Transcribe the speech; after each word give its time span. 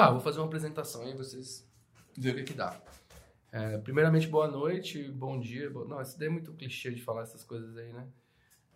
Tá, 0.00 0.10
vou 0.10 0.20
fazer 0.20 0.38
uma 0.38 0.46
apresentação 0.46 1.02
aí 1.02 1.14
vocês 1.14 1.70
verem 2.16 2.42
o 2.42 2.46
que, 2.46 2.52
que 2.52 2.58
dá. 2.58 2.74
É, 3.52 3.76
primeiramente, 3.76 4.26
boa 4.28 4.48
noite, 4.48 5.02
bom 5.12 5.38
dia. 5.38 5.68
Bo... 5.68 5.84
Não, 5.84 6.00
isso 6.00 6.18
daí 6.18 6.28
é 6.28 6.30
muito 6.30 6.54
clichê 6.54 6.90
de 6.90 7.02
falar 7.02 7.20
essas 7.20 7.44
coisas 7.44 7.76
aí, 7.76 7.92
né? 7.92 8.08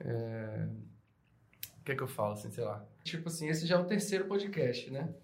É... 0.00 0.68
O 1.78 1.82
que 1.82 1.92
é 1.92 1.96
que 1.96 2.02
eu 2.02 2.06
falo, 2.06 2.34
assim, 2.34 2.50
sei 2.50 2.62
lá? 2.62 2.86
Tipo 3.02 3.28
assim, 3.28 3.48
esse 3.48 3.66
já 3.66 3.76
é 3.76 3.78
o 3.78 3.86
terceiro 3.86 4.26
podcast, 4.26 4.90
né? 4.90 5.14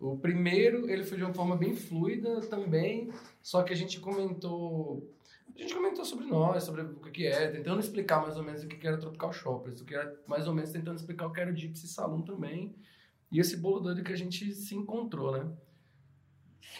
O 0.00 0.16
primeiro, 0.16 0.88
ele 0.88 1.04
foi 1.04 1.18
de 1.18 1.24
uma 1.24 1.34
forma 1.34 1.54
bem 1.54 1.76
fluida 1.76 2.40
também, 2.40 3.12
só 3.42 3.62
que 3.62 3.74
a 3.74 3.76
gente 3.76 4.00
comentou... 4.00 5.06
A 5.54 5.60
gente 5.60 5.74
comentou 5.74 6.06
sobre 6.06 6.24
nós, 6.24 6.64
sobre 6.64 6.80
o 6.80 6.94
que 7.10 7.26
é, 7.26 7.48
tentando 7.48 7.78
explicar 7.78 8.22
mais 8.22 8.38
ou 8.38 8.42
menos 8.42 8.62
o 8.62 8.68
que 8.68 8.86
era 8.86 8.96
Tropical 8.96 9.30
Shoppers, 9.34 9.82
o 9.82 9.84
que 9.84 9.94
era 9.94 10.18
mais 10.26 10.48
ou 10.48 10.54
menos 10.54 10.70
tentando 10.70 10.96
explicar 10.96 11.26
o 11.26 11.30
que 11.30 11.42
era 11.42 11.52
o 11.52 11.54
Gypsy 11.54 11.88
Saloon 11.88 12.22
também, 12.22 12.74
e 13.32 13.40
esse 13.40 13.56
bolo 13.56 13.80
doido 13.80 14.04
que 14.04 14.12
a 14.12 14.16
gente 14.16 14.52
se 14.52 14.74
encontrou, 14.74 15.32
né? 15.32 15.50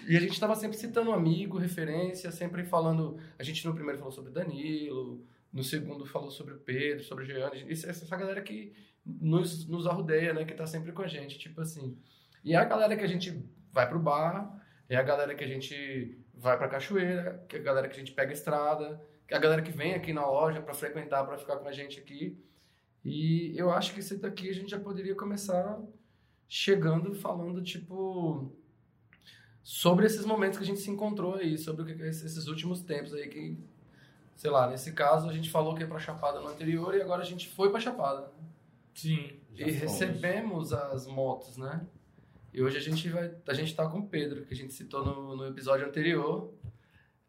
E 0.06 0.16
a 0.16 0.20
gente 0.20 0.32
estava 0.32 0.54
sempre 0.54 0.76
citando 0.76 1.10
um 1.10 1.14
amigo, 1.14 1.58
referência, 1.58 2.30
sempre 2.30 2.64
falando. 2.64 3.18
A 3.38 3.42
gente 3.42 3.66
no 3.66 3.74
primeiro 3.74 3.98
falou 3.98 4.12
sobre 4.12 4.30
Danilo, 4.30 5.24
no 5.52 5.64
segundo 5.64 6.04
falou 6.04 6.30
sobre 6.30 6.54
o 6.54 6.58
Pedro, 6.58 7.02
sobre 7.04 7.24
o 7.24 7.26
Jeane. 7.26 7.66
Essa, 7.70 8.16
galera 8.16 8.42
que 8.42 8.72
nos, 9.04 9.66
nos 9.66 9.86
né? 9.86 10.44
Que 10.44 10.54
tá 10.54 10.66
sempre 10.66 10.92
com 10.92 11.02
a 11.02 11.08
gente, 11.08 11.38
tipo 11.38 11.60
assim. 11.60 11.98
E 12.44 12.54
é 12.54 12.56
a 12.56 12.64
galera 12.64 12.96
que 12.96 13.04
a 13.04 13.08
gente 13.08 13.44
vai 13.72 13.88
pro 13.88 13.98
bar, 13.98 14.62
é 14.88 14.96
a 14.96 15.02
galera 15.02 15.34
que 15.34 15.44
a 15.44 15.48
gente 15.48 16.18
vai 16.34 16.56
pra 16.58 16.68
cachoeira, 16.68 17.44
que 17.48 17.56
é 17.56 17.60
a 17.60 17.62
galera 17.62 17.88
que 17.88 17.96
a 17.96 17.98
gente 17.98 18.12
pega 18.12 18.30
a 18.30 18.34
estrada, 18.34 19.00
que 19.26 19.34
é 19.34 19.36
a 19.36 19.40
galera 19.40 19.62
que 19.62 19.72
vem 19.72 19.94
aqui 19.94 20.12
na 20.12 20.26
loja 20.26 20.60
para 20.60 20.74
frequentar, 20.74 21.24
para 21.24 21.38
ficar 21.38 21.56
com 21.56 21.68
a 21.68 21.72
gente 21.72 21.98
aqui. 21.98 22.38
E 23.04 23.52
eu 23.56 23.70
acho 23.70 23.94
que 23.94 24.00
esse 24.00 24.16
daqui 24.16 24.48
a 24.48 24.54
gente 24.54 24.70
já 24.70 24.78
poderia 24.78 25.14
começar 25.14 25.80
chegando 26.54 27.14
falando, 27.14 27.62
tipo, 27.62 28.52
sobre 29.62 30.04
esses 30.04 30.26
momentos 30.26 30.58
que 30.58 30.64
a 30.64 30.66
gente 30.66 30.80
se 30.80 30.90
encontrou 30.90 31.36
aí, 31.36 31.56
sobre 31.56 31.80
o 31.80 31.86
que 31.86 32.02
esses 32.02 32.46
últimos 32.46 32.82
tempos 32.82 33.14
aí 33.14 33.26
que, 33.26 33.56
sei 34.36 34.50
lá, 34.50 34.68
nesse 34.68 34.92
caso 34.92 35.30
a 35.30 35.32
gente 35.32 35.50
falou 35.50 35.74
que 35.74 35.80
ia 35.80 35.88
pra 35.88 35.98
Chapada 35.98 36.40
no 36.40 36.48
anterior 36.48 36.94
e 36.94 37.00
agora 37.00 37.22
a 37.22 37.24
gente 37.24 37.48
foi 37.48 37.70
pra 37.70 37.80
Chapada. 37.80 38.30
Sim. 38.92 39.32
E 39.54 39.70
recebemos 39.70 40.74
as 40.74 41.06
motos, 41.06 41.56
né? 41.56 41.86
E 42.52 42.62
hoje 42.62 42.76
a 42.76 42.82
gente 42.82 43.08
vai, 43.08 43.30
a 43.48 43.54
gente 43.54 43.74
tá 43.74 43.88
com 43.88 44.00
o 44.00 44.06
Pedro, 44.06 44.44
que 44.44 44.52
a 44.52 44.56
gente 44.56 44.74
citou 44.74 45.02
no, 45.02 45.34
no 45.34 45.46
episódio 45.46 45.86
anterior. 45.86 46.52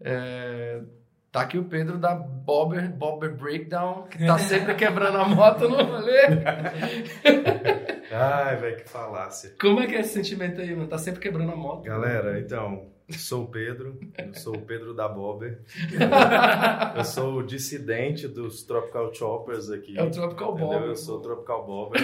É, 0.02 0.84
tá 1.32 1.40
aqui 1.40 1.58
o 1.58 1.64
Pedro 1.64 1.98
da 1.98 2.14
Bobber, 2.14 2.94
Bobber 2.94 3.34
Breakdown, 3.34 4.04
que 4.04 4.18
tá 4.18 4.36
sempre 4.44 4.76
quebrando 4.76 5.18
a 5.18 5.26
moto 5.30 5.70
no 5.70 5.82
rolê. 5.82 6.24
Ai, 8.14 8.58
velho, 8.58 8.78
que 8.78 8.90
falácia. 8.90 9.54
Como 9.60 9.80
é 9.80 9.88
que 9.88 9.96
é 9.96 10.02
esse 10.02 10.14
sentimento 10.14 10.62
aí, 10.62 10.76
mano? 10.76 10.88
Tá 10.88 10.98
sempre 10.98 11.20
quebrando 11.20 11.52
a 11.52 11.56
moto. 11.56 11.84
Galera, 11.84 12.40
então, 12.40 12.90
sou 13.10 13.46
o 13.46 13.48
Pedro, 13.48 14.00
eu 14.18 14.34
sou 14.36 14.56
o 14.56 14.62
Pedro 14.62 14.94
da 14.94 15.08
Bobber. 15.08 15.62
Eu 16.96 17.04
sou 17.04 17.40
o 17.40 17.44
dissidente 17.44 18.28
dos 18.28 18.64
Tropical 18.64 19.14
Choppers 19.14 19.70
aqui. 19.70 19.98
É 19.98 20.04
o 20.04 20.12
Tropical 20.12 20.56
Bobber. 20.56 20.90
Eu 20.90 20.96
sou 20.96 21.18
o 21.18 21.22
Tropical 21.22 21.66
Bobber, 21.66 22.02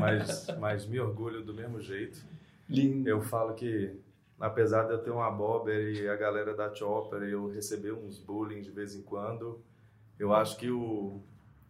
mas, 0.00 0.46
mas 0.58 0.86
me 0.86 0.98
orgulho 0.98 1.42
do 1.42 1.54
mesmo 1.54 1.80
jeito. 1.80 2.18
Lindo. 2.68 3.08
Eu 3.08 3.20
falo 3.22 3.54
que, 3.54 3.94
apesar 4.40 4.84
de 4.84 4.92
eu 4.92 4.98
ter 4.98 5.10
uma 5.10 5.30
Bobber 5.30 5.94
e 5.94 6.08
a 6.08 6.16
galera 6.16 6.54
da 6.54 6.74
Chopper, 6.74 7.22
eu 7.22 7.48
receber 7.48 7.92
uns 7.92 8.18
bullying 8.18 8.60
de 8.60 8.70
vez 8.70 8.94
em 8.94 9.02
quando, 9.02 9.62
eu 10.18 10.32
acho 10.32 10.56
que 10.56 10.70
o, 10.70 11.22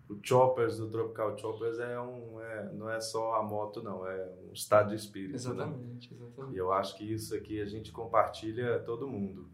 o 0.08 0.19
Choppers 0.22 0.78
do 0.78 0.91
Tropical 0.91 1.36
Choppers 1.38 1.78
é 1.78 1.98
um, 2.00 2.41
é, 2.41 2.72
não 2.72 2.91
é 2.91 3.00
só 3.00 3.34
a 3.34 3.42
moto, 3.42 3.83
não, 3.83 4.06
é 4.06 4.30
um 4.48 4.52
estado 4.52 4.90
de 4.90 4.96
espírito. 4.96 5.30
Né? 5.30 5.36
Exatamente, 5.36 6.14
exatamente. 6.14 6.55
E 6.55 6.58
eu 6.58 6.73
acho 6.73 6.96
que 6.96 7.05
isso 7.05 7.34
aqui 7.34 7.61
a 7.61 7.67
gente 7.67 7.90
compartilha 7.90 8.78
todo 8.80 9.08
mundo. 9.08 9.48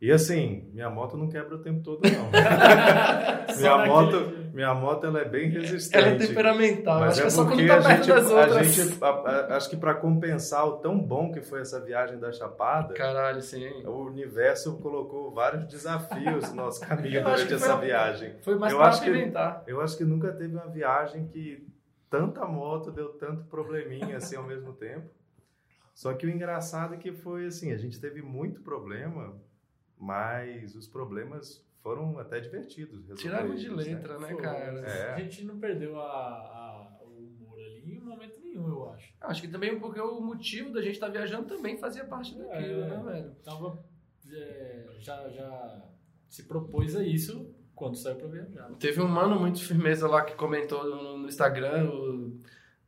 E 0.00 0.12
assim, 0.12 0.70
minha 0.72 0.88
moto 0.88 1.16
não 1.16 1.28
quebra 1.28 1.56
o 1.56 1.58
tempo 1.58 1.82
todo, 1.82 2.00
não. 2.02 2.30
minha, 3.58 3.86
moto, 3.86 4.32
minha 4.54 4.72
moto 4.74 5.04
ela 5.06 5.20
é 5.20 5.24
bem 5.24 5.48
resistente. 5.50 5.96
Ela 6.04 6.14
é 6.14 6.18
temperamental, 6.18 7.00
Mas 7.00 7.10
acho 7.10 7.18
é 7.18 7.22
que 7.22 7.26
é 7.26 7.30
só 7.30 7.44
quando 7.44 7.66
tá 7.66 7.78
a 7.78 7.82
perto 7.82 8.04
gente, 8.04 8.08
das 8.08 8.30
a 8.30 8.34
outras. 8.40 8.66
gente, 8.74 9.04
a- 9.04 9.08
a- 9.08 9.56
acho 9.56 9.70
que 9.70 9.76
para 9.76 9.94
compensar 9.94 10.64
o 10.68 10.76
tão 10.78 10.96
bom 10.96 11.32
que 11.32 11.40
foi 11.40 11.62
essa 11.62 11.80
viagem 11.80 12.16
da 12.18 12.30
Chapada, 12.30 12.94
Caralho, 12.94 13.40
sim. 13.42 13.68
o 13.86 14.04
universo 14.06 14.78
colocou 14.78 15.32
vários 15.32 15.66
desafios 15.66 16.48
no 16.50 16.54
nosso 16.56 16.80
caminho 16.86 17.20
durante 17.24 17.46
foi 17.46 17.56
essa 17.56 17.72
a- 17.74 17.76
viagem. 17.78 18.34
Foi 18.42 18.56
mais 18.56 18.72
Eu 18.72 18.80
acho 18.82 19.02
que-. 19.02 19.32
Eu 19.66 19.80
acho 19.80 19.96
que 19.96 20.04
nunca 20.04 20.30
teve 20.32 20.54
uma 20.54 20.68
viagem 20.68 21.26
que 21.26 21.66
tanta 22.08 22.44
moto 22.46 22.92
deu 22.92 23.08
tanto 23.14 23.42
probleminha 23.46 24.16
assim 24.18 24.36
ao 24.36 24.44
mesmo 24.44 24.72
tempo. 24.74 25.10
Só 25.92 26.14
que 26.14 26.24
o 26.24 26.30
engraçado 26.30 26.94
é 26.94 26.96
que 26.96 27.10
foi 27.12 27.46
assim, 27.46 27.72
a 27.72 27.76
gente 27.76 28.00
teve 28.00 28.22
muito 28.22 28.60
problema, 28.60 29.34
mas 29.98 30.74
os 30.74 30.86
problemas 30.86 31.66
foram 31.82 32.18
até 32.18 32.40
divertidos. 32.40 33.04
Tiraram 33.20 33.54
de 33.54 33.68
né? 33.68 33.74
letra, 33.76 34.18
né, 34.18 34.28
Foi. 34.28 34.42
cara? 34.42 34.80
É. 34.80 35.14
A 35.14 35.18
gente 35.20 35.44
não 35.44 35.58
perdeu 35.58 35.98
a, 36.00 36.04
a- 36.04 36.98
o 37.02 37.08
humor 37.18 37.58
ali 37.58 37.94
em 37.96 38.00
momento 38.00 38.40
nenhum, 38.40 38.68
eu 38.68 38.90
acho. 38.90 39.12
Acho 39.20 39.42
que 39.42 39.48
também 39.48 39.78
porque 39.78 40.00
o 40.00 40.20
motivo 40.20 40.72
da 40.72 40.80
gente 40.82 40.94
estar 40.94 41.08
viajando 41.08 41.46
também 41.46 41.76
fazia 41.78 42.04
parte 42.04 42.36
daquilo, 42.36 42.82
É. 42.82 42.88
né, 42.88 43.02
velho? 43.04 43.30
Tava, 43.44 43.84
é, 44.32 44.86
já, 45.00 45.28
já 45.30 45.82
se 46.28 46.44
propôs 46.44 46.94
a 46.96 47.02
isso 47.04 47.54
quando 47.74 47.96
saiu 47.96 48.16
pra 48.16 48.26
viajar. 48.28 48.70
Teve 48.78 49.00
um 49.00 49.08
mano 49.08 49.38
muito 49.38 49.62
firmeza 49.64 50.08
lá 50.08 50.22
que 50.22 50.34
comentou 50.34 50.84
no, 50.84 51.18
no 51.18 51.28
Instagram, 51.28 51.88
o- 51.90 52.38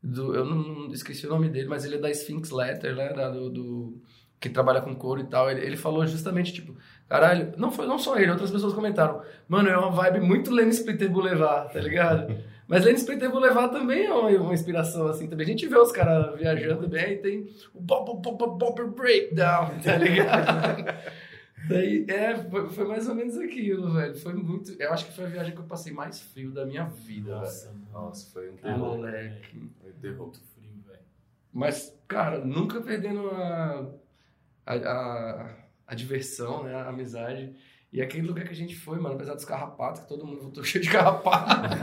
do, 0.03 0.35
eu 0.35 0.45
não, 0.45 0.57
não 0.57 0.93
esqueci 0.93 1.27
o 1.27 1.31
nome 1.31 1.49
dele, 1.49 1.69
mas 1.69 1.85
ele 1.85 1.95
é 1.97 1.99
da 1.99 2.11
Sphinx 2.11 2.51
Letter, 2.51 2.95
né, 2.97 3.13
da- 3.13 3.31
do, 3.31 3.51
do- 3.51 4.03
que 4.41 4.49
trabalha 4.49 4.81
com 4.81 4.97
couro 4.97 5.21
e 5.21 5.27
tal. 5.29 5.51
Ele, 5.51 5.61
ele 5.65 5.77
falou 5.77 6.07
justamente, 6.07 6.53
tipo, 6.53 6.75
caralho, 7.11 7.53
não 7.59 7.71
foi 7.71 7.87
não 7.87 7.99
só 7.99 8.17
ele, 8.17 8.31
outras 8.31 8.51
pessoas 8.51 8.73
comentaram, 8.73 9.21
mano, 9.49 9.69
é 9.69 9.77
uma 9.77 9.91
vibe 9.91 10.21
muito 10.21 10.51
Lane 10.55 10.71
Splitter 10.71 11.11
Boulevard, 11.11 11.73
tá 11.73 11.81
ligado? 11.81 12.35
Mas 12.69 12.85
Lane 12.85 12.99
Splitter 12.99 13.29
Boulevard 13.31 13.73
também 13.73 14.07
é 14.07 14.15
uma, 14.15 14.31
uma 14.31 14.55
inspiração, 14.55 15.09
assim, 15.09 15.27
também. 15.27 15.45
A 15.45 15.49
gente 15.49 15.67
vê 15.67 15.77
os 15.77 15.91
caras 15.91 16.39
viajando 16.39 16.87
bem 16.89 17.15
e 17.15 17.17
tem 17.19 17.51
o 17.75 17.81
Bob, 17.81 18.23
Bob, 18.23 18.57
Bob, 18.57 18.85
Breakdown, 18.95 19.71
tá 19.83 19.97
ligado? 19.97 20.87
Daí, 21.69 22.07
é, 22.09 22.37
foi, 22.37 22.69
foi 22.69 22.87
mais 22.87 23.09
ou 23.09 23.15
menos 23.17 23.37
aquilo, 23.37 23.93
velho. 23.93 24.17
Foi 24.17 24.33
muito. 24.35 24.73
Eu 24.81 24.93
acho 24.93 25.05
que 25.07 25.13
foi 25.13 25.25
a 25.25 25.29
viagem 25.29 25.53
que 25.53 25.59
eu 25.61 25.65
passei 25.65 25.93
mais 25.93 26.21
frio 26.21 26.53
da 26.53 26.65
minha 26.65 26.85
vida, 26.85 27.31
velho. 27.33 27.41
Nossa, 27.41 27.67
mano. 27.73 27.87
Nossa, 27.93 28.31
foi 28.33 28.49
um 28.51 28.55
Ah, 28.55 28.67
terror. 28.73 28.79
moleque. 28.97 29.71
Foi 29.81 29.91
um 29.91 29.93
É 29.93 30.01
terror. 30.01 30.27
muito 30.27 30.41
frio, 30.55 30.71
velho. 30.87 31.01
Mas, 31.53 31.93
cara, 32.09 32.39
nunca 32.39 32.81
perdendo 32.81 33.29
a, 33.31 33.85
a, 34.65 34.75
a, 34.75 35.51
a 35.91 35.95
diversão, 35.95 36.63
né? 36.63 36.73
A 36.73 36.89
amizade. 36.89 37.53
E 37.93 38.01
aquele 38.01 38.25
lugar 38.25 38.45
que 38.45 38.53
a 38.53 38.57
gente 38.57 38.77
foi, 38.77 39.01
mano, 39.01 39.17
apesar 39.17 39.35
dos 39.35 39.45
carrapatos, 39.45 40.03
que 40.03 40.09
todo 40.09 40.25
mundo 40.25 40.41
voltou 40.41 40.63
cheio 40.65 40.85
de 40.85 40.89
carrapato. 40.89 41.75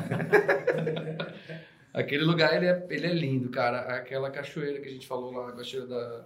aquele 1.94 2.24
lugar, 2.24 2.56
ele 2.56 2.68
é, 2.68 2.88
ele 2.90 3.06
é 3.06 3.14
lindo, 3.14 3.50
cara. 3.50 3.82
Aquela 3.98 4.32
cachoeira 4.32 4.80
que 4.80 4.88
a 4.88 4.92
gente 4.92 5.06
falou 5.06 5.34
lá, 5.34 5.50
a 5.50 5.52
cachoeira 5.52 5.88
da. 5.88 6.26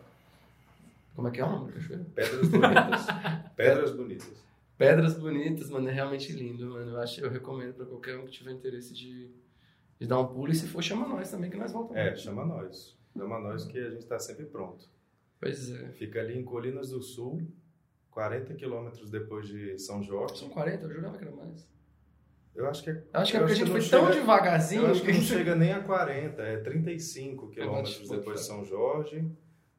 Como 1.16 1.28
é 1.28 1.32
que 1.32 1.42
é 1.42 1.44
o 1.44 1.50
nome 1.50 1.72
da 1.72 1.74
cachoeira? 1.74 2.06
Pedras 2.14 2.50
bonitas. 2.50 3.08
Pedras 3.56 3.92
bonitas. 3.92 4.44
Pedras 4.78 5.18
bonitas, 5.18 5.70
mano, 5.72 5.90
é 5.90 5.92
realmente 5.92 6.32
lindo, 6.34 6.70
mano. 6.70 6.92
Eu 6.92 7.00
acho, 7.00 7.20
eu 7.20 7.32
recomendo 7.32 7.74
pra 7.74 7.86
qualquer 7.88 8.16
um 8.20 8.26
que 8.26 8.32
tiver 8.32 8.52
interesse 8.52 8.94
de, 8.94 9.28
de 10.00 10.06
dar 10.06 10.20
um 10.20 10.28
pulo. 10.28 10.52
E 10.52 10.56
se 10.56 10.68
for, 10.68 10.84
chama 10.84 11.08
nós 11.08 11.32
também, 11.32 11.50
que 11.50 11.58
nós 11.58 11.72
voltamos. 11.72 11.98
É, 11.98 12.16
chama 12.16 12.46
nós. 12.46 12.96
Chama 13.18 13.40
nós 13.40 13.66
que 13.66 13.80
a 13.80 13.90
gente 13.90 14.04
está 14.04 14.20
sempre 14.20 14.46
pronto. 14.46 14.88
Pois 15.40 15.72
é. 15.72 15.88
Fica 15.94 16.20
ali 16.20 16.38
em 16.38 16.44
Colinas 16.44 16.92
do 16.92 17.02
Sul, 17.02 17.42
40 18.12 18.54
quilômetros 18.56 19.10
depois 19.10 19.48
de 19.48 19.78
São 19.80 20.04
Jorge. 20.04 20.38
São 20.38 20.50
40? 20.50 20.86
Eu 20.86 20.92
jurava 20.94 21.18
que 21.18 21.24
era 21.24 21.36
mais. 21.36 21.68
Eu 22.54 22.68
acho 22.70 22.84
que 22.84 22.90
é. 22.90 22.94
Eu 23.14 23.20
acho 23.22 23.32
que 23.32 23.38
é 23.38 23.40
porque 23.40 23.54
a 23.54 23.56
gente 23.56 23.72
foi 23.72 23.80
tão 23.88 24.08
chega- 24.08 24.20
devagarzinho 24.20 24.82
Eu 24.84 24.92
acho 24.92 25.02
que 25.02 25.12
não 25.14 25.22
chega 25.22 25.56
nem 25.56 25.72
a 25.72 25.82
40, 25.82 26.42
é 26.42 26.58
35 26.58 27.50
quilômetros 27.50 27.96
tipo, 27.98 28.10
depois 28.10 28.42
de 28.42 28.46
foi. 28.48 28.56
São 28.58 28.66
Jorge, 28.66 29.32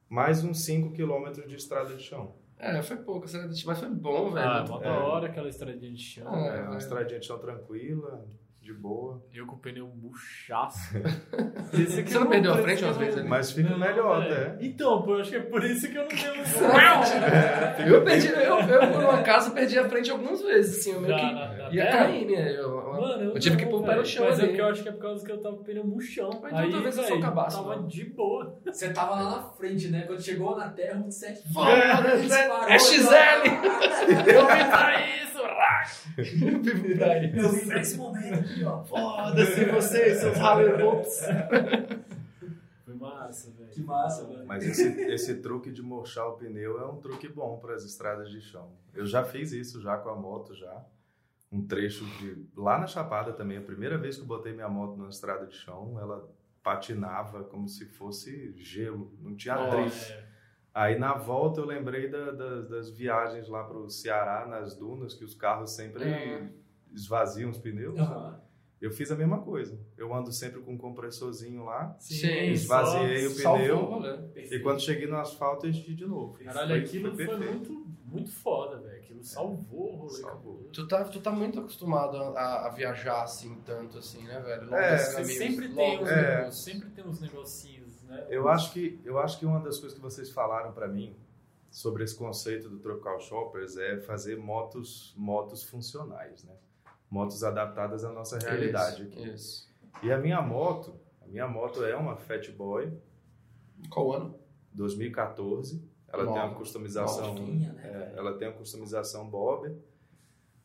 mais 0.09 0.43
uns 0.43 0.65
5 0.65 0.93
quilômetros 0.95 1.47
de 1.47 1.55
estrada 1.57 1.95
de 1.95 2.03
chão. 2.03 2.35
É, 2.59 2.81
foi 2.81 2.97
pouco, 2.97 3.27
mas 3.67 3.79
foi 3.81 3.89
bom, 3.91 4.31
velho. 4.31 4.47
Ah, 4.49 4.63
bom. 4.63 4.79
da 4.81 5.05
hora 5.05 5.27
aquela 5.27 5.49
estradinha 5.49 5.93
de 5.93 6.01
chão. 6.03 6.27
Ah, 6.33 6.47
É, 6.57 6.59
é. 6.61 6.63
uma 6.63 6.79
estradinha 6.79 7.19
de 7.21 7.27
chão 7.27 7.39
tranquila, 7.39 8.25
de 8.63 8.73
boa. 8.73 9.21
Eu 9.35 9.45
com 9.45 9.57
o 9.57 9.59
pneu 9.59 9.89
murchaço. 9.89 10.95
Você 11.73 12.19
não 12.19 12.29
perdeu 12.29 12.55
a 12.55 12.59
frente 12.59 12.85
umas 12.85 12.97
vezes 12.97 13.19
ali? 13.19 13.29
Mas 13.29 13.51
fica 13.51 13.77
melhor 13.77 14.23
é. 14.23 14.27
até. 14.27 14.65
Então, 14.65 15.03
pô, 15.03 15.17
eu 15.17 15.21
acho 15.21 15.31
que 15.31 15.37
é 15.37 15.41
por 15.41 15.65
isso 15.65 15.91
que 15.91 15.97
eu 15.97 16.03
não 16.03 16.09
tenho. 16.09 16.43
Eu 17.93 18.05
perdi, 18.05 18.29
eu, 18.29 18.59
eu 18.61 18.93
por 18.93 19.03
um 19.03 19.11
acaso 19.11 19.53
perdi 19.53 19.79
a 19.79 19.89
frente 19.89 20.11
algumas 20.11 20.41
vezes, 20.43 20.79
assim, 20.79 20.93
eu 20.93 21.01
meio 21.01 21.17
que 21.17 21.62
ia 21.77 21.85
terra? 21.85 22.05
cair, 22.05 22.27
né? 22.27 22.57
Eu, 22.57 22.83
Mano, 22.93 23.25
eu 23.25 23.39
tive 23.41 23.57
que 23.57 23.67
pôr 23.67 23.81
o 23.81 23.85
pé 23.85 23.97
no 23.97 24.05
chão 24.05 24.27
Mas 24.27 24.39
é 24.39 24.47
porque 24.47 24.61
eu 24.61 24.67
acho 24.67 24.83
que 24.83 24.89
é 24.89 24.93
por 24.93 25.01
causa 25.03 25.25
que 25.25 25.33
eu 25.33 25.41
tava 25.41 25.57
com 25.57 25.63
o 25.63 25.65
pneu 25.65 25.85
murchão. 25.85 26.31
Mas 26.43 26.53
Aí, 26.55 26.71
talvez 26.71 26.99
eu 26.99 27.05
sou 27.05 27.21
cabaço, 27.21 27.57
tava 27.57 27.77
mano. 27.77 27.89
de 27.89 28.05
boa. 28.05 28.59
Você 28.67 28.93
tava 28.93 29.15
lá 29.15 29.31
na 29.31 29.43
frente, 29.43 29.89
né? 29.89 30.03
Quando 30.07 30.23
chegou 30.23 30.57
na 30.57 30.69
terra, 30.71 31.01
um 31.01 31.11
set. 31.11 31.43
Foda-se, 31.53 32.33
é 32.69 32.79
XL! 32.79 33.13
Eu 34.33 34.47
vim 34.47 34.71
pra 34.71 35.07
isso! 35.07 35.39
Eu 36.19 36.63
vim 36.63 36.97
pra 36.97 37.25
Eu 37.25 37.47
isso! 37.47 37.49
vim 37.57 37.67
pra 37.67 37.81
esse 37.81 37.97
momento 37.97 38.35
aqui, 38.35 38.65
ó. 38.65 38.83
Foda-se 38.85 39.65
vocês, 39.67 40.19
seus 40.19 40.37
ralevotes! 40.39 41.23
Foi 42.85 42.95
massa, 42.95 43.51
velho. 43.53 43.71
Que 43.71 43.81
massa, 43.83 44.25
velho. 44.27 44.45
Mas 44.47 44.65
esse, 44.65 44.89
esse 45.03 45.35
truque 45.37 45.71
de 45.71 45.83
murchar 45.83 46.27
o 46.29 46.33
pneu 46.33 46.81
é 46.81 46.87
um 46.87 46.97
truque 46.97 47.29
bom 47.29 47.57
para 47.59 47.75
as 47.75 47.85
estradas 47.85 48.31
de 48.31 48.41
chão. 48.41 48.69
Eu 48.95 49.07
já 49.07 49.25
fiz 49.25 49.53
isso 49.53 49.81
já 49.81 49.97
com 49.97 50.11
a 50.11 50.15
moto 50.17 50.55
já. 50.55 50.85
Um 51.53 51.67
trecho 51.67 52.05
de 52.19 52.47
lá 52.57 52.79
na 52.79 52.87
Chapada 52.87 53.33
também, 53.33 53.59
a 53.59 53.63
primeira 53.63 53.99
vez 53.99 54.17
que 54.17 54.23
eu 54.23 54.27
botei 54.27 54.53
minha 54.55 54.69
moto 54.71 54.97
na 54.97 55.09
estrada 55.09 55.47
de 55.47 55.55
chão, 55.55 55.99
ela 56.01 56.27
patinava 56.63 57.45
como 57.45 57.69
se 57.69 57.85
fosse 57.85 58.55
gelo, 58.57 59.13
não 59.21 59.35
tinha 59.37 59.57
drift. 59.69 60.13
É, 60.13 60.33
Aí 60.75 60.99
na 60.99 61.13
volta 61.13 61.61
eu 61.61 61.67
lembrei 61.67 62.09
da- 62.09 62.31
da- 62.31 62.63
das 62.63 62.89
viagens 62.89 63.47
lá 63.51 63.63
para 63.65 63.77
o 63.77 63.91
Ceará, 63.91 64.47
nas 64.47 64.75
dunas, 64.75 65.13
que 65.13 65.23
os 65.23 65.35
carros 65.35 65.73
sempre 65.73 66.05
É. 66.05 66.49
esvaziam 66.91 67.51
os 67.51 67.59
pneus. 67.59 67.99
Aham. 67.99 68.41
Eu 68.83 68.91
fiz 68.91 69.11
a 69.13 69.17
mesma 69.17 69.41
coisa. 69.41 69.79
Eu 69.97 70.13
ando 70.13 70.33
sempre 70.33 70.61
com 70.61 70.73
um 70.73 70.77
compressorzinho 70.79 71.65
lá, 71.65 71.95
Sim, 72.01 72.27
esvaziei 72.51 73.27
o 73.27 73.31
Salvou 73.31 73.61
pneu. 73.63 73.77
o 73.79 73.85
rolê. 73.85 74.19
e 74.35 74.59
quando 74.59 74.81
cheguei 74.81 75.07
no 75.07 75.17
asfalto 75.17 75.67
eu 75.67 75.71
enchi 75.71 75.95
de 75.95 76.05
novo. 76.05 76.37
Caralho, 76.43 76.69
Foi- 76.71 76.81
aquilo 76.81 77.15
foi, 77.15 77.27
perfeito. 77.27 77.53
muito, 77.73 77.87
muito 78.05 78.31
foda, 78.33 78.79
velho. 78.81 78.97
Aquilo 78.99 79.23
salvou 79.23 79.93
o 79.93 79.97
rolê. 79.99 80.21
Salvou. 80.21 80.69
Tu 80.73 80.89
tá, 80.89 81.05
tu 81.05 81.21
tá 81.21 81.31
muito 81.31 81.61
acostumado 81.61 82.17
a, 82.17 82.67
a 82.67 82.71
viajar 82.71 83.23
assim, 83.23 83.55
tanto 83.65 83.99
assim, 83.99 84.25
né, 84.25 84.41
velho? 84.41 84.75
É, 84.75 84.99
Você 84.99 85.13
caminhos 85.15 85.39
sempre 85.39 85.69
tem, 85.75 86.03
uns 86.03 86.09
É. 86.09 86.23
negócios, 86.39 86.65
sempre 86.65 86.91
tem 86.91 87.07
uns 87.07 87.21
negocinhos, 87.21 88.03
né? 88.03 88.27
Eu 88.29 88.49
acho 88.49 88.73
que 88.73 89.01
eu 89.05 89.19
acho 89.19 89.39
que 89.39 89.47
uma 89.47 89.61
das 89.61 89.79
coisas 89.79 89.97
que 89.97 90.03
vocês 90.03 90.29
falaram 90.31 90.73
para 90.73 90.89
mim 90.89 91.15
sobre 91.71 92.03
esse 92.03 92.17
conceito 92.17 92.69
do 92.69 92.79
Tropical 92.81 93.21
Shoppers 93.21 93.77
é 93.77 93.99
fazer 94.01 94.37
motos 94.37 95.15
motos 95.17 95.63
funcionais, 95.63 96.43
né? 96.45 96.55
Motos 97.13 97.45
adaptadas 97.45 98.07
à 98.07 98.11
nossa 98.11 98.39
realidade 98.39 99.03
Isso, 99.03 99.13
aqui. 99.13 99.29
Isso. 99.29 99.73
E 100.03 100.11
a 100.11 100.17
minha 100.17 100.41
moto, 100.41 100.99
a 101.21 101.27
minha 101.27 101.47
moto 101.47 101.85
é 101.85 101.95
uma 101.95 102.17
Fat 102.17 102.51
Boy 102.53 102.91
Qual 103.91 104.15
ano? 104.15 104.35
2014. 104.73 105.87
Ela 106.09 106.25
tem 106.25 106.35
Nova. 106.35 106.47
uma 106.47 106.55
customização, 106.57 107.35
Novinha, 107.35 107.73
né, 107.75 108.13
é, 108.15 108.19
ela 108.19 108.39
tem 108.39 108.49
uma 108.49 108.57
customização 108.57 109.29
Bob. 109.29 109.77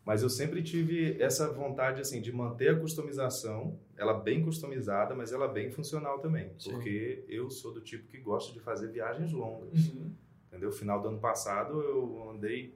Mas 0.06 0.24
eu 0.24 0.30
sempre 0.30 0.64
tive 0.64 1.22
essa 1.22 1.52
vontade 1.52 2.00
assim 2.00 2.22
de 2.22 2.32
manter 2.32 2.70
a 2.70 2.80
customização, 2.80 3.78
ela 3.98 4.14
bem 4.14 4.42
customizada, 4.42 5.14
mas 5.14 5.34
ela 5.34 5.50
bem 5.50 5.70
funcional 5.70 6.20
também, 6.20 6.50
Sim. 6.58 6.72
porque 6.72 7.26
eu 7.28 7.50
sou 7.50 7.74
do 7.74 7.82
tipo 7.82 8.08
que 8.08 8.18
gosta 8.18 8.54
de 8.54 8.62
fazer 8.62 8.88
viagens 8.90 9.34
longas. 9.34 9.90
Uhum. 9.90 10.14
Entendeu? 10.48 10.72
Final 10.72 11.02
do 11.02 11.10
ano 11.10 11.20
passado 11.20 11.82
eu 11.82 12.30
andei 12.30 12.74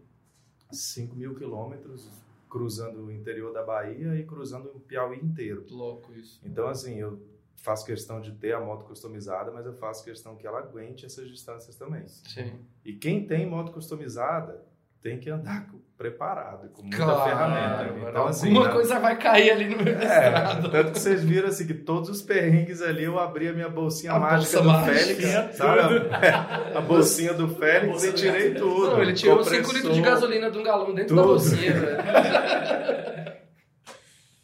5 0.74 1.16
mil 1.16 1.34
quilômetros 1.36 2.10
cruzando 2.51 3.06
o 3.06 3.12
interior 3.12 3.53
da 3.53 3.63
Bahia 3.63 4.13
e 4.13 4.25
cruzando 4.25 4.69
o 4.75 4.80
Piauí 4.81 5.18
inteiro. 5.18 5.65
Louco 5.69 6.13
isso. 6.13 6.42
Então, 6.44 6.68
assim, 6.68 7.00
eu 7.00 7.25
faço 7.56 7.86
questão 7.86 8.19
de 8.19 8.33
ter 8.33 8.53
a 8.53 8.59
moto 8.59 8.83
customizada, 8.83 9.51
mas 9.51 9.65
eu 9.65 9.74
faço 9.74 10.03
questão 10.03 10.36
que 10.36 10.45
ela 10.45 10.59
aguente 10.59 11.06
essas 11.06 11.30
distâncias 11.30 11.77
também. 11.77 12.06
Sim. 12.07 12.59
E 12.83 12.94
quem 12.94 13.25
tem 13.25 13.45
moto 13.45 13.71
customizada 13.71 14.65
tem 15.01 15.19
que 15.19 15.30
andar 15.30 15.68
preparado, 15.98 16.69
com 16.69 16.81
muita 16.81 16.98
Claro, 16.98 17.30
ferramenta. 17.30 17.94
mano. 17.94 18.09
Então, 18.09 18.27
assim, 18.27 18.48
Alguma 18.48 18.65
na- 18.68 18.74
coisa 18.74 19.00
vai 19.00 19.18
cair 19.19 19.51
ali 19.51 19.69
no 19.69 19.83
meio 19.83 19.98
da 20.00 20.03
é, 20.03 20.31
tanto 20.56 20.92
que 20.94 21.00
vocês 21.00 21.24
viram 21.24 21.48
assim 21.48 21.68
que 21.68 21.75
todos 21.75 22.09
os 22.09 22.21
perrengues 22.24 22.81
ali 22.81 23.03
eu 23.03 23.19
abri 23.19 23.48
a 23.48 23.53
minha 23.53 23.69
bolsinha 23.69 24.13
A 24.13 24.19
mágica 24.19 24.62
bolsa 24.63 24.80
do 24.81 24.88
mágica. 24.88 25.21
Félix, 25.21 25.56
sabe? 25.57 25.95
A 26.75 26.81
bolsinha 26.81 27.33
do 27.36 27.48
Félix 27.50 28.03
e 28.03 28.13
tirei 28.13 28.53
tudo. 28.56 28.92
Não, 28.92 29.01
ele 29.01 29.13
tirou 29.13 29.38
Compressor. 29.38 29.63
5 29.65 29.75
litros 29.77 29.95
de 29.95 30.01
gasolina 30.01 30.50
de 30.50 30.57
um 30.57 30.63
galão 30.63 30.94
dentro 30.94 31.15
da 31.15 31.21
Tudo. 31.21 31.31
bolsinha, 31.33 31.74
velho. 31.74 31.98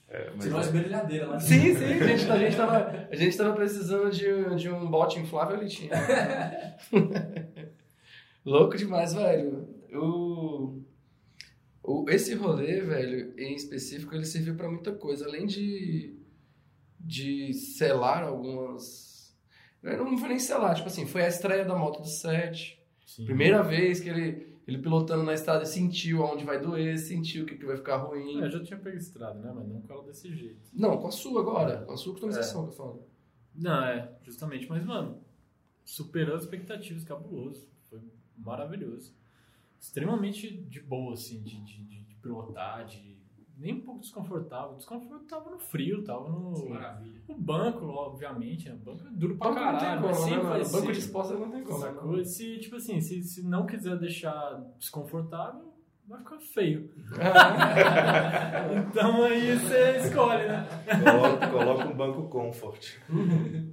É, 0.09 0.29
mas- 0.35 0.43
Tirou 0.45 0.59
as 0.59 0.67
brilhadeiras 0.69 1.27
lá. 1.29 1.39
Sim, 1.39 1.75
sim, 1.75 1.83
a 1.83 2.07
gente, 2.07 2.31
a 2.31 2.37
gente, 2.37 2.55
tava, 2.55 3.07
a 3.11 3.15
gente 3.15 3.37
tava 3.37 3.53
precisando 3.53 4.09
de, 4.09 4.55
de 4.55 4.69
um 4.69 4.89
bote 4.89 5.19
inflável, 5.19 5.57
ele 5.57 5.67
tinha. 5.67 5.91
Louco 8.45 8.77
demais, 8.77 9.13
velho. 9.13 9.67
O, 9.93 10.81
o, 11.83 12.09
esse 12.09 12.33
rolê, 12.35 12.81
velho, 12.81 13.33
em 13.39 13.55
específico, 13.55 14.13
ele 14.13 14.25
serviu 14.25 14.55
pra 14.55 14.69
muita 14.69 14.91
coisa. 14.93 15.25
Além 15.25 15.45
de, 15.45 16.15
de 16.99 17.53
selar 17.53 18.23
algumas... 18.23 19.35
Não 19.81 20.17
foi 20.17 20.29
nem 20.29 20.39
selar, 20.39 20.75
tipo 20.75 20.87
assim, 20.87 21.05
foi 21.05 21.23
a 21.23 21.27
estreia 21.27 21.63
da 21.63 21.75
moto 21.75 22.01
do 22.01 22.07
set. 22.07 22.83
Sim. 23.05 23.25
Primeira 23.25 23.63
vez 23.63 23.99
que 24.01 24.09
ele, 24.09 24.53
ele 24.67 24.79
pilotando 24.79 25.23
na 25.23 25.33
estrada 25.33 25.63
sentiu 25.65 26.23
aonde 26.23 26.43
vai 26.43 26.59
doer, 26.59 26.97
sentiu 26.97 27.43
o 27.43 27.45
que, 27.47 27.55
que 27.55 27.65
vai 27.65 27.77
ficar 27.77 27.97
ruim. 27.97 28.41
É, 28.41 28.45
eu 28.45 28.51
já 28.51 28.61
tinha 28.61 28.77
pego 28.77 28.97
estrada, 28.97 29.39
né? 29.39 29.51
Mas 29.55 29.67
não 29.67 29.81
com 29.81 29.93
ela 29.93 30.03
desse 30.03 30.35
jeito. 30.35 30.59
Não, 30.73 30.97
com 30.97 31.07
a 31.07 31.11
sua 31.11 31.39
agora, 31.39 31.83
com 31.85 31.93
a 31.93 31.97
sua 31.97 32.11
customização 32.11 32.65
que 32.65 32.73
eu 32.73 32.75
falo. 32.75 33.07
Não, 33.55 33.83
é, 33.85 34.11
justamente. 34.23 34.67
Mas, 34.67 34.83
mano, 34.83 35.21
superou 35.85 36.35
as 36.35 36.43
expectativas, 36.43 37.05
cabuloso. 37.05 37.65
Foi 37.89 38.01
maravilhoso. 38.35 39.15
Extremamente 39.79 40.55
de 40.55 40.79
boa, 40.81 41.13
assim, 41.13 41.41
de, 41.41 41.61
de, 41.63 41.83
de, 41.83 42.01
de 42.01 42.15
pilotar, 42.15 42.85
de... 42.85 43.17
Nem 43.57 43.73
um 43.73 43.81
pouco 43.81 44.01
desconfortável. 44.01 44.75
Desconfortável 44.75 45.27
tava 45.27 45.49
no 45.49 45.57
frio, 45.59 46.03
tava 46.03 46.29
no... 46.29 46.69
Maravilha. 46.69 47.21
O 47.27 47.33
banco, 47.33 47.85
obviamente, 47.85 48.69
né? 48.69 48.75
O 48.75 48.77
banco 48.77 49.07
é 49.07 49.09
duro 49.11 49.35
pra 49.35 49.49
Banco 49.49 49.59
não 49.59 49.71
tem 49.71 49.79
caralho. 49.79 50.01
como, 50.01 50.43
mas 50.43 50.71
né? 50.71 50.79
Banco 50.79 50.91
de 50.91 50.99
exposta 50.99 51.33
não 51.33 51.49
tem 51.49 51.63
como. 51.63 51.79
Sacou? 51.79 52.23
Se, 52.23 52.59
tipo 52.59 52.75
assim, 52.75 53.01
se, 53.01 53.23
se 53.23 53.43
não 53.43 53.65
quiser 53.65 53.97
deixar 53.97 54.63
desconfortável, 54.77 55.73
vai 56.07 56.19
ficar 56.19 56.39
feio. 56.39 56.89
então 58.89 59.23
aí 59.23 59.57
você 59.57 59.97
escolhe, 59.97 60.47
né? 60.47 60.67
Coloca, 61.03 61.47
coloca 61.47 61.87
um 61.87 61.97
banco 61.97 62.29
comfort. 62.29 62.97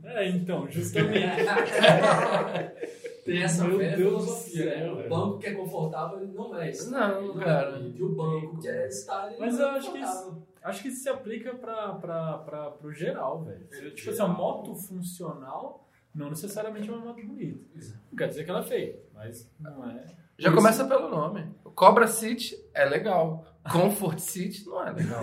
É, 0.02 0.28
então, 0.30 0.66
justamente. 0.70 1.42
Tem 3.24 3.42
essa 3.42 3.64
Meu 3.66 3.78
velha 3.78 3.96
Deus 3.96 4.12
do 4.12 4.20
filosofia, 4.20 4.64
né? 4.66 4.78
céu, 4.80 4.92
O 4.92 4.96
velho. 4.96 5.08
banco 5.08 5.38
que 5.38 5.46
é 5.46 5.54
confortável, 5.54 6.20
ele 6.22 6.32
não 6.32 6.56
é 6.56 6.70
isso. 6.70 6.90
Não, 6.90 7.24
Ele 7.34 7.44
cara. 7.44 7.76
é. 7.78 7.80
E 7.82 8.02
o 8.02 8.14
banco 8.14 8.58
que 8.60 8.68
é 8.68 8.86
estar 8.88 9.28
ele 9.32 9.40
Mas 9.40 9.54
não 9.58 9.62
eu 9.62 9.68
é 9.74 9.78
acho 9.78 9.92
que 9.92 9.98
confortável. 10.00 10.42
Acho 10.62 10.82
que 10.82 10.88
isso 10.88 11.02
se 11.02 11.08
aplica 11.08 11.54
pra, 11.54 11.94
pra, 11.94 12.38
pra, 12.38 12.70
pro 12.70 12.92
geral, 12.92 13.42
velho. 13.42 13.66
É, 13.72 13.90
Tipo 13.90 14.10
assim, 14.10 14.22
a 14.22 14.28
moto 14.28 14.74
funcional 14.74 15.86
não 16.14 16.30
necessariamente 16.30 16.88
é 16.88 16.92
uma 16.92 17.04
moto 17.06 17.22
bonita. 17.26 17.60
Não 18.10 18.16
quer 18.16 18.28
dizer 18.28 18.44
que 18.44 18.50
ela 18.50 18.60
é 18.60 18.64
feia, 18.64 18.98
mas 19.14 19.50
não 19.58 19.90
é. 19.90 20.04
Já 20.38 20.50
Por 20.50 20.56
começa 20.56 20.84
pelo 20.84 21.08
nome. 21.08 21.46
O 21.64 21.70
Cobra 21.70 22.06
City 22.06 22.58
é 22.74 22.84
legal. 22.84 23.46
Comfort 23.70 24.18
City 24.18 24.66
não 24.66 24.86
é 24.86 24.90
legal. 24.92 25.20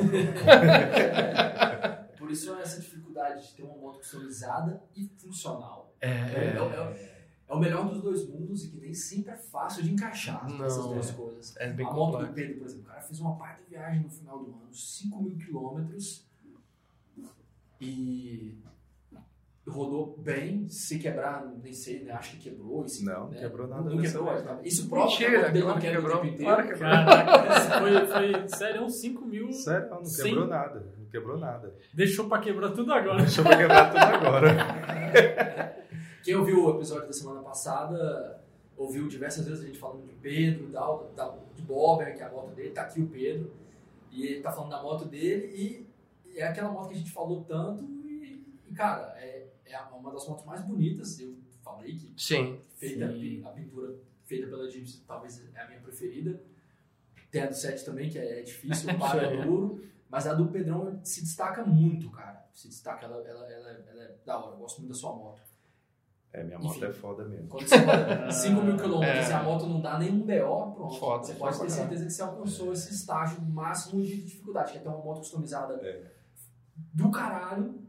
Por 2.17 2.31
isso 2.31 2.53
essa 2.55 2.79
dificuldade 2.79 3.47
de 3.47 3.53
ter 3.55 3.63
uma 3.63 3.75
moto 3.75 3.97
customizada 3.97 4.81
e 4.95 5.07
funcional. 5.17 5.93
É. 5.99 6.07
É, 6.09 6.11
é- 6.55 7.10
é 7.51 7.53
o 7.53 7.59
melhor 7.59 7.85
dos 7.89 8.01
dois 8.01 8.25
mundos 8.29 8.63
e 8.63 8.69
que 8.69 8.77
nem 8.79 8.93
sempre 8.93 9.33
é 9.33 9.35
fácil 9.35 9.83
de 9.83 9.91
encaixar 9.91 10.49
Não. 10.49 10.63
essas 10.65 10.85
duas 10.85 11.11
coisas. 11.11 11.53
É 11.57 11.69
bem 11.69 11.85
a 11.85 11.91
moto 11.91 12.25
do. 12.25 12.33
Pedro, 12.33 12.59
por 12.59 12.65
exemplo, 12.65 12.85
o 12.85 12.87
cara 12.87 13.01
fez 13.01 13.19
uma 13.19 13.35
parte 13.35 13.63
de 13.63 13.71
viagem 13.71 14.01
no 14.03 14.09
final 14.09 14.39
do 14.39 14.51
ano, 14.51 14.73
5 14.73 15.21
mil 15.21 15.35
quilômetros 15.37 16.25
e 17.81 18.57
rodou 19.67 20.17
bem, 20.17 20.67
se 20.69 20.97
quebrar, 20.97 21.45
nem 21.61 21.73
sei, 21.73 22.03
né? 22.03 22.13
acho 22.13 22.37
que 22.37 22.49
quebrou. 22.49 22.87
Se, 22.87 23.03
Não, 23.03 23.29
né? 23.29 23.39
quebrou 23.39 23.67
nada 23.67 23.89
Não 23.89 24.01
quebrou, 24.01 24.25
tá? 24.25 24.59
Isso 24.63 24.89
prova 24.89 25.15
que 25.15 25.25
a 25.25 25.29
Mentira, 25.29 25.51
não 25.53 25.61
claro 25.61 25.79
que 25.81 25.91
quebrou. 25.91 26.11
tempo 26.21 26.25
inteiro. 26.27 26.43
Claro 26.45 26.63
que 26.63 26.69
quebrou. 26.69 26.89
Caraca, 27.05 27.79
foi, 27.79 28.07
foi 28.07 28.47
sério, 28.47 28.83
uns 28.83 28.95
5 28.95 29.25
mil. 29.25 29.51
Sério, 29.51 29.89
não 29.89 30.03
quebrou 30.03 30.47
nada. 30.47 30.93
Não 30.97 31.05
quebrou 31.05 31.37
nada. 31.37 31.75
Deixou 31.93 32.27
pra 32.29 32.39
quebrar 32.39 32.71
tudo 32.71 32.93
agora. 32.93 33.17
Deixa 33.17 33.41
eu 33.41 33.45
quebrar 33.45 33.89
tudo 33.91 34.25
agora. 34.25 35.80
Quem 36.23 36.35
ouviu 36.35 36.65
o 36.65 36.75
episódio 36.75 37.07
da 37.07 37.13
semana 37.13 37.41
passada, 37.41 38.43
ouviu 38.77 39.07
diversas 39.07 39.45
vezes 39.45 39.63
a 39.63 39.67
gente 39.67 39.79
falando 39.79 40.05
de 40.07 40.13
Pedro 40.15 40.69
e 40.69 40.71
tal, 40.71 41.11
da- 41.15 41.37
de 41.55 41.61
Bobber, 41.63 42.15
que 42.15 42.21
é 42.21 42.25
a 42.25 42.31
moto 42.31 42.53
dele, 42.53 42.71
tá 42.71 42.83
aqui 42.83 43.01
o 43.01 43.07
Pedro, 43.07 43.51
e 44.11 44.25
ele 44.27 44.41
tá 44.41 44.51
falando 44.51 44.71
da 44.71 44.81
moto 44.81 45.05
dele, 45.05 45.47
e, 45.55 45.87
e 46.29 46.37
é 46.39 46.47
aquela 46.47 46.71
moto 46.71 46.89
que 46.89 46.95
a 46.95 46.97
gente 46.97 47.11
falou 47.11 47.43
tanto, 47.43 47.83
e, 47.83 48.45
e, 48.69 48.73
cara, 48.73 49.13
é, 49.17 49.47
é 49.65 49.79
uma 49.81 50.11
das 50.11 50.27
motos 50.27 50.45
mais 50.45 50.61
bonitas, 50.61 51.19
eu 51.19 51.35
falei 51.63 51.95
que 51.95 52.13
Sim. 52.17 52.59
feita, 52.75 53.11
Sim. 53.11 53.43
a 53.45 53.49
pintura 53.49 53.95
feita 54.25 54.47
pela 54.47 54.69
Gypsy 54.69 55.03
talvez 55.07 55.43
é 55.53 55.61
a 55.61 55.67
minha 55.67 55.79
preferida. 55.81 56.41
Tem 57.29 57.43
a 57.43 57.47
do 57.47 57.55
7 57.55 57.85
também, 57.85 58.09
que 58.09 58.17
é 58.17 58.41
difícil, 58.41 58.89
o 58.93 58.99
paro 58.99 59.19
é 59.19 59.45
duro. 59.45 59.83
Mas 60.09 60.27
a 60.27 60.33
do 60.33 60.47
Pedrão 60.47 60.99
se 61.03 61.21
destaca 61.21 61.63
muito, 61.65 62.09
cara. 62.09 62.45
Se 62.53 62.67
destaca, 62.67 63.05
ela, 63.05 63.25
ela, 63.25 63.49
ela, 63.49 63.69
ela 63.89 64.03
é 64.03 64.15
da 64.25 64.37
hora. 64.37 64.55
Eu 64.55 64.59
gosto 64.59 64.79
muito 64.79 64.89
da 64.91 64.97
sua 64.97 65.15
moto. 65.15 65.41
É, 66.33 66.43
minha 66.43 66.57
moto 66.57 66.77
Enfim. 66.77 66.85
é 66.85 66.93
foda 66.93 67.25
mesmo. 67.25 67.47
Quando 67.49 67.67
você 67.67 67.75
roda 67.77 68.31
5 68.31 68.61
mil 68.63 68.77
quilômetros 68.77 69.27
É. 69.27 69.31
e 69.31 69.33
a 69.33 69.43
moto 69.43 69.65
não 69.65 69.81
dá 69.81 69.99
nenhum 69.99 70.19
BO, 70.21 70.71
pronto. 70.73 70.95
Foda, 70.97 71.23
você 71.25 71.33
pode 71.33 71.59
ter 71.59 71.69
certeza 71.69 72.05
que 72.05 72.11
você 72.11 72.21
alcançou 72.21 72.71
esse 72.71 72.93
estágio 72.93 73.41
máximo 73.41 74.01
de 74.01 74.21
dificuldade, 74.23 74.71
que 74.71 74.77
é 74.77 74.81
ter 74.81 74.87
uma 74.87 74.97
moto 75.03 75.17
customizada 75.19 75.73
É. 75.85 76.09
do 76.93 77.11
caralho 77.11 77.81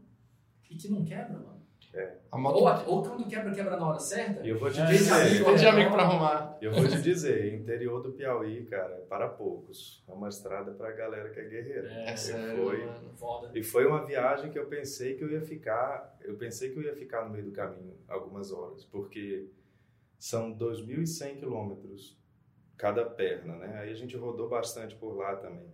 e 0.69 0.75
que 0.75 0.89
não 0.89 1.05
quebra, 1.05 1.33
mano. 1.39 1.52
É. 1.93 2.17
A 2.31 2.37
moto... 2.37 2.55
Ou, 2.57 2.67
a- 2.67 2.83
ou 2.87 3.03
quando 3.03 3.27
quebra, 3.27 3.53
quebra 3.53 3.77
na 3.77 3.87
hora 3.89 3.99
certa. 3.99 4.45
Eu 4.45 4.57
vou 4.57 4.71
te 4.71 4.79
É, 4.81 4.85
dizer, 4.85 5.11
amigo, 5.13 5.45
Tem 5.45 5.55
de 5.55 5.65
é, 5.65 5.69
amigo 5.69 5.91
pra 5.91 6.01
arrumar. 6.01 6.57
eu 6.59 6.71
vou 6.73 6.87
te 6.87 6.99
dizer, 7.01 7.53
interior 7.53 8.01
do 8.01 8.11
Piauí, 8.13 8.65
cara, 8.65 8.95
é 8.95 9.01
para 9.01 9.27
poucos. 9.29 10.03
É 10.07 10.11
uma 10.11 10.27
estrada 10.27 10.71
pra 10.71 10.91
galera 10.91 11.29
que 11.29 11.39
é 11.39 11.43
guerreira. 11.43 11.87
É, 11.89 12.09
É 12.09 12.13
E 12.13 12.17
sério, 12.17 12.57
foi. 12.63 12.85
mano. 12.85 13.51
E 13.53 13.61
foi 13.63 13.85
uma 13.85 14.03
viagem 14.05 14.51
que 14.51 14.57
eu 14.57 14.65
pensei 14.65 15.15
que 15.15 15.23
eu 15.23 15.29
ia 15.31 15.41
ficar, 15.41 16.17
eu 16.23 16.35
pensei 16.35 16.71
que 16.71 16.77
eu 16.79 16.83
ia 16.83 16.95
ficar 16.95 17.25
no 17.25 17.29
meio 17.29 17.45
do 17.45 17.51
caminho 17.51 17.93
algumas 18.07 18.51
horas, 18.51 18.83
porque 18.85 19.47
são 20.17 20.51
2.100 20.51 21.35
quilômetros 21.37 22.17
cada 22.75 23.05
perna, 23.05 23.55
né? 23.57 23.77
Aí 23.81 23.91
a 23.91 23.95
gente 23.95 24.17
rodou 24.17 24.49
bastante 24.49 24.95
por 24.95 25.15
lá 25.15 25.35
também. 25.35 25.67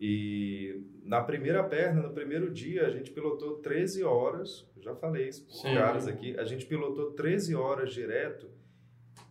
E 0.00 0.80
na 1.02 1.20
primeira 1.22 1.62
perna, 1.64 2.02
no 2.02 2.12
primeiro 2.14 2.50
dia, 2.52 2.86
a 2.86 2.90
gente 2.90 3.10
pilotou 3.10 3.56
13 3.58 4.04
horas, 4.04 4.66
já 4.80 4.94
falei 4.94 5.28
isso 5.28 5.44
para 5.62 5.74
caras 5.74 6.06
aqui, 6.06 6.38
a 6.38 6.44
gente 6.44 6.66
pilotou 6.66 7.12
13 7.12 7.54
horas 7.56 7.92
direto 7.92 8.48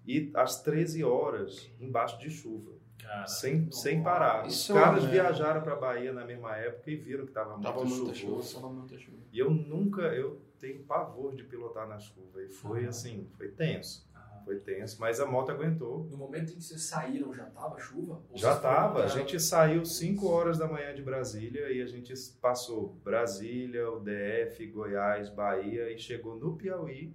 e 0.05 0.29
às 0.33 0.61
13 0.61 1.03
horas 1.03 1.71
embaixo 1.79 2.19
de 2.19 2.29
chuva, 2.29 2.73
Cara, 3.01 3.27
sem, 3.27 3.71
sem 3.71 4.03
parar. 4.03 4.45
Os 4.45 4.67
caras 4.67 5.05
é- 5.05 5.07
viajaram 5.07 5.61
para 5.61 5.75
Bahia 5.75 6.11
na 6.11 6.25
mesma 6.25 6.55
época 6.57 6.91
e 6.91 6.95
viram 6.95 7.23
que 7.23 7.31
estava 7.31 7.51
muito, 7.51 7.63
Tava 7.63 7.85
muita 7.85 8.13
chuvoso. 8.13 8.49
chuva, 8.49 8.61
tava 8.61 8.73
muita 8.73 8.97
chuva. 8.97 9.17
E 9.31 9.39
eu 9.39 9.49
nunca, 9.49 10.01
eu 10.13 10.41
tenho 10.59 10.79
pavor 10.83 11.35
de 11.35 11.43
pilotar 11.43 11.87
na 11.87 11.99
chuva. 11.99 12.41
E 12.41 12.49
foi 12.49 12.79
Aham. 12.81 12.89
assim, 12.89 13.27
foi 13.37 13.49
tenso. 13.49 14.06
Foi 14.47 14.59
tenso, 14.59 14.97
mas 15.01 15.19
a 15.19 15.25
moto 15.25 15.51
aguentou. 15.51 16.05
No 16.09 16.15
momento 16.15 16.53
em 16.53 16.55
que 16.55 16.63
vocês 16.63 16.81
saíram, 16.83 17.33
já 17.35 17.43
tava 17.47 17.77
chuva? 17.77 18.21
Já 18.33 18.55
tava. 18.57 19.03
A 19.03 19.07
gente 19.07 19.37
saiu 19.41 19.83
5 19.83 20.25
horas 20.25 20.57
da 20.57 20.65
manhã 20.65 20.95
de 20.95 21.01
Brasília 21.01 21.69
e 21.69 21.81
a 21.81 21.85
gente 21.85 22.13
passou 22.41 22.95
Brasília, 23.03 23.89
o 23.91 23.99
DF, 23.99 24.65
Goiás, 24.67 25.29
Bahia 25.29 25.91
e 25.91 25.99
chegou 25.99 26.37
no 26.37 26.55
Piauí 26.55 27.13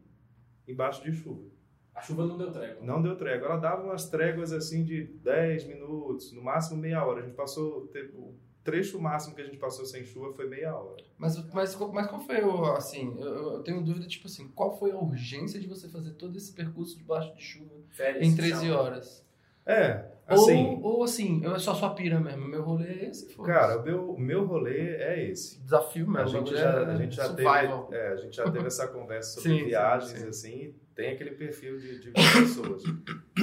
embaixo 0.68 1.02
de 1.02 1.10
chuva. 1.10 1.50
A 1.94 2.02
chuva 2.02 2.26
não 2.26 2.36
deu 2.36 2.52
trégua. 2.52 2.84
Não 2.84 3.00
deu 3.00 3.16
trégua. 3.16 3.48
Ela 3.48 3.56
dava 3.56 3.82
umas 3.82 4.10
tréguas 4.10 4.52
assim 4.52 4.84
de 4.84 5.04
10 5.04 5.64
minutos, 5.64 6.32
no 6.34 6.42
máximo 6.42 6.78
meia 6.78 7.02
hora. 7.02 7.20
A 7.20 7.24
gente 7.24 7.34
passou, 7.34 7.86
teve- 7.88 8.12
o 8.14 8.34
trecho 8.64 9.00
máximo 9.00 9.34
que 9.34 9.42
a 9.42 9.44
gente 9.44 9.56
passou 9.56 9.84
sem 9.84 10.04
chuva 10.04 10.32
foi 10.32 10.48
meia 10.48 10.74
hora. 10.74 11.02
Mas, 11.18 11.36
mas, 11.52 11.76
mas 11.76 12.06
qual 12.06 12.20
foi 12.20 12.42
o, 12.42 12.64
assim, 12.72 13.14
eu, 13.18 13.54
eu 13.54 13.62
tenho 13.62 13.82
dúvida, 13.82 14.06
tipo 14.06 14.26
assim, 14.26 14.48
qual 14.48 14.76
foi 14.78 14.92
a 14.92 14.96
urgência 14.96 15.60
de 15.60 15.66
você 15.66 15.88
fazer 15.88 16.12
todo 16.12 16.36
esse 16.36 16.52
percurso 16.52 16.96
debaixo 16.96 17.34
de 17.34 17.42
chuva 17.42 17.74
Férias, 17.90 18.26
em 18.26 18.34
13 18.36 18.66
chama. 18.66 18.80
horas? 18.80 19.26
É, 19.64 20.10
assim, 20.26 20.80
Ou, 20.82 20.98
ou 20.98 21.04
assim, 21.04 21.40
eu 21.44 21.54
é 21.54 21.58
só 21.58 21.72
sua 21.74 21.94
pira 21.94 22.18
mesmo, 22.18 22.48
meu 22.48 22.62
rolê 22.62 22.86
é 22.86 23.08
esse, 23.08 23.26
cara, 23.36 23.80
o 23.80 23.84
meu, 23.84 24.10
o 24.10 24.20
meu 24.20 24.44
rolê 24.44 24.96
é 24.96 25.30
esse. 25.30 25.60
desafio 25.60 26.08
mesmo. 26.08 26.26
A 26.26 26.40
gente 26.40 26.50
já, 26.50 26.70
é 26.70 26.84
a 26.84 26.96
gente 26.96 27.14
já 27.14 27.32
teve, 27.32 27.48
é, 27.92 28.08
a 28.08 28.16
gente 28.16 28.36
já 28.36 28.50
teve 28.50 28.66
essa 28.66 28.88
conversa 28.88 29.40
sobre 29.40 29.50
Sim, 29.54 29.58
sim, 29.60 29.64
viagens, 29.66 30.18
sim. 30.18 30.28
assim, 30.28 30.54
e 30.56 30.74
tem 30.94 31.10
aquele 31.10 31.32
perfil 31.32 31.78
de, 31.78 32.00
de 32.00 32.10
pessoas. 32.10 32.82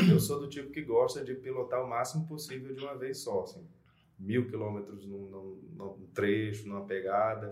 Eu 0.09 0.19
sou 0.19 0.39
do 0.41 0.49
tipo 0.49 0.71
que 0.71 0.81
gosta 0.81 1.23
de 1.23 1.33
pilotar 1.35 1.83
o 1.83 1.89
máximo 1.89 2.27
possível 2.27 2.75
de 2.75 2.83
uma 2.83 2.97
vez 2.97 3.19
só, 3.19 3.43
assim, 3.43 3.65
mil 4.19 4.47
quilômetros 4.49 5.05
num, 5.05 5.29
num- 5.29 5.59
num 5.77 6.07
trecho, 6.13 6.67
numa 6.67 6.85
pegada. 6.85 7.49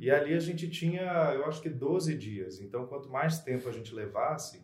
E 0.00 0.10
ali 0.10 0.34
a 0.34 0.40
gente 0.40 0.68
tinha, 0.70 1.32
eu 1.34 1.44
acho 1.44 1.60
que 1.62 1.68
12 1.68 2.16
dias. 2.16 2.60
Então, 2.60 2.86
quanto 2.86 3.08
mais 3.10 3.40
tempo 3.40 3.68
a 3.68 3.72
gente 3.72 3.94
levasse, 3.94 4.62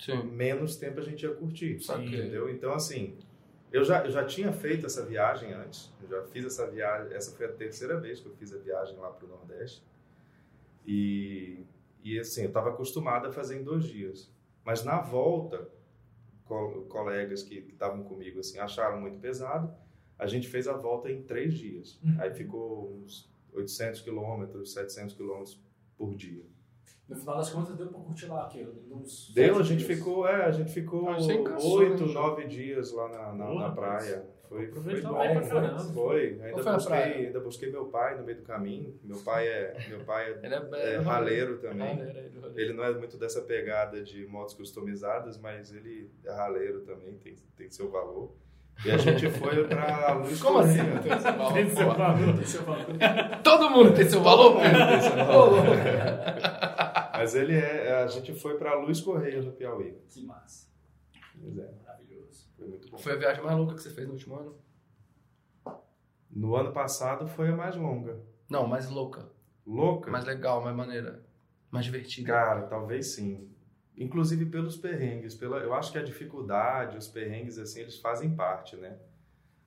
Sim. 0.00 0.22
menos 0.24 0.76
tempo 0.76 1.00
a 1.00 1.02
gente 1.02 1.22
ia 1.24 1.34
curtir. 1.34 1.78
Entendeu? 2.16 2.48
Então, 2.48 2.72
assim, 2.72 3.18
eu 3.72 3.84
já, 3.84 4.04
eu 4.04 4.10
já 4.10 4.24
tinha 4.24 4.52
feito 4.52 4.86
essa 4.86 5.04
viagem 5.04 5.52
antes. 5.52 5.92
Eu 6.02 6.08
já 6.08 6.22
fiz 6.24 6.44
essa 6.44 6.70
viagem. 6.70 7.12
Essa 7.14 7.36
foi 7.36 7.46
a 7.46 7.52
terceira 7.52 7.98
vez 8.00 8.20
que 8.20 8.26
eu 8.26 8.34
fiz 8.36 8.54
a 8.54 8.58
viagem 8.58 8.96
lá 8.96 9.10
para 9.10 9.26
o 9.26 9.28
Nordeste. 9.28 9.82
E, 10.86 11.64
e, 12.02 12.18
assim, 12.18 12.42
eu 12.42 12.48
estava 12.48 12.70
acostumado 12.70 13.26
a 13.28 13.32
fazer 13.32 13.60
em 13.60 13.62
dois 13.64 13.84
dias. 13.84 14.30
Mas 14.64 14.84
na 14.84 15.00
volta, 15.00 15.68
co- 16.44 16.86
colegas 16.88 17.42
que 17.42 17.60
que 17.62 17.72
estavam 17.72 18.02
comigo 18.04 18.40
assim, 18.40 18.58
acharam 18.58 19.00
muito 19.00 19.18
pesado. 19.18 19.72
A 20.18 20.26
gente 20.26 20.48
fez 20.48 20.68
a 20.68 20.74
volta 20.74 21.10
em 21.10 21.22
três 21.22 21.54
dias. 21.54 21.98
Uhum. 22.02 22.16
Aí 22.18 22.32
ficou 22.32 22.92
uns 22.92 23.30
800 23.52 24.00
quilômetros, 24.00 24.72
700 24.72 25.14
quilômetros 25.14 25.60
por 25.96 26.14
dia. 26.14 26.44
No 27.08 27.16
final 27.16 27.36
das 27.36 27.50
contas, 27.50 27.76
deu 27.76 27.88
pra 27.88 28.00
curtir 28.00 28.26
lá, 28.26 28.46
aqui, 28.46 28.66
uns 28.90 29.32
Deu, 29.34 29.58
a 29.58 29.62
gente 29.62 29.84
dias. 29.84 29.98
ficou, 29.98 30.26
é, 30.26 30.44
a 30.46 30.50
gente 30.50 30.72
ficou 30.72 31.08
Ah, 31.10 31.20
encaixou, 31.20 31.78
oito, 31.78 32.06
né, 32.06 32.14
nove 32.14 32.46
dias 32.46 32.92
lá 32.92 33.08
na, 33.08 33.32
na, 33.34 33.46
Boa, 33.46 33.68
na 33.68 33.70
praia. 33.70 34.24
Foi, 34.48 34.66
foi 34.70 35.00
bom, 35.00 35.10
foi, 35.10 35.48
caramba. 35.48 35.78
foi. 35.78 36.36
Qual 36.36 36.46
Ainda 36.46 36.62
foi 36.62 36.72
busquei, 36.74 37.26
ainda 37.26 37.40
busquei 37.40 37.70
meu 37.70 37.86
pai 37.86 38.18
no 38.18 38.24
meio 38.24 38.38
do 38.38 38.44
caminho. 38.44 38.98
Meu 39.02 39.18
pai 39.18 39.48
é, 39.48 39.88
meu 39.88 40.00
pai 40.04 40.30
é, 40.30 40.40
Ele 40.42 40.54
é, 40.54 40.94
é 40.94 40.98
raleiro 40.98 41.58
também. 41.58 41.88
É 41.88 41.94
raleiro. 41.94 42.52
Ele 42.54 42.72
não 42.72 42.84
é 42.84 42.94
muito 42.94 43.16
dessa 43.16 43.40
pegada 43.42 44.02
de 44.02 44.26
motos 44.26 44.54
customizadas, 44.54 45.38
mas 45.38 45.72
ele 45.72 46.10
é 46.24 46.32
raleiro 46.32 46.82
também, 46.82 47.14
tem, 47.18 47.36
tem 47.56 47.70
seu 47.70 47.90
valor. 47.90 48.34
E 48.84 48.90
a 48.90 48.96
gente 48.96 49.30
foi 49.30 49.64
pra 49.68 50.12
Luiz 50.14 50.42
Como 50.42 50.58
assim? 50.58 50.78
Correia. 50.78 50.94
não 50.94 51.02
tem 51.02 51.12
esse 51.12 51.24
valor, 51.24 51.52
Tem 51.54 51.68
seu 51.70 51.86
valor. 51.94 52.34
Tem 52.36 52.44
seu 52.44 52.62
valor. 52.64 53.42
Todo 53.44 53.70
mundo 53.70 53.94
tem 53.94 54.08
seu 54.08 54.22
valor, 54.22 54.60
Pedro? 54.60 54.86
Tem 54.88 55.00
seu 55.00 55.16
valor. 55.16 55.64
Mas 57.12 57.34
ele 57.34 57.54
é, 57.56 58.02
a 58.02 58.06
gente 58.08 58.34
foi 58.34 58.56
pra 58.58 58.74
Luiz 58.74 59.00
Correia 59.00 59.40
no 59.40 59.52
Piauí. 59.52 59.96
Que 60.08 60.24
massa. 60.26 60.66
Pois 61.40 61.56
é, 61.58 61.70
Maravilhoso. 61.86 62.48
foi 62.56 62.66
muito 62.66 62.90
bom. 62.90 62.98
Foi 62.98 63.12
a 63.12 63.16
viagem 63.16 63.44
mais 63.44 63.56
louca 63.56 63.74
que 63.74 63.82
você 63.82 63.90
fez 63.90 64.06
no 64.08 64.14
último 64.14 64.34
ano? 64.36 64.56
No 66.30 66.56
ano 66.56 66.72
passado 66.72 67.28
foi 67.28 67.50
a 67.50 67.56
mais 67.56 67.76
longa. 67.76 68.18
Não, 68.50 68.66
mais 68.66 68.88
louca. 68.90 69.28
Louca? 69.66 70.10
Mais 70.10 70.24
legal, 70.24 70.62
mais 70.62 70.74
maneira. 70.74 71.22
Mais 71.70 71.84
divertida. 71.84 72.32
Cara, 72.32 72.62
talvez 72.62 73.14
sim. 73.14 73.48
Inclusive 73.96 74.46
pelos 74.46 74.76
perrengues, 74.76 75.34
pela, 75.34 75.58
eu 75.58 75.74
acho 75.74 75.92
que 75.92 75.98
a 75.98 76.02
dificuldade, 76.02 76.96
os 76.96 77.08
perrengues 77.08 77.58
assim, 77.58 77.80
eles 77.80 77.98
fazem 77.98 78.30
parte, 78.34 78.74
né? 78.76 78.96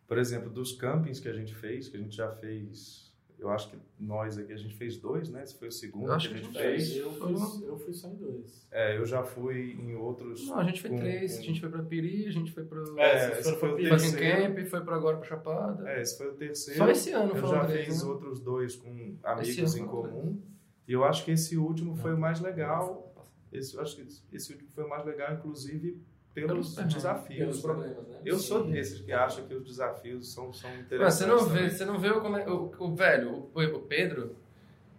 Por 0.07 0.17
exemplo, 0.17 0.49
dos 0.49 0.71
campings 0.73 1.19
que 1.19 1.27
a 1.27 1.33
gente 1.33 1.53
fez, 1.53 1.87
que 1.89 1.97
a 1.97 1.99
gente 1.99 2.15
já 2.15 2.31
fez, 2.31 3.11
eu 3.37 3.49
acho 3.49 3.69
que 3.69 3.77
nós 3.99 4.37
aqui 4.37 4.51
a 4.51 4.55
gente 4.57 4.73
fez 4.75 4.97
dois, 4.97 5.29
né? 5.29 5.43
Esse 5.43 5.57
foi 5.57 5.67
o 5.67 5.71
segundo 5.71 6.07
Eu 6.07 6.13
acho 6.13 6.29
que 6.29 6.35
a 6.35 6.37
que 6.39 6.43
gente 6.45 6.53
gente 6.53 6.63
fez. 6.63 6.95
Eu 6.97 7.11
fui, 7.13 7.67
eu 7.67 7.77
fui 7.77 7.93
só 7.93 8.07
em 8.07 8.15
dois. 8.15 8.67
É, 8.71 8.97
eu 8.97 9.05
já 9.05 9.23
fui 9.23 9.73
em 9.79 9.95
outros. 9.95 10.47
Não, 10.47 10.57
a 10.59 10.63
gente 10.63 10.81
foi 10.81 10.89
com- 10.91 10.97
três. 10.97 11.33
com- 11.33 11.39
A 11.39 11.43
gente 11.43 11.59
foi 11.61 11.69
pra 11.69 11.83
Piri, 11.83 12.27
a 12.27 12.31
gente 12.31 12.51
foi 12.51 12.63
pro 12.65 12.99
É, 12.99 13.39
esse 13.39 13.53
foi 13.55 13.73
o 13.73 13.75
terceiro. 13.77 14.53
Camp, 14.55 14.67
foi 14.67 14.81
pra 14.81 14.95
agora 14.95 15.17
pra 15.17 15.27
Chapada. 15.27 15.87
É, 15.89 16.01
esse 16.01 16.17
foi 16.17 16.27
o 16.29 16.33
terceiro. 16.33 16.79
Só 16.79 16.89
esse 16.89 17.11
ano 17.11 17.35
Eu 17.35 17.47
já 17.47 17.65
três, 17.65 17.85
fiz 17.87 18.03
né? 18.03 18.09
outros 18.09 18.39
dois 18.39 18.75
com 18.75 19.15
amigos 19.23 19.75
em 19.75 19.85
comum. 19.85 20.41
E 20.87 20.93
eu 20.93 21.03
acho 21.03 21.25
que 21.25 21.31
esse 21.31 21.57
último 21.57 21.95
foi 21.95 22.13
o 22.13 22.17
mais 22.17 22.39
legal. 22.41 23.11
Esse, 23.57 23.75
eu 23.75 23.81
acho 23.81 23.95
que 23.95 24.05
esse 24.33 24.51
último 24.53 24.69
foi 24.73 24.83
o 24.83 24.89
mais 24.89 25.05
legal, 25.05 25.33
inclusive 25.33 26.01
Pelos 26.33 26.75
desafios. 26.75 27.37
Pelos 27.39 27.55
né? 27.57 27.61
problemas, 27.63 28.07
né? 28.09 28.19
Eu 28.25 28.37
sou 28.37 28.65
Sim. 28.65 28.71
desses 28.71 28.99
que 29.01 29.11
acham 29.13 29.45
que 29.47 29.53
os 29.53 29.63
desafios 29.65 30.33
são, 30.33 30.51
são 30.51 30.69
Mas 30.69 30.79
interessantes. 30.81 31.17
você 31.17 31.25
não 31.25 31.45
vê, 31.45 31.69
você 31.69 31.85
não 31.85 31.99
vê 31.99 32.09
o, 32.09 32.19
como 32.21 32.37
é- 32.37 32.49
o, 32.49 32.73
o 32.77 32.93
velho, 32.95 33.49
o, 33.53 33.61
o 33.61 33.79
Pedro, 33.79 34.35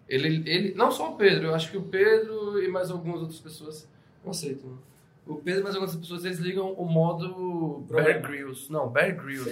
ele, 0.09 0.43
ele. 0.51 0.75
Não 0.75 0.91
só 0.91 1.13
o 1.13 1.17
Pedro, 1.17 1.49
eu 1.49 1.55
acho 1.55 1.71
que 1.71 1.77
o 1.77 1.83
Pedro 1.83 2.63
e 2.63 2.69
mais 2.69 2.91
algumas 2.91 3.21
outras 3.21 3.39
pessoas. 3.41 3.87
Não 4.25 4.33
sei, 4.33 4.55
tu. 4.55 4.79
O 5.27 5.35
Pedro 5.37 5.61
e 5.61 5.65
mais 5.65 5.75
algumas 5.75 5.95
pessoas, 5.97 6.25
eles 6.25 6.39
ligam 6.39 6.73
o 6.73 6.85
modo 6.87 7.85
Bear. 7.91 8.23
Grylls. 8.23 8.73
Não, 8.73 8.89
Bear 8.89 9.15
Grylls. 9.17 9.51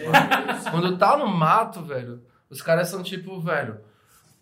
Quando 0.70 0.96
tá 0.96 1.18
no 1.18 1.26
mato, 1.26 1.82
velho, 1.82 2.22
os 2.48 2.62
caras 2.62 2.88
são 2.88 3.02
tipo, 3.02 3.40
velho. 3.40 3.78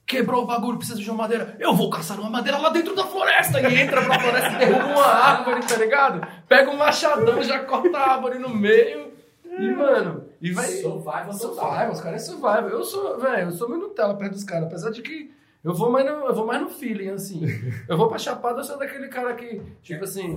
Quebrou 0.06 0.42
o 0.42 0.46
bagulho, 0.46 0.78
precisa 0.78 1.00
de 1.00 1.08
uma 1.08 1.18
madeira. 1.18 1.56
Eu 1.58 1.74
vou 1.74 1.88
caçar 1.88 2.18
uma 2.20 2.28
madeira 2.28 2.58
lá 2.58 2.68
dentro 2.70 2.94
da 2.94 3.04
floresta. 3.04 3.60
E 3.60 3.80
entra 3.80 4.02
pra 4.02 4.20
floresta 4.20 4.52
e 4.52 4.58
derruba 4.58 4.86
uma 4.86 5.06
árvore, 5.06 5.66
tá 5.66 5.76
ligado? 5.76 6.26
Pega 6.48 6.70
um 6.70 6.76
machadão, 6.76 7.42
já 7.42 7.60
corta 7.60 7.96
a 7.96 8.12
árvore 8.14 8.38
no 8.38 8.48
meio. 8.48 9.12
E, 9.44 9.70
mano, 9.70 10.24
e 10.40 10.50
vai. 10.50 10.66
Survival. 10.66 11.32
Survival, 11.32 11.90
os 11.92 12.00
caras 12.00 12.22
é 12.22 12.24
survival. 12.26 12.68
Eu 12.68 12.84
sou, 12.84 13.18
velho, 13.18 13.48
eu 13.48 13.52
sou 13.52 13.68
meio 13.68 13.80
Nutella 13.80 14.16
perto 14.16 14.32
dos 14.32 14.44
caras, 14.44 14.64
apesar 14.64 14.90
de 14.90 15.02
que 15.02 15.30
eu 15.64 15.72
vou 15.74 15.90
mais 15.90 16.04
no, 16.04 16.10
eu 16.26 16.34
vou 16.34 16.46
mais 16.46 16.60
no 16.60 16.68
feeling, 16.68 17.10
assim. 17.10 17.42
Eu 17.88 17.96
vou 17.96 18.08
pra 18.08 18.18
Chapada, 18.18 18.60
eu 18.60 18.64
sou 18.64 18.76
daquele 18.78 19.08
cara 19.08 19.34
que, 19.34 19.60
tipo 19.82 20.02
assim. 20.04 20.36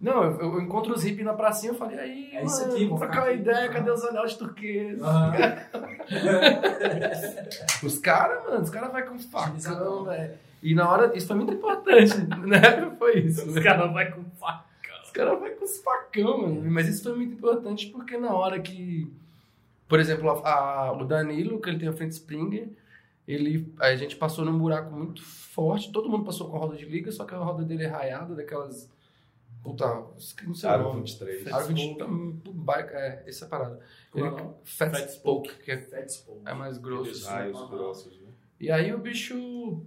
Não, 0.00 0.24
eu, 0.24 0.40
eu 0.40 0.60
encontro 0.60 0.94
os 0.94 1.02
hippies 1.02 1.24
na 1.24 1.34
pracinha, 1.34 1.72
eu 1.72 1.76
falei, 1.76 1.98
aí, 1.98 2.30
É 2.32 2.44
isso 2.44 2.60
mano, 2.62 2.74
aqui, 2.74 2.86
trocar 2.88 3.22
uma 3.24 3.32
ideia, 3.32 3.68
cadê 3.68 3.90
os 3.90 4.04
anel 4.04 4.26
turquesa? 4.36 5.04
Aham. 5.06 5.32
Os 7.84 7.98
caras, 7.98 8.44
mano, 8.44 8.62
os 8.62 8.70
caras 8.70 8.92
vai 8.92 9.02
com 9.04 9.18
facão, 9.18 10.04
velho. 10.04 10.34
E 10.62 10.74
na 10.74 10.88
hora, 10.88 11.16
isso 11.16 11.26
foi 11.26 11.36
muito 11.36 11.52
importante, 11.52 12.16
né? 12.46 12.60
Foi 12.98 13.18
isso. 13.18 13.48
Os 13.48 13.54
né? 13.56 13.62
caras 13.62 13.92
vão 13.92 14.12
com 14.12 14.24
faca. 14.38 14.64
Os 15.04 15.10
caras 15.10 15.38
vão 15.38 15.50
com 15.56 15.64
os 15.64 15.78
facão, 15.80 16.38
mano. 16.42 16.70
Mas 16.70 16.86
isso 16.88 17.02
foi 17.02 17.16
muito 17.16 17.34
importante 17.34 17.88
porque 17.88 18.16
na 18.16 18.32
hora 18.32 18.60
que. 18.60 19.10
Por 19.88 19.98
exemplo, 19.98 20.30
a- 20.30 20.48
a- 20.50 20.92
o 20.92 21.04
Danilo, 21.04 21.60
que 21.60 21.68
ele 21.68 21.78
tem 21.80 21.88
a 21.88 21.92
frente 21.92 22.12
Springer, 22.12 22.68
ele, 23.32 23.74
a 23.78 23.94
gente 23.96 24.16
passou 24.16 24.44
num 24.44 24.58
buraco 24.58 24.94
muito 24.94 25.22
forte. 25.22 25.92
Todo 25.92 26.08
mundo 26.08 26.24
passou 26.24 26.48
com 26.48 26.56
a 26.56 26.60
roda 26.60 26.76
de 26.76 26.84
liga, 26.84 27.10
só 27.12 27.24
que 27.24 27.34
a 27.34 27.38
roda 27.38 27.64
dele 27.64 27.84
é 27.84 27.88
raiada, 27.88 28.34
daquelas. 28.34 28.90
Puta, 29.62 29.86
não 29.86 30.54
sei 30.54 30.68
o 30.68 30.72
Aro 30.72 30.82
nome. 30.84 31.00
23. 31.00 31.52
Aro 31.52 31.66
23. 31.66 32.10
hum, 32.10 32.40
bike, 32.46 32.94
é, 32.94 33.24
essa 33.26 33.44
é 33.44 33.48
parada. 33.48 33.78
É 34.14 34.18
Ele, 34.18 34.30
nome? 34.30 34.54
Fat, 34.64 34.90
Fat 34.90 35.08
Spoke, 35.10 35.54
que 35.62 35.70
é, 35.70 35.78
Fat 35.78 36.08
Spoke. 36.08 36.40
é 36.44 36.54
mais 36.54 36.78
grosso. 36.78 37.02
Aqueles 37.02 37.26
assim. 37.26 37.32
raios 37.32 37.70
grossos, 37.70 38.20
né? 38.20 38.28
E 38.58 38.70
aí 38.70 38.92
o 38.94 38.98
bicho, 38.98 39.34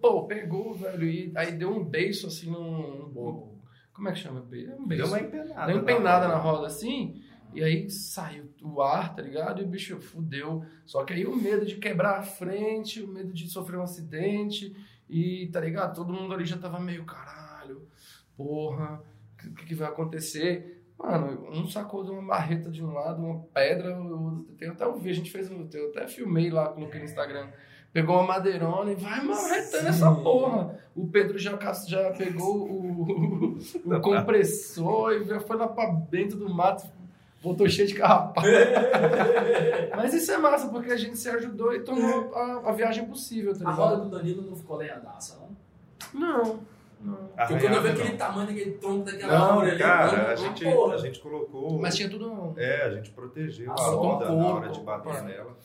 pô, 0.02 0.24
pegou, 0.24 0.74
velho, 0.74 1.08
e 1.08 1.32
aí 1.36 1.54
deu 1.54 1.72
um 1.72 1.84
beiço 1.84 2.28
assim 2.28 2.50
num. 2.50 3.56
Como 3.94 4.10
é 4.10 4.12
que 4.12 4.20
chama? 4.20 4.40
É 4.40 4.76
um 4.76 4.86
beiço. 4.86 5.04
Deu 5.04 5.08
uma 5.08 5.20
empenada. 5.20 5.66
Deu 5.68 5.76
uma 5.76 5.82
empenada 5.82 6.28
na 6.28 6.36
roda. 6.36 6.58
roda 6.58 6.68
assim, 6.68 7.22
e 7.56 7.64
aí 7.64 7.90
saiu 7.90 8.52
o 8.62 8.82
ar, 8.82 9.16
tá 9.16 9.22
ligado? 9.22 9.62
E 9.62 9.66
o 9.66 9.68
bicho 9.68 10.00
fudeu. 10.02 10.66
Só 10.86 11.04
que 11.04 11.14
aí 11.14 11.26
o 11.26 11.36
medo 11.36 11.66
de 11.66 11.78
quebrar 11.78 12.20
a 12.20 12.24
frente, 12.24 13.02
o 13.02 13.08
medo 13.08 13.32
de 13.34 13.50
sofrer 13.50 13.78
um 13.78 13.84
acidente, 13.84 14.76
e 15.10 15.48
tá 15.48 15.60
ligado? 15.60 15.96
Todo 15.96 16.14
mundo 16.14 16.34
ali 16.34 16.46
já 16.46 16.58
tava 16.58 16.80
meio, 16.80 17.06
caralho, 17.06 17.88
porra, 18.36 19.02
o 19.44 19.54
que, 19.54 19.66
que 19.68 19.76
vai 19.76 19.88
acontecer? 19.88 20.84
Mano, 20.98 21.50
um 21.52 21.68
sacou 21.68 22.04
de 22.04 22.12
uma 22.12 22.22
marreta 22.22 22.70
de 22.70 22.84
um 22.84 22.92
lado, 22.92 23.22
uma 23.22 23.40
pedra, 23.54 23.90
eu 23.90 24.46
tenho 24.58 24.72
até 24.72 24.86
o 24.86 24.96
vídeo, 24.96 25.12
a 25.12 25.16
gente 25.16 25.32
fez 25.32 25.50
um, 25.52 25.68
eu 25.74 25.90
até 25.90 26.08
filmei 26.08 26.50
lá, 26.50 26.70
coloquei 26.70 27.00
no 27.00 27.06
Instagram. 27.06 27.50
Pegou 27.92 28.18
uma 28.18 28.28
madeirona 28.28 28.92
e 28.92 28.96
vai 28.96 29.24
marretando 29.24 29.88
essa 29.88 30.14
porra. 30.14 30.78
O 30.94 31.08
Pedro 31.08 31.38
já, 31.38 31.58
já 31.88 32.12
pegou 32.12 32.70
o, 32.70 33.58
o 33.86 34.02
compressor 34.02 35.14
e 35.14 35.40
foi 35.40 35.56
lá 35.56 35.68
pra 35.68 35.92
dentro 36.10 36.38
do 36.38 36.54
mato, 36.54 36.86
voltou 37.46 37.70
cheio 37.70 37.88
de 37.88 37.94
carrapato. 37.94 38.48
Mas 39.96 40.14
isso 40.14 40.32
é 40.32 40.38
massa, 40.38 40.68
porque 40.70 40.92
a 40.92 40.98
gente 40.98 41.18
se 41.18 41.30
ajudou 41.30 41.74
e 41.74 41.80
tornou 41.82 42.34
a, 42.36 42.70
a 42.70 42.72
viagem 42.72 43.06
possível, 43.06 43.58
tá 43.58 43.70
A 43.70 43.72
roda 43.72 43.98
do 44.04 44.10
Danilo 44.10 44.42
não 44.42 44.56
ficou 44.56 44.78
lenhadaça, 44.78 45.38
não? 45.40 45.56
Não, 46.20 46.60
não. 47.00 47.28
Porque 47.38 47.54
quando 47.60 47.64
eu 47.64 47.70
vi 47.70 47.76
Arranhada, 47.76 47.90
aquele 47.90 48.10
não. 48.10 48.18
tamanho 48.18 48.48
daquele 48.48 48.72
tronco 48.72 49.06
daquela 49.06 49.38
Não, 49.38 49.46
árvore 49.50 49.70
ali, 49.72 49.80
cara, 49.80 50.18
mano, 50.18 50.28
a 50.30 50.36
gente, 50.36 50.64
porra. 50.66 50.96
a 50.96 50.98
gente 50.98 51.20
colocou. 51.20 51.80
Mas 51.80 51.96
tinha 51.96 52.10
tudo. 52.10 52.54
É, 52.58 52.84
a 52.84 52.90
gente 52.90 53.12
protegeu 53.12 53.72
Ah, 53.72 53.76
a 53.76 53.90
roda 53.90 54.26
com 54.26 54.38
na 54.38 54.48
hora 54.48 54.70
de 54.70 54.80
bater 54.82 55.16
é. 55.16 55.22
nela. 55.22 55.58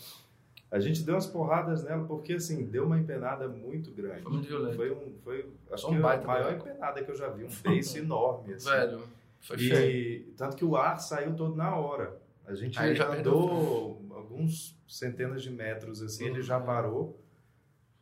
A 0.71 0.79
gente 0.79 1.03
deu 1.03 1.15
umas 1.15 1.27
porradas 1.27 1.83
nela 1.83 2.05
porque, 2.05 2.35
assim, 2.35 2.65
deu 2.65 2.85
uma 2.85 2.97
empenada 2.99 3.49
muito 3.49 3.91
grande. 3.91 4.23
Foi 4.23 4.33
muito 4.33 4.47
violento. 4.47 4.77
Foi, 4.77 4.93
um, 4.93 5.13
foi 5.25 5.47
acho 5.73 5.87
Um 5.89 5.91
que 5.91 5.97
a 6.07 6.21
maior 6.21 6.53
empenada 6.53 7.03
que 7.03 7.11
eu 7.11 7.17
já 7.17 7.29
vi. 7.29 7.45
Um 7.45 7.49
beiço 7.63 7.99
enorme, 7.99 8.55
assim. 8.55 8.71
Velho, 8.71 9.01
foi 9.41 9.59
feio. 9.59 9.91
E 9.91 10.21
tanto 10.37 10.57
que 10.57 10.65
o 10.65 10.77
ar 10.77 11.01
saiu 11.01 11.35
todo 11.35 11.57
na 11.57 11.75
hora. 11.75 12.21
A 12.47 12.55
gente 12.55 12.79
Aí 12.79 12.95
já 12.95 13.09
andou 13.13 14.03
alguns 14.11 14.77
centenas 14.89 15.43
de 15.43 15.51
metros 15.51 16.03
assim, 16.03 16.27
ele 16.27 16.43
já 16.43 16.59
Uhum. 16.59 16.67
parou. 16.67 17.21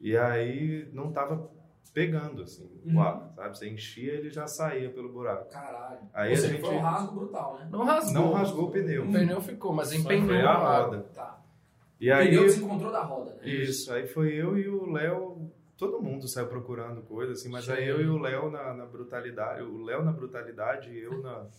E 0.00 0.16
aí 0.16 0.88
não 0.92 1.10
tava 1.12 1.50
pegando 1.92 2.42
assim, 2.42 2.70
o 2.84 2.90
Uhum. 2.90 3.02
ar, 3.02 3.32
sabe? 3.34 3.58
Você 3.58 3.68
enchia, 3.68 4.12
ele 4.14 4.30
já 4.30 4.46
saía 4.46 4.88
pelo 4.90 5.08
buraco. 5.12 5.50
Caralho. 5.50 5.98
Aí 6.14 6.28
Ou 6.30 6.34
a 6.34 6.36
seja, 6.36 6.52
gente 6.52 6.60
foi 6.60 6.74
um 6.76 6.80
rasgo 6.80 7.14
brutal, 7.18 7.58
né? 7.58 7.68
Não 7.70 7.84
rasgou. 7.84 8.14
não 8.22 8.32
rasgou 8.32 8.68
o 8.68 8.70
pneu. 8.70 9.04
O 9.04 9.12
pneu 9.12 9.40
ficou, 9.40 9.72
mas 9.72 9.92
empenhou 9.92 10.46
a 10.48 10.54
roda. 10.82 11.00
Tá. 11.14 11.42
E 12.00 12.08
o 12.10 12.14
aí 12.14 12.28
pneu 12.28 12.44
desencontrou 12.44 12.92
da 12.92 13.02
roda, 13.02 13.34
né? 13.34 13.48
isso, 13.48 13.92
aí 13.92 14.06
foi 14.06 14.32
eu 14.32 14.56
e 14.56 14.68
o 14.68 14.90
Léo, 14.92 15.50
todo 15.78 16.02
mundo 16.02 16.26
saiu 16.28 16.46
procurando 16.48 17.00
coisa 17.02 17.32
assim, 17.32 17.48
mas 17.48 17.68
aí 17.70 17.84
Sim. 17.84 17.90
eu 17.90 18.00
e 18.02 18.08
o 18.08 18.18
Léo 18.18 18.50
na, 18.50 18.74
na 18.74 18.84
brutalidade, 18.84 19.62
o 19.62 19.82
Léo 19.84 20.04
na 20.04 20.12
brutalidade 20.12 20.90
e 20.90 20.98
eu 21.02 21.22
na 21.22 21.44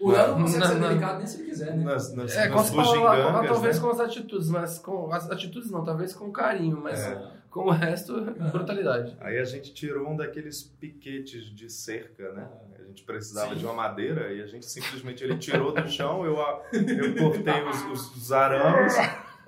O 0.00 0.10
Léo 0.10 0.32
não 0.32 0.40
consegue 0.42 0.58
Não, 0.64 0.66
ser 0.68 0.80
delicado 0.80 1.18
nem 1.18 1.26
se 1.28 1.40
ele 1.40 1.50
quiser, 1.50 1.76
né? 1.76 1.84
nas, 1.84 2.12
nas, 2.12 2.36
É, 2.36 2.48
com 2.48 2.56
nas 2.56 2.64
as 2.66 2.70
palavras, 2.74 3.00
bugigangas, 3.24 3.48
talvez 3.52 3.76
né? 3.76 3.82
com 3.82 3.90
as 3.90 4.00
atitudes, 4.00 4.48
mas 4.48 4.78
com 4.80 5.12
as 5.12 5.30
atitudes 5.30 5.70
não, 5.70 5.84
talvez 5.84 6.12
com 6.12 6.32
carinho, 6.32 6.80
mas 6.82 6.98
É. 7.00 7.30
com 7.48 7.60
o 7.66 7.70
resto, 7.70 8.20
brutalidade. 8.50 9.16
Aí 9.20 9.38
a 9.38 9.44
gente 9.44 9.72
tirou 9.72 10.08
um 10.10 10.16
daqueles 10.16 10.62
piquetes 10.64 11.44
de 11.54 11.70
cerca, 11.70 12.32
né? 12.32 12.48
A 12.80 12.82
gente 12.82 13.04
precisava 13.04 13.54
de 13.54 13.64
uma 13.64 13.74
madeira 13.74 14.32
e 14.32 14.42
a 14.42 14.46
gente 14.46 14.66
simplesmente 14.66 15.22
ele 15.22 15.38
tirou 15.38 15.72
do 15.72 15.88
chão, 15.88 16.24
eu, 16.26 16.34
eu 16.36 17.14
cortei 17.18 17.62
os, 17.62 17.82
os- 17.92 18.16
os 18.16 18.32
arames, 18.32 18.94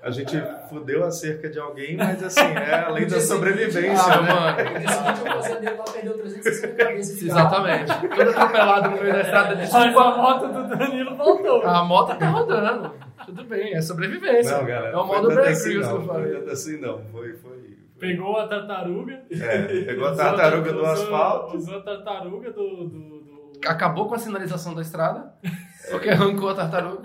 a 0.05 0.11
gente 0.11 0.41
fudeu 0.69 1.05
a 1.05 1.11
cerca 1.11 1.49
de 1.49 1.59
alguém, 1.59 1.97
mas 1.97 2.23
assim, 2.23 2.41
é 2.43 2.75
a 2.85 2.89
lei 2.91 3.07
da 3.07 3.21
sobrevivência, 3.21 4.13
Ah, 4.13 4.21
né? 4.21 4.33
mano. 4.35 4.71
No 4.75 4.79
dia 4.79 4.89
seguinte, 4.89 5.21
o 5.23 5.33
fazendeiro 5.43 5.79
lá 5.79 5.85
perdeu 5.85 6.19
360 6.19 6.75
cabeças 6.85 7.23
Exatamente. 7.23 7.93
Todo 8.09 8.31
atropelado 8.31 8.91
no 8.91 8.97
meio 9.01 9.13
da 9.15 9.21
estrada 9.23 9.57
de 9.57 9.73
Mas 9.73 9.97
a 9.97 10.17
moto 10.17 10.49
do 10.53 10.77
Danilo 10.77 11.17
voltou. 11.17 11.63
A 11.63 11.83
moto 11.85 12.19
tá 12.19 12.29
rodando. 12.29 12.95
Tudo 13.25 13.45
bem, 13.45 13.75
é 13.75 13.81
sobrevivência. 13.81 14.59
Não, 14.59 14.65
galera, 14.67 14.95
é 14.95 14.97
o 14.99 15.07
modo 15.07 15.29
tanto 15.29 15.35
Bear 15.41 15.49
assim 15.49 15.65
Grylls 15.71 15.89
que 15.89 15.95
não, 15.95 16.01
eu 16.03 16.23
foi 16.23 16.33
tanto 16.33 16.51
assim 16.51 16.81
não, 16.81 17.05
foi, 17.11 17.33
foi... 17.39 17.75
Pegou 17.99 18.37
a 18.39 18.47
tartaruga. 18.47 19.23
É, 19.31 19.59
pegou 19.85 20.07
a 20.07 20.11
usou- 20.13 20.25
tartaruga 20.25 20.73
do 20.73 20.85
asfalto, 20.85 21.57
Usou 21.57 21.79
a 21.79 21.81
tartaruga 21.81 22.51
do. 22.51 22.69
do, 22.77 22.89
do... 22.89 23.61
Acabou 23.67 24.07
com 24.07 24.15
a 24.15 24.19
sinalização 24.19 24.75
da 24.75 24.83
estrada, 24.83 25.33
porque 25.91 26.11
arrancou 26.11 26.51
a 26.51 26.55
tartaruga. 26.55 27.01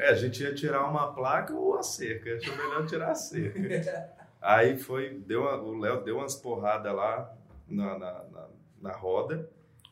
É, 0.00 0.08
a 0.10 0.14
gente 0.14 0.42
ia 0.42 0.54
tirar 0.54 0.88
uma 0.88 1.12
placa 1.12 1.52
ou 1.54 1.76
a 1.76 1.82
cerca. 1.82 2.34
Achou 2.36 2.56
melhor 2.56 2.86
tirar 2.86 3.10
a 3.10 3.14
cerca. 3.14 4.14
Aí 4.40 4.78
foi, 4.78 5.18
deu 5.26 5.42
uma- 5.42 5.56
o 5.60 5.78
Léo 5.78 6.02
deu 6.02 6.16
umas 6.16 6.34
porradas 6.34 6.94
lá 6.94 7.30
na, 7.68 7.98
na, 7.98 8.24
na, 8.24 8.48
na 8.80 8.92
roda 8.92 9.48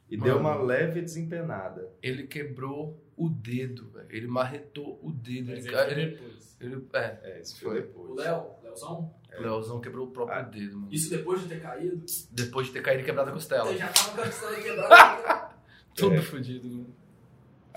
e 0.08 0.16
deu 0.16 0.40
Mano. 0.40 0.56
uma 0.60 0.64
leve 0.64 1.02
desempenada. 1.02 1.92
Ele 2.02 2.26
quebrou 2.26 2.98
o 3.14 3.28
dedo, 3.28 3.90
velho. 3.90 4.06
Ele 4.08 4.26
marretou 4.26 4.98
o 5.02 5.10
dedo. 5.12 5.50
Mas 5.50 5.66
Ele, 5.66 5.74
ele 5.76 5.76
foi 5.76 5.92
ele, 5.92 6.06
depois. 6.12 6.56
ele- 6.60 6.86
é, 6.94 7.18
É, 7.22 7.40
isso 7.40 7.60
Foi. 7.60 7.70
foi 7.70 7.78
O 7.80 7.82
depois. 7.82 8.24
Léo, 8.26 8.46
Léozão, 8.62 9.14
o 9.38 9.42
Leozão 9.42 9.80
quebrou 9.82 10.06
o 10.06 10.10
próprio 10.10 10.38
Ah. 10.38 10.42
dedo, 10.42 10.78
mano. 10.78 10.88
isso 10.94 11.10
depois 11.10 11.42
de 11.42 11.48
ter 11.48 11.60
caído, 11.60 12.06
Depois 12.30 12.66
de 12.68 12.72
ter 12.72 12.80
caído 12.82 13.02
e 13.02 13.04
quebrado 13.04 13.28
a 13.28 13.32
costela. 13.34 13.68
ele 13.68 13.78
já 13.78 13.88
tava 13.88 14.12
com 14.16 14.20
a 14.22 14.24
costela 14.24 14.56
quebrada. 14.56 15.48
Tudo 15.94 16.14
É. 16.14 16.22
fodido, 16.22 16.68
mano. 16.68 16.96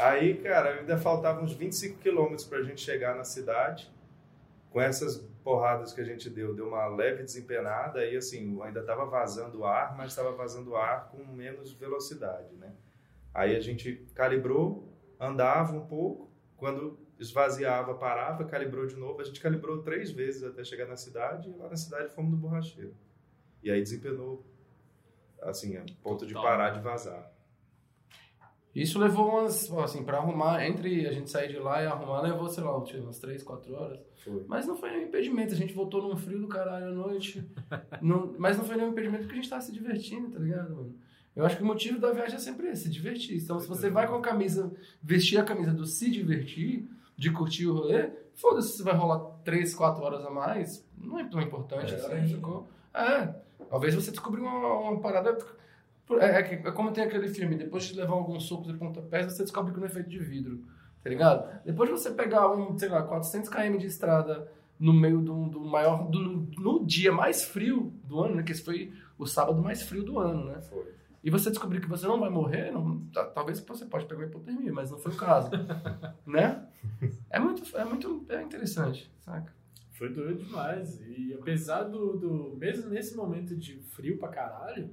Aí, 0.01 0.37
cara, 0.37 0.79
ainda 0.79 0.97
faltavam 0.97 1.43
uns 1.43 1.53
25 1.53 1.99
quilômetros 1.99 2.45
pra 2.45 2.61
gente 2.63 2.81
chegar 2.81 3.15
na 3.15 3.23
cidade. 3.23 3.91
Com 4.71 4.81
essas 4.81 5.17
porradas 5.43 5.91
que 5.91 5.99
a 5.99 6.03
gente 6.03 6.29
deu, 6.29 6.55
deu 6.55 6.67
uma 6.67 6.87
leve 6.87 7.23
desempenada 7.23 8.05
e 8.05 8.15
assim, 8.15 8.59
ainda 8.61 8.81
tava 8.83 9.05
vazando 9.05 9.65
ar, 9.65 9.97
mas 9.97 10.11
estava 10.11 10.31
vazando 10.31 10.75
ar 10.75 11.09
com 11.09 11.25
menos 11.25 11.73
velocidade, 11.73 12.55
né? 12.55 12.73
Aí 13.33 13.55
a 13.55 13.59
gente 13.59 14.05
calibrou, 14.13 14.87
andava 15.19 15.73
um 15.73 15.85
pouco, 15.85 16.31
quando 16.55 16.97
esvaziava, 17.19 17.93
parava, 17.93 18.45
calibrou 18.45 18.87
de 18.87 18.95
novo. 18.95 19.21
A 19.21 19.23
gente 19.23 19.39
calibrou 19.39 19.81
três 19.83 20.11
vezes 20.11 20.43
até 20.43 20.63
chegar 20.63 20.87
na 20.87 20.95
cidade 20.95 21.49
e 21.49 21.53
lá 21.53 21.69
na 21.69 21.77
cidade 21.77 22.13
fomos 22.13 22.31
no 22.31 22.37
borracheiro. 22.37 22.95
E 23.61 23.69
aí 23.69 23.81
desempenou, 23.81 24.45
assim, 25.41 25.77
a 25.77 25.85
ponto 26.01 26.25
de 26.25 26.33
Total. 26.33 26.49
parar 26.49 26.69
de 26.71 26.79
vazar. 26.79 27.30
Isso 28.73 28.97
levou 28.99 29.27
umas, 29.29 29.69
assim, 29.73 30.03
pra 30.03 30.17
arrumar, 30.19 30.65
entre 30.65 31.05
a 31.05 31.11
gente 31.11 31.29
sair 31.29 31.49
de 31.49 31.57
lá 31.59 31.81
e 31.83 31.85
arrumar, 31.85 32.21
levou, 32.21 32.47
sei 32.47 32.63
lá, 32.63 32.75
umas 32.77 33.19
3, 33.19 33.43
4 33.43 33.73
horas. 33.73 33.99
Foi. 34.23 34.45
Mas 34.47 34.65
não 34.65 34.77
foi 34.77 34.91
nenhum 34.91 35.07
impedimento, 35.07 35.53
a 35.53 35.57
gente 35.57 35.73
voltou 35.73 36.01
num 36.01 36.15
frio 36.15 36.39
do 36.39 36.47
caralho 36.47 36.87
à 36.87 36.91
noite. 36.91 37.43
Não- 38.01 38.33
mas 38.37 38.57
não 38.57 38.63
foi 38.63 38.77
nenhum 38.77 38.89
impedimento 38.91 39.23
porque 39.23 39.33
a 39.33 39.41
gente 39.41 39.49
tava 39.49 39.61
se 39.61 39.71
divertindo, 39.73 40.29
tá 40.29 40.39
ligado, 40.39 40.73
mano? 40.75 40.95
Eu 41.35 41.45
acho 41.45 41.57
que 41.57 41.63
o 41.63 41.65
motivo 41.65 41.99
da 41.99 42.11
viagem 42.11 42.35
é 42.35 42.39
sempre 42.39 42.67
esse, 42.69 42.83
se 42.83 42.89
divertir. 42.89 43.37
Então, 43.41 43.59
se 43.59 43.67
você 43.67 43.89
vai 43.89 44.07
com 44.07 44.15
a 44.15 44.21
camisa, 44.21 44.71
vestir 45.01 45.37
a 45.39 45.43
camisa 45.43 45.73
do 45.73 45.85
se 45.85 46.09
divertir, 46.11 46.87
de 47.17 47.31
curtir 47.31 47.67
o 47.67 47.73
rolê, 47.73 48.09
foda-se 48.35 48.77
se 48.77 48.83
vai 48.83 48.93
rolar 48.95 49.19
3, 49.43 49.73
4 49.75 50.03
horas 50.03 50.25
a 50.25 50.29
mais, 50.29 50.85
não 50.97 51.19
é 51.19 51.23
tão 51.25 51.41
importante 51.41 51.93
É. 51.93 51.97
assim, 51.97 52.35
sacou? 52.35 52.67
É, 52.93 53.33
talvez 53.69 53.95
você 53.95 54.11
descobriu 54.11 54.43
uma, 54.45 54.77
uma 54.91 54.99
parada... 54.99 55.37
É, 56.19 56.39
é 56.39 56.43
que- 56.43 56.67
é 56.67 56.71
como 56.71 56.91
tem 56.91 57.03
aquele 57.03 57.27
filme, 57.27 57.55
depois 57.55 57.83
de 57.85 57.95
levar 57.95 58.13
alguns 58.13 58.43
socos 58.47 58.69
e 58.69 58.73
pontapés, 58.77 59.25
você 59.33 59.43
descobre 59.43 59.73
que 59.73 59.79
não 59.79 59.85
é 59.87 59.89
feito 59.89 60.09
de 60.09 60.19
vidro, 60.19 60.63
tá 61.03 61.09
ligado? 61.09 61.61
Depois 61.65 61.89
de 61.89 61.97
você 61.97 62.11
pegar 62.11 62.51
um, 62.51 62.77
sei 62.77 62.89
lá, 62.89 63.03
400 63.03 63.49
km 63.49 63.77
de 63.77 63.87
estrada 63.87 64.51
no 64.79 64.91
meio 64.93 65.21
do, 65.21 65.47
do 65.49 65.59
maior, 65.61 66.09
do, 66.09 66.19
no 66.57 66.85
dia 66.85 67.11
mais 67.11 67.43
frio 67.43 67.93
do 68.05 68.19
ano, 68.21 68.35
né? 68.35 68.43
Que 68.43 68.51
esse 68.51 68.63
foi 68.63 68.91
o 69.17 69.25
sábado 69.27 69.61
mais 69.61 69.83
frio 69.83 70.03
do 70.03 70.17
ano, 70.19 70.45
né? 70.45 70.59
Foi. 70.61 70.91
E 71.23 71.29
você 71.29 71.51
descobrir 71.51 71.79
que 71.81 71.87
você 71.87 72.07
não 72.07 72.19
vai 72.19 72.31
morrer, 72.31 72.71
não, 72.71 72.99
tá- 73.13 73.25
talvez 73.25 73.59
você 73.59 73.85
pode 73.85 74.05
pegar 74.07 74.25
hipotermia, 74.25 74.73
mas 74.73 74.89
não 74.89 74.97
foi 74.97 75.11
o 75.11 75.15
caso, 75.15 75.51
né? 76.25 76.65
É 77.29 77.39
muito, 77.39 77.77
é 77.77 77.85
muito 77.85 78.25
é 78.29 78.41
interessante, 78.41 79.11
saca? 79.19 79.53
Foi 79.91 80.09
doido 80.11 80.43
demais. 80.43 80.99
E 81.01 81.31
apesar 81.39 81.83
do, 81.83 82.17
do. 82.17 82.55
Mesmo 82.57 82.89
nesse 82.89 83.15
momento 83.15 83.55
de 83.55 83.77
frio 83.81 84.17
pra 84.17 84.29
caralho, 84.29 84.89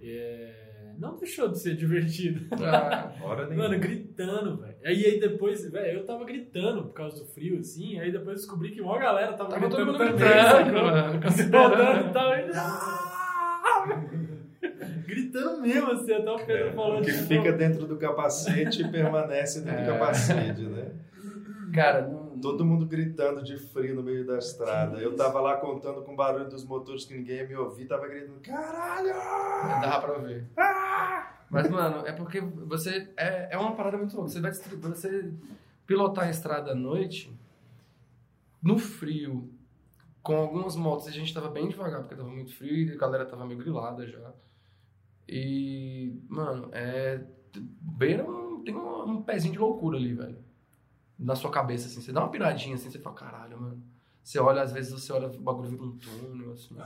é, 0.00 0.92
não 0.98 1.16
deixou 1.16 1.48
de 1.48 1.58
ser 1.58 1.74
divertido. 1.76 2.46
Ah, 2.62 3.12
Hora 3.22 3.46
nenhuma. 3.48 3.68
Mano, 3.68 3.80
gritando, 3.80 4.56
velho. 4.58 4.74
Aí, 4.84 5.04
aí 5.06 5.18
depois, 5.20 5.70
velho, 5.70 5.98
eu 6.00 6.04
tava 6.06 6.24
gritando 6.24 6.82
por 6.84 6.92
causa 6.92 7.18
do 7.22 7.26
frio, 7.30 7.58
assim, 7.58 7.98
aí 8.00 8.12
depois 8.12 8.38
descobri 8.40 8.70
que 8.70 8.80
uma 8.80 8.98
galera 8.98 9.32
tava, 9.32 9.50
Tava 9.50 9.68
todo 9.68 9.86
gritando 9.86 10.08
mundo 10.08 10.18
também, 10.18 10.70
Botando 10.70 11.22
considerando. 11.22 12.10
e 12.10 12.12
tal. 12.12 12.36
e- 12.36 12.44
Gritando 15.06 15.60
mesmo, 15.60 15.90
assim, 15.92 16.12
até 16.12 16.30
o 16.30 16.38
Pedro 16.46 16.72
falou 16.72 16.98
O 16.98 17.02
que 17.02 17.12
tipo, 17.12 17.24
fica 17.26 17.52
dentro 17.52 17.86
do 17.86 17.96
capacete 17.98 18.88
permanece 18.88 19.60
dentro 19.60 19.84
do 19.84 19.90
É. 19.90 19.92
capacete, 19.92 20.62
né? 20.62 20.90
Cara, 21.72 22.06
não, 22.08 22.23
Todo 22.40 22.64
mundo 22.64 22.86
gritando 22.86 23.42
de 23.42 23.56
frio 23.56 23.94
no 23.94 24.02
meio 24.02 24.26
da 24.26 24.38
estrada. 24.38 24.98
Eu 24.98 25.14
tava 25.16 25.40
lá 25.40 25.56
contando 25.56 26.02
com 26.02 26.12
o 26.12 26.16
barulho 26.16 26.48
dos 26.48 26.64
motores 26.64 27.04
que 27.04 27.14
ninguém 27.14 27.36
ia 27.36 27.48
me 27.48 27.56
ouvir, 27.56 27.86
tava 27.86 28.06
gritando, 28.08 28.40
caralho! 28.40 29.08
dava 29.80 30.06
pra 30.06 30.18
ver. 30.18 30.46
Mas, 31.50 31.70
mano, 31.70 32.06
é 32.06 32.12
porque 32.12 32.40
você. 32.40 33.12
É, 33.16 33.54
é 33.54 33.58
uma 33.58 33.76
parada 33.76 33.96
muito 33.96 34.14
louca. 34.16 34.30
Você 34.30 34.40
vai 34.40 34.52
você 34.52 35.32
pilotar 35.86 36.24
a 36.24 36.30
estrada 36.30 36.72
à 36.72 36.74
noite, 36.74 37.32
no 38.62 38.78
frio, 38.78 39.52
com 40.22 40.36
algumas 40.36 40.74
motos, 40.74 41.06
a 41.06 41.10
gente 41.10 41.34
tava 41.34 41.48
bem 41.48 41.68
devagar, 41.68 42.00
porque 42.00 42.16
tava 42.16 42.30
muito 42.30 42.56
frio 42.56 42.74
e 42.74 42.92
a 42.92 42.96
galera 42.96 43.26
tava 43.26 43.44
meio 43.44 43.58
grilada 43.58 44.06
já. 44.06 44.32
E, 45.28 46.18
mano, 46.28 46.70
é. 46.72 47.22
Beira 47.56 48.28
um, 48.28 48.64
tem 48.64 48.74
um, 48.74 49.10
um 49.10 49.22
pezinho 49.22 49.52
de 49.52 49.58
loucura 49.60 49.96
ali, 49.96 50.12
velho. 50.12 50.38
Na 51.18 51.36
sua 51.36 51.50
cabeça, 51.50 51.86
assim. 51.88 52.00
Você 52.00 52.12
dá 52.12 52.20
uma 52.20 52.30
piradinha 52.30 52.74
assim, 52.74 52.90
você 52.90 52.98
fala, 52.98 53.14
caralho, 53.16 53.60
mano. 53.60 53.82
Você 54.22 54.38
olha, 54.38 54.62
às 54.62 54.72
vezes 54.72 54.92
você 54.92 55.12
olha, 55.12 55.28
o 55.28 55.40
bagulho 55.40 55.68
vira 55.68 55.82
um 55.82 55.96
túnel, 55.98 56.52
assim. 56.52 56.76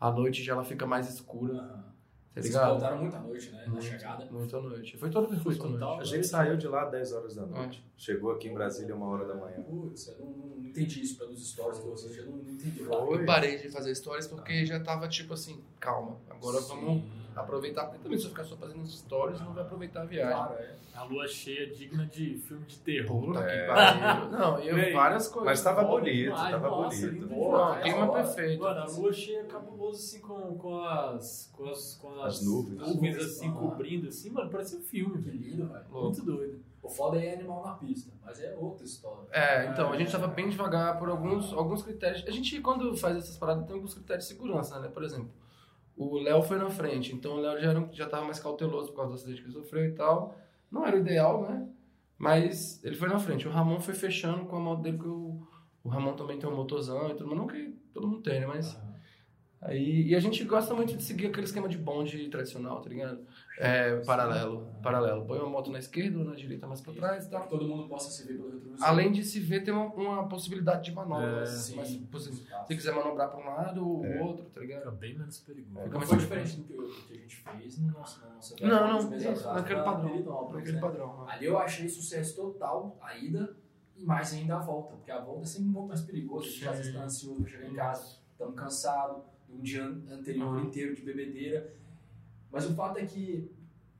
A 0.00 0.10
noite 0.10 0.42
já 0.42 0.52
ela 0.54 0.64
fica 0.64 0.86
mais 0.86 1.08
escura, 1.12 1.54
aham. 1.54 1.92
tá 2.34 2.40
Vocês 2.40 2.54
voltaram 2.54 2.98
muito 2.98 3.16
à 3.16 3.20
noite, 3.20 3.50
né? 3.52 3.58
Na 3.66 3.72
Muito, 3.72 3.84
chegada. 3.84 4.26
Muito 4.30 4.56
à 4.56 4.60
noite. 4.62 4.96
Foi 4.96 5.10
todo 5.10 5.28
percurso 5.28 5.62
à 5.62 5.68
Total. 5.68 5.88
noite. 5.96 6.00
A 6.00 6.04
gente 6.04 6.26
saiu 6.26 6.56
de 6.56 6.66
lá 6.66 6.84
10 6.86 7.12
horas 7.12 7.34
da 7.34 7.46
noite. 7.46 7.84
Chegou 7.96 8.32
aqui 8.32 8.48
em 8.48 8.54
Brasília 8.54 8.94
uma 8.96 9.06
hora 9.06 9.26
da 9.26 9.34
manhã. 9.34 9.60
Putz, 9.62 10.08
eu 10.08 10.18
não, 10.18 10.26
não 10.58 10.68
entendi 10.68 11.02
isso 11.02 11.18
pelos 11.18 11.46
stories 11.46 11.78
que 11.80 11.92
assisti, 11.92 12.18
eu 12.20 12.26
não, 12.26 12.38
não 12.38 12.54
entendi. 12.54 12.82
Foi. 12.84 13.18
Eu 13.18 13.24
parei 13.26 13.58
de 13.58 13.68
fazer 13.70 13.94
stories 13.94 14.26
porque 14.26 14.64
já 14.64 14.80
tava 14.80 15.06
tipo 15.08 15.34
assim, 15.34 15.62
calma, 15.78 16.18
agora 16.30 16.60
vamos 16.62 17.04
aproveitar. 17.40 17.84
Porque 17.86 18.02
também 18.02 18.18
se 18.18 18.24
eu 18.24 18.30
ficar 18.30 18.44
só 18.44 18.56
fazendo 18.56 18.86
stories, 18.86 19.40
não 19.40 19.52
vai 19.52 19.62
aproveitar 19.62 20.02
a 20.02 20.04
viagem. 20.04 20.32
Claro, 20.32 20.54
é. 20.54 20.74
A 20.94 21.04
lua 21.04 21.26
cheia 21.28 21.72
digna 21.72 22.04
de 22.06 22.36
filme 22.38 22.66
de 22.66 22.78
terror. 22.78 23.26
Puta 23.26 23.40
É. 23.40 23.60
que 23.60 23.66
pariu. 23.72 24.30
Não, 24.38 24.60
e 24.60 24.68
eu 24.68 24.74
Véi, 24.74 24.92
várias 24.92 25.28
coisas. 25.28 25.46
Mas 25.46 25.62
tava 25.62 25.84
bonito, 25.84 26.24
demais, 26.24 26.50
tava 26.50 26.68
nossa, 26.68 27.06
bonito. 27.06 27.28
Pô, 27.28 27.34
demais. 27.34 27.74
Não, 27.76 27.82
clima 27.82 28.10
hora. 28.10 28.22
perfeito. 28.24 28.62
Mano, 28.62 28.80
a 28.80 28.86
lua 28.86 29.12
cheia 29.12 29.40
é 29.40 29.44
cabuloso 29.44 29.98
assim 29.98 30.20
com, 30.20 30.58
com 30.58 30.80
as. 30.84 31.50
Com 31.56 31.68
as, 31.70 31.94
com 31.94 32.20
as, 32.20 32.34
As 32.34 32.44
nuvens. 32.44 32.78
nuvens 32.78 32.88
As 32.88 32.94
nuvens, 32.96 33.16
assim 33.16 33.48
ah. 33.48 33.52
cobrindo, 33.52 34.08
assim, 34.08 34.30
mano, 34.30 34.50
parece 34.50 34.76
um 34.76 34.80
filme, 34.82 35.22
Que 35.22 35.30
lindo, 35.30 35.66
velho. 35.68 35.84
Muito 35.90 36.22
doido. 36.22 36.60
O 36.82 36.88
foda 36.88 37.22
é 37.22 37.34
animal 37.34 37.62
na 37.64 37.74
pista, 37.74 38.10
mas 38.24 38.40
é 38.40 38.56
outra 38.56 38.84
história. 38.84 39.28
É, 39.30 39.66
então, 39.66 39.92
a 39.92 39.96
gente 39.98 40.10
tava 40.10 40.26
bem 40.26 40.48
devagar 40.48 40.98
por 40.98 41.08
alguns, 41.10 41.52
alguns 41.52 41.82
critérios. 41.82 42.24
A 42.26 42.30
gente, 42.30 42.58
quando 42.60 42.96
faz 42.96 43.16
essas 43.16 43.36
paradas, 43.36 43.66
tem 43.66 43.74
alguns 43.74 43.92
critérios 43.94 44.26
de 44.26 44.32
segurança, 44.32 44.80
né? 44.80 44.88
Por 44.88 45.04
exemplo, 45.04 45.30
o 46.02 46.18
Léo 46.18 46.42
foi 46.42 46.56
na 46.56 46.70
frente, 46.70 47.14
então 47.14 47.34
o 47.34 47.40
Léo 47.40 47.60
já, 47.60 47.70
era, 47.70 47.88
já 47.92 48.08
tava 48.08 48.24
mais 48.24 48.40
cauteloso 48.40 48.88
por 48.88 48.96
causa 48.96 49.10
do 49.10 49.14
acidente 49.16 49.42
que 49.42 49.48
ele 49.48 49.52
sofreu 49.52 49.84
e 49.84 49.92
tal. 49.92 50.34
Não 50.70 50.86
era 50.86 50.96
o 50.96 51.00
ideal, 51.00 51.42
né? 51.42 51.68
Mas 52.16 52.82
ele 52.82 52.96
foi 52.96 53.08
na 53.08 53.18
frente. 53.18 53.46
O 53.46 53.50
Ramon 53.50 53.80
foi 53.80 53.92
fechando 53.92 54.46
com 54.46 54.56
a 54.56 54.60
moto 54.60 54.80
dele, 54.80 54.98
que 54.98 55.06
o, 55.06 55.46
o 55.84 55.88
Ramon 55.90 56.14
também 56.14 56.38
tem 56.38 56.48
um 56.48 56.56
motorzão 56.56 57.10
e 57.10 57.14
tudo, 57.14 57.28
mas 57.28 57.38
não 57.38 57.46
que 57.46 57.74
todo 57.92 58.08
mundo 58.08 58.22
tem, 58.22 58.40
né? 58.40 58.46
Mas. 58.46 58.78
Aí, 59.60 60.08
e 60.08 60.14
a 60.14 60.20
gente 60.20 60.42
gosta 60.44 60.74
muito 60.74 60.96
de 60.96 61.02
seguir 61.02 61.26
aquele 61.26 61.44
esquema 61.44 61.68
de 61.68 61.76
bonde 61.76 62.30
tradicional, 62.30 62.80
tá 62.80 62.88
ligado? 62.88 63.26
É, 63.62 63.96
paralelo, 64.06 64.66
paralelo. 64.82 65.26
Põe 65.26 65.38
uma 65.38 65.48
moto 65.50 65.70
na 65.70 65.78
esquerda 65.78 66.18
ou 66.18 66.24
na 66.24 66.34
direita 66.34 66.66
mais 66.66 66.80
pra 66.80 66.92
trás 66.94 67.26
e 67.26 67.28
Pra 67.28 67.38
tal. 67.40 67.48
que 67.48 67.54
todo 67.54 67.68
mundo 67.68 67.88
possa 67.88 68.10
se 68.10 68.26
ver 68.26 68.38
pelo 68.38 68.50
retrovisor. 68.52 68.86
Além 68.88 69.12
de 69.12 69.22
se 69.22 69.38
ver, 69.38 69.62
tem 69.62 69.72
uma, 69.74 69.86
uma 69.94 70.28
possibilidade 70.28 70.84
de 70.84 70.92
manobra. 70.92 71.40
É, 71.40 71.42
assim, 71.42 71.72
Sim. 71.72 71.76
mas, 72.10 72.22
se 72.22 72.32
você 72.32 72.74
quiser 72.74 72.94
manobrar 72.94 73.28
pra 73.30 73.38
um 73.38 73.44
lado 73.44 73.86
ou 73.86 74.04
É. 74.06 74.20
outro, 74.22 74.46
tá 74.46 74.60
ligado? 74.60 74.78
Fica 74.80 74.90
bem 74.92 75.18
menos 75.18 75.38
perigoso. 75.40 75.74
Fica 75.84 75.88
Não 75.90 75.98
mais 75.98 76.08
foi 76.08 76.18
diferente. 76.18 76.56
do 76.56 76.64
que, 76.64 76.72
do 76.74 76.86
que 77.06 77.12
a 77.12 77.16
gente 77.16 77.36
fez 77.36 77.78
no 77.78 77.92
nosso, 77.92 78.20
na 78.24 78.34
nossa 78.34 78.56
Não, 78.60 78.68
não, 78.68 78.98
isso, 79.16 79.28
atrás 79.28 79.44
naquele 79.44 79.74
pra 79.82 79.92
padrão. 79.92 80.48
Naquele 80.52 80.72
né? 80.72 80.80
padrão. 80.80 81.18
né? 81.18 81.32
Ali 81.32 81.46
eu 81.46 81.58
achei 81.58 81.88
sucesso 81.88 82.36
total 82.36 82.96
a 83.02 83.16
ida 83.18 83.54
e 83.96 84.04
mais 84.06 84.32
ainda 84.32 84.56
a 84.56 84.60
volta, 84.60 84.94
porque 84.96 85.10
a 85.10 85.20
volta 85.20 85.42
é 85.42 85.46
sempre 85.46 85.68
um 85.68 85.72
pouco 85.74 85.88
mais 85.88 86.00
perigoso. 86.00 86.46
A 86.46 86.50
gente 86.50 86.68
às 86.68 86.76
vezes 86.78 86.94
tá 86.94 87.02
ansioso 87.04 87.42
pra 87.42 87.50
chegar 87.50 87.68
em 87.68 87.74
casa, 87.74 88.16
estamos 88.32 88.54
cansados, 88.54 89.22
de 89.46 89.54
um 89.54 89.60
dia 89.60 89.84
an- 89.84 90.02
anterior 90.12 90.56
Uhum. 90.56 90.64
inteiro 90.64 90.94
de 90.94 91.02
bebedeira. 91.02 91.74
Mas 92.50 92.66
o 92.66 92.74
fato 92.74 92.98
é 92.98 93.04
que 93.06 93.50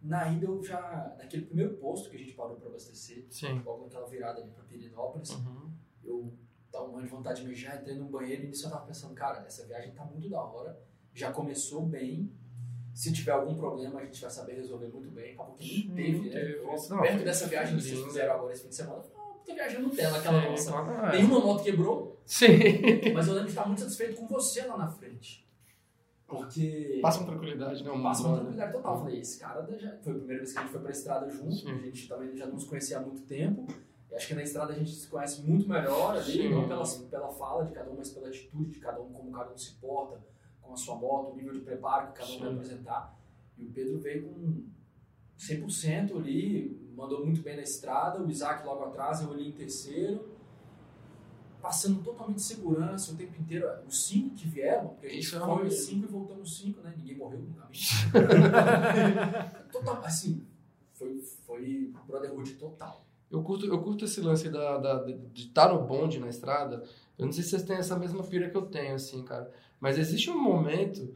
na 0.03 0.29
ida 0.33 0.47
eu 0.47 0.63
já, 0.63 1.15
naquele 1.19 1.45
primeiro 1.47 1.75
posto 1.77 2.09
que 2.11 2.17
a 2.17 2.19
gente 2.19 2.33
parou 2.33 2.57
para 2.57 2.69
abastecer, 2.69 3.27
Sim. 3.31 3.61
logo 3.65 3.85
naquela 3.85 4.07
virada 4.07 4.41
ali 4.41 4.51
pra 4.51 4.65
Pirinópolis, 4.65 5.31
Uhum. 5.31 5.71
eu 6.03 6.33
tava 6.73 6.87
morrendo 6.89 7.07
de 7.09 7.11
vontade 7.15 7.43
de 7.43 7.49
mijar, 7.49 7.81
entrei 7.81 7.97
num 7.97 8.07
banheiro 8.09 8.45
e 8.45 8.47
nisso 8.49 8.67
eu 8.67 8.71
tava 8.71 8.87
pensando, 8.87 9.15
cara, 9.15 9.45
essa 9.47 9.67
viagem 9.67 9.93
tá 9.93 10.05
muito 10.05 10.29
da 10.29 10.43
hora, 10.43 10.79
já 11.13 11.31
começou 11.33 11.83
bem. 11.87 12.33
Se 12.95 13.13
tiver 13.13 13.31
algum 13.33 13.55
problema, 13.55 14.01
a 14.01 14.05
gente 14.05 14.21
vai 14.21 14.31
saber 14.31 14.55
resolver 14.55 14.89
muito 14.89 15.11
bem. 15.11 15.35
Acabou 15.35 15.55
que 15.55 15.89
nem 15.89 16.13
teve, 16.13 16.29
né? 16.29 16.41
teve. 16.41 16.89
Não, 16.89 17.01
Perto 17.03 17.25
dessa 17.25 17.47
viagem 17.47 17.77
que 17.77 17.83
vocês 17.83 18.01
fizeram 18.03 18.35
agora 18.35 18.53
esse 18.53 18.63
fim 18.65 18.69
de 18.69 18.75
semana, 18.75 18.97
uma 19.15 19.35
puta 19.35 19.55
viagem 19.55 19.81
Nutella, 19.81 20.19
aquela 20.19 20.43
Sim, 20.43 20.49
nossa. 20.71 21.13
Nenhuma 21.13 21.41
moto 21.41 21.63
quebrou, 21.63 22.21
Sim. 22.27 22.47
mas 23.15 23.27
eu 23.29 23.35
lembro 23.35 23.47
de 23.47 23.53
estar 23.53 23.67
muito 23.67 23.81
satisfeito 23.81 24.17
com 24.17 24.27
você 24.27 24.63
lá 24.67 24.77
na 24.77 24.89
frente. 24.89 25.49
Porque 26.31 27.01
Passa 27.03 27.19
uma 27.21 27.27
tranquilidade, 27.27 27.83
né? 27.83 27.91
Passa 28.03 28.23
uma 28.23 28.29
mundo, 28.29 28.39
tranquilidade 28.39 28.73
total. 28.73 28.95
Eu 28.95 29.01
Falei, 29.01 29.21
esse 29.21 29.39
cara 29.41 29.79
já 29.79 29.97
foi 29.99 30.13
a 30.13 30.17
primeira 30.17 30.39
vez 30.43 30.53
que 30.53 30.59
a 30.59 30.63
gente 30.63 30.71
foi 30.71 30.81
pra 30.81 30.91
estrada 30.91 31.29
junto, 31.29 31.55
Sim. 31.55 31.73
a 31.73 31.79
gente 31.79 32.09
também 32.09 32.37
já 32.37 32.47
nos 32.47 32.65
conhecia 32.65 32.99
há 32.99 33.01
muito 33.01 33.23
tempo. 33.23 33.67
E 34.11 34.15
acho 34.15 34.29
que 34.29 34.35
na 34.35 34.43
estrada 34.43 34.73
a 34.73 34.77
gente 34.77 34.93
se 34.93 35.09
conhece 35.09 35.43
muito 35.43 35.69
melhor 35.69 36.17
ali, 36.17 36.33
Sim. 36.33 36.51
não 36.51 36.69
pela, 36.69 36.85
pela 37.11 37.29
fala 37.33 37.65
de 37.65 37.73
cada 37.73 37.91
um, 37.91 37.97
mas 37.97 38.11
pela 38.11 38.29
atitude 38.29 38.71
de 38.71 38.79
cada 38.81 39.01
um, 39.01 39.13
como 39.13 39.31
cada 39.33 39.53
um 39.53 39.59
se 39.59 39.73
porta 39.75 40.21
com 40.63 40.73
a 40.73 40.77
sua 40.77 40.95
moto, 40.95 41.33
o 41.33 41.37
nível 41.37 41.53
de 41.53 41.61
preparo 41.61 42.13
que 42.13 42.21
cada 42.21 42.33
um 42.33 42.39
vai 42.39 42.49
Sim. 42.49 42.55
apresentar. 42.55 43.19
E 43.59 43.65
o 43.65 43.71
Pedro 43.71 43.99
veio 43.99 44.23
com 44.29 44.65
100% 45.39 46.17
ali, 46.17 46.91
mandou 46.95 47.25
muito 47.25 47.43
bem 47.43 47.57
na 47.57 47.63
estrada, 47.63 48.23
o 48.23 48.31
Isaac 48.31 48.65
logo 48.65 48.85
atrás, 48.85 49.21
eu 49.21 49.33
ali 49.33 49.49
em 49.49 49.53
terceiro. 49.53 50.30
Passando 51.61 52.03
totalmente 52.03 52.43
segurança 52.43 53.13
o 53.13 53.17
tempo 53.17 53.41
inteiro. 53.41 53.69
Os 53.87 54.07
cinco 54.07 54.35
que 54.35 54.49
vieram, 54.49 54.89
porque 54.89 55.07
a 55.07 55.11
gente 55.11 55.21
Isso 55.21 55.39
foi 55.41 55.67
os 55.67 55.75
cinco 55.75 56.07
e 56.07 56.09
voltamos 56.09 56.59
cinco, 56.59 56.81
né? 56.83 56.95
Ninguém 56.97 57.17
morreu 57.17 57.41
caminho. 57.57 57.71
Total, 59.73 60.03
assim, 60.05 60.43
foi, 60.95 61.21
foi 61.47 61.93
brotherhood 62.07 62.55
total. 62.55 63.05
Eu 63.31 63.43
curto, 63.43 63.67
eu 63.67 63.81
curto 63.81 64.05
esse 64.05 64.21
lance 64.21 64.49
da, 64.49 64.79
da- 64.79 65.05
de 65.05 65.47
estar 65.47 65.73
no 65.73 65.87
bonde 65.87 66.19
na 66.19 66.29
estrada. 66.29 66.83
Eu 67.19 67.27
não 67.27 67.33
sei 67.33 67.45
se 67.45 67.51
vocês 67.51 67.63
têm 67.63 67.77
essa 67.77 67.97
mesma 67.99 68.25
pira 68.25 68.51
que 68.51 68.57
eu 68.57 68.63
tenho, 68.63 68.95
assim, 68.95 69.23
cara. 69.23 69.51
Mas 69.79 69.99
existe 69.99 70.31
um 70.31 70.41
momento 70.43 71.15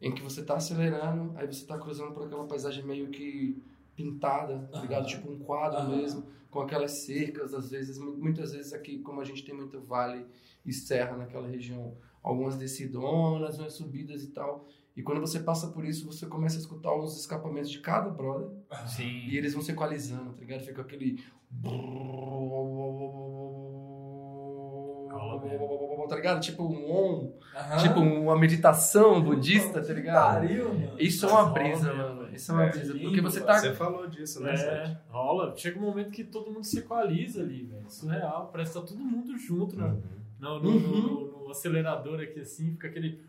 em 0.00 0.14
que 0.14 0.22
você 0.22 0.42
tá 0.44 0.56
acelerando, 0.56 1.32
aí 1.36 1.46
você 1.46 1.64
tá 1.66 1.78
cruzando 1.78 2.12
por 2.12 2.24
aquela 2.26 2.46
paisagem 2.46 2.84
meio 2.84 3.08
que 3.08 3.60
pintada, 3.96 4.68
tá 4.70 4.80
ligado? 4.80 5.00
Aham. 5.04 5.08
Tipo 5.08 5.30
um 5.32 5.38
quadro 5.38 5.78
Aham. 5.78 5.96
mesmo, 5.96 6.26
com 6.50 6.60
aquelas 6.60 7.04
cercas, 7.04 7.54
às 7.54 7.70
vezes, 7.70 7.98
mu- 7.98 8.16
muitas 8.16 8.52
vezes 8.52 8.72
aqui, 8.72 8.98
como 9.00 9.20
a 9.20 9.24
gente 9.24 9.44
tem 9.44 9.54
muito 9.54 9.80
vale 9.80 10.26
e 10.64 10.72
serra 10.72 11.16
naquela 11.16 11.48
região, 11.48 11.96
algumas 12.22 12.56
descidonas, 12.56 13.58
umas 13.58 13.72
subidas 13.74 14.22
e 14.22 14.28
tal. 14.28 14.66
E 14.96 15.02
quando 15.02 15.20
você 15.20 15.40
passa 15.40 15.68
por 15.68 15.84
isso, 15.84 16.06
você 16.06 16.26
começa 16.26 16.56
a 16.56 16.60
escutar 16.60 16.94
os 16.94 17.18
escapamentos 17.20 17.70
de 17.70 17.80
cada 17.80 18.08
brother. 18.10 18.48
Sim. 18.86 19.26
E 19.28 19.36
eles 19.36 19.52
vão 19.52 19.62
se 19.62 19.70
equalizando, 19.72 20.32
tá 20.32 20.40
ligado? 20.40 20.62
Fica 20.64 20.80
aquele. 20.82 21.22
Tá 26.08 26.16
ligado? 26.16 26.40
Tipo 26.40 26.62
um 26.64 26.90
on, 26.90 27.32
tipo 27.80 27.98
uma 28.00 28.38
meditação 28.38 29.20
budista, 29.22 29.82
tá 29.82 29.92
ligado? 29.92 30.40
Pariu, 30.42 30.68
mano. 30.68 30.92
Isso 30.98 31.26
é 31.26 31.28
uma 31.28 31.44
brisa, 31.46 31.92
mesmo, 31.92 32.14
mano. 32.14 32.34
Isso 32.34 32.52
é 32.52 32.54
uma 32.54 32.64
É, 32.64 32.68
brisa. 32.70 32.92
lindo, 32.92 33.04
Porque 33.06 33.20
você 33.20 33.40
tá. 33.40 33.58
Você 33.58 33.72
falou 33.74 34.06
disso, 34.06 34.40
né? 34.42 34.54
É, 34.54 34.96
rola. 35.08 35.54
Chega 35.56 35.78
um 35.78 35.82
momento 35.82 36.10
que 36.10 36.22
todo 36.24 36.50
mundo 36.52 36.64
se 36.64 36.78
equaliza 36.78 37.42
ali, 37.42 37.64
velho. 37.64 37.88
Surreal. 37.90 38.48
Parece 38.52 38.72
que 38.72 38.80
tá 38.80 38.86
todo 38.86 39.00
mundo 39.00 39.36
junto 39.38 39.76
né? 39.76 39.86
Uhum. 39.86 40.02
no, 40.38 40.60
no, 40.60 40.80
no- 40.80 41.00
no- 41.30 41.44
no 41.44 41.50
acelerador 41.50 42.20
aqui 42.20 42.40
assim, 42.40 42.72
fica 42.72 42.88
aquele. 42.88 43.20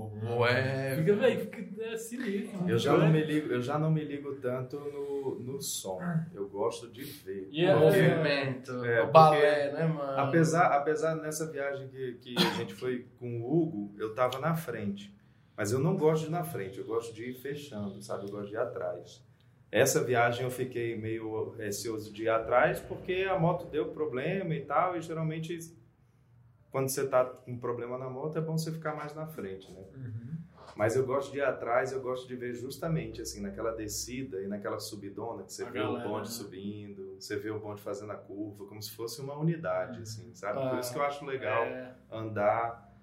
Ué. 0.00 0.94
Fica, 0.96 1.14
velho, 1.16 1.40
fica 1.40 1.84
é, 1.84 1.96
sinistro. 1.96 2.68
Eu 2.68 2.78
já 2.78 2.96
não 2.96 3.10
me 3.10 3.22
ligo, 3.22 3.52
eu 3.52 3.62
já 3.62 3.78
não 3.78 3.90
me 3.90 4.04
ligo 4.04 4.34
tanto 4.36 4.78
no, 4.78 5.38
no 5.40 5.60
som. 5.60 6.00
Eu 6.34 6.48
gosto 6.48 6.88
de 6.88 7.02
ver. 7.02 7.48
E 7.50 7.64
é- 7.64 7.74
O 7.74 7.80
Porque, 7.80 8.02
movimento, 8.02 8.84
É, 8.84 9.02
o 9.02 9.10
balé, 9.10 9.72
né, 9.72 9.86
mano? 9.86 10.18
apesar, 10.18 10.66
apesar 10.72 11.14
nessa 11.16 11.50
viagem 11.50 11.88
que, 11.88 12.12
que 12.14 12.34
a 12.36 12.54
gente 12.54 12.74
foi 12.74 13.06
com 13.18 13.40
o 13.40 13.52
Hugo, 13.62 13.94
eu 13.98 14.14
tava 14.14 14.38
na 14.38 14.54
frente. 14.54 15.14
Mas 15.56 15.72
eu 15.72 15.78
não 15.80 15.96
gosto 15.96 16.22
de 16.22 16.28
ir 16.28 16.32
na 16.32 16.44
frente, 16.44 16.78
eu 16.78 16.84
gosto 16.84 17.12
de 17.14 17.30
ir 17.30 17.34
fechando, 17.34 18.00
sabe? 18.00 18.26
Eu 18.26 18.30
gosto 18.30 18.48
de 18.48 18.54
ir 18.54 18.58
atrás. 18.58 19.26
Essa 19.70 20.02
viagem 20.02 20.44
eu 20.44 20.50
fiquei 20.50 20.96
meio 20.96 21.50
receoso 21.50 22.12
de 22.12 22.22
ir 22.22 22.28
atrás 22.28 22.80
porque 22.80 23.26
a 23.28 23.38
moto 23.38 23.66
deu 23.66 23.88
problema 23.88 24.54
e 24.54 24.60
tal, 24.64 24.96
e 24.96 25.02
geralmente 25.02 25.58
quando 26.70 26.88
você 26.88 27.06
tá 27.06 27.24
com 27.24 27.58
problema 27.58 27.96
na 27.98 28.08
moto 28.10 28.36
é 28.38 28.40
bom 28.40 28.56
você 28.58 28.70
ficar 28.72 28.94
mais 28.94 29.14
na 29.14 29.26
frente, 29.26 29.72
né? 29.72 29.82
Uhum. 29.94 30.36
Mas 30.76 30.94
eu 30.94 31.04
gosto 31.04 31.32
de 31.32 31.38
ir 31.38 31.42
atrás, 31.42 31.92
eu 31.92 32.00
gosto 32.00 32.28
de 32.28 32.36
ver 32.36 32.54
justamente 32.54 33.20
assim, 33.20 33.40
naquela 33.40 33.72
descida 33.72 34.40
e 34.40 34.46
naquela 34.46 34.78
subidona, 34.78 35.42
que 35.42 35.52
você 35.52 35.64
A 35.64 35.70
vê 35.70 35.78
galera, 35.80 36.06
o 36.06 36.08
bonde 36.08 36.28
né? 36.28 36.34
subindo, 36.34 37.16
você 37.18 37.36
vê 37.36 37.50
o 37.50 37.58
bonde 37.58 37.82
fazendo 37.82 38.12
a 38.12 38.16
curva, 38.16 38.64
como 38.66 38.80
se 38.80 38.92
fosse 38.92 39.20
uma 39.20 39.36
unidade, 39.36 40.02
assim, 40.02 40.32
sabe? 40.34 40.58
Ah, 40.60 40.70
Por 40.70 40.78
isso 40.78 40.92
que 40.92 40.98
eu 40.98 41.02
acho 41.02 41.24
legal 41.24 41.64
É, 41.64 41.94
andar, 42.12 42.94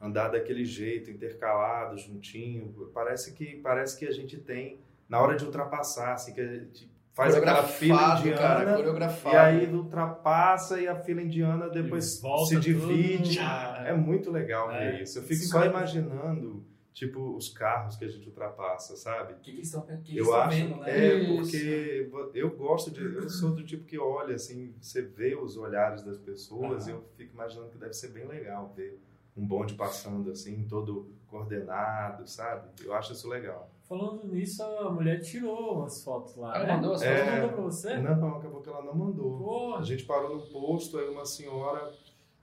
andar 0.00 0.28
daquele 0.28 0.64
jeito, 0.64 1.10
intercalado, 1.10 1.96
juntinho. 1.98 2.72
Parece 2.92 3.32
que, 3.32 3.56
parece 3.56 3.98
que 3.98 4.06
a 4.06 4.12
gente 4.12 4.38
tem, 4.38 4.78
na 5.08 5.20
hora 5.20 5.34
de 5.34 5.44
ultrapassar, 5.44 6.12
assim, 6.12 6.32
que 6.34 6.88
faz 7.14 7.34
aquela 7.34 7.62
fila 7.62 8.18
indiana, 8.18 8.36
cara, 8.38 8.74
coreografado. 8.76 9.34
e 9.34 9.38
aí 9.38 9.74
ultrapassa 9.74 10.80
e 10.80 10.86
a 10.88 10.96
fila 10.96 11.22
indiana 11.22 11.68
depois 11.70 12.20
volta 12.20 12.46
se 12.50 12.60
divide. 12.60 13.38
tudo. 13.38 13.46
É 13.86 13.92
muito 13.94 14.30
legal 14.30 14.70
É. 14.70 14.90
ver 14.92 15.02
isso. 15.02 15.18
Eu 15.18 15.22
fico 15.22 15.40
Sim. 15.42 15.48
só 15.48 15.64
imaginando 15.64 16.62
tipo 16.92 17.34
os 17.36 17.48
carros 17.48 17.96
que 17.96 18.04
a 18.04 18.08
gente 18.08 18.28
ultrapassa, 18.28 18.94
sabe? 18.96 19.32
O 19.32 19.36
que, 19.38 19.52
que 19.52 19.62
estão, 19.62 19.82
que 20.04 20.16
Eu 20.16 20.32
acho, 20.34 20.56
vendo, 20.56 20.76
né? 20.76 20.90
é 21.22 21.26
porque 21.26 22.08
eu 22.34 22.50
gosto 22.50 22.90
de, 22.92 23.02
eu 23.02 23.28
sou 23.28 23.50
do 23.50 23.64
tipo 23.64 23.84
que 23.84 23.98
olha 23.98 24.36
assim, 24.36 24.72
você 24.80 25.02
vê 25.02 25.34
os 25.34 25.56
olhares 25.56 26.04
das 26.04 26.18
pessoas, 26.18 26.86
e 26.86 26.90
eu 26.92 27.02
fico 27.16 27.34
imaginando 27.34 27.70
que 27.70 27.78
deve 27.78 27.92
ser 27.94 28.08
bem 28.08 28.24
legal 28.26 28.72
ver 28.76 29.00
um 29.36 29.44
bonde 29.44 29.74
passando 29.74 30.30
assim, 30.30 30.64
todo 30.68 31.10
coordenado, 31.26 32.28
sabe? 32.28 32.68
Eu 32.84 32.94
acho 32.94 33.12
isso 33.12 33.28
legal. 33.28 33.70
Falando 33.88 34.26
nisso, 34.26 34.62
a 34.62 34.90
mulher 34.90 35.20
tirou 35.20 35.80
umas 35.80 36.02
fotos 36.02 36.34
lá. 36.36 36.54
Ela 36.56 36.66
né? 36.66 36.74
mandou 36.76 36.92
as 36.94 37.02
Ela 37.02 37.18
fotos? 37.18 37.34
mandou 37.34 37.48
pra 37.50 37.62
você? 37.62 37.96
Não, 37.98 38.36
acabou 38.36 38.60
que 38.62 38.68
ela 38.68 38.82
não 38.82 38.94
mandou. 38.94 39.38
Pô, 39.38 39.74
A 39.76 39.82
gente 39.82 40.04
parou 40.04 40.36
no 40.36 40.42
posto, 40.42 40.98
aí 40.98 41.08
uma 41.08 41.26
senhora 41.26 41.92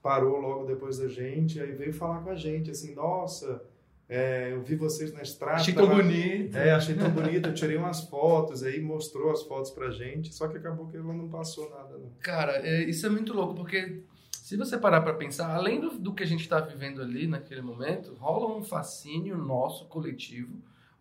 parou 0.00 0.38
logo 0.40 0.66
depois 0.66 0.98
da 0.98 1.08
gente, 1.08 1.60
aí 1.60 1.72
veio 1.72 1.92
falar 1.92 2.22
com 2.22 2.30
a 2.30 2.34
gente, 2.34 2.70
assim, 2.70 2.94
nossa, 2.94 3.62
é, 4.08 4.52
eu 4.52 4.60
vi 4.62 4.74
vocês 4.76 5.12
na 5.12 5.22
estrada. 5.22 5.56
Achei 5.56 5.74
tão 5.74 5.88
bonito. 5.88 6.56
É, 6.56 6.72
achei 6.72 6.94
tão 6.94 7.10
bonito, 7.10 7.48
eu 7.48 7.54
tirei 7.54 7.76
umas 7.76 8.02
fotos, 8.04 8.62
aí 8.62 8.80
mostrou 8.80 9.30
as 9.30 9.42
fotos 9.42 9.70
pra 9.70 9.90
gente, 9.90 10.34
só 10.34 10.48
que 10.48 10.56
acabou 10.58 10.86
que 10.88 10.96
ela 10.96 11.12
não 11.14 11.28
passou 11.28 11.70
nada, 11.70 11.96
não. 11.98 12.10
Cara, 12.20 12.56
é, 12.66 12.82
isso 12.82 13.06
é 13.06 13.08
muito 13.08 13.32
louco, 13.32 13.54
porque 13.54 14.02
se 14.30 14.56
você 14.56 14.76
parar 14.76 15.00
pra 15.00 15.14
pensar, 15.14 15.54
além 15.54 15.80
do, 15.80 15.90
do 15.90 16.12
que 16.12 16.22
a 16.22 16.26
gente 16.26 16.48
tá 16.48 16.60
vivendo 16.60 17.00
ali 17.00 17.26
naquele 17.26 17.62
momento, 17.62 18.14
rola 18.14 18.54
um 18.56 18.62
fascínio 18.62 19.36
nosso, 19.38 19.86
coletivo, 19.86 20.52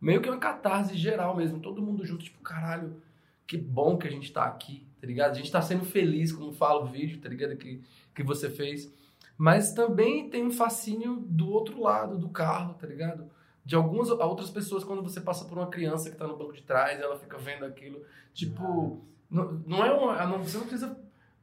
meio 0.01 0.19
que 0.19 0.29
uma 0.29 0.39
catarse 0.39 0.97
geral 0.97 1.37
mesmo, 1.37 1.59
todo 1.59 1.81
mundo 1.81 2.03
junto, 2.03 2.23
tipo, 2.23 2.41
caralho, 2.41 3.01
que 3.45 3.57
bom 3.57 3.97
que 3.97 4.07
a 4.07 4.11
gente 4.11 4.33
tá 4.33 4.45
aqui, 4.45 4.85
tá 4.99 5.05
ligado? 5.05 5.31
A 5.31 5.35
gente 5.35 5.51
tá 5.51 5.61
sendo 5.61 5.85
feliz, 5.85 6.31
como 6.31 6.51
fala 6.51 6.83
o 6.83 6.87
vídeo, 6.87 7.19
tá 7.19 7.29
ligado? 7.29 7.55
Que, 7.55 7.81
que 8.15 8.23
você 8.23 8.49
fez. 8.49 8.91
Mas 9.37 9.73
também 9.73 10.29
tem 10.29 10.45
um 10.45 10.51
fascínio 10.51 11.17
do 11.27 11.49
outro 11.49 11.79
lado 11.79 12.17
do 12.17 12.29
carro, 12.29 12.73
tá 12.73 12.87
ligado? 12.87 13.29
De 13.63 13.75
algumas 13.75 14.09
outras 14.09 14.49
pessoas, 14.49 14.83
quando 14.83 15.03
você 15.03 15.21
passa 15.21 15.45
por 15.45 15.57
uma 15.57 15.67
criança 15.67 16.09
que 16.09 16.17
tá 16.17 16.25
no 16.25 16.35
banco 16.35 16.53
de 16.53 16.63
trás, 16.63 16.99
ela 16.99 17.19
fica 17.19 17.37
vendo 17.37 17.65
aquilo. 17.65 18.03
Tipo, 18.33 19.05
não, 19.29 19.51
não 19.65 19.85
é 19.85 19.91
uma. 19.93 20.25
Não, 20.25 20.43
você 20.43 20.57
não 20.57 20.65
precisa 20.65 20.97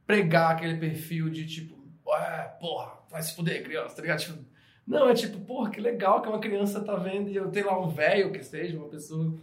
pregar 0.05 0.51
aquele 0.51 0.77
perfil 0.77 1.29
de 1.29 1.45
tipo, 1.45 1.77
"Ué, 2.05 2.57
porra, 2.59 2.93
vai 3.09 3.21
se 3.21 3.35
fuder, 3.35 3.63
criança, 3.63 3.95
tá 3.95 4.01
ligado? 4.01 4.19
Tipo, 4.19 4.43
não, 4.89 5.07
é 5.09 5.13
tipo, 5.13 5.39
porra, 5.39 5.69
que 5.69 5.79
legal 5.79 6.21
que 6.21 6.27
uma 6.27 6.39
criança 6.39 6.83
tá 6.83 6.95
vendo 6.95 7.29
e 7.29 7.35
eu 7.35 7.49
tenho 7.51 7.67
lá 7.67 7.79
um 7.79 7.87
velho 7.89 8.31
que 8.33 8.43
seja, 8.43 8.77
uma 8.77 8.89
pessoa. 8.89 9.33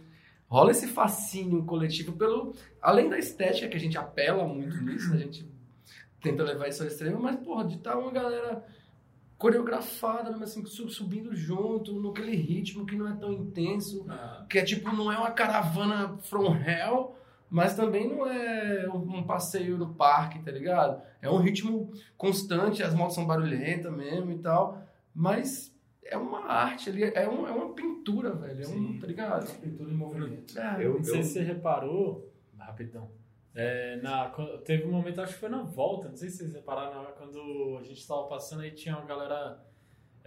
Rola 0.49 0.71
esse 0.71 0.87
fascínio 0.87 1.63
coletivo 1.65 2.13
pelo. 2.13 2.53
Além 2.81 3.09
da 3.09 3.17
estética, 3.17 3.67
que 3.67 3.75
a 3.77 3.79
gente 3.79 3.97
apela 3.97 4.47
muito 4.47 4.77
nisso, 4.81 5.13
a 5.13 5.17
gente 5.17 5.45
tenta 6.21 6.43
levar 6.43 6.67
isso 6.67 6.81
ao 6.83 6.87
extremo, 6.87 7.19
mas, 7.19 7.35
porra, 7.37 7.65
de 7.65 7.75
estar 7.75 7.97
uma 7.97 8.11
galera 8.11 8.63
coreografada, 9.37 10.29
mesmo 10.31 10.43
assim, 10.43 10.65
su- 10.65 10.89
subindo 10.89 11.35
junto, 11.35 12.01
naquele 12.01 12.35
ritmo 12.35 12.85
que 12.85 12.95
não 12.95 13.07
é 13.07 13.13
tão 13.15 13.31
intenso, 13.31 14.05
Ah, 14.09 14.45
que 14.49 14.57
é 14.57 14.63
tipo, 14.63 14.91
não 14.95 15.11
é 15.11 15.17
uma 15.17 15.31
caravana 15.31 16.17
from 16.23 16.55
hell, 16.55 17.15
mas 17.49 17.75
também 17.75 18.07
não 18.09 18.25
é 18.25 18.89
um 18.89 19.23
passeio 19.23 19.77
no 19.77 19.93
parque, 19.93 20.39
tá 20.39 20.51
ligado? 20.51 21.01
É 21.21 21.29
um 21.29 21.37
ritmo 21.37 21.91
constante, 22.17 22.81
as 22.81 22.93
motos 22.95 23.15
são 23.15 23.25
barulhentas 23.27 23.93
mesmo 23.93 24.31
e 24.31 24.37
tal, 24.39 24.81
mas 25.17 25.75
é 26.03 26.15
uma 26.15 26.45
arte 26.45 26.89
ali, 26.91 27.03
é, 27.03 27.27
um, 27.27 27.47
é 27.47 27.51
uma 27.51 27.73
pintura, 27.73 28.33
velho, 28.35 28.63
é 28.63 28.67
um, 28.67 28.99
tá 28.99 29.07
ligado? 29.07 29.51
pintura 29.59 29.89
em 29.91 29.95
movimento. 29.95 30.57
É, 30.57 30.85
Eu- 30.85 30.93
não 30.93 31.03
sei 31.03 31.23
se 31.23 31.33
você 31.33 31.41
reparou, 31.43 32.31
rapidão. 32.57 33.09
É, 33.55 33.95
na, 34.03 34.29
teve 34.63 34.85
um 34.85 34.91
momento, 34.91 35.19
acho 35.19 35.33
que 35.33 35.39
foi 35.39 35.49
na 35.49 35.63
volta, 35.63 36.09
não 36.09 36.15
sei 36.15 36.29
se 36.29 36.37
vocês 36.37 36.53
repararam, 36.53 37.03
quando 37.17 37.77
a 37.79 37.83
gente 37.83 38.07
tava 38.07 38.27
passando 38.27 38.61
aí 38.61 38.69
tinha 38.71 38.95
uma 38.95 39.05
galera. 39.07 39.59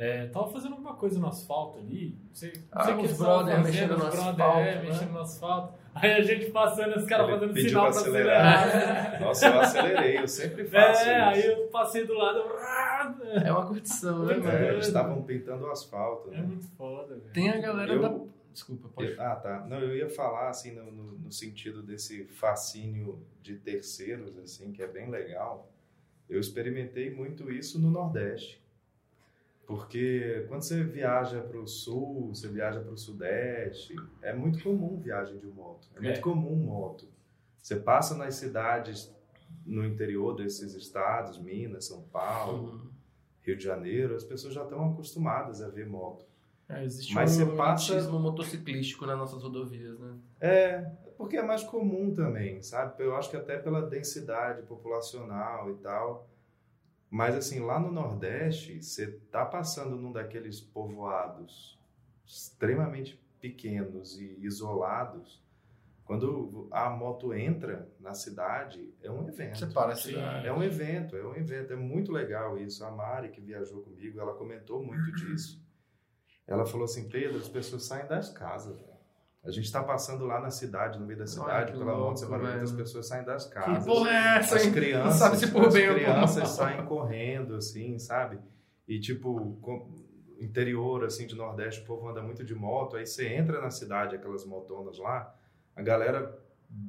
É, 0.02 0.26
tava 0.28 0.48
fazendo 0.50 0.72
alguma 0.72 0.94
coisa 0.94 1.18
no 1.20 1.26
asfalto 1.26 1.78
ali. 1.78 2.16
Não 2.26 2.34
sei, 2.34 2.52
não 2.54 2.62
Ah, 2.72 2.84
sei 2.84 2.96
que 2.96 3.04
os 3.04 3.18
brother 3.18 3.56
fazendo, 3.56 3.64
mexendo 3.66 3.90
no 3.90 3.96
brother, 3.98 4.20
asfalto, 4.30 4.58
é, 4.60 4.74
né? 4.76 4.82
mexendo 4.82 5.10
no 5.12 5.20
asfalto. 5.20 5.74
Aí 5.94 6.12
a 6.12 6.22
gente 6.22 6.50
passando, 6.50 6.96
os 6.96 7.04
caras 7.04 7.30
fazendo 7.30 7.52
pediu 7.52 7.68
sinal 7.70 7.90
pra 7.90 8.00
acelerar. 8.00 8.64
acelerar. 8.68 9.20
Nossa, 9.20 9.46
eu 9.48 9.60
acelerei, 9.60 10.18
eu 10.18 10.28
sempre 10.28 10.64
faço 10.70 11.02
É, 11.08 11.20
aí 11.20 11.38
isso. 11.40 11.48
eu 11.48 11.66
passei 11.66 12.06
do 12.06 12.14
lado. 12.14 12.38
é 13.44 13.52
uma 13.52 13.66
curtição, 13.66 14.24
né, 14.24 14.36
mano? 14.36 14.48
É, 14.50 14.72
eles 14.72 14.86
estavam 14.86 15.22
pintando 15.22 15.64
o 15.66 15.70
asfalto, 15.70 16.30
É 16.32 16.36
né? 16.38 16.42
muito 16.44 16.66
foda, 16.78 17.14
velho. 17.16 17.30
Tem 17.34 17.50
a 17.50 17.58
galera 17.60 17.92
Eu- 17.92 18.00
da... 18.00 18.30
Desculpa, 18.52 18.88
pode 18.88 19.12
Eu- 19.12 19.20
ah, 19.22 19.36
tá. 19.36 19.66
Não, 19.68 19.78
eu 19.80 19.94
ia 19.94 20.08
falar 20.08 20.48
assim 20.48 20.72
no, 20.72 20.90
no, 20.90 21.12
no 21.18 21.30
sentido 21.32 21.82
desse 21.82 22.24
fascínio 22.24 23.22
de 23.42 23.54
terceiros, 23.56 24.36
assim, 24.38 24.72
que 24.72 24.82
é 24.82 24.86
bem 24.88 25.08
legal. 25.10 25.68
Eu 26.28 26.40
experimentei 26.40 27.10
muito 27.14 27.50
isso 27.50 27.80
no 27.80 27.90
Nordeste. 27.90 28.59
Porque 29.70 30.46
quando 30.48 30.62
você 30.62 30.82
viaja 30.82 31.40
para 31.40 31.56
o 31.60 31.64
sul, 31.68 32.34
você 32.34 32.48
viaja 32.48 32.80
para 32.80 32.90
o 32.90 32.96
sudeste, 32.98 33.94
é 34.20 34.32
muito 34.34 34.60
comum 34.64 34.98
viagem 35.00 35.38
de 35.38 35.46
moto. 35.46 35.86
É 35.94 36.00
muito 36.00 36.18
É. 36.18 36.20
comum 36.20 36.56
moto. 36.56 37.06
Você 37.56 37.76
passa 37.76 38.16
nas 38.16 38.34
cidades 38.34 39.14
no 39.64 39.86
interior 39.86 40.34
desses 40.34 40.74
estados, 40.74 41.38
Minas, 41.38 41.84
São 41.84 42.02
Paulo, 42.02 42.72
Uhum. 42.72 42.90
Rio 43.42 43.56
de 43.56 43.62
Janeiro, 43.62 44.16
as 44.16 44.24
pessoas 44.24 44.54
já 44.54 44.64
estão 44.64 44.90
acostumadas 44.90 45.62
a 45.62 45.68
ver 45.68 45.86
moto. 45.86 46.26
É, 46.68 46.84
existe 46.84 47.14
Mas 47.14 47.38
um 47.38 47.46
você 47.46 47.56
passa- 47.56 48.10
motociclístico 48.10 49.06
nas 49.06 49.16
nossas 49.18 49.40
rodovias, 49.40 49.96
né? 50.00 50.14
É, 50.40 50.78
porque 51.16 51.36
é 51.36 51.42
mais 51.44 51.62
comum 51.62 52.12
também, 52.12 52.60
sabe? 52.60 53.04
Eu 53.04 53.14
acho 53.14 53.30
que 53.30 53.36
até 53.36 53.56
pela 53.56 53.82
densidade 53.82 54.62
populacional 54.62 55.70
e 55.70 55.74
tal. 55.74 56.28
Mas 57.10 57.34
assim, 57.34 57.58
lá 57.58 57.80
no 57.80 57.90
Nordeste, 57.90 58.80
você 58.80 59.08
tá 59.32 59.44
passando 59.44 59.96
num 59.96 60.12
daqueles 60.12 60.60
povoados 60.60 61.76
extremamente 62.24 63.20
pequenos 63.40 64.16
e 64.20 64.38
isolados. 64.40 65.42
Quando 66.04 66.68
a 66.70 66.90
moto 66.90 67.32
entra 67.34 67.88
na 67.98 68.14
cidade, 68.14 68.92
é 69.02 69.10
um 69.10 69.28
evento. 69.28 69.58
Você 69.58 69.66
para 69.66 69.92
a 69.92 69.96
cidade. 69.96 70.46
É 70.46 70.52
um 70.52 70.62
evento, 70.62 71.16
é 71.16 71.24
um 71.24 71.34
evento, 71.34 71.72
é 71.72 71.76
muito 71.76 72.12
legal 72.12 72.58
isso. 72.58 72.84
A 72.84 72.90
Mari, 72.90 73.30
que 73.30 73.40
viajou 73.40 73.82
comigo, 73.82 74.20
ela 74.20 74.34
comentou 74.34 74.82
muito 74.82 75.12
disso. 75.12 75.64
Ela 76.46 76.66
falou 76.66 76.84
assim, 76.84 77.08
Pedro, 77.08 77.38
as 77.38 77.48
pessoas 77.48 77.84
saem 77.84 78.08
das 78.08 78.28
casas. 78.30 78.80
A 79.42 79.50
gente 79.50 79.64
está 79.64 79.82
passando 79.82 80.26
lá 80.26 80.38
na 80.40 80.50
cidade, 80.50 80.98
no 80.98 81.06
meio 81.06 81.18
da 81.18 81.26
cidade, 81.26 81.72
que 81.72 81.78
pela 81.78 81.92
louco, 81.92 82.08
moto 82.08 82.18
separamento, 82.20 82.52
velho. 82.52 82.64
as 82.64 82.72
pessoas 82.72 83.06
saem 83.06 83.24
das 83.24 83.46
Que 83.46 83.54
casas. 83.54 83.84
porra 83.86 84.10
é 84.10 84.38
essa, 84.38 84.56
As 84.56 84.64
hein? 84.66 84.72
crianças, 84.72 85.14
sabe 85.14 85.36
se 85.38 85.50
por 85.50 85.66
as 85.66 85.72
bem 85.74 85.94
crianças 85.94 86.48
saem 86.50 86.84
correndo, 86.84 87.54
assim, 87.54 87.98
sabe? 87.98 88.38
E 88.86 89.00
tipo, 89.00 89.58
interior, 90.38 91.04
assim, 91.04 91.26
de 91.26 91.34
Nordeste, 91.34 91.80
o 91.82 91.84
povo 91.86 92.08
anda 92.08 92.22
muito 92.22 92.44
de 92.44 92.54
moto, 92.54 92.96
aí 92.96 93.06
você 93.06 93.28
entra 93.28 93.60
na 93.60 93.70
cidade, 93.70 94.14
aquelas 94.16 94.44
motonas 94.44 94.98
lá, 94.98 95.34
a 95.74 95.82
galera 95.82 96.38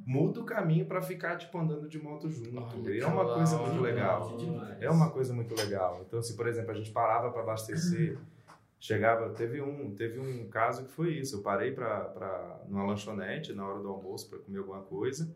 muda 0.06 0.42
o 0.42 0.44
caminho 0.44 0.86
para 0.86 1.02
ficar, 1.02 1.38
tipo, 1.38 1.58
andando 1.58 1.88
de 1.88 1.98
moto 2.02 2.30
junto. 2.30 2.56
Olha 2.58 2.90
e 2.92 2.98
que 2.98 3.02
é 3.02 3.08
uma 3.08 3.34
coisa 3.34 3.58
muito 3.58 3.82
legal. 3.82 4.38
Que. 4.38 4.86
É 4.86 4.90
uma 4.92 5.10
coisa 5.10 5.34
muito 5.34 5.56
legal. 5.56 6.02
Então, 6.06 6.20
assim, 6.20 6.36
por 6.36 6.48
exemplo, 6.48 6.72
a 6.72 6.76
gente 6.76 6.92
parava 6.92 7.32
para 7.32 7.42
abastecer, 7.42 8.18
chegava, 8.82 9.30
teve 9.30 9.62
um, 9.62 9.94
teve 9.96 10.20
um 10.20 10.50
caso 10.50 10.84
que 10.86 10.91
foi 10.91 11.13
isso. 11.13 11.38
Eu 11.38 11.41
parei 11.41 11.72
para 11.72 12.02
para 12.06 12.62
numa 12.67 12.84
lanchonete 12.86 13.54
na 13.54 13.65
hora 13.65 13.80
do 13.80 13.88
almoço 13.88 14.28
para 14.30 14.39
comer 14.39 14.58
alguma 14.58 14.82
coisa 14.82 15.34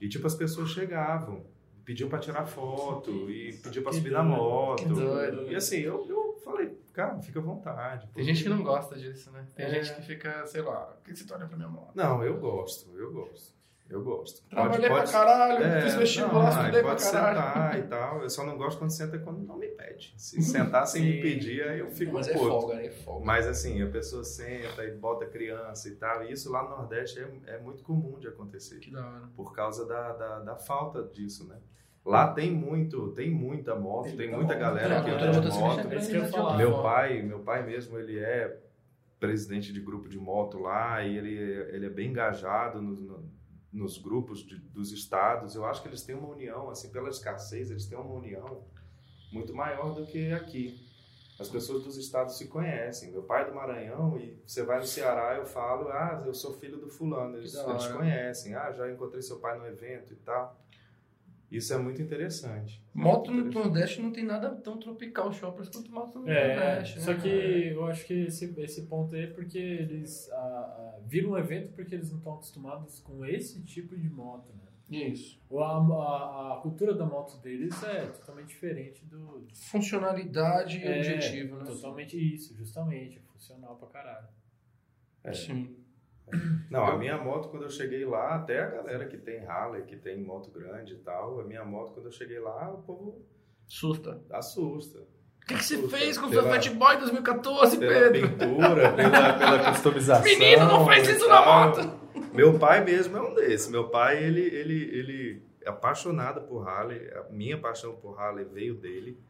e 0.00 0.08
tipo 0.08 0.26
as 0.26 0.34
pessoas 0.34 0.68
chegavam, 0.70 1.46
pediam 1.84 2.08
para 2.10 2.18
tirar 2.18 2.44
foto 2.44 3.30
e 3.30 3.52
pediam 3.62 3.84
para 3.84 3.92
subir 3.92 4.10
na 4.12 4.22
moto. 4.22 4.84
doido. 4.86 5.50
E 5.50 5.54
assim, 5.54 5.78
eu, 5.78 6.04
eu 6.08 6.40
falei, 6.44 6.76
cara, 6.92 7.20
fica 7.22 7.38
à 7.38 7.42
vontade. 7.42 8.08
Tem 8.12 8.24
gente 8.24 8.42
que 8.42 8.48
não 8.48 8.62
gosta 8.64 8.96
disso, 8.98 9.30
né? 9.30 9.46
Tem 9.54 9.66
É. 9.66 9.70
gente 9.70 9.94
que 9.94 10.02
fica, 10.02 10.44
sei 10.46 10.62
lá, 10.62 10.80
por 10.86 11.04
que 11.04 11.14
você 11.16 11.24
tá 11.24 11.36
olhando 11.36 11.48
pra 11.48 11.56
minha 11.56 11.68
moto? 11.68 11.92
Não, 11.94 12.22
eu 12.24 12.36
gosto, 12.38 12.90
eu 12.98 13.12
gosto. 13.12 13.54
Eu 13.92 14.02
gosto. 14.02 14.42
Trabalhei 14.48 14.88
pra 14.88 15.04
caralho, 15.04 15.62
É, 15.64 15.82
fiz 15.82 15.92
não, 15.92 16.00
vestibular, 16.00 16.44
aí 16.48 16.58
estudei 16.60 16.80
pra 16.80 16.90
pode 16.90 17.02
caralho. 17.10 17.36
sentar 17.36 17.78
e 17.78 17.82
tal. 17.82 18.22
Eu 18.22 18.30
só 18.30 18.46
não 18.46 18.56
gosto 18.56 18.78
quando 18.78 18.90
senta 18.90 19.18
quando 19.18 19.42
não 19.46 19.58
me 19.58 19.68
pede. 19.68 20.14
Se 20.16 20.40
sentar 20.42 20.86
sem 20.86 21.02
me 21.02 21.20
pedir, 21.20 21.62
aí 21.62 21.78
eu 21.80 21.90
fico 21.90 22.14
Mas 22.14 22.26
é 22.28 22.34
folga, 22.34 22.74
né? 22.74 22.86
É 22.86 22.90
folga. 22.90 23.24
Mas 23.26 23.46
assim, 23.46 23.82
a 23.82 23.86
pessoa 23.88 24.24
senta 24.24 24.84
e 24.84 24.92
bota 24.92 25.26
criança 25.26 25.88
e 25.88 25.94
tal. 25.96 26.24
E 26.24 26.32
isso 26.32 26.50
lá 26.50 26.62
no 26.62 26.70
Nordeste 26.70 27.20
é, 27.20 27.54
é 27.54 27.58
muito 27.58 27.82
comum 27.84 28.18
de 28.18 28.28
acontecer. 28.28 28.78
Que 28.80 28.90
da 28.90 29.06
hora. 29.06 29.28
Por 29.36 29.52
causa 29.52 29.84
da, 29.86 30.12
da, 30.12 30.38
da 30.40 30.56
falta 30.56 31.02
disso, 31.02 31.46
né? 31.46 31.56
Lá 32.04 32.32
tem 32.32 32.50
muito, 32.50 33.10
tem 33.12 33.30
muita 33.30 33.76
moto, 33.76 34.06
tem, 34.08 34.16
Tem 34.16 34.30
muita 34.32 34.54
galera 34.54 34.96
moto. 34.96 35.04
que 35.04 35.10
É, 35.10 35.14
anda 35.14 35.40
de 35.50 35.58
moto. 35.58 35.80
É 35.80 35.84
né, 36.18 36.28
falar. 36.28 36.56
Meu 36.56 36.82
pai, 36.82 37.22
meu 37.22 37.38
pai 37.40 37.64
mesmo, 37.64 37.96
ele 37.98 38.18
é 38.18 38.58
presidente 39.20 39.72
de 39.72 39.80
grupo 39.80 40.08
de 40.08 40.18
moto 40.18 40.58
lá 40.58 41.00
e 41.04 41.16
ele, 41.16 41.34
ele 41.72 41.86
é 41.86 41.88
bem 41.88 42.08
engajado 42.10 42.82
nos, 42.82 43.00
no- 43.00 43.24
nos 43.72 43.96
grupos 43.98 44.40
de- 44.46 44.58
dos 44.58 44.92
estados. 44.92 45.54
Eu 45.54 45.64
acho 45.64 45.80
que 45.82 45.88
eles 45.88 46.02
têm 46.02 46.14
uma 46.14 46.28
união, 46.28 46.68
assim, 46.70 46.90
pela 46.90 47.08
escassez, 47.08 47.70
eles 47.70 47.86
têm 47.86 47.96
uma 47.98 48.12
união 48.14 48.62
muito 49.32 49.54
maior 49.54 49.94
do 49.94 50.04
que 50.06 50.30
aqui. 50.32 50.86
As 51.40 51.48
pessoas 51.48 51.82
dos 51.82 51.96
estados 51.96 52.36
se 52.36 52.46
conhecem. 52.48 53.10
Meu 53.10 53.22
pai 53.22 53.42
é 53.42 53.46
do 53.46 53.54
Maranhão 53.54 54.18
e 54.18 54.38
você 54.46 54.62
vai 54.62 54.78
no 54.78 54.84
Ceará, 54.86 55.36
eu 55.36 55.46
falo, 55.46 55.88
ah, 55.88 56.22
eu 56.26 56.34
sou 56.34 56.52
filho 56.52 56.76
do 56.78 56.88
fulano. 56.88 57.36
Eles, 57.38 57.54
eles 57.70 57.86
conhecem. 57.96 58.54
Ah, 58.54 58.70
já 58.72 58.90
encontrei 58.92 59.22
seu 59.22 59.38
pai 59.40 59.58
no 59.58 59.66
evento 59.66 60.12
e 60.12 60.16
tal. 60.16 60.60
Isso 61.52 61.74
é 61.74 61.78
muito 61.78 62.00
interessante. 62.00 62.82
Moto 62.94 63.30
no 63.30 63.34
Muito 63.36 63.48
interessante. 63.50 63.64
Nordeste 63.74 64.02
não 64.02 64.10
tem 64.10 64.24
nada 64.24 64.50
tão 64.56 64.78
tropical 64.78 65.30
shoppers 65.32 65.68
quanto 65.68 65.92
moto 65.92 66.18
no 66.18 66.28
É, 66.30 66.56
Nordeste. 66.56 67.00
só 67.02 67.12
né, 67.12 67.20
que 67.20 67.28
cara? 67.28 67.66
eu 67.74 67.86
acho 67.86 68.06
que 68.06 68.14
esse, 68.14 68.54
esse 68.58 68.82
ponto 68.86 69.14
aí 69.14 69.24
é 69.24 69.26
porque 69.26 69.58
eles 69.58 70.30
ah, 70.32 70.36
ah, 70.36 70.98
viram 71.06 71.32
um 71.32 71.38
evento 71.38 71.72
porque 71.74 71.94
eles 71.94 72.10
não 72.10 72.18
estão 72.18 72.34
acostumados 72.34 73.00
com 73.00 73.24
esse 73.26 73.62
tipo 73.64 73.94
de 73.96 74.08
moto, 74.08 74.48
né? 74.54 74.62
Isso. 74.90 75.40
Ou 75.48 75.62
A, 75.62 75.76
a, 75.76 76.54
a 76.54 76.60
cultura 76.62 76.94
da 76.94 77.04
moto 77.06 77.38
deles 77.40 77.82
é 77.82 78.06
totalmente 78.06 78.48
diferente 78.48 79.04
do. 79.06 79.46
Funcionalidade 79.54 80.78
e 80.78 80.84
é, 80.84 80.98
objetivo, 80.98 81.56
né? 81.56 81.64
Totalmente 81.64 82.16
isso, 82.34 82.54
justamente. 82.56 83.18
É 83.18 83.20
funcional 83.32 83.76
pra 83.76 83.88
caralho. 83.88 84.28
É. 85.24 85.32
Sim. 85.32 85.76
Não, 86.70 86.84
a 86.86 86.96
minha 86.96 87.18
moto, 87.18 87.48
quando 87.48 87.64
eu 87.64 87.70
cheguei 87.70 88.04
lá, 88.06 88.36
até 88.36 88.62
a 88.62 88.66
galera 88.70 89.06
que 89.06 89.18
tem 89.18 89.44
Harley, 89.44 89.82
que 89.82 89.96
tem 89.96 90.22
moto 90.22 90.50
grande 90.50 90.94
e 90.94 90.98
tal, 90.98 91.40
a 91.40 91.44
minha 91.44 91.64
moto, 91.64 91.92
quando 91.92 92.06
eu 92.06 92.12
cheguei 92.12 92.38
lá, 92.40 92.70
o 92.72 92.78
povo 92.82 93.22
Susta. 93.66 94.20
assusta. 94.30 94.98
O 95.00 95.46
que, 95.46 95.54
que 95.56 95.64
você 95.64 95.74
Assusta. 95.74 95.96
fez 95.98 96.16
com 96.18 96.26
o 96.26 96.30
seu 96.30 96.42
Fat 96.44 96.68
Boy 96.70 96.96
2014, 96.98 97.76
Pela 97.78 97.92
Pedro? 98.10 98.28
pintura, 98.30 98.92
pela, 98.96 99.32
pela 99.34 99.70
customização. 99.72 100.24
Menino, 100.24 100.64
não 100.66 100.84
faz 100.86 101.08
isso 101.08 101.28
na 101.28 101.44
moto! 101.44 102.00
Meu 102.32 102.58
pai 102.58 102.82
mesmo 102.84 103.16
é 103.16 103.20
um 103.20 103.34
desses. 103.34 103.68
Meu 103.68 103.88
pai, 103.88 104.22
ele, 104.22 104.40
ele, 104.40 104.84
ele 104.84 105.42
é 105.62 105.68
apaixonado 105.68 106.42
por 106.42 106.66
Harley. 106.66 107.10
A 107.12 107.24
minha 107.30 107.58
paixão 107.58 107.94
por 107.96 108.18
Harley 108.18 108.44
veio 108.46 108.74
dele. 108.74 109.20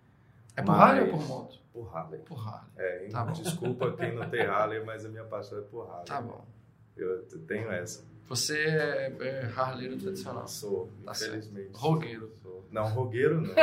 É 0.54 0.62
por 0.62 0.70
Mas- 0.72 0.80
Harley 0.80 1.10
ou 1.10 1.18
por 1.18 1.26
moto? 1.26 1.58
Por 1.72 1.96
Harley. 1.96 2.20
Por 2.20 2.38
Harley. 2.46 2.68
É, 2.76 3.08
Tá 3.10 3.24
bom. 3.24 3.32
desculpa 3.32 3.92
quem 3.92 4.14
não 4.14 4.28
tem 4.28 4.42
Harley, 4.46 4.84
mas 4.84 5.04
a 5.04 5.08
minha 5.08 5.24
paixão 5.24 5.58
é 5.58 5.62
por 5.62 5.88
Harley. 5.88 6.04
Tá 6.04 6.20
bom. 6.20 6.44
Eu 6.96 7.22
tenho 7.46 7.70
essa. 7.70 8.04
Você 8.28 8.56
é, 8.58 9.16
é 9.20 9.52
harleiro 9.56 9.96
tradicional. 9.98 10.46
Sou, 10.46 10.88
Tá 11.04 11.12
infelizmente. 11.12 11.70
Rogueiro. 11.74 12.32
Sou. 12.42 12.66
Não, 12.70 12.86
rogueiro 12.88 13.40
não. 13.40 13.52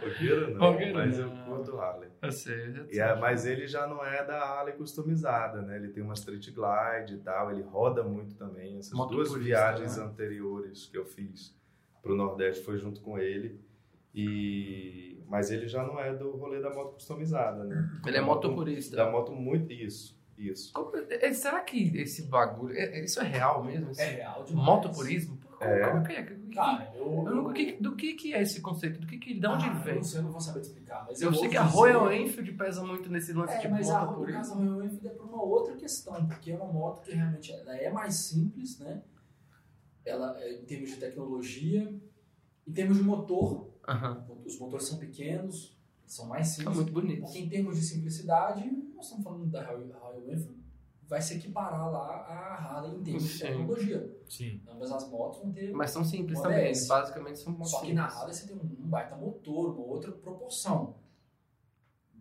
rogueiro 0.00 0.50
não, 0.54 0.60
Rogueiro 0.60 0.94
mas 0.94 1.18
não. 1.18 1.26
eu 1.26 1.44
curto 1.44 1.78
Harley. 1.78 2.08
Eu 2.22 2.32
sei. 2.32 2.68
eu 2.78 2.86
E 2.90 2.98
é- 3.00 3.14
mas 3.16 3.46
ele 3.46 3.66
já 3.66 3.86
não 3.86 4.04
é 4.04 4.24
da 4.24 4.40
Harley 4.42 4.74
customizada, 4.74 5.62
né? 5.62 5.76
Ele 5.76 5.88
tem 5.88 6.02
uma 6.02 6.14
Street 6.14 6.50
Glide 6.52 7.14
e 7.14 7.18
tal, 7.18 7.50
ele 7.50 7.62
roda 7.62 8.02
muito 8.02 8.34
também. 8.36 8.78
Essas 8.78 8.92
Moto 8.92 9.10
duas 9.10 9.28
purista, 9.28 9.48
viagens 9.48 9.96
né? 9.96 10.04
anteriores 10.04 10.86
que 10.86 10.96
eu 10.96 11.04
fiz 11.04 11.54
pro 12.02 12.14
Nordeste 12.14 12.64
foi 12.64 12.78
junto 12.78 13.00
com 13.00 13.18
ele. 13.18 13.60
E 14.14 15.18
mas 15.28 15.50
ele 15.50 15.66
já 15.66 15.82
não 15.84 15.98
é 15.98 16.14
do 16.14 16.30
rolê 16.36 16.60
da 16.60 16.70
moto 16.72 16.94
customizada, 16.94 17.64
né? 17.64 17.90
Ele 18.06 18.16
é 18.16 18.20
motopurista. 18.20 18.94
Da 18.96 19.10
moto 19.10 19.32
muito 19.32 19.72
isso, 19.72 20.16
isso. 20.36 20.72
Como- 20.72 20.92
é- 20.96 21.32
será 21.32 21.60
que 21.60 21.96
esse 21.98 22.22
bagulho. 22.22 22.74
é- 22.76 22.98
é- 23.00 23.04
isso 23.04 23.20
é 23.20 23.24
real 23.24 23.62
mesmo? 23.64 23.90
Esse 23.90 24.02
É 24.02 24.06
real 24.16 24.44
demais. 24.44 24.66
Motopurismo? 24.66 25.38
Como, 25.58 25.70
É. 25.70 25.90
como 25.90 25.98
é 25.98 26.06
que 26.06 26.12
é? 26.12 26.54
Cara, 26.54 26.92
eu. 26.94 27.24
eu 27.26 27.52
que- 27.52 27.72
do 27.80 27.96
que, 27.96 28.14
que 28.14 28.34
é 28.34 28.42
esse 28.42 28.60
conceito? 28.60 29.00
Do 29.00 29.06
que, 29.06 29.18
que, 29.18 29.34
de 29.34 29.46
onde 29.46 29.64
Ah, 29.64 29.68
ele 29.68 29.76
Eu 29.78 29.82
vem? 29.82 29.94
não 29.96 30.02
sei, 30.02 30.18
eu 30.20 30.24
não 30.24 30.30
vou 30.32 30.40
saber 30.40 30.60
te 30.60 30.66
explicar. 30.68 31.04
Mas 31.08 31.20
Eu 31.20 31.28
sei 31.32 31.38
ouço 31.38 31.50
que 31.50 31.56
a 31.56 31.62
dizer- 31.64 31.76
Royal 31.76 32.12
Enfield 32.12 32.52
pesa 32.52 32.84
muito 32.84 33.08
nesse 33.10 33.32
lance 33.32 33.54
É, 33.54 33.58
de 33.58 33.68
mas 33.68 33.88
a, 33.90 34.00
no 34.00 34.06
motopurismo. 34.06 34.38
caso 34.40 34.50
da 34.58 34.64
Royal 34.64 34.84
Enfield 34.84 35.06
é 35.06 35.10
por 35.10 35.26
uma 35.26 35.42
outra 35.42 35.74
questão, 35.76 36.26
porque 36.26 36.50
é 36.52 36.56
uma 36.56 36.72
moto 36.72 37.02
que 37.02 37.12
realmente 37.14 37.52
ela 37.52 37.76
é 37.76 37.90
mais 37.90 38.14
simples, 38.14 38.78
né? 38.78 39.02
Ela, 40.04 40.38
é, 40.40 40.52
em 40.60 40.64
termos 40.64 40.90
de 40.90 40.96
tecnologia, 40.96 41.94
em 42.66 42.72
termos 42.72 42.98
de 42.98 43.02
motor, 43.02 43.70
Aham. 43.88 44.26
os 44.44 44.58
motores 44.58 44.86
são 44.86 44.98
pequenos, 44.98 45.73
são 46.06 46.26
mais 46.26 46.48
simples. 46.48 46.76
muito 46.76 46.92
bonitos. 46.92 47.24
Porque 47.24 47.38
em 47.38 47.48
termos 47.48 47.76
de 47.76 47.84
simplicidade, 47.84 48.70
nós 48.94 49.06
estamos 49.06 49.24
falando 49.24 49.46
da 49.46 49.64
Royal 49.64 50.32
Enfield, 50.32 50.64
vai 51.06 51.20
se 51.20 51.34
equiparar 51.34 51.90
lá 51.90 52.06
a 52.28 52.54
Harley 52.54 52.98
em 52.98 53.02
termos 53.02 53.22
de 53.22 53.28
Sim. 53.28 53.38
tecnologia. 53.38 54.16
Sim. 54.28 54.60
Ambas 54.68 54.90
as 54.90 55.08
motos 55.08 55.40
vão 55.40 55.52
ter. 55.52 55.72
Mas 55.72 55.90
são 55.90 56.04
simples 56.04 56.40
também. 56.40 56.72
Basicamente 56.86 57.38
são 57.38 57.52
motos 57.52 57.70
Só 57.70 57.80
que 57.80 57.92
na. 57.92 58.06
Harley 58.06 58.34
você 58.34 58.46
tem 58.46 58.56
um, 58.56 58.60
um 58.60 58.88
baita 58.88 59.16
motor, 59.16 59.74
uma 59.74 59.86
outra 59.86 60.12
proporção. 60.12 60.96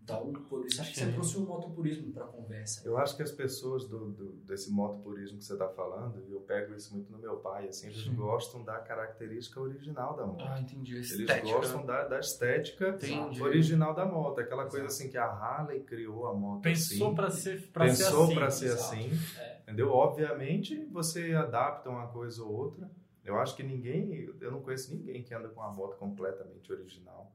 Então, 0.03 0.33
por 0.49 0.65
isso 0.65 0.81
acho 0.81 0.91
que 0.93 0.99
você 0.99 1.11
trouxe 1.13 1.37
o 1.37 1.41
motopurismo 1.41 2.11
para 2.11 2.25
a 2.25 2.27
conversa. 2.27 2.81
Eu 2.85 2.97
acho 2.97 3.15
que 3.15 3.23
as 3.23 3.31
pessoas 3.31 3.85
do, 3.87 4.11
do- 4.11 4.33
desse 4.45 4.69
motopurismo 4.69 5.37
que 5.37 5.45
você 5.45 5.53
está 5.53 5.69
falando, 5.69 6.21
e 6.27 6.31
eu 6.33 6.41
pego 6.41 6.75
isso 6.75 6.93
muito 6.93 7.09
no 7.09 7.17
meu 7.17 7.37
pai, 7.37 7.69
assim, 7.69 7.87
eles 7.87 8.03
Sim. 8.03 8.13
gostam 8.13 8.63
da 8.65 8.79
característica 8.79 9.61
original 9.61 10.13
da 10.15 10.25
moto. 10.25 10.43
Ah, 10.45 10.59
entendi. 10.59 10.95
Eles 10.95 11.09
Estética. 11.11 11.47
gostam 11.55 11.85
da, 11.85 12.05
da 12.05 12.19
estética 12.19 12.89
Entendi. 12.89 13.41
original 13.41 13.93
da 13.93 14.05
moto. 14.05 14.41
Aquela 14.41 14.65
coisa 14.69 14.87
assim 14.87 15.09
que 15.09 15.17
a 15.17 15.25
Harley 15.25 15.79
criou 15.83 16.27
a 16.27 16.33
moto 16.33 16.61
Pensou 16.63 17.07
assim. 17.07 17.15
pra 17.15 17.29
ser, 17.31 17.71
pra 17.71 17.87
ser 17.87 18.03
Pensou 18.03 18.23
assim. 18.25 18.35
pra 18.35 18.49
ser 18.51 18.65
exato. 18.65 18.83
assim. 18.95 19.09
É. 19.39 19.59
Entendeu? 19.63 19.89
Obviamente, 19.89 20.85
você 20.91 21.33
adapta 21.33 21.89
uma 21.89 22.07
coisa 22.07 22.43
ou 22.43 22.51
outra. 22.51 22.91
Eu 23.23 23.39
acho 23.39 23.55
que 23.55 23.63
ninguém, 23.63 24.29
eu 24.41 24.51
não 24.51 24.61
conheço 24.61 24.93
ninguém 24.93 25.23
que 25.23 25.33
anda 25.33 25.47
com 25.47 25.61
a 25.61 25.71
moto 25.71 25.95
completamente 25.97 26.69
original. 26.73 27.32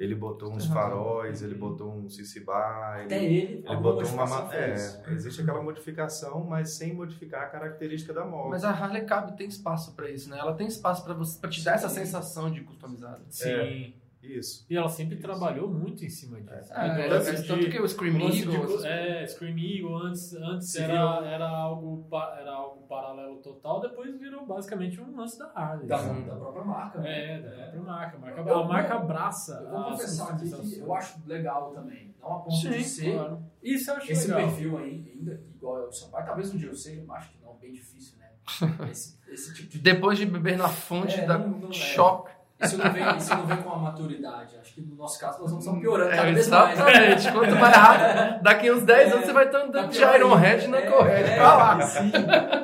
Ele 0.00 0.14
botou 0.14 0.50
uns 0.50 0.64
faróis, 0.64 1.42
ele 1.42 1.54
botou 1.54 1.92
um 1.92 2.08
bar, 2.42 3.02
Até 3.04 3.22
ele, 3.22 3.62
ele, 3.66 3.76
botou 3.76 4.08
uma. 4.08 4.54
É, 4.54 5.12
existe 5.12 5.42
aquela 5.42 5.62
modificação, 5.62 6.42
mas 6.42 6.70
sem 6.70 6.94
modificar 6.94 7.42
a 7.42 7.46
característica 7.48 8.10
da 8.14 8.24
moto. 8.24 8.48
Mas 8.48 8.64
a 8.64 8.70
Harley 8.70 9.04
cabe 9.04 9.36
tem 9.36 9.46
espaço 9.46 9.94
pra 9.94 10.08
isso, 10.08 10.30
né? 10.30 10.38
Ela 10.38 10.54
tem 10.54 10.66
espaço 10.66 11.04
pra 11.04 11.12
você 11.12 11.38
para 11.38 11.50
te 11.50 11.62
dar 11.62 11.74
essa 11.74 11.90
sensação 11.90 12.50
de 12.50 12.62
customizado. 12.62 13.22
Sim. 13.28 13.92
Isso. 14.22 14.66
E 14.68 14.76
ela 14.76 14.88
sempre 14.88 15.16
trabalhou 15.16 15.68
muito 15.68 16.04
em 16.04 16.08
cima 16.10 16.40
disso. 16.40 16.72
É, 16.74 17.00
é, 17.00 17.06
é, 17.08 17.18
de- 17.34 17.46
tanto 17.46 17.70
que 17.70 17.80
o 17.80 17.88
Scream 17.88 18.18
de 18.18 18.42
Eagle, 18.42 18.84
é, 18.86 19.26
Scream 19.26 19.56
Eagle 19.58 19.96
antes, 19.96 20.34
antes 20.34 20.74
era, 20.76 21.24
era, 21.26 21.48
algo, 21.48 22.06
era 22.38 22.52
algo 22.52 22.86
paralelo 22.86 23.36
total, 23.38 23.80
depois 23.80 24.18
virou 24.20 24.44
basicamente 24.46 25.00
um 25.00 25.16
lance 25.16 25.38
da 25.38 25.50
Harley. 25.54 25.86
Da, 25.86 25.96
assim. 25.96 26.24
da 26.26 26.36
própria 26.36 26.64
marca. 26.64 26.98
né? 26.98 27.10
É, 27.38 27.40
da 27.40 27.50
própria 27.50 27.82
marca. 27.82 28.16
A 28.16 28.20
marca, 28.20 28.40
Eu- 28.40 28.58
a 28.58 28.68
marca 28.68 28.94
abraça 28.94 29.54
Eu 29.62 29.70
vou 29.70 29.84
confessar 29.84 30.30
aqui 30.34 30.50
que 30.50 30.78
eu 30.80 30.94
acho 30.94 31.18
legal 31.26 31.72
também. 31.72 32.14
Não 32.20 32.32
a 32.32 32.38
ponto 32.40 32.50
de 32.68 32.74
Sim, 32.74 32.82
ser 32.84 33.14
claro. 33.14 33.42
Isso 33.62 33.90
eu 33.90 33.96
acho 33.96 34.12
esse 34.12 34.28
legal. 34.28 34.46
perfil 34.48 34.78
aí, 34.78 35.12
ainda 35.16 35.42
igual 35.54 35.78
é 35.82 35.86
o 35.86 35.92
seu 35.92 36.08
pai. 36.08 36.26
Talvez 36.26 36.52
um 36.54 36.58
dia 36.58 36.68
eu 36.68 36.74
seja, 36.76 37.02
mas 37.06 37.18
acho 37.22 37.32
que 37.32 37.42
não, 37.42 37.54
bem 37.56 37.72
difícil, 37.72 38.18
né? 38.18 38.26
Esse, 38.90 39.18
esse 39.28 39.54
tipo 39.54 39.70
de. 39.70 39.78
Depois 39.78 40.18
de 40.18 40.26
beber 40.26 40.58
na 40.58 40.68
fonte 40.68 41.18
É, 41.20 41.24
da 41.26 41.38
não- 41.38 41.48
não 41.58 41.68
é. 41.70 41.72
choque. 41.72 42.32
Isso 42.62 42.76
não, 42.78 42.92
vem, 42.92 43.16
isso 43.16 43.30
não 43.34 43.46
vem 43.46 43.56
com 43.62 43.70
a 43.70 43.78
maturidade. 43.78 44.56
Acho 44.58 44.74
que 44.74 44.80
no 44.82 44.94
nosso 44.96 45.18
caso 45.18 45.40
nós 45.40 45.50
vamos 45.50 45.64
só 45.64 45.72
piorando 45.74 46.10
cada 46.10 46.28
É, 46.28 46.32
vez 46.32 46.48
mais. 46.48 46.78
né? 46.78 46.84
exatamente. 46.84 47.32
Quanto 47.32 47.56
mais 47.60 47.76
rápido, 47.76 48.42
daqui 48.42 48.70
uns 48.70 48.82
10 48.82 49.12
anos 49.12 49.24
você 49.26 49.32
vai 49.32 49.46
estar 49.46 49.58
andando 49.58 49.72
Tá 49.72 49.86
de 49.86 49.98
pior 49.98 50.14
Iron. 50.16 50.34
Head 50.34 50.66
na 50.68 50.78
É, 50.78 50.90
corrente 50.90 51.30
é, 51.30 51.42
lá. 51.42 51.80
Sim, 51.82 52.12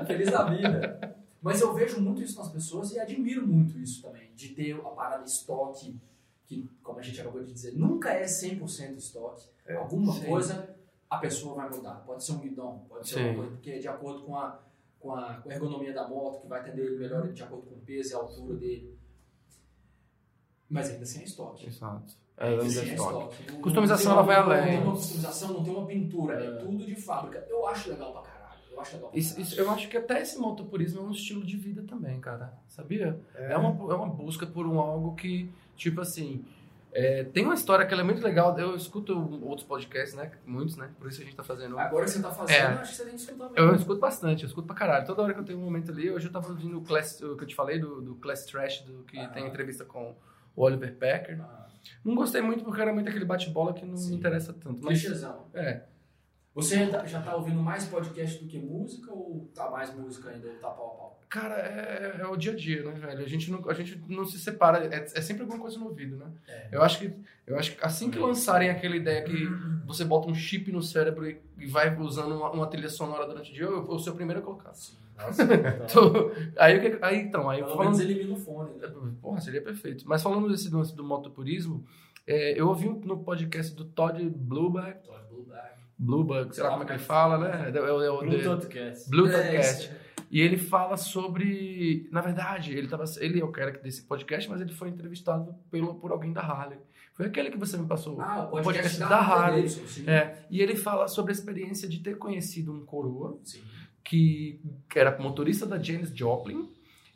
feliz 0.06 0.30
da 0.30 0.44
vida. 0.44 1.16
Mas 1.40 1.61
eu 1.61 1.72
vejo 1.72 2.00
muito 2.00 2.20
isso 2.22 2.38
nas 2.38 2.48
pessoas 2.50 2.92
e 2.92 2.98
admiro 2.98 3.46
muito 3.46 3.78
isso 3.78 4.02
também. 4.02 4.30
De 4.35 4.48
ter 4.50 4.72
a 4.74 4.88
parada 4.90 5.24
estoque, 5.24 5.96
que, 6.46 6.68
como 6.82 6.98
a 6.98 7.02
gente 7.02 7.20
acabou 7.20 7.42
de 7.42 7.52
dizer, 7.52 7.72
nunca 7.76 8.11
é 8.11 8.24
100% 8.24 8.96
estoque. 8.98 9.48
É, 9.66 9.74
Alguma 9.76 10.12
sim. 10.12 10.24
coisa 10.26 10.68
a 11.09 11.18
pessoa 11.18 11.54
vai 11.54 11.70
mudar. 11.70 12.02
Pode 12.06 12.24
ser 12.24 12.32
um 12.32 12.38
guidão, 12.38 12.82
pode 12.88 13.09
ser 13.09 13.14
Sim. 13.16 13.24
uma 13.28 13.35
coisa 13.37 13.50
porque 13.52 13.70
é 13.70 13.78
de 13.78 13.88
acordo 13.88 14.22
com 14.22 14.37
a, 14.37 14.59
com 15.00 15.14
a 15.14 15.35
com 15.35 15.48
a 15.50 15.54
ergonomia 15.54 15.92
da 15.92 16.06
moto, 16.09 16.40
que 16.42 16.48
vai 16.48 16.61
atender 16.61 16.82
ele 16.85 16.98
melhor 16.98 17.28
de 17.32 17.42
acordo 17.42 17.66
com 17.66 17.74
o 17.76 17.78
peso 17.78 18.11
e 18.12 18.14
a 18.14 18.18
altura 18.18 18.54
dele. 18.56 18.95
Mas 20.68 20.90
ainda 20.90 21.02
assim 21.02 21.20
é 21.20 21.24
estoque. 21.24 21.66
Exato. 21.66 22.14
É, 22.38 22.48
ainda 22.48 22.64
Sim, 22.68 22.79
é 22.79 22.83
é 22.83 22.94
estoque. 22.94 23.33
estoque. 23.35 23.52
Não- 23.52 23.61
Customização, 23.62 24.07
não 24.12 24.18
ela 24.18 24.26
vai 24.26 24.37
além. 24.37 24.61
Não 24.61 24.68
tem 24.68 24.83
uma 24.83 24.92
customização, 24.92 25.52
não 25.55 25.64
tem 25.64 25.72
uma 25.74 25.87
pintura, 25.87 26.35
é, 26.42 26.46
É. 26.46 26.50
tudo 26.57 26.85
de 26.85 26.94
fábrica. 26.96 27.46
Eu 27.48 27.66
acho 27.66 27.88
legal 27.90 28.12
pra 28.12 28.22
caralho. 28.22 28.61
Eu 28.70 28.81
acho 28.81 28.94
legal 28.96 29.11
pra 29.11 29.18
Isso, 29.18 29.31
caralho. 29.31 29.46
isso- 29.48 29.61
eu 29.61 29.70
acho 29.70 29.88
que 29.88 29.96
até 29.96 30.20
esse 30.20 30.38
motopurismo 30.38 31.00
é 31.00 31.02
um 31.05 31.11
estilo 31.12 31.44
de 31.44 31.57
vida 31.57 31.83
também, 31.85 32.20
cara. 32.20 32.52
Sabia? 32.68 33.18
É. 33.35 33.52
É, 33.52 33.57
uma, 33.57 33.70
é 33.92 33.96
uma 33.96 34.09
busca 34.09 34.46
por 34.46 34.66
um 34.66 34.79
algo 34.81 35.14
que, 35.14 35.50
tipo 35.76 36.00
assim. 36.00 36.44
é, 36.98 37.24
tem 37.24 37.44
uma 37.44 37.52
história 37.52 37.85
que 37.85 37.92
ela 37.92 38.00
é 38.00 38.05
muito 38.05 38.22
legal. 38.22 38.59
Eu 38.59 38.74
escuto 38.74 39.14
outros 39.44 39.66
podcasts, 39.68 40.14
né? 40.14 40.31
Muitos, 40.46 40.76
né? 40.79 40.90
Por 40.98 41.11
isso 41.11 41.20
a 41.20 41.24
gente 41.24 41.37
tá 41.37 41.42
fazendo. 41.44 41.79
Agora 41.79 42.05
que 42.07 42.11
você 42.11 42.22
tá 42.22 42.31
fazendo, 42.31 42.57
É. 42.57 42.72
eu 42.74 42.79
acho 42.79 42.90
que 42.92 42.96
você 42.96 43.02
tem 43.05 43.12
que 43.14 43.20
escutar 43.20 43.50
mesmo. 43.50 43.59
Eu 43.59 43.74
escuto 43.74 44.00
bastante, 44.00 44.42
eu 44.44 44.46
escuto 44.46 44.66
pra 44.66 44.74
caralho. 44.76 45.05
Toda 45.07 45.20
hora 45.22 45.35
que 45.35 45.40
eu 45.40 45.44
tenho 45.44 45.59
um 45.59 45.62
momento 45.62 45.90
ali, 45.90 46.11
hoje 46.11 46.26
eu 46.29 46.33
tava 46.33 46.48
ouvindo 46.48 46.79
o 46.79 46.81
Class, 46.81 47.20
o 47.20 47.37
que 47.37 47.44
eu 47.44 47.48
te 47.48 47.55
falei, 47.55 47.79
do, 47.79 48.00
do 48.00 48.14
Class 48.14 48.46
Trash, 48.46 48.81
do, 48.81 49.02
que 49.05 49.18
Ah. 49.18 49.29
tem 49.29 49.46
entrevista 49.46 49.85
com 49.85 50.14
o 50.57 50.62
Oliver 50.64 50.97
Packer. 50.97 51.38
Ah, 51.40 51.66
Não 52.05 52.14
gostei 52.14 52.40
muito 52.40 52.64
porque 52.64 52.81
era 52.81 52.92
muito 52.92 53.09
aquele 53.09 53.25
bate-bola 53.25 53.73
que 53.75 53.85
não 53.85 53.97
Sim. 53.97 54.11
me 54.11 54.16
interessa 54.16 54.53
tanto. 54.53 54.81
Mas, 54.83 55.01
Clichêzão. 55.01 55.47
é, 55.55 55.83
Você 56.57 56.90
já 57.05 57.21
tá 57.21 57.37
ouvindo 57.37 57.61
mais 57.62 57.85
podcast 57.85 58.42
do 58.42 58.49
que 58.49 58.59
música 58.59 59.12
ou 59.12 59.47
tá 59.55 59.71
mais 59.71 59.95
música 59.95 60.31
ainda 60.31 60.49
ou 60.49 60.55
tá 60.55 60.71
pau 60.71 60.87
a 60.87 60.97
pau? 60.97 61.21
cara, 61.29 61.55
é, 61.57 62.16
é 62.21 62.27
o 62.27 62.35
dia 62.37 62.53
a 62.53 62.57
dia, 62.57 62.83
né, 62.83 62.92
velho? 62.92 63.23
A 63.23 63.29
gente 63.29 63.51
não, 63.51 63.69
a 63.69 63.75
gente 63.75 64.01
não 64.09 64.25
se 64.25 64.38
separa, 64.38 64.87
é, 64.87 65.05
é 65.05 65.21
sempre 65.21 65.42
alguma 65.42 65.61
coisa 65.61 65.79
no 65.79 65.87
ouvido, 65.87 66.16
né? 66.16 66.27
É. 66.49 66.69
Eu 66.73 66.83
acho 66.83 66.99
que, 66.99 67.12
eu 67.47 67.59
acho 67.59 67.77
que 67.77 67.85
assim 67.85 68.11
que 68.11 68.19
lançarem 68.19 68.71
aquela 68.71 68.97
ideia 68.97 69.23
que 69.23 69.47
você 69.85 70.03
bota 70.03 70.29
um 70.31 70.35
chip 70.35 70.73
no 70.73 70.81
cérebro 70.81 71.29
e, 71.29 71.38
e 71.59 71.66
vai 71.66 71.95
usando 72.01 72.35
uma, 72.35 72.51
uma 72.51 72.66
trilha 72.69 72.88
sonora 72.88 73.27
durante 73.27 73.51
o 73.51 73.55
dia, 73.55 73.64
eu, 73.64 73.87
eu 73.90 73.99
ser 73.99 74.11
o 74.11 74.14
primeiro 74.14 74.40
a 74.40 74.42
colocar. 74.42 74.71
Nossa, 74.71 75.42
então, 75.44 75.87
Tô- 76.13 76.33
aí, 76.57 76.79
o 76.79 76.81
que- 76.81 77.04
aí, 77.04 77.19
então, 77.19 77.50
aí 77.50 77.59
Pelo 77.59 77.71
falando... 77.73 77.85
menos 77.96 78.00
elimina 78.00 78.33
o 78.33 78.37
fone. 78.38 78.75
Né? 78.77 78.88
Porra, 79.21 79.40
seria 79.42 79.61
perfeito. 79.61 80.04
Mas 80.09 80.23
falando 80.23 80.48
desse 80.48 80.73
lance 80.73 80.96
do 80.96 81.04
motopurismo, 81.04 81.85
é, 82.27 82.59
eu 82.59 82.69
ouvi 82.69 82.88
no 82.88 83.19
podcast 83.19 83.75
do 83.75 83.85
Todd 83.85 84.23
Blueback, 84.31 85.04
Todd 85.04 85.25
Blueback. 85.29 85.75
Blueback, 85.99 86.55
sei 86.55 86.63
lá 86.65 86.71
como 86.71 86.83
é 86.83 86.87
que 86.87 86.92
ele 86.92 86.99
fala, 86.99 87.38
né? 87.38 87.73
É, 87.75 87.81
o- 87.81 88.03
é 88.03 88.11
o 88.11 88.19
Blue 88.21 88.31
The- 88.31 88.42
Totcast. 88.44 89.11
Blue 89.11 89.29
É, 89.29 89.33
Podcast. 89.33 89.90
E 90.31 90.40
ele 90.40 90.57
fala 90.59 90.97
sobre. 90.97 92.09
Na 92.11 92.21
verdade, 92.21 92.77
ele 92.77 92.88
tava. 92.88 93.05
Ele 93.21 93.40
é 93.40 93.44
o 93.44 93.53
cara 93.53 93.71
desse 93.73 94.03
podcast, 94.03 94.51
mas 94.51 94.61
ele 94.61 94.73
foi 94.73 94.88
entrevistado 94.88 95.55
pelo, 95.71 95.94
por 95.94 96.11
alguém 96.13 96.33
da 96.33 96.40
Harley. 96.40 96.79
Foi 97.15 97.27
aquele 97.27 97.51
que 97.51 97.57
você 97.57 97.77
me 97.79 97.87
passou. 97.87 98.21
Ah, 98.21 98.49
o 98.53 98.59
o 98.59 98.63
podcast, 98.63 98.99
da, 98.99 99.17
Harley. 99.19 99.63
Davidson, 99.63 99.87
sim. 99.87 100.05
É, 100.11 100.44
e 100.51 100.61
ele 100.61 100.77
fala 100.77 101.09
sobre 101.09 101.33
a 101.33 101.35
experiência 101.35 101.88
de 101.88 102.01
ter 102.01 102.19
conhecido 102.19 102.73
um 102.73 102.85
coroa 102.85 103.38
Sim. 103.42 103.63
que 104.05 104.61
era 104.94 105.17
motorista 105.19 105.65
da 105.65 105.79
Janis 105.83 106.11
Joplin. 106.15 106.69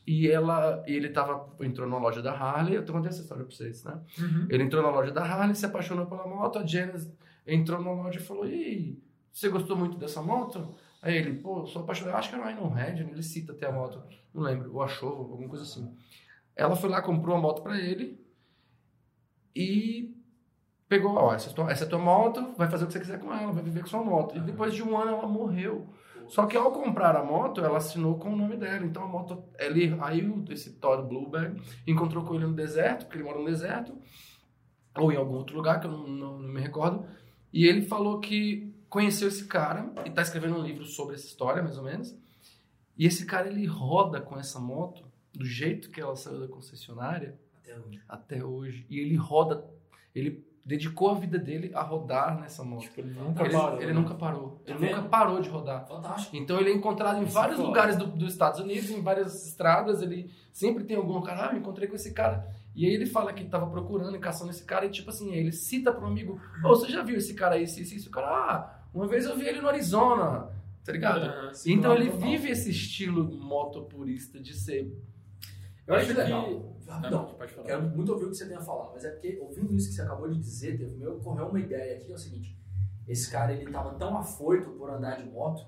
E 0.07 0.29
ela, 0.29 0.83
e 0.89 0.95
ele 0.95 1.11
tava, 1.11 1.49
entrou 1.61 1.87
na 1.87 1.99
loja 1.99 2.23
da 2.23 2.33
Harley. 2.33 2.75
Eu 2.77 2.85
tô 2.85 2.93
contando 2.93 3.11
essa 3.11 3.21
história 3.21 3.45
pra 3.45 3.55
vocês, 3.55 3.85
né? 3.85 4.01
Ele 4.49 4.63
entrou 4.65 4.83
na 4.83 4.91
loja 4.91 5.13
da 5.13 5.23
Harley, 5.23 5.55
se 5.55 5.67
apaixonou 5.67 6.07
pela 6.07 6.27
moto. 6.27 6.59
A 6.59 6.67
Janis 6.67 7.13
entrou 7.55 7.83
na 7.83 7.93
loja 7.93 8.19
e 8.19 8.23
falou: 8.23 8.47
E 8.47 8.53
aí, 8.55 9.03
você 9.33 9.49
gostou 9.49 9.77
muito 9.77 9.97
dessa 9.99 10.23
moto? 10.23 10.75
Aí 11.03 11.17
ele, 11.17 11.39
pô, 11.41 11.67
sou 11.67 11.83
apaixonado. 11.83 12.17
Acho 12.17 12.29
que 12.31 12.35
era 12.37 12.45
o 12.45 12.49
Rhino 12.49 12.69
Red, 12.69 13.01
ele 13.01 13.23
cita 13.23 13.53
até 13.53 13.67
a 13.67 13.73
moto, 13.73 14.03
não 14.35 14.43
lembro, 14.43 14.73
ou 14.75 14.83
achou, 14.83 15.09
alguma 15.11 15.49
coisa 15.49 15.65
assim. 15.65 15.95
Ela 16.55 16.77
foi 16.77 16.91
lá, 16.91 17.01
comprou 17.01 17.37
a 17.37 17.41
moto 17.41 17.63
pra 17.63 17.79
ele 17.79 18.21
e 19.55 20.15
pegou: 20.89 21.13
Ó, 21.15 21.33
essa 21.35 21.49
é, 21.51 21.73
essa 21.73 21.85
é 21.85 21.89
tua 21.89 21.99
moto, 21.99 22.55
vai 22.57 22.69
fazer 22.69 22.85
o 22.85 22.87
que 22.87 22.93
você 22.93 23.01
quiser 23.01 23.19
com 23.21 23.33
ela, 23.33 23.53
vai 23.53 23.63
viver 23.63 23.81
com 23.81 23.87
sua 23.87 24.03
moto. 24.05 24.37
E 24.37 24.41
depois 24.41 24.75
de 24.75 24.83
um 24.83 24.97
ano 24.97 25.13
ela 25.13 25.27
morreu. 25.27 25.89
Só 26.29 26.47
que 26.47 26.57
ao 26.57 26.71
comprar 26.71 27.17
a 27.17 27.25
moto, 27.25 27.61
ela 27.61 27.79
assinou 27.79 28.17
com 28.17 28.33
o 28.33 28.37
nome 28.37 28.57
dela. 28.57 28.87
Então 28.87 29.03
a 29.03 29.09
moto, 29.09 29.43
ele, 29.59 29.97
aí 30.01 30.23
esse 30.51 30.75
Todd 30.75 31.09
Blueberg 31.09 31.61
encontrou 31.87 32.25
com 32.25 32.35
ele 32.37 32.47
no 32.47 32.55
deserto, 32.55 33.07
porque 33.07 33.17
ele 33.19 33.25
mora 33.25 33.41
no 33.41 33.47
deserto, 33.47 33.99
ou 34.97 35.11
em 35.13 35.17
algum 35.17 35.35
outro 35.35 35.57
lugar 35.57 35.81
que 35.81 35.87
eu 35.87 35.91
não, 35.91 36.07
não- 36.07 36.39
não 36.39 36.49
me 36.49 36.61
recordo. 36.61 37.05
E 37.53 37.67
ele 37.67 37.83
falou 37.83 38.21
que 38.21 38.73
conheceu 38.89 39.29
esse 39.29 39.45
cara 39.47 39.91
e 40.05 40.11
tá 40.11 40.23
escrevendo 40.23 40.57
um 40.57 40.63
livro 40.63 40.85
sobre 40.85 41.15
essa 41.15 41.27
história, 41.27 41.63
mais 41.63 41.77
ou 41.79 41.85
menos. 41.85 42.15
E 42.97 43.07
esse 43.07 43.25
cara 43.27 43.49
ele 43.49 43.65
roda 43.67 44.21
com 44.21 44.39
essa 44.39 44.59
moto 44.61 45.05
do 45.33 45.45
jeito 45.45 45.91
que 45.91 46.01
ela 46.01 46.17
saiu 46.17 46.41
da 46.41 46.49
concessionária 46.49 47.39
Até 47.63 47.79
hoje. 47.79 48.01
até 48.09 48.45
hoje. 48.45 48.87
E 48.91 48.99
ele 48.99 49.15
roda, 49.17 49.65
ele 50.15 50.45
dedicou 50.65 51.11
a 51.11 51.15
vida 51.15 51.39
dele 51.39 51.71
a 51.75 51.83
rodar 51.83 52.39
nessa 52.39 52.63
moto. 52.63 52.83
Tipo, 52.83 53.01
ele 53.01 53.15
nunca 53.15 53.43
Ele, 53.45 53.53
parou. 53.55 53.77
ele 53.79 53.87
né? 53.87 53.93
nunca 53.93 54.15
parou. 54.15 54.61
Ele 54.67 54.75
Tá 54.79 54.81
nunca 54.85 54.97
vendo? 55.01 55.09
parou 55.09 55.41
de 55.41 55.49
rodar. 55.49 55.87
Fantástico. 55.89 56.37
Então 56.37 56.61
ele 56.61 56.71
é 56.71 56.75
encontrado 56.75 57.21
em 57.23 57.25
vários 57.25 57.55
é 57.55 57.57
foda. 57.57 57.69
lugares 57.69 57.97
do- 57.97 58.07
dos 58.07 58.33
Estados 58.33 58.61
Unidos, 58.61 58.91
em 58.91 59.01
várias 59.01 59.47
estradas. 59.47 60.03
Ele 60.03 60.31
sempre 60.53 60.85
tem 60.85 60.97
algum 60.97 61.21
cara, 61.23 61.49
ah, 61.49 61.53
me 61.53 61.61
encontrei 61.61 61.89
com 61.89 61.95
esse 61.97 62.13
cara. 62.13 62.47
E 62.81 62.87
aí 62.87 62.95
ele 62.95 63.05
fala 63.05 63.31
que 63.35 63.45
tava 63.45 63.67
procurando 63.69 64.17
e 64.17 64.19
caçando 64.19 64.51
esse 64.51 64.65
cara. 64.65 64.87
E 64.87 64.91
tipo 64.91 65.11
assim, 65.11 65.35
ele 65.35 65.53
cita 65.53 65.93
para 65.93 66.03
um 66.03 66.09
amigo: 66.09 66.41
Ô, 66.65 66.69
você 66.69 66.89
já 66.91 67.03
viu 67.03 67.19
esse 67.19 67.35
cara 67.35 67.57
aí? 67.57 67.65
Isso, 67.65 67.79
isso, 67.79 67.95
isso. 67.95 68.09
O 68.09 68.11
cara, 68.11 68.27
ah, 68.29 68.81
uma 68.95 69.07
vez 69.07 69.27
eu 69.27 69.37
vi 69.37 69.47
ele 69.47 69.61
no 69.61 69.69
Arizona. 69.69 70.49
Tá 70.83 70.93
ligado? 70.93 71.53
Então 71.67 71.95
ele 71.95 72.09
vive 72.09 72.49
esse 72.51 72.71
estilo 72.71 73.23
motopurista 73.39 74.41
de 74.41 74.55
ser. 74.55 74.91
Eu 75.87 75.95
acho 75.95 76.07
que... 76.07 76.13
legal. 76.15 76.51
Não, 76.87 76.95
Rapidão. 76.95 77.25
pode 77.37 77.53
falar. 77.53 77.67
Quero 77.67 77.83
muito 77.83 78.13
ouvir 78.13 78.25
o 78.25 78.31
que 78.31 78.37
você 78.37 78.49
tem 78.49 78.57
a 78.57 78.61
falar, 78.63 78.91
mas 78.95 79.05
é 79.05 79.11
porque, 79.11 79.39
ouvindo 79.43 79.75
isso 79.75 79.91
que 79.91 79.95
você 79.97 80.03
acabou 80.03 80.29
de 80.31 80.39
dizer, 80.39 80.79
teve, 80.79 80.97
me 80.97 81.07
ocorreu 81.07 81.49
uma 81.49 81.61
ideia 81.61 81.97
aqui, 81.99 82.11
é 82.11 82.15
o 82.15 82.19
seguinte, 82.19 82.59
esse 83.07 83.31
cara, 83.31 83.53
ele 83.53 83.71
tava 83.71 83.95
tão 83.95 84.17
afoito 84.17 84.71
por 84.71 84.89
andar 84.91 85.17
de 85.19 85.31
moto, 85.31 85.67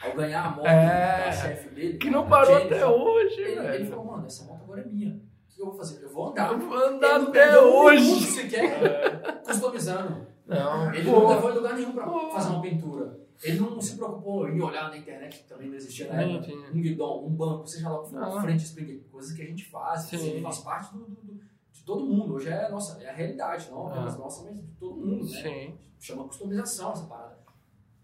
ao 0.00 0.14
ganhar 0.14 0.44
a 0.44 0.50
moto 0.50 0.66
É, 0.66 1.24
da 1.24 1.32
chefe 1.32 1.74
dele... 1.74 1.98
Que 1.98 2.08
não 2.10 2.28
parou 2.28 2.56
Jennifer, 2.58 2.76
até 2.76 2.86
hoje, 2.86 3.40
Ele, 3.40 3.50
ele 3.52 3.60
velho. 3.62 3.86
falou, 3.86 4.04
mano, 4.04 4.26
essa 4.26 4.44
moto 4.44 4.62
agora 4.62 4.82
é 4.82 4.84
minha. 4.84 5.20
Que 5.60 5.64
eu 5.66 5.66
vou 5.66 5.76
fazer? 5.76 6.02
Eu 6.02 6.08
vou 6.08 6.28
andar. 6.30 6.52
Eu 6.52 6.58
vou 6.58 6.74
andar 6.78 7.16
Ele 7.20 7.28
até 7.28 7.60
hoje. 7.60 8.20
sequer 8.22 8.82
É, 8.82 9.32
customizando. 9.44 10.26
Não, 10.46 10.92
Ele 10.94 11.04
pô. 11.10 11.20
não 11.20 11.28
levou 11.28 11.50
em 11.50 11.54
lugar 11.54 11.74
nenhum 11.74 11.92
pra 11.92 12.06
Pô. 12.06 12.30
fazer 12.30 12.48
uma 12.48 12.62
pintura. 12.62 13.20
Ele 13.42 13.60
não 13.60 13.78
se 13.80 13.96
preocupou 13.96 14.48
em 14.48 14.58
olhar 14.60 14.88
na 14.88 14.96
internet, 14.96 15.38
que 15.42 15.44
também 15.48 15.68
não 15.68 15.76
existia 15.76 16.10
na 16.10 16.22
Sim, 16.22 16.36
época, 16.36 16.44
sim. 16.50 16.78
um 16.78 16.80
guidão, 16.80 17.26
um 17.26 17.30
banco, 17.30 17.66
seja 17.66 17.88
lá 17.90 18.00
o 18.00 18.04
que 18.04 18.10
for, 18.10 18.40
frente 18.42 18.64
spring, 18.64 19.00
coisas 19.12 19.32
que 19.32 19.42
a 19.42 19.46
gente 19.46 19.64
faz, 19.70 20.00
Sim. 20.02 20.16
assim, 20.16 20.42
faz 20.42 20.58
parte 20.60 20.92
do, 20.94 21.00
do- 21.04 21.10
do- 21.22 21.40
de 21.72 21.84
todo 21.84 22.04
mundo. 22.06 22.34
Hoje 22.34 22.48
é, 22.48 22.70
nossa, 22.70 23.02
é 23.02 23.10
a 23.10 23.12
realidade, 23.12 23.70
não 23.70 23.86
apenas 23.88 24.14
Ah. 24.14 24.18
nossa, 24.18 24.44
mas 24.44 24.56
de 24.56 24.72
todo 24.78 24.96
mundo, 24.96 25.24
né? 25.24 25.42
Sim. 25.42 25.74
Chama 25.98 26.24
customização 26.24 26.92
essa 26.92 27.04
parada. 27.04 27.38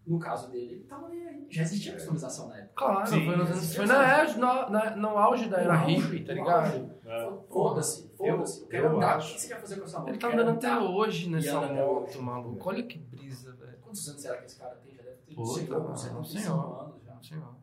No 0.06 0.18
caso 0.20 0.50
dele, 0.50 0.74
ele 0.74 0.84
tava 0.84 1.08
nem 1.08 1.26
aí. 1.26 1.46
Já 1.50 1.62
existia 1.62 1.92
customização 1.94 2.48
na 2.48 2.58
época. 2.58 2.72
Claro, 2.76 3.06
Sim, 3.08 3.26
foi, 3.26 3.36
nos 3.36 3.74
foi 3.74 3.86
na, 3.86 4.18
era- 4.20 4.36
na, 4.36 4.70
na- 4.70 4.96
no 4.96 5.08
auge 5.18 5.48
da 5.48 5.58
era 5.58 5.74
hippie, 5.74 6.24
tá 6.24 6.32
ligado? 6.32 6.92
é. 7.04 7.38
Foda-se, 7.50 8.08
foda-se. 8.16 8.62
Eu 8.62 8.68
quero 8.68 8.86
eu 8.86 8.96
andar. 8.96 9.16
acho- 9.16 9.32
O 9.32 9.34
que 9.34 9.40
você 9.40 9.48
quer 9.48 9.60
fazer 9.60 9.76
com 9.76 9.84
essa 9.84 9.98
moto? 9.98 10.08
Ele 10.10 10.18
tá 10.18 10.28
andando 10.28 10.50
até 10.50 10.78
hoje 10.78 11.28
nessa 11.28 11.60
moto, 11.60 12.22
maluco. 12.22 12.68
Olha 12.68 12.82
que 12.84 12.98
brisa, 12.98 13.52
velho. 13.54 13.78
Quantos 13.80 14.08
anos 14.08 14.20
será 14.22 14.36
que 14.38 14.44
esse 14.46 14.58
cara 14.58 14.76
tem? 14.76 14.94
Já 14.94 15.02
deve 15.02 15.16
ter 15.26 15.34
Puta, 15.34 15.78
mano, 15.80 15.96
75 15.96 16.40
senhor. 16.42 16.80
anos 16.82 17.02
já. 17.04 17.22
Senhor. 17.22 17.56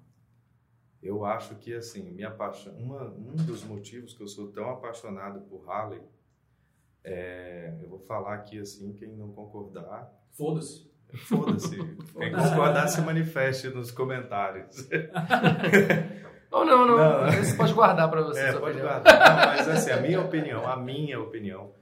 Eu 1.01 1.25
acho 1.25 1.55
que, 1.55 1.73
assim, 1.73 2.11
minha 2.11 2.31
paixão, 2.31 2.73
uma, 2.77 3.03
um 3.09 3.35
dos 3.35 3.63
motivos 3.63 4.13
que 4.13 4.21
eu 4.23 4.27
sou 4.27 4.51
tão 4.51 4.69
apaixonado 4.69 5.41
por 5.41 5.69
Harley, 5.69 6.01
é, 7.03 7.77
eu 7.81 7.89
vou 7.89 7.99
falar 7.99 8.35
aqui, 8.35 8.59
assim, 8.59 8.93
quem 8.93 9.15
não 9.15 9.31
concordar, 9.33 10.11
Foda-se. 10.31 10.91
Foda-se. 11.17 11.77
quem 12.17 12.31
concordar 12.31 12.87
se 12.87 13.01
manifeste 13.01 13.69
nos 13.69 13.91
comentários. 13.91 14.87
Não, 16.51 16.63
não, 16.63 16.85
não. 16.85 16.97
Não. 16.97 17.31
Você 17.31 17.55
pode 17.57 17.73
guardar 17.73 18.07
pra 18.11 18.21
você. 18.21 18.39
É, 18.39 18.51
sua 18.51 18.59
pode 18.59 18.77
opinião. 18.77 18.93
guardar. 19.01 19.19
Não, 19.19 19.45
mas 19.57 19.67
assim, 19.67 19.89
a 19.89 19.97
minha 19.99 20.21
opinião, 20.21 20.67
a 20.69 20.77
minha 20.77 21.19
opinião, 21.19 21.73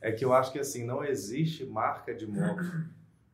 é 0.00 0.12
que 0.12 0.24
eu 0.24 0.32
acho 0.32 0.52
que 0.52 0.60
assim, 0.60 0.86
não 0.86 1.02
existe 1.04 1.66
marca 1.66 2.14
de 2.14 2.28
moto 2.28 2.62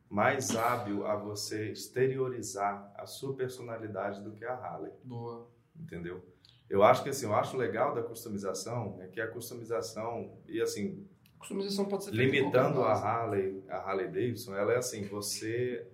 mais 0.09 0.55
hábil 0.55 1.05
a 1.05 1.15
você 1.15 1.69
exteriorizar 1.71 2.91
a 2.97 3.05
sua 3.05 3.35
personalidade 3.35 4.21
do 4.23 4.31
que 4.31 4.43
a 4.43 4.53
Harley, 4.53 4.91
Boa. 5.03 5.47
entendeu? 5.79 6.25
Eu 6.67 6.81
acho 6.81 7.03
que 7.03 7.09
assim, 7.09 7.27
eu 7.27 7.35
acho 7.35 7.55
legal 7.55 7.93
da 7.93 8.01
customização 8.01 8.97
é 9.01 9.05
que 9.05 9.21
a 9.21 9.27
customização 9.27 10.31
e 10.47 10.59
assim, 10.59 11.07
Customização 11.39 11.85
pode 11.85 12.05
ser 12.05 12.11
limitando 12.11 12.81
a. 12.81 12.93
Harley, 12.93 13.63
a 13.69 13.77
Harley 13.77 14.07
Davidson, 14.07 14.55
ela 14.55 14.73
é 14.73 14.77
assim, 14.77 15.03
você 15.03 15.87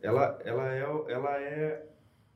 ela 0.00 0.40
ela 0.44 0.72
é 0.72 0.80
ela 1.12 1.40
é 1.40 1.86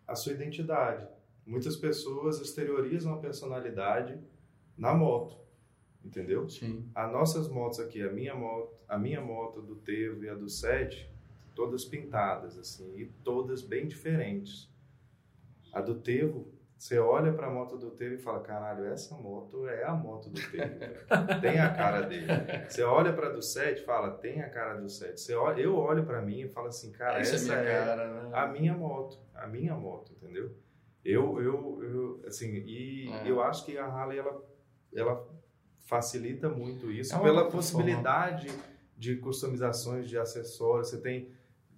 a 0.07 0.15
sua 0.15 0.33
identidade. 0.33 1.07
Muitas 1.47 1.77
pessoas 1.77 2.41
exteriorizam 2.41 3.15
a 3.15 3.19
personalidade 3.19 4.19
na 4.77 4.95
moto, 4.95 5.39
entendeu? 6.05 6.49
Sim. 6.49 6.89
As 6.95 7.11
nossas 7.11 7.49
motos 7.49 7.81
aqui, 7.81 8.03
a 8.03 8.13
minha 8.13 8.35
moto, 8.35 8.75
a 8.89 8.99
minha 8.99 9.21
moto 9.21 9.61
do 9.61 9.77
Tevo 9.77 10.25
e 10.25 10.29
a 10.29 10.35
do 10.35 10.49
Sete, 10.49 11.11
todas 11.55 11.85
pintadas 11.85 12.59
assim, 12.59 12.97
e 12.97 13.07
todas 13.25 13.63
bem 13.63 13.87
diferentes. 13.87 14.71
A 15.73 15.81
do 15.81 15.95
Tevo, 15.95 16.47
você 16.83 16.99
olha 16.99 17.33
para 17.33 17.47
a 17.47 17.51
moto 17.51 17.79
do 17.79 17.93
Tevo 17.93 18.17
e 18.17 18.19
fala: 18.19 18.41
"Caralho, 18.41 18.85
essa 18.87 19.15
moto 19.17 19.69
é 19.69 19.85
a 19.85 19.93
moto 19.95 20.29
do 20.29 20.41
Tevo". 20.51 20.79
velho. 20.81 21.41
tem 21.41 21.61
a 21.61 21.73
cara 21.73 22.01
dele. 22.01 22.27
Você 22.69 22.83
olha 22.83 23.13
para 23.13 23.29
a 23.29 23.31
do 23.31 23.41
Sete 23.41 23.83
e 23.83 23.85
fala: 23.85 24.11
"Tem 24.11 24.43
a 24.43 24.51
cara 24.51 24.75
do 24.81 24.89
Sete". 24.89 25.21
Você 25.21 25.33
olha, 25.33 25.61
eu 25.61 25.77
olho 25.77 26.05
para 26.05 26.21
mim 26.21 26.41
e 26.41 26.49
falo 26.49 26.67
assim: 26.67 26.91
"Cara, 26.91 27.21
Essa 27.21 27.33
é 27.33 27.35
essa 27.37 27.55
minha 27.57 27.71
é 27.71 27.85
cara, 27.85 28.11
né? 28.11 28.31
a 28.33 28.47
minha 28.49 28.75
moto, 28.77 29.21
a 29.33 29.47
minha 29.47 29.77
moto, 29.77 30.11
entendeu? 30.13 30.57
Eu, 31.05 31.41
eu, 31.41 31.85
eu 31.85 32.23
assim, 32.27 32.53
e 32.53 33.09
É. 33.13 33.31
eu 33.31 33.41
acho 33.41 33.65
que 33.65 33.79
a 33.79 33.87
Harley 33.87 34.19
ela, 34.19 34.43
ela 34.93 35.25
facilita 35.87 36.49
muito 36.49 36.91
isso 36.91 37.15
É 37.15 37.21
pela 37.21 37.49
possibilidade 37.49 38.49
de 38.97 39.17
customizações 39.19 40.09
de 40.09 40.19
acessórios. 40.19 40.89
Você 40.91 41.01
tem 41.01 41.31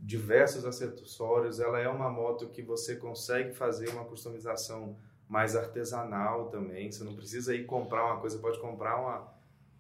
diversos 0.05 0.65
acessórios. 0.67 1.59
Ela 1.59 1.81
é 1.81 1.89
uma 1.89 2.11
moto 2.11 2.51
que 2.51 2.63
você 2.63 2.97
consegue 2.97 3.55
fazer 3.55 3.89
uma 3.89 4.05
customização 4.05 4.97
mais 5.27 5.57
artesanal 5.57 6.51
também. 6.51 6.93
Você 6.93 7.03
não 7.03 7.15
precisa 7.15 7.55
ir 7.55 7.65
comprar 7.65 8.05
uma 8.05 8.21
coisa, 8.21 8.39
pode 8.39 8.61
comprar 8.61 9.01
uma 9.01 9.35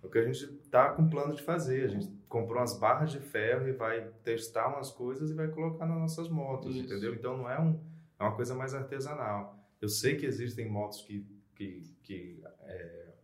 é 0.05 0.07
o 0.07 0.11
que 0.11 0.19
a 0.19 0.25
gente 0.25 0.45
está 0.45 0.91
com 0.91 1.09
plano 1.09 1.35
de 1.35 1.43
fazer. 1.43 1.85
A 1.85 1.89
gente 1.89 2.09
comprou 2.29 2.59
umas 2.59 2.79
barras 2.79 3.11
de 3.11 3.21
ferro 3.21 3.67
e 3.67 3.73
vai 3.73 4.07
testar 4.23 4.69
umas 4.69 4.91
coisas 4.91 5.31
e 5.31 5.35
vai 5.35 5.49
colocar 5.49 5.87
nas 5.87 5.99
nossas 5.99 6.29
motos, 6.29 6.77
Isso. 6.77 6.85
entendeu? 6.85 7.15
Então 7.15 7.37
não 7.39 7.51
é, 7.51 7.59
um, 7.59 7.81
é 8.19 8.23
uma 8.23 8.37
coisa 8.37 8.55
mais 8.55 8.75
artesanal. 8.75 9.59
Eu 9.81 9.89
sei 9.89 10.17
que 10.17 10.27
existem 10.27 10.69
motos 10.69 11.01
que, 11.03 11.27
que, 11.55 11.83
que 12.03 12.43
é, 12.61 13.15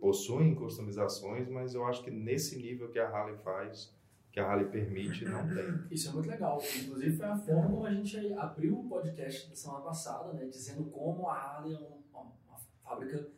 possuem 0.00 0.54
customizações, 0.56 1.48
mas 1.48 1.74
eu 1.74 1.84
acho 1.86 2.02
que 2.02 2.10
nesse 2.10 2.58
nível 2.58 2.88
que 2.88 2.98
a 2.98 3.08
Harley 3.08 3.36
faz, 3.36 3.94
que 4.38 4.40
a 4.40 4.46
Harley 4.50 4.68
permite, 4.68 5.24
não 5.24 5.48
tem. 5.48 5.84
Isso 5.90 6.08
é 6.08 6.12
muito 6.12 6.28
legal. 6.28 6.60
Inclusive, 6.80 7.16
foi 7.16 7.26
a 7.26 7.36
forma 7.36 7.68
como 7.70 7.84
a 7.86 7.92
gente 7.92 8.32
abriu 8.34 8.78
o 8.78 8.88
podcast 8.88 9.48
da 9.50 9.56
semana 9.56 9.80
passada, 9.80 10.32
né? 10.32 10.46
Dizendo 10.46 10.84
como 10.84 11.28
a 11.28 11.34
Harley 11.34 11.74
é 11.74 11.78
uma, 11.78 12.20
uma- 12.22 12.32
fábrica 12.84 13.28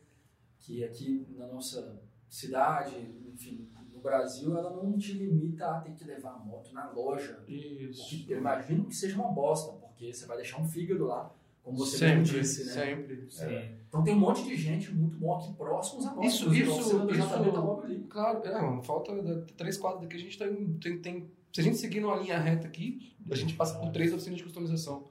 que 0.58 0.84
aqui 0.84 1.26
na 1.36 1.46
nossa 1.46 2.00
cidade, 2.28 2.94
enfim, 3.26 3.68
no 3.92 4.00
Brasil, 4.00 4.56
ela 4.56 4.70
não 4.70 4.96
te 4.96 5.14
limita 5.14 5.66
a 5.66 5.80
ter 5.80 5.92
que 5.92 6.04
levar 6.04 6.32
a 6.34 6.38
moto 6.38 6.72
na 6.72 6.90
loja. 6.90 7.42
Isso. 7.48 8.26
eu 8.30 8.38
imagino 8.38 8.84
que 8.84 8.94
seja 8.94 9.16
uma 9.16 9.32
bosta, 9.32 9.72
porque 9.72 10.12
você 10.12 10.26
vai 10.26 10.36
deixar 10.36 10.60
um 10.60 10.68
fígado 10.68 11.06
lá, 11.06 11.34
como 11.62 11.76
você 11.76 12.06
mesmo 12.08 12.26
Sempre, 12.26 12.40
disse, 12.40 12.64
né? 12.66 12.72
sempre. 12.72 13.26
Sim. 13.30 13.76
Então 13.88 14.02
tem 14.02 14.14
um 14.14 14.18
monte 14.18 14.44
de 14.44 14.56
gente 14.56 14.92
muito 14.94 15.16
bom 15.18 15.36
aqui 15.36 15.52
próximos 15.54 16.06
a 16.06 16.14
nós. 16.14 16.26
Isso- 16.26 16.52
isso- 16.54 16.98
do 16.98 17.10
isso- 17.12 17.28
JB 17.28 17.52
tá 17.52 17.60
logo 17.60 17.82
ali. 17.82 17.98
Claro, 18.08 18.42
é, 18.44 18.60
mano, 18.62 18.82
falta 18.82 19.12
três 19.56 19.76
quadras 19.76 20.02
daqui, 20.02 20.16
a 20.16 20.20
gente 20.20 20.38
tem, 20.38 20.72
tem, 20.74 20.98
tem- 20.98 21.30
Se 21.52 21.60
a 21.60 21.64
gente 21.64 21.76
seguir 21.78 21.98
numa 22.00 22.16
linha 22.16 22.38
reta 22.38 22.66
aqui, 22.68 23.12
a 23.28 23.34
gente 23.34 23.54
passa 23.54 23.76
por 23.78 23.90
três 23.90 24.12
oficinas 24.12 24.38
de 24.38 24.44
customização. 24.44 25.08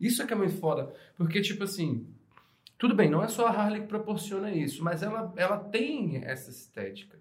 Isso 0.00 0.22
é 0.22 0.26
que 0.26 0.32
é 0.32 0.36
muito 0.36 0.54
foda. 0.54 0.92
Porque, 1.16 1.40
tipo 1.40 1.64
assim, 1.64 2.06
tudo 2.78 2.94
bem, 2.94 3.10
não 3.10 3.22
é 3.22 3.26
só 3.28 3.46
a 3.46 3.50
Harley 3.50 3.80
que 3.82 3.88
proporciona 3.88 4.50
isso, 4.52 4.82
mas 4.84 5.02
ela, 5.02 5.32
ela 5.36 5.58
tem 5.58 6.18
essa 6.24 6.50
estética. 6.50 7.18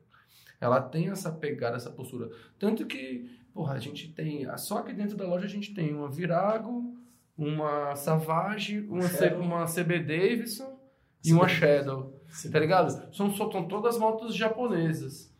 Ela 0.59 0.79
tem 0.79 1.09
essa 1.09 1.31
pegada, 1.31 1.75
essa 1.75 1.89
postura. 1.89 2.29
Tanto 2.59 2.85
que, 2.85 3.29
porra, 3.51 3.73
a 3.73 3.79
gente 3.79 4.09
tem. 4.13 4.45
Só 4.59 4.77
aqui 4.77 4.93
dentro 4.93 5.17
da 5.17 5.27
loja 5.27 5.45
a 5.45 5.49
gente 5.49 5.73
tem 5.73 5.91
uma 5.91 6.07
Virago, 6.11 6.95
uma 7.37 7.95
Savage, 7.95 8.81
uma, 8.89 9.03
C, 9.03 9.33
uma 9.33 9.65
CB 9.65 9.99
Davidson 9.99 10.79
e 11.23 11.33
uma 11.33 11.47
Shadow. 11.47 12.19
Tá 12.51 12.59
ligado? 12.59 13.13
São, 13.15 13.33
são 13.35 13.67
todas 13.67 13.97
motos 13.97 14.35
japonesas. 14.35 15.31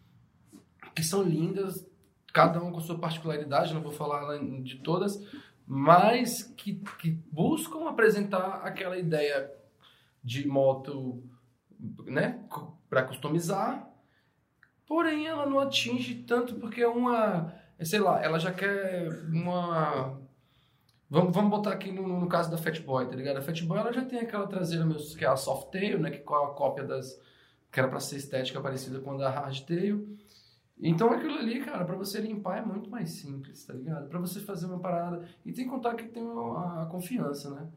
Que 0.94 1.04
são 1.04 1.24
lindas, 1.24 1.88
cada 2.34 2.62
uma 2.62 2.72
com 2.72 2.82
sua 2.82 3.00
particularidade, 3.00 3.74
não 3.74 3.82
vou 3.82 3.92
falar 3.92 4.38
de 4.62 4.78
todas, 4.78 5.26
mas 5.66 6.44
que, 6.58 6.82
que 7.00 7.12
buscam 7.32 7.88
apresentar 7.88 8.62
aquela 8.64 8.98
ideia 8.98 9.52
de 10.24 10.48
moto, 10.48 11.24
né, 12.06 12.44
para 12.89 13.04
customizar. 13.04 13.89
Porém, 14.86 15.28
ela 15.28 15.46
não 15.46 15.60
atinge 15.60 16.16
tanto 16.16 16.56
porque 16.56 16.82
é 16.82 16.88
uma, 16.88 17.54
sei 17.82 18.00
lá, 18.00 18.22
ela 18.22 18.38
já 18.38 18.52
quer 18.52 19.08
uma 19.30 20.20
Vamos, 21.12 21.36
vamos 21.36 21.51
botar 21.51 21.74
aqui 21.74 21.91
no, 21.91 22.07
no 22.07 22.30
caso 22.30 22.49
da 22.49 22.57
Fat 22.57 22.80
Boy, 22.84 23.05
tá 23.05 23.14
ligado? 23.14 23.36
A 23.36 23.41
Fat 23.41 23.62
Boy 23.66 23.78
ela 23.78 23.91
já 23.91 24.05
tem 24.05 24.20
aquela 24.20 24.47
traseira 24.47 24.86
meus, 24.86 25.14
que 25.14 25.26
é 25.26 25.28
a 25.28 25.36
soft 25.36 25.70
tail, 25.70 25.99
né? 25.99 26.09
Que 26.09 26.20
é 26.20 26.22
a 26.22 26.47
cópia 26.47 26.86
das. 26.86 27.20
que 27.70 27.78
era 27.78 27.89
pra 27.89 27.99
ser 27.99 28.16
estética 28.16 28.62
parecida 28.62 28.97
com 29.01 29.12
a 29.12 29.18
da 29.18 29.30
hard 29.30 29.59
tail. 29.66 30.18
Então 30.80 31.12
aquilo 31.12 31.34
ali, 31.34 31.59
cara, 31.66 31.84
pra 31.84 31.97
você 31.97 32.22
limpar 32.22 32.59
é 32.59 32.66
muito 32.66 32.89
mais 32.89 33.09
simples, 33.09 33.66
tá 33.66 33.74
ligado? 33.74 34.07
Pra 34.07 34.20
você 34.20 34.39
fazer 34.39 34.68
uma 34.68 34.80
parada. 34.80 35.28
E 35.45 35.51
tem 35.51 35.66
que 35.66 35.70
contar 35.70 35.95
que 35.95 36.05
tem 36.05 36.24
a 36.24 36.88
confiança, 36.89 37.49
né? 37.49 37.68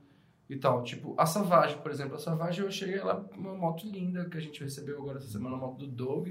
E 0.48 0.56
tal. 0.56 0.84
Tipo, 0.84 1.16
a 1.18 1.26
Savage, 1.26 1.78
por 1.78 1.90
exemplo. 1.90 2.14
A 2.14 2.20
Savage 2.20 2.62
eu 2.62 2.68
achei 2.68 2.94
ela 2.94 3.28
uma 3.36 3.56
moto 3.56 3.84
linda 3.84 4.26
que 4.26 4.38
a 4.38 4.40
gente 4.40 4.62
recebeu 4.62 4.96
agora 4.96 5.18
essa 5.18 5.26
semana, 5.26 5.56
a 5.56 5.58
moto 5.58 5.78
do 5.78 5.88
Doug. 5.88 6.28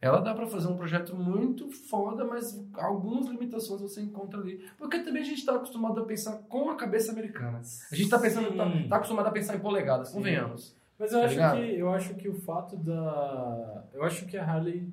Ela 0.00 0.20
dá 0.20 0.32
pra 0.32 0.46
fazer 0.46 0.68
um 0.68 0.76
projeto 0.76 1.14
muito 1.16 1.70
foda, 1.72 2.24
mas 2.24 2.64
algumas 2.74 3.26
limitações 3.26 3.80
você 3.80 4.00
encontra 4.00 4.38
ali. 4.40 4.64
Porque 4.78 5.00
também 5.00 5.22
a 5.22 5.24
gente 5.24 5.44
tá 5.44 5.56
acostumado 5.56 6.00
a 6.00 6.04
pensar 6.04 6.36
com 6.48 6.70
a 6.70 6.76
cabeça 6.76 7.10
americana. 7.10 7.60
A 7.90 7.94
gente 7.94 8.08
tá 8.08 8.18
pensando, 8.18 8.56
tá, 8.56 8.64
tá 8.88 8.96
acostumado 8.96 9.26
a 9.26 9.32
pensar 9.32 9.56
em 9.56 9.60
polegadas, 9.60 10.08
Sim. 10.08 10.14
convenhamos. 10.14 10.76
Mas 10.98 11.12
eu 11.12 11.18
Tá 11.20 11.24
acho, 11.26 11.34
ligado? 11.34 11.56
que, 11.60 11.74
eu 11.78 11.92
acho 11.92 12.14
que 12.14 12.28
o 12.28 12.34
fato 12.34 12.76
da. 12.76 13.84
Eu 13.92 14.04
acho 14.04 14.24
que 14.26 14.36
a 14.36 14.44
Harley 14.44 14.88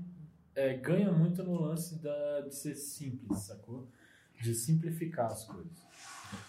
é, 0.55 0.73
ganha 0.75 1.11
muito 1.11 1.43
no 1.43 1.59
lance 1.61 2.01
da, 2.01 2.41
de 2.41 2.55
ser 2.55 2.73
simples, 2.75 3.39
sacou? 3.41 3.87
De 4.41 4.53
simplificar 4.55 5.27
as 5.27 5.45
coisas. 5.45 5.84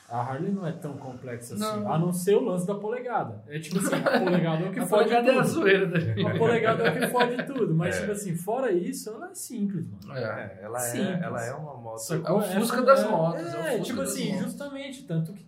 A 0.09 0.20
Harley 0.20 0.52
não 0.52 0.64
é 0.64 0.70
tão 0.72 0.92
complexa 0.96 1.54
assim, 1.54 1.62
Não. 1.62 1.92
a 1.92 1.98
não 1.98 2.12
ser 2.12 2.36
o 2.36 2.40
lance 2.44 2.64
da 2.64 2.74
polegada. 2.76 3.42
É 3.48 3.59
tipo 3.59 3.78
assim, 3.78 3.94
a 3.96 4.20
polegada 4.20 4.64
é 4.64 4.68
o 4.68 4.72
que 4.72 4.78
A 4.80 4.86
fode 4.86 5.04
polegada 5.09 5.32
é 5.32 5.38
a 5.38 5.42
tudo. 5.42 5.52
zoeira 5.52 5.86
da 5.86 5.98
A 6.30 6.38
polegada 6.38 6.82
é 6.84 6.90
o 6.90 7.00
que 7.00 7.07
fode 7.11 7.42
tudo. 7.44 7.74
Mas, 7.74 7.96
É. 7.96 8.00
tipo 8.00 8.12
assim, 8.12 8.36
fora 8.36 8.70
isso, 8.70 9.11
ela 9.11 9.30
é 9.30 9.34
simples, 9.34 9.84
mano. 9.88 10.16
É. 10.16 10.22
É, 10.22 10.61
ela, 10.62 10.78
é, 10.78 10.80
Simples. 10.80 11.22
ela 11.22 11.44
é 11.44 11.52
uma 11.54 11.74
moto. 11.74 12.00
É 12.24 12.32
o 12.32 12.40
Fusca 12.40 12.82
das 12.82 13.04
motos, 13.11 13.42
é 13.52 13.57
o 13.57 13.61
É, 13.61 13.70
Fusca 13.78 13.82
tipo 13.84 14.00
assim, 14.02 14.26
motos. 14.32 14.44
justamente. 14.44 15.02
Tanto 15.04 15.32
que 15.32 15.44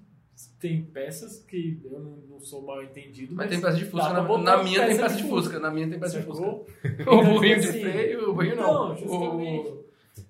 tem 0.59 0.83
peças 0.85 1.39
que 1.45 1.81
eu 1.85 2.01
não, 2.01 2.41
sou 2.41 2.61
mal 2.63 2.83
entendido, 2.83 3.35
Mas 3.37 3.47
mas, 3.47 3.51
tem 3.55 3.61
peça 3.61 3.77
de 3.77 3.85
Fusca. 3.85 4.13
Na, 4.13 4.39
na 4.39 4.63
minha 4.65 4.87
tem 4.87 4.97
peça 4.97 5.17
de 5.17 5.23
Fusca. 5.23 5.61
Na 5.61 5.71
minha 5.71 5.89
tem 5.89 6.01
peça 6.01 6.19
de 6.19 6.27
Fusca. 6.27 6.45
Sacou? 6.45 6.67
O 6.83 6.89
Então, 7.01 7.25
burrinho 7.33 7.61
tipo 7.61 7.63
de 7.63 7.69
assim, 7.79 7.81
freio, 7.93 8.31
o 8.31 8.35
burrinho 8.35 8.55
então, 8.55 8.89
não. 8.89 8.97
justamente. 8.97 9.69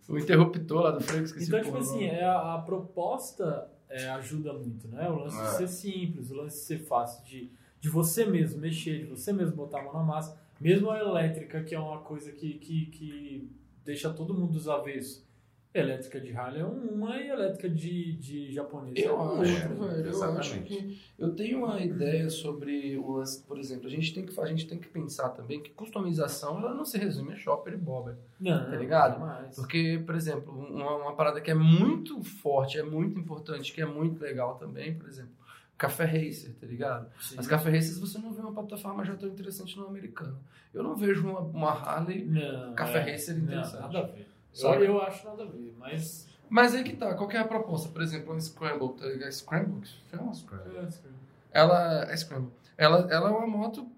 O, 0.09 0.12
o 0.12 0.18
interruptor 0.18 0.83
lá 0.83 0.91
do 0.91 1.01
freio, 1.03 1.22
que 1.22 1.29
esqueci 1.29 1.47
Então, 1.49 1.61
o 1.61 1.62
tipo 1.62 1.79
porra 1.79 1.91
assim, 1.91 2.05
é 2.07 2.24
a, 2.24 2.55
a 2.55 2.59
proposta 2.59 3.70
é, 3.89 4.09
ajuda 4.11 4.53
muito, 4.53 4.86
né? 4.89 5.09
O 5.09 5.16
lance 5.20 5.39
É. 5.41 5.45
de 5.45 5.57
ser 5.57 5.68
simples, 5.68 6.30
o 6.30 6.34
lance 6.36 6.57
de 6.59 6.64
ser 6.64 6.78
fácil, 6.78 7.24
de, 7.24 7.51
de 7.80 7.89
você 7.89 8.24
mesmo 8.24 8.61
mexer, 8.61 8.99
de 9.01 9.05
você 9.07 9.32
mesmo 9.32 9.57
botar 9.57 9.80
a 9.80 9.84
mão 9.84 9.93
na 9.95 10.03
massa. 10.03 10.39
Mesmo 10.61 10.91
a 10.91 10.99
elétrica, 10.99 11.62
que 11.62 11.74
é 11.74 11.78
uma 11.78 11.99
coisa 12.01 12.32
que, 12.32 12.55
que, 12.55 12.86
que 12.86 13.51
deixa 13.84 14.11
todo 14.12 14.34
mundo 14.34 14.53
dos 14.53 14.68
avessos. 14.68 15.24
Elétrica 15.79 16.20
de 16.20 16.33
Harley 16.33 16.61
é 16.61 16.64
uma 16.64 17.16
e 17.16 17.29
elétrica 17.29 17.68
de, 17.68 18.12
de 18.14 18.53
japonês 18.53 18.97
é 18.97 19.09
Eu 19.09 19.18
outra. 19.18 19.43
acho, 19.43 19.68
velho, 19.68 19.93
eu 20.05 20.09
exatamente. 20.11 20.39
acho 20.41 20.61
que 20.62 21.01
eu 21.18 21.35
tenho 21.35 21.59
uma 21.64 21.81
ideia 21.81 22.29
sobre 22.31 22.97
o 22.97 23.12
lance, 23.12 23.43
por 23.43 23.59
exemplo, 23.59 23.87
a 23.87 23.91
gente 23.91 24.14
tem 24.14 24.24
que 24.24 24.41
a 24.41 24.47
gente 24.47 24.66
tem 24.66 24.79
que 24.79 24.89
pensar 24.89 25.31
também 25.31 25.62
que 25.62 25.70
customização 25.70 26.59
ela 26.59 26.74
não 26.74 26.85
se 26.85 26.99
resume 26.99 27.33
a 27.33 27.37
shopper 27.37 27.74
e 27.74 27.76
bobber. 27.76 28.16
Não, 28.41 28.70
Tá 28.70 28.76
ligado? 28.76 29.20
Mas... 29.20 29.57
Porque, 29.57 30.03
por 30.05 30.14
exemplo, 30.14 30.53
uma, 30.53 30.97
uma 30.97 31.14
parada 31.14 31.41
que 31.41 31.51
é 31.51 31.55
muito 31.55 32.22
forte, 32.22 32.79
é 32.79 32.83
muito 32.83 33.18
importante, 33.18 33.72
que 33.72 33.81
é 33.81 33.87
muito 33.87 34.20
legal 34.20 34.57
também, 34.57 34.95
por 34.95 35.09
exemplo, 35.09 35.33
Café 35.76 36.05
Racer, 36.05 36.53
tá 36.61 36.66
ligado? 36.66 37.09
As 37.37 37.47
Café 37.47 37.70
Racers 37.70 37.99
você 38.01 38.18
não 38.18 38.33
vê 38.33 38.41
uma 38.41 38.53
plataforma 38.53 39.05
já 39.05 39.14
tão 39.14 39.29
interessante 39.29 39.76
no 39.76 39.87
americano. 39.87 40.37
Eu 40.74 40.83
não 40.83 40.97
vejo 40.97 41.26
uma, 41.29 41.39
uma 41.41 41.70
Harley 41.70 42.24
Não, 42.24 42.74
Café 42.74 42.99
é, 42.99 43.12
Racer 43.12 43.37
não, 43.37 43.45
interessante. 43.45 43.81
Nada 43.83 43.99
a 44.01 44.03
ver. 44.03 44.26
Eu, 44.59 44.71
Sabe? 44.73 44.87
eu 44.87 45.03
acho 45.03 45.27
nada 45.27 45.43
a 45.43 45.47
ver, 45.47 45.75
mas. 45.79 46.27
Mas 46.51 46.75
aí 46.75 46.83
que 46.83 46.97
tá, 46.97 47.15
qual 47.15 47.29
que 47.29 47.37
é 47.37 47.41
a 47.41 47.45
proposta? 47.47 47.89
Por 47.91 48.01
exemplo, 48.03 48.35
um 48.35 48.41
Scramble, 48.41 48.95
tá 48.97 49.07
ligado? 49.07 49.31
Scramble? 49.33 49.81
que 49.83 50.17
chama? 50.17 50.33
é, 51.53 51.59
Ela 51.61 52.07
é 52.11 52.17
Scramble. 52.17 52.51
Ela, 52.77 53.07
ela 53.11 53.29
é 53.29 53.33
uma 53.33 53.47
moto 53.47 53.91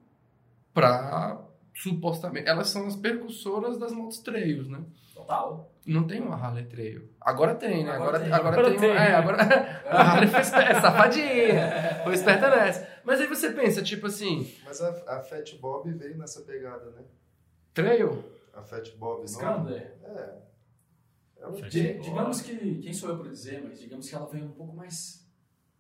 pra 0.75 1.41
supostamente. 1.75 2.49
Elas 2.49 2.69
são 2.69 2.87
as 2.87 2.97
percussoras 2.97 3.79
das 3.79 3.93
motos 3.93 4.19
trails, 4.19 4.69
né? 4.69 4.81
Total. 5.15 5.71
Não 5.87 6.07
tem 6.07 6.21
uma 6.21 6.35
Harley 6.37 6.65
Trail. 6.67 7.09
Agora 7.21 7.55
tem, 7.55 7.85
né? 7.85 7.93
Agora 7.93 8.19
Agora, 8.19 8.21
tem. 8.25 8.33
agora, 8.33 8.49
Agora 8.59 8.71
tem. 8.71 8.81
tem. 8.81 8.91
uma- 8.91 9.01
É, 9.01 9.15
agora. 9.15 9.37
A 9.91 10.03
Harley 10.03 10.29
foi 10.29 10.41
esperta, 10.41 10.81
safadinha. 10.81 12.01
Foi 12.05 12.15
esperta 12.15 12.49
nessa. 12.51 12.89
Mas 13.05 13.21
aí 13.21 13.27
você 13.27 13.51
pensa, 13.51 13.83
tipo 13.83 14.07
assim, 14.07 14.51
Mas 14.65 14.81
a, 14.81 14.89
a 15.19 15.21
Fat 15.21 15.55
Bob 15.61 15.91
veio 15.93 16.17
nessa 16.19 16.41
pegada, 16.43 16.87
né? 16.91 17.03
trail? 17.75 18.25
A 18.55 18.63
Fat 18.63 18.91
Bob, 18.97 19.21
não? 19.21 19.27
Scrambler. 19.29 19.95
É. 20.03 20.35
Ela 21.41 21.53
Di- 21.69 21.93
Bob. 21.95 22.01
digamos 22.03 22.41
que, 22.43 22.79
quem 22.81 22.93
sou 22.93 23.09
eu 23.09 23.19
para 23.19 23.31
dizer, 23.31 23.63
mas 23.65 23.79
digamos 23.81 24.09
que 24.09 24.15
ela 24.15 24.27
vem 24.27 24.45
um 24.45 24.53
pouco 24.53 24.77
mais 24.77 25.27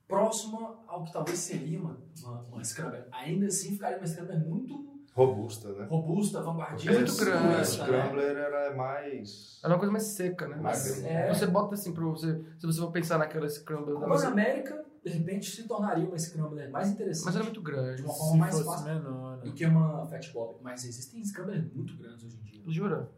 próxima 0.08 0.78
ao 0.88 1.04
que 1.04 1.12
talvez 1.12 1.38
seria 1.38 1.78
uma, 1.78 1.96
uma, 2.22 2.40
uma 2.52 2.64
Scrambler. 2.64 3.06
Ainda 3.12 3.46
assim, 3.46 3.72
ficaria 3.72 3.98
uma 3.98 4.06
Scrambler 4.06 4.40
muito 4.40 4.90
robusta, 5.12 5.72
né? 5.72 5.86
robusta, 5.86 6.40
vanguardista. 6.42 6.92
Muito 6.92 7.16
grande. 7.16 7.46
A 7.46 7.58
né? 7.58 7.64
Scrambler 7.64 8.36
era 8.36 8.56
é 8.66 8.74
mais... 8.74 9.60
Ela 9.62 9.72
é 9.72 9.74
uma 9.74 9.78
coisa 9.78 9.92
mais 9.92 10.04
seca, 10.04 10.48
né? 10.48 10.56
Mas, 10.60 11.04
é, 11.04 11.28
Você 11.28 11.46
bota 11.46 11.74
assim 11.74 11.92
pra 11.92 12.04
você. 12.06 12.42
Se 12.58 12.66
você 12.66 12.80
for 12.80 12.90
pensar 12.90 13.18
naquela 13.18 13.48
Scramble 13.48 13.98
da. 13.98 14.06
a 14.06 14.08
Pan 14.08 14.26
América, 14.28 14.84
de 15.04 15.10
repente, 15.12 15.50
se 15.50 15.64
tornaria 15.68 16.06
uma 16.06 16.18
Scrambler 16.18 16.70
mais 16.70 16.90
interessante. 16.90 17.26
Mas 17.26 17.34
ela 17.36 17.44
é 17.44 17.46
muito 17.46 17.62
grande. 17.62 17.96
De 17.96 18.02
uma 18.02 18.12
Se 18.14 18.18
forma 18.18 18.36
mais 18.38 18.60
fácil. 18.62 18.84
menor, 18.86 19.36
né? 19.38 19.42
E 19.46 19.52
que 19.52 19.64
é 19.64 19.68
uma 19.68 20.06
Fat 20.06 20.32
Bob. 20.32 20.58
Mas 20.62 20.84
existem 20.84 21.22
Scramblers 21.24 21.70
muito 21.74 21.96
grandes 21.98 22.24
hoje 22.24 22.38
em 22.38 22.42
dia. 22.42 22.62
Jura? 22.68 23.10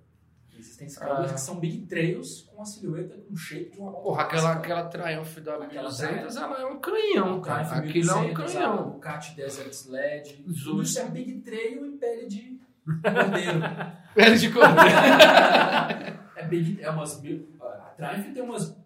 Existem 0.59 0.89
Scramblers 0.89 1.31
Ah. 1.31 1.35
que 1.35 1.41
são 1.41 1.59
Big 1.59 1.87
Trails 1.87 2.43
com 2.43 2.63
a 2.63 2.65
silhueta, 2.65 3.17
com 3.17 3.33
o 3.33 3.37
shape 3.37 3.71
de 3.71 3.79
uma 3.81 3.91
moto 3.91 4.03
Porra, 4.03 4.23
aquela, 4.23 4.43
clássica. 4.57 4.61
aquela 4.61 4.85
Triumph 4.89 5.39
da 5.39 5.55
Aquela 5.55 5.89
1200, 5.89 6.37
ela 6.37 6.61
é 6.61 6.67
um 6.67 6.79
canhão, 6.79 7.41
cara. 7.41 7.63
Aquilo 7.63 8.11
é 8.11 8.15
um 8.15 8.21
1200, 8.27 8.53
canhão. 8.55 8.89
O 8.89 9.01
Cat 9.01 9.35
Desert 9.35 9.71
Sled. 9.73 10.45
Tudo 10.65 10.83
isso 10.83 10.99
é 11.01 11.05
Big 11.09 11.41
Trail 11.41 11.87
em 11.87 11.97
pele 11.97 12.27
de 12.27 12.61
cordeiro. 12.85 13.61
Pele 14.15 14.37
de 14.39 14.51
cordeiro. 14.53 14.79
é 16.37 16.47
Big 16.49 16.83
É 16.83 16.91
umas 16.91 17.21
mil. 17.23 17.49
A 17.61 17.67
Triumph 17.97 18.35
tem 18.35 18.43
umas. 18.43 18.77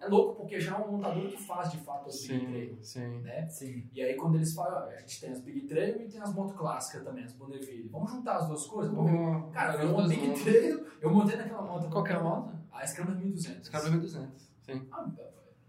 É, 0.00 0.08
louco 0.08 0.36
porque 0.36 0.58
já 0.58 0.76
é 0.76 0.78
um 0.80 0.92
montador 0.92 1.28
que 1.28 1.36
faz 1.36 1.70
de 1.70 1.78
fato 1.78 2.08
as 2.08 2.26
Big 2.26 2.46
Trail. 2.46 2.78
sim, 2.80 3.00
sim. 3.00 3.18
Né? 3.20 3.46
Sim. 3.48 3.90
E 3.92 4.02
aí 4.02 4.16
quando 4.16 4.36
eles 4.36 4.54
falam, 4.54 4.82
ó, 4.82 4.86
a 4.88 4.96
gente 5.00 5.20
tem 5.20 5.30
as 5.30 5.40
Big 5.42 5.66
Trail 5.66 6.00
e 6.00 6.08
tem 6.08 6.20
as 6.20 6.32
motos 6.34 6.56
clássicas 6.56 7.04
também, 7.04 7.24
as 7.24 7.32
Bonneville. 7.34 7.88
Vamos 7.88 8.10
juntar 8.10 8.36
as 8.36 8.46
duas 8.48 8.66
coisas? 8.66 8.96
Hum, 8.96 9.50
Cara, 9.52 9.82
eu 9.82 9.94
uma 9.94 10.08
Big. 10.08 10.42
Trail, 10.42 10.86
eu 11.00 11.10
montei 11.12 11.36
naquela 11.36 11.62
moto. 11.62 11.90
Qual 11.90 12.02
que 12.02 12.12
é 12.12 12.16
a 12.16 12.22
moto? 12.22 12.54
A 12.72 12.86
Scrambler 12.86 13.18
1200. 13.18 13.66
Scrambler 13.66 13.92
1200. 13.92 14.50
Sim. 14.62 14.88
Ah, 14.90 15.06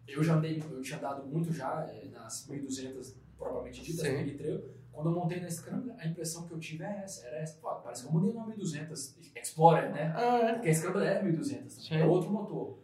Eu 0.08 0.24
já 0.24 0.36
andei, 0.36 0.62
eu 0.72 0.82
tinha 0.82 0.98
andado 0.98 1.26
muito 1.28 1.52
já 1.52 1.86
eh, 1.90 2.08
nas 2.12 2.48
1200 2.48 3.16
propriamente 3.38 3.82
ditas, 3.84 4.06
Sim. 4.08 4.24
Big 4.24 4.38
Trail. 4.38 4.64
Quando 4.92 5.10
eu 5.10 5.16
montei 5.16 5.40
na 5.40 5.50
Scrambler, 5.50 5.96
a 5.98 6.06
impressão 6.08 6.46
que 6.48 6.54
eu 6.54 6.60
tive 6.60 6.84
é 6.84 7.02
essa, 7.04 7.26
era 7.28 7.38
essa. 7.38 7.58
Pô, 7.60 7.70
parece 7.76 8.04
que 8.04 8.08
eu 8.10 8.14
mudei 8.14 8.32
uma 8.32 8.46
1200 8.48 9.16
Explorer, 9.36 9.92
né? 9.92 10.14
Ah, 10.16 10.38
é. 10.40 10.54
Porque 10.54 10.70
a 10.70 10.74
Scrambler 10.74 11.08
é 11.08 11.24
1200, 11.24 11.86
Sim. 11.88 11.96
é 11.96 12.06
outro 12.06 12.30
motor. 12.30 12.78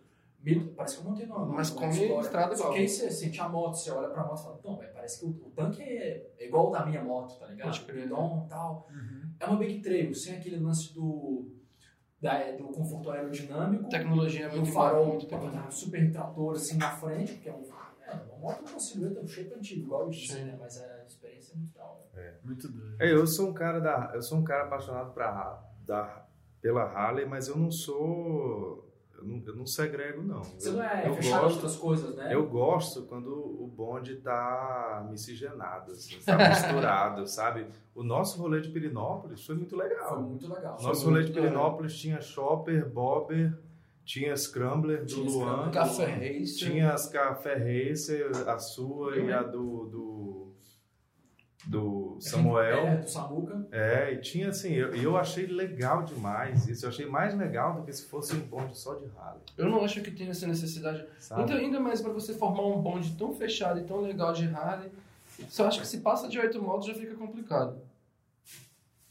Parece 0.76 0.98
que 0.98 1.06
eu 1.06 1.10
montei 1.10 1.26
numa 1.26 1.46
Mas 1.46 1.70
numa 1.72 1.82
come 1.82 2.20
estrada 2.22 2.56
Só 2.56 2.64
igual. 2.64 2.74
que 2.74 2.80
aí 2.80 2.88
você 2.88 3.12
sente 3.12 3.42
a 3.42 3.50
moto, 3.50 3.76
você 3.76 3.92
olha 3.92 4.10
pra 4.10 4.24
moto 4.24 4.40
e 4.40 4.44
fala, 4.44 4.60
não, 4.64 4.78
velho, 4.78 4.94
parece 4.94 5.20
que 5.20 5.26
o, 5.26 5.30
o 5.30 5.52
tanque 5.56 5.82
é, 5.82 6.32
é 6.38 6.48
igual 6.48 6.70
o 6.70 6.72
da 6.72 6.86
minha 6.86 7.04
moto, 7.04 7.38
tá 7.40 7.48
ligado? 7.48 7.86
Guidon 7.86 8.44
e 8.46 8.50
tal. 8.50 8.88
Uhum. 8.90 9.32
É 9.40 9.46
uma 9.46 9.58
Big 9.58 9.82
Trail, 9.82 10.14
sem 10.14 10.38
aquele 10.38 10.58
lance 10.60 10.94
do, 10.94 11.52
da, 12.22 12.52
do 12.52 12.66
conforto 12.66 13.12
aerodinâmico. 13.12 13.90
Tecnologia 13.90 14.46
é 14.46 14.52
muito 14.56 14.72
farol 14.72 15.08
muito 15.08 15.36
um 15.36 15.72
super 15.72 16.12
trator 16.12 16.56
assim 16.56 16.78
na 16.78 16.92
frente, 16.92 17.36
que 17.36 17.50
é 17.50 17.54
um. 17.54 17.64
É, 18.08 18.14
uma 18.14 18.38
moto 18.38 18.64
com 18.64 18.70
uma 18.70 18.80
silhueta, 18.80 19.20
um 19.20 19.28
shape 19.28 19.54
antigo, 19.54 19.86
igual 19.86 20.04
eu 20.04 20.10
disse, 20.10 20.42
né? 20.42 20.56
Mas 20.58 20.82
a 20.82 21.04
experiência 21.06 21.54
é 21.54 21.58
muito 21.58 21.74
da 21.74 21.84
hora. 21.84 22.08
Muito 22.44 22.70
doido. 22.70 22.96
É, 23.02 23.12
eu 23.12 23.28
sou 23.28 23.50
um 23.50 23.54
cara 23.54 23.80
da, 23.80 24.12
eu 24.14 24.22
sou 24.22 24.38
um 24.38 24.44
cara 24.46 24.64
apaixonado 24.64 25.12
pra, 25.14 25.62
da, 25.86 26.26
pela 26.62 26.84
Harley, 26.84 27.26
mas 27.26 27.50
eu 27.50 27.58
não 27.58 27.70
sou, 27.70 28.87
eu 29.18 29.24
não, 29.24 29.44
eu 29.46 29.56
não 29.56 29.66
segrego, 29.66 30.22
não. 30.22 30.44
Você 30.44 30.70
eu, 30.70 30.74
não 30.74 30.84
é 30.84 31.08
eu 31.08 31.16
fechado 31.16 31.42
gosto, 31.42 31.56
outras 31.56 31.76
coisas, 31.76 32.16
né? 32.16 32.34
eu 32.34 32.48
gosto 32.48 33.02
quando 33.04 33.34
o 33.34 33.68
bonde 33.68 34.18
tá 34.18 35.08
miscigenado, 35.10 35.92
assim, 35.92 36.20
tá 36.20 36.38
misturado, 36.50 37.28
sabe? 37.28 37.68
O 37.96 38.04
nosso 38.04 38.40
rolê 38.40 38.62
de 38.62 38.70
Pirinópolis 38.70 39.44
foi 39.44 39.56
muito 39.56 39.76
legal. 39.76 40.10
Foi 40.10 40.20
muito 40.20 40.54
legal. 40.54 40.78
Nosso 40.82 41.06
rolê 41.06 41.22
de 41.22 41.32
muito 41.32 41.36
legal. 41.42 41.52
Pirinópolis 41.52 41.98
tinha 41.98 42.22
Shopper, 42.22 42.88
Bobber, 42.88 43.58
tinha 44.06 44.36
Scrambler 44.38 45.00
do 45.00 45.06
Tinha 45.08 45.30
Luan, 45.30 45.46
Scrambler. 45.46 45.72
Café 45.72 46.06
Racer. 46.06 46.70
tinha 46.70 46.94
as 46.94 47.10
Café 47.10 47.56
Racer, 47.56 48.32
a 48.48 48.60
sua 48.60 49.18
e 49.18 49.32
a 49.32 49.42
do, 49.42 49.86
do, 49.88 50.54
do 51.66 52.07
É, 52.18 52.22
Samuel. 52.22 52.98
do 52.98 53.10
Samuca. 53.10 53.68
É, 53.72 54.14
e 54.14 54.18
tinha 54.18 54.50
assim, 54.50 54.74
eu, 54.74 54.94
eu 54.96 55.18
achei 55.18 55.46
legal 55.46 56.04
demais 56.04 56.68
isso. 56.68 56.86
Eu 56.86 56.90
achei 56.90 57.06
mais 57.06 57.36
legal 57.36 57.76
do 57.76 57.84
que 57.84 57.94
se 57.94 58.04
fosse 58.04 58.36
um 58.36 58.40
bonde 58.40 58.78
só 58.78 58.96
de 58.96 59.06
rally. 59.08 59.40
Eu 59.58 59.70
não 59.70 59.84
acho 59.84 60.02
que 60.02 60.12
tem 60.12 60.30
essa 60.30 60.48
necessidade. 60.48 61.06
Sabe? 61.20 61.42
Ainda, 61.42 61.56
ainda 61.56 61.80
mais 61.80 62.02
pra 62.02 62.12
você 62.12 62.34
formar 62.34 62.66
um 62.66 62.82
bonde 62.82 63.16
tão 63.18 63.34
fechado 63.34 63.80
e 63.80 63.84
tão 63.84 64.02
legal 64.02 64.34
de 64.34 64.46
rally. 64.46 64.92
Só 65.50 65.68
acho 65.68 65.80
que 65.80 65.88
se 65.88 66.00
passa 66.00 66.28
de 66.28 66.40
oito 66.40 66.62
motos 66.62 66.88
já 66.88 66.94
fica 66.94 67.16
complicado. 67.16 67.80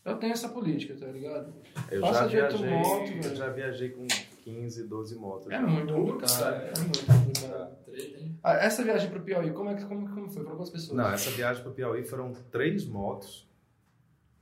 Eu 0.04 0.16
tenho 0.18 0.32
essa 0.32 0.48
política, 0.48 0.94
tá 0.94 1.06
ligado? 1.06 1.52
eu, 1.90 2.00
passa 2.00 2.20
já 2.20 2.26
de 2.28 2.36
oito 2.36 2.58
viajei, 2.58 2.78
motos, 2.78 3.26
eu 3.26 3.36
já 3.36 3.48
viajei 3.48 3.88
com 3.90 4.06
15, 4.46 4.84
12 4.86 5.16
motos. 5.16 5.50
É 5.50 5.58
muito 5.58 5.92
complicado. 5.92 6.54
é. 6.54 6.72
É 6.76 6.78
muito 6.78 7.04
complicado. 7.04 7.76
Treta, 7.84 8.18
hein? 8.20 8.38
Ah, 8.44 8.52
essa 8.54 8.84
viagem 8.84 9.10
pro 9.10 9.20
Piauí, 9.20 9.50
como, 9.52 9.70
é 9.70 9.74
que, 9.74 9.84
como, 9.84 10.08
como 10.08 10.30
foi? 10.30 10.44
Pra 10.44 10.52
quantas 10.52 10.70
pessoas? 10.70 10.96
Não, 10.96 11.10
essa 11.10 11.30
viagem 11.30 11.64
para 11.64 11.72
Piauí 11.72 12.04
foram 12.04 12.32
três 12.52 12.86
motos. 12.86 13.44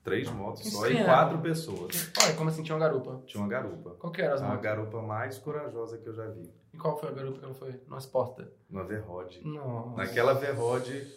Três 0.02 0.30
motos 0.30 0.66
Isso 0.66 0.76
só 0.76 0.86
e 0.86 1.02
quatro 1.02 1.38
pessoas. 1.38 2.12
Olha, 2.22 2.34
como 2.34 2.50
assim 2.50 2.62
tinha 2.62 2.76
uma 2.76 2.86
garupa? 2.86 3.22
Tinha 3.24 3.42
uma 3.42 3.48
garupa. 3.48 3.96
Qual 3.98 4.12
que 4.12 4.20
era 4.20 4.34
as 4.34 4.42
A 4.42 4.48
motos? 4.48 4.62
garupa 4.62 5.00
mais 5.00 5.38
corajosa 5.38 5.96
que 5.96 6.06
eu 6.06 6.12
já 6.12 6.26
vi. 6.26 6.52
E 6.74 6.76
qual 6.76 7.00
foi 7.00 7.08
a 7.08 7.12
garupa 7.12 7.38
que 7.38 7.44
ela 7.46 7.54
foi? 7.54 7.80
Uma 7.88 7.96
Sporter. 7.96 8.52
Uma 8.68 8.84
Verrode. 8.84 9.40
Nossa. 9.42 9.96
Naquela 9.96 10.34
Verrode. 10.34 11.10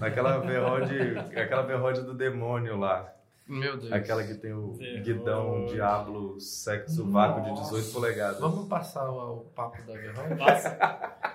Naquela 0.00 0.38
Verrode. 0.38 0.98
aquela 1.38 1.62
Verrode 1.62 2.02
do 2.02 2.12
demônio 2.14 2.76
lá. 2.76 3.14
Meu 3.46 3.76
Deus. 3.76 3.92
Aquela 3.92 4.22
que 4.24 4.34
tem 4.34 4.52
o 4.52 4.72
guidão 5.02 5.66
diablo 5.66 6.40
sexo 6.40 7.10
vácuo 7.10 7.42
de 7.42 7.50
Nossa. 7.50 7.74
18 7.74 7.92
polegadas. 7.92 8.40
Vamos 8.40 8.68
passar 8.68 9.10
o, 9.10 9.38
o 9.38 9.40
papo 9.46 9.82
da 9.82 9.92
Verrode? 9.94 10.36
Passa, 10.36 10.70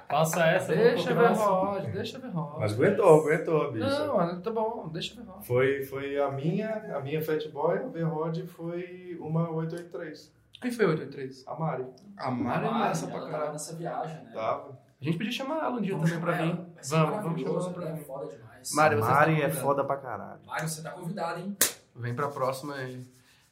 passa 0.08 0.46
essa. 0.46 0.74
Deixa 0.74 1.12
a 1.12 1.14
Verrode, 1.14 1.92
deixa 1.92 2.18
a 2.18 2.22
Verrode. 2.22 2.60
Mas 2.60 2.74
aguentou, 2.74 3.22
aguentou, 3.22 3.72
bicho. 3.72 3.86
Não, 3.86 4.42
tá 4.42 4.52
bom, 4.52 4.88
deixa 4.88 5.14
a 5.20 5.24
Verrode. 5.24 5.46
Foi, 5.46 5.84
foi 5.84 6.18
a 6.20 6.32
minha, 6.32 6.96
a 6.96 7.02
minha 7.02 7.22
Fat 7.22 7.46
Boy, 7.50 7.78
a 7.80 7.88
Verrode 7.88 8.48
foi 8.48 9.18
uma 9.20 9.50
883. 9.52 10.34
Quem 10.62 10.72
foi 10.72 10.86
o 10.86 10.90
883? 10.90 11.44
A 11.48 11.56
Mari. 11.56 11.86
A 12.18 12.32
Mari 12.32 12.66
é 12.66 12.72
massa 12.72 13.08
pra 13.08 13.16
ela 13.16 13.26
tava 13.26 13.32
caralho. 13.32 13.54
nessa 13.54 13.76
viagem, 13.76 14.24
né? 14.24 14.32
Tava. 14.34 14.80
A 15.00 15.06
gente 15.06 15.18
podia 15.18 15.32
chamar 15.32 15.58
ela 15.58 15.70
um 15.78 15.82
dia 15.82 15.94
Vamos 15.94 16.10
também 16.10 16.24
pra 16.24 16.34
vir. 16.34 16.56
Vamos, 16.56 16.86
vamos 16.90 17.16
maravilhoso, 17.24 17.72
chamar 17.74 17.86
ela 17.86 17.92
pra 17.92 18.02
é 18.02 18.04
foda 18.06 18.36
demais. 18.36 18.74
Mari, 18.74 18.96
você 18.96 19.12
Mari 19.12 19.34
está 19.36 19.46
é 19.46 19.50
foda 19.52 19.84
pra 19.84 19.98
caralho. 19.98 20.40
Mário, 20.46 20.68
você 20.68 20.82
tá 20.82 20.90
convidado, 20.92 21.40
hein? 21.40 21.56
Vem 21.98 22.16
pra 22.16 22.30
próxima 22.30 22.76
aí. 22.76 23.04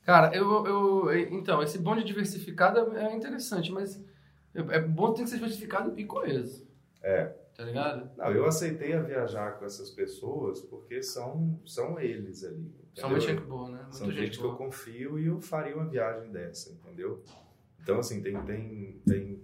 Cara, 0.04 0.36
eu, 0.36 0.66
eu. 0.66 1.20
Então, 1.34 1.62
esse 1.64 1.78
bonde 1.78 2.04
diversificado 2.04 2.96
é 2.96 3.16
interessante, 3.16 3.72
mas 3.72 4.04
é 4.54 4.80
bom 4.80 5.14
ter 5.14 5.24
que 5.24 5.30
ser 5.30 5.38
diversificado 5.38 5.94
e 6.00 6.06
coeso. 6.06 6.68
É. 7.02 7.34
Tá 7.56 7.64
ligado? 7.64 8.12
Não, 8.18 8.32
eu 8.32 8.46
aceitei 8.46 8.94
a 8.94 9.02
viajar 9.02 9.58
com 9.58 9.66
essas 9.66 9.90
pessoas 9.90 10.60
porque 10.62 11.02
são, 11.02 11.60
são 11.66 12.00
eles 12.00 12.44
ali. 12.44 12.74
São 12.94 13.10
entendeu? 13.10 13.10
muita 13.10 13.28
gente 13.28 13.42
boa, 13.42 13.70
né? 13.70 13.88
São 13.92 14.06
Muita 14.08 14.22
gente 14.22 14.32
gente 14.34 14.40
que 14.40 14.46
eu 14.46 14.56
confio 14.56 15.20
e 15.20 15.26
eu 15.28 15.42
faria 15.42 15.76
uma 15.76 15.86
viagem 15.86 16.32
dessa, 16.32 16.72
entendeu? 16.72 17.24
Então, 17.82 18.00
assim, 18.00 18.22
tem, 18.22 18.40
tem, 18.44 19.02
tem 19.08 19.42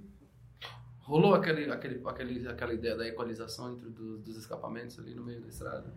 Rolou 1.12 1.34
aquele, 1.34 1.70
aquele, 1.70 2.02
aquele, 2.06 2.48
aquela 2.48 2.74
ideia 2.74 2.96
da 2.96 3.06
equalização 3.08 3.74
entre 3.74 3.90
dos, 3.90 4.22
dos 4.22 4.38
escapamentos 4.38 4.98
ali 5.00 5.14
no 5.14 5.24
meio 5.24 5.42
da 5.42 5.48
estrada? 5.48 5.94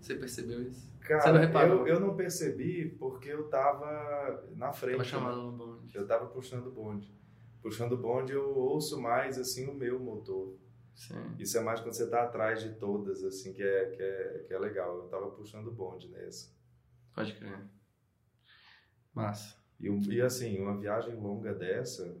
Você 0.00 0.14
percebeu 0.14 0.62
isso? 0.62 0.90
Você 1.00 1.12
não 1.14 1.20
Cara, 1.20 1.38
reparou? 1.38 1.86
eu, 1.86 1.94
eu 1.94 2.00
não 2.00 2.16
percebi 2.16 2.88
porque 2.98 3.28
eu 3.28 3.48
tava 3.48 4.48
na 4.56 4.72
frente. 4.72 4.96
Tava 4.96 5.04
né? 5.04 5.08
chamando 5.08 5.42
no 5.42 5.52
bonde. 5.52 5.96
Eu 5.96 6.06
tava 6.06 6.26
puxando 6.26 6.66
o 6.66 6.70
bonde. 6.70 7.14
Puxando 7.60 7.92
o 7.92 7.98
bonde, 7.98 8.32
eu 8.32 8.56
ouço 8.56 9.00
mais, 9.00 9.38
assim, 9.38 9.68
o 9.68 9.74
meu 9.74 9.98
motor. 9.98 10.56
Sim. 10.94 11.34
Isso 11.38 11.58
é 11.58 11.60
mais 11.60 11.80
quando 11.80 11.94
você 11.94 12.08
tá 12.08 12.22
atrás 12.22 12.62
de 12.62 12.74
todas, 12.74 13.22
assim, 13.24 13.52
que 13.52 13.62
é, 13.62 13.90
que 13.90 14.02
é, 14.02 14.44
que 14.46 14.54
é 14.54 14.58
legal. 14.58 14.96
Eu 14.98 15.08
tava 15.08 15.30
puxando 15.30 15.68
o 15.68 15.72
bonde 15.72 16.08
nessa. 16.08 16.50
Pode 17.14 17.34
crer. 17.34 17.58
Massa. 19.14 19.56
E, 19.78 19.88
e, 19.88 20.20
assim, 20.20 20.60
uma 20.60 20.78
viagem 20.78 21.14
longa 21.16 21.54
dessa, 21.54 22.16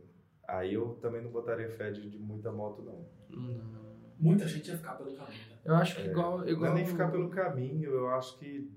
aí 0.46 0.74
eu 0.74 0.94
também 1.00 1.22
não 1.22 1.30
botaria 1.30 1.70
fé 1.70 1.90
de, 1.90 2.08
de 2.08 2.18
muita 2.18 2.50
moto, 2.50 2.82
não. 2.82 3.08
Não. 3.28 3.80
Muita 4.18 4.46
gente 4.46 4.68
ia 4.68 4.76
ficar 4.76 4.94
pelo 4.94 5.14
caminho? 5.14 5.49
Eu 5.64 5.74
acho 5.74 5.96
que 5.96 6.02
igual. 6.08 6.38
Não 6.38 6.48
igual 6.48 6.72
é 6.72 6.74
nem 6.74 6.86
ficar 6.86 7.10
pelo 7.10 7.28
caminho, 7.30 7.90
eu 7.90 8.08
acho 8.10 8.38
que 8.38 8.70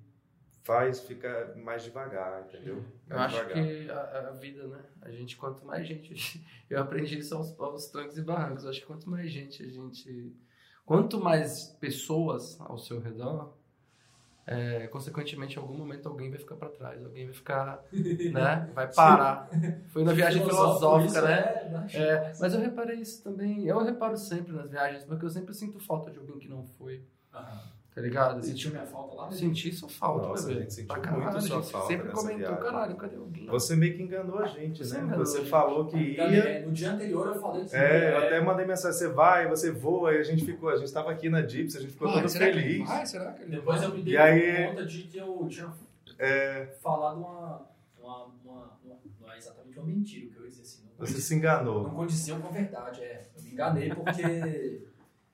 faz 0.63 1.01
ficar 1.01 1.55
mais 1.57 1.83
devagar, 1.83 2.45
entendeu? 2.47 2.83
Eu 3.09 3.17
Mais 3.17 3.33
acho 3.33 3.47
devagar. 3.47 3.63
que 3.63 3.89
a, 3.89 4.29
a 4.29 4.31
vida, 4.31 4.67
né? 4.67 4.79
A 5.01 5.11
gente, 5.11 5.35
quanto 5.37 5.65
mais 5.65 5.87
gente. 5.87 6.45
Eu 6.69 6.81
aprendi 6.81 7.19
isso 7.19 7.35
aos, 7.35 7.59
aos 7.59 7.87
trancos 7.87 8.17
e 8.17 8.21
barrancos. 8.21 8.63
Eu 8.63 8.69
acho 8.71 8.79
que 8.79 8.87
quanto 8.87 9.09
mais 9.09 9.29
gente 9.31 9.61
a 9.61 9.67
gente. 9.67 10.33
Quanto 10.85 11.19
mais 11.19 11.67
pessoas 11.79 12.59
ao 12.59 12.77
seu 12.77 12.99
redor, 12.99 13.53
é, 14.45 14.87
consequentemente, 14.87 15.57
em 15.57 15.59
algum 15.59 15.75
momento 15.75 16.07
alguém 16.07 16.29
vai 16.29 16.39
ficar 16.39 16.55
pra 16.55 16.69
trás, 16.69 17.03
alguém 17.03 17.25
vai 17.25 17.33
ficar. 17.33 17.83
né? 18.31 18.69
Vai 18.73 18.91
parar. 18.91 19.49
Foi 19.89 20.03
na 20.03 20.13
viagem 20.13 20.43
filosófica, 20.43 21.19
isso 21.19 21.21
né? 21.21 21.87
É? 21.93 21.97
É, 22.01 22.33
mas 22.39 22.53
eu 22.53 22.59
reparei 22.59 22.97
isso 22.97 23.23
também. 23.23 23.65
Eu 23.65 23.83
reparo 23.83 24.17
sempre 24.17 24.53
nas 24.53 24.69
viagens, 24.69 25.03
porque 25.05 25.25
eu 25.25 25.29
sempre 25.29 25.53
sinto 25.53 25.79
falta 25.79 26.11
de 26.11 26.19
alguém 26.19 26.39
que 26.39 26.47
não 26.49 26.65
foi, 26.77 27.03
Aham. 27.33 27.72
Tá 27.93 28.01
ligado? 28.01 28.39
E, 28.39 28.43
Sentiu 28.43 28.71
minha 28.71 28.85
falta 28.85 29.15
lá? 29.15 29.31
Senti 29.31 29.71
sua 29.71 29.87
falta, 29.89 30.27
Nossa, 30.27 30.47
bebê. 30.47 30.59
a 30.59 30.61
gente 30.63 30.73
sentiu 30.73 30.87
Pra 30.87 31.11
muito 31.11 31.23
caralho, 31.23 31.41
sua 31.41 31.57
a 31.57 31.61
gente 31.61 31.71
falta 31.71 31.87
sempre 31.87 32.09
comentou, 32.11 32.37
viagem. 32.37 32.57
caralho, 32.63 32.95
cadê 32.95 33.15
alguém? 33.15 33.45
Você 33.45 33.75
meio 33.75 33.95
que 33.95 34.03
enganou 34.03 34.39
a 34.39 34.47
gente, 34.47 34.83
Você 34.85 34.93
né? 34.97 35.03
enganou 35.03 35.25
Você 35.25 35.45
falou 35.45 35.85
que 35.87 35.97
ia. 35.97 36.21
É, 36.23 36.65
No 36.65 36.71
dia 36.71 36.91
anterior 36.91 37.27
eu 37.27 37.35
falei 37.41 37.65
que 37.65 37.75
É, 37.75 38.11
eu 38.13 38.17
até 38.17 38.41
mandei 38.41 38.65
mensagem, 38.65 38.97
você 38.97 39.07
vai, 39.09 39.47
você 39.47 39.71
voa, 39.71 40.13
e 40.13 40.17
a 40.17 40.23
gente 40.23 40.43
ficou, 40.43 40.69
a 40.69 40.77
gente 40.77 40.91
tava 40.91 41.11
aqui 41.11 41.29
na 41.29 41.45
Jeeps, 41.45 41.75
a 41.75 41.79
gente 41.81 41.93
ficou 41.93 42.07
Vai, 42.09 42.21
todo 42.21 42.29
será 42.29 42.45
que 42.45 42.51
ele 42.57 42.61
feliz. 42.61 42.87
vai? 42.87 43.05
Será 43.05 43.31
que 43.33 43.41
ele 43.43 43.51
Depois 43.51 43.79
vai? 43.81 43.89
eu 43.89 43.95
me 43.95 44.01
dei 44.01 44.13
E 44.13 44.17
aí- 44.17 44.67
conta 44.69 44.85
de 44.85 45.03
que 45.03 45.17
eu 45.17 45.47
tinha 45.49 45.71
É, 46.19 46.65
falado 46.81 47.17
uma, 47.19 47.61
uma, 47.99 48.25
uma, 48.43 48.77
uma- 48.85 48.99
Não 49.21 49.31
é 49.31 49.37
exatamente 49.37 49.77
uma 49.79 49.87
mentira 49.87 50.27
o 50.27 50.29
que 50.31 50.37
eu 50.39 50.47
dizer 50.47 50.61
assim. 50.61 50.83
Não, 50.99 51.05
você 51.07 51.19
se 51.19 51.33
enganou. 51.35 51.83
não 51.83 51.89
condizia 51.91 52.35
com 52.35 52.47
a 52.47 52.51
verdade, 52.51 53.01
é. 53.01 53.21
Eu 53.35 53.43
me 53.43 53.51
enganei 53.51 53.89
porque. 53.89 54.87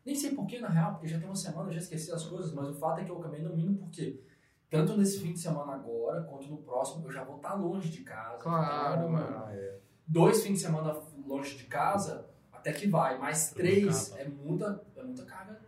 Nem 0.09 0.15
sei 0.15 0.31
porquê, 0.33 0.57
na 0.59 0.69
real, 0.69 0.93
porque 0.93 1.07
já 1.07 1.19
tem 1.19 1.27
uma 1.27 1.35
semana, 1.35 1.69
eu 1.69 1.73
já 1.73 1.79
esqueci 1.81 2.11
as 2.11 2.23
coisas, 2.25 2.51
mas 2.51 2.67
o 2.67 2.73
fato 2.73 2.99
é 2.99 3.03
que 3.03 3.11
eu 3.11 3.19
acabei 3.19 3.43
não 3.43 3.55
indo 3.55 3.75
porque. 3.77 4.19
Tanto 4.67 4.97
nesse 4.97 5.19
fim 5.19 5.33
de 5.33 5.39
semana 5.39 5.73
agora, 5.73 6.23
quanto 6.23 6.47
no 6.47 6.57
próximo, 6.57 7.05
eu 7.05 7.11
já 7.11 7.23
vou 7.23 7.35
estar 7.37 7.53
longe 7.53 7.89
de 7.89 7.99
casa. 8.01 8.37
Claro, 8.41 9.01
Então, 9.01 9.09
mano. 9.11 9.43
Ah, 9.45 9.49
é. 9.53 9.77
Dois 10.07 10.41
fins 10.43 10.53
de 10.53 10.59
semana 10.61 10.95
longe 11.27 11.55
de 11.57 11.65
casa, 11.65 12.25
até 12.51 12.73
que 12.73 12.87
vai, 12.87 13.19
mas 13.19 13.51
três 13.51 14.15
é 14.17 14.27
muita, 14.27 14.81
é 14.97 15.03
muita 15.03 15.23
carga 15.25 15.59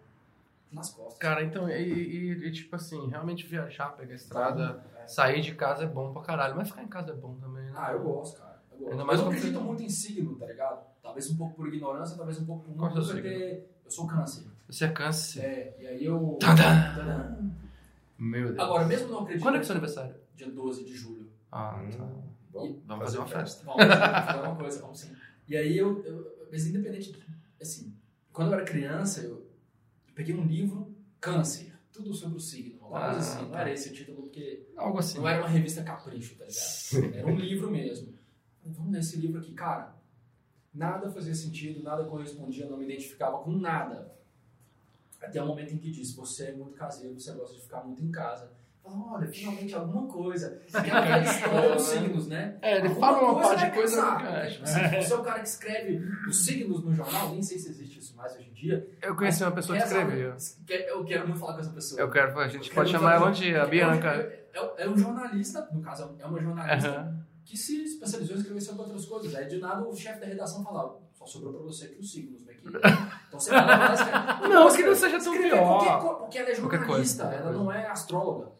nas 0.71 0.89
costas. 0.89 1.19
Cara, 1.19 1.43
então, 1.43 1.69
e, 1.69 1.73
e- 1.83 2.47
e, 2.47 2.51
tipo 2.51 2.75
assim, 2.75 3.07
realmente 3.09 3.45
viajar, 3.45 3.89
pegar 3.95 4.13
a 4.13 4.15
estrada, 4.15 4.83
É. 5.03 5.07
sair 5.07 5.41
de 5.41 5.53
casa 5.53 5.83
é 5.83 5.87
bom 5.87 6.11
pra 6.13 6.23
caralho, 6.23 6.55
mas 6.55 6.67
ficar 6.69 6.81
em 6.83 6.87
casa 6.87 7.11
é 7.11 7.15
bom 7.15 7.35
também, 7.35 7.65
né? 7.65 7.73
Ah, 7.75 7.91
eu 7.93 8.01
gosto, 8.01 8.39
cara. 8.39 8.59
Eu, 8.71 8.77
gosto. 8.79 8.91
Ainda 8.91 9.05
mais 9.05 9.19
eu 9.19 9.25
não 9.25 9.31
acredito 9.33 9.53
você- 9.59 9.65
muito 9.65 9.83
em 9.83 9.89
signo, 9.89 10.35
tá 10.35 10.47
ligado? 10.47 10.83
Talvez 11.03 11.29
um 11.29 11.37
pouco 11.37 11.55
por 11.55 11.67
ignorância, 11.67 12.15
talvez 12.17 12.39
um 12.39 12.45
pouco 12.45 12.71
por 12.71 12.71
é 12.85 12.99
o 12.99 13.01
seu 13.03 13.15
porque 13.15 13.63
eu 13.91 13.95
sou 13.95 14.07
câncer. 14.07 14.43
Você 14.67 14.85
é 14.85 14.89
câncer. 14.89 15.41
É, 15.43 15.75
e 15.79 15.87
aí 15.87 16.05
eu. 16.05 16.37
Tadã! 16.39 16.63
Tadã. 16.95 17.35
Meu 18.17 18.47
Deus. 18.47 18.59
Agora, 18.59 18.85
mesmo 18.87 19.09
não 19.09 19.19
acreditando. 19.19 19.41
Quando 19.43 19.55
é 19.55 19.57
que 19.57 19.61
é 19.61 19.63
o 19.63 19.67
seu 19.67 19.73
aniversário? 19.75 20.15
Dia 20.35 20.49
12 20.49 20.85
de 20.85 20.95
julho. 20.95 21.29
Ah, 21.51 21.83
tá. 21.91 22.03
Hum, 22.05 22.21
bom, 22.51 22.79
Vamos 22.85 23.03
fazer 23.05 23.17
uma 23.17 23.27
festa. 23.27 23.65
Vamos 23.65 23.85
fazer 24.25 24.39
uma 24.39 24.55
coisa, 24.55 24.81
vamos 24.81 24.99
sim. 24.99 25.11
E 25.47 25.57
aí 25.57 25.77
eu, 25.77 26.05
eu- 26.05 26.47
mas 26.49 26.65
independente, 26.67 27.11
de- 27.11 27.25
assim, 27.61 27.93
quando 28.31 28.49
eu 28.49 28.53
era 28.59 28.63
criança, 28.65 29.21
eu, 29.21 29.45
peguei 30.15 30.33
um 30.35 30.45
livro, 30.45 30.95
Câncer, 31.19 31.73
tudo 31.91 32.13
sobre 32.13 32.37
o 32.37 32.39
signo, 32.39 32.79
uma 32.79 32.89
coisa 32.89 33.05
Ah, 33.05 33.17
assim, 33.17 33.43
não 33.43 33.51
tá. 33.51 33.59
era 33.59 33.71
esse 33.71 33.89
o 33.89 33.93
título, 33.93 34.21
porque 34.23 34.67
Algo 34.75 34.97
assim. 34.99 35.19
não 35.19 35.27
era 35.27 35.39
uma 35.41 35.49
revista 35.49 35.83
capricho, 35.83 36.35
tá 36.37 36.45
ligado? 36.45 37.15
Era 37.17 37.27
um 37.27 37.35
livro 37.35 37.69
mesmo. 37.69 38.13
Vamos 38.65 38.91
ler 38.93 38.99
esse 38.99 39.17
livro 39.17 39.39
aqui, 39.39 39.53
cara. 39.53 39.93
Nada 40.74 41.09
fazia 41.11 41.36
sentido, 41.36 41.84
nada 41.84 42.05
correspondia, 42.05 42.65
não 42.69 42.78
me 42.78 42.86
identificava 42.86 43.39
com 43.39 43.51
nada. 43.51 44.11
Até 45.22 45.41
o 45.41 45.45
momento 45.45 45.74
em 45.74 45.78
que 45.78 45.91
disse, 45.91 46.15
você 46.15 46.45
é 46.45 46.51
muito 46.53 46.74
caseiro, 46.76 47.13
você 47.19 47.32
gosta 47.34 47.55
de 47.55 47.61
ficar 47.61 47.84
muito 47.84 48.01
em 48.03 48.09
casa. 48.11 48.49
Fala, 48.82 48.95
Olha, 49.13 49.28
finalmente 49.28 49.76
alguma 49.76 50.07
coisa. 50.07 50.59
Aquela 50.74 51.19
história 51.19 51.76
dos 51.76 51.84
signos, 51.84 52.28
né? 52.28 52.57
É, 52.61 52.78
ele 52.80 52.88
Alguma 52.88 53.07
fala 53.07 53.22
uma 53.22 53.34
coisa 53.34 53.49
parte 53.49 53.65
de 53.65 53.72
coisa. 53.76 54.01
Assim, 54.17 55.01
Você 55.01 55.13
é 55.13 55.15
o 55.15 55.22
cara 55.24 55.39
que 55.41 55.47
escreve 55.49 55.97
os 56.28 56.43
signos 56.45 56.84
no 56.84 56.91
jornal, 56.91 57.30
nem 57.30 57.43
sei 57.43 57.59
se 57.59 57.69
existe 57.69 57.99
isso 57.99 58.15
mais 58.17 58.34
hoje 58.36 58.49
em 58.49 58.53
dia. 58.53 58.89
Eu 58.99 59.15
conheci 59.15 59.43
uma 59.43 59.51
pessoa 59.51 59.78
que 59.78 59.84
que- 60.65 60.74
Eu 60.74 61.05
quero 61.05 61.28
muito 61.28 61.39
falar 61.39 61.53
com 61.53 61.59
essa 61.59 61.69
pessoa. 61.72 62.01
Eu 62.01 62.09
quero, 62.09 62.39
a 62.39 62.47
gente 62.47 62.69
Eu 62.69 62.76
pode 62.76 62.89
chamar 62.89 63.13
ela 63.15 63.30
um 63.30 63.32
dia, 63.32 63.61
a 63.61 63.67
É 63.67 63.69
Bianca. 63.69 64.07
É, 64.15 64.45
é- 64.53 64.74
é 64.86 64.89
um 64.89 64.97
jornalista, 64.97 65.69
no 65.72 65.82
caso, 65.82 66.15
é 66.19 66.26
uma 66.26 66.41
jornalista 66.41 66.89
Aham. 66.89 67.11
Que 67.45 67.57
se 67.57 67.83
especializou 67.83 68.35
em 68.35 68.39
escrever 68.39 68.61
sobre 68.61 68.81
outras 68.83 69.05
coisas. 69.05 69.35
Aí 69.35 69.47
de 69.47 69.57
nada 69.57 69.87
o 69.87 69.95
chefe 69.95 70.19
da 70.19 70.25
redação 70.25 70.63
falava, 70.63 70.99
só 71.13 71.25
sobrou 71.25 71.53
pra 71.53 71.63
você 71.63 71.85
aqui 71.85 71.99
os 71.99 72.11
signos, 72.11 72.41
né? 72.45 72.53
Que... 72.53 72.67
Então 73.31 73.39
você 73.39 73.49
vai 73.49 73.65
lá 73.65 73.91
e 73.91 73.93
escreve. 73.93 74.53
Não, 74.53 74.75
que 74.75 74.83
não 74.83 74.95
seja 74.95 75.19
tão 75.23 75.33
pior. 75.33 76.17
porque 76.19 76.37
ela 76.37 76.49
é 76.49 76.55
jornalista, 76.55 77.23
coisa, 77.23 77.23
ela 77.23 77.51
não 77.53 77.71
é 77.71 77.87
astróloga. 77.87 78.51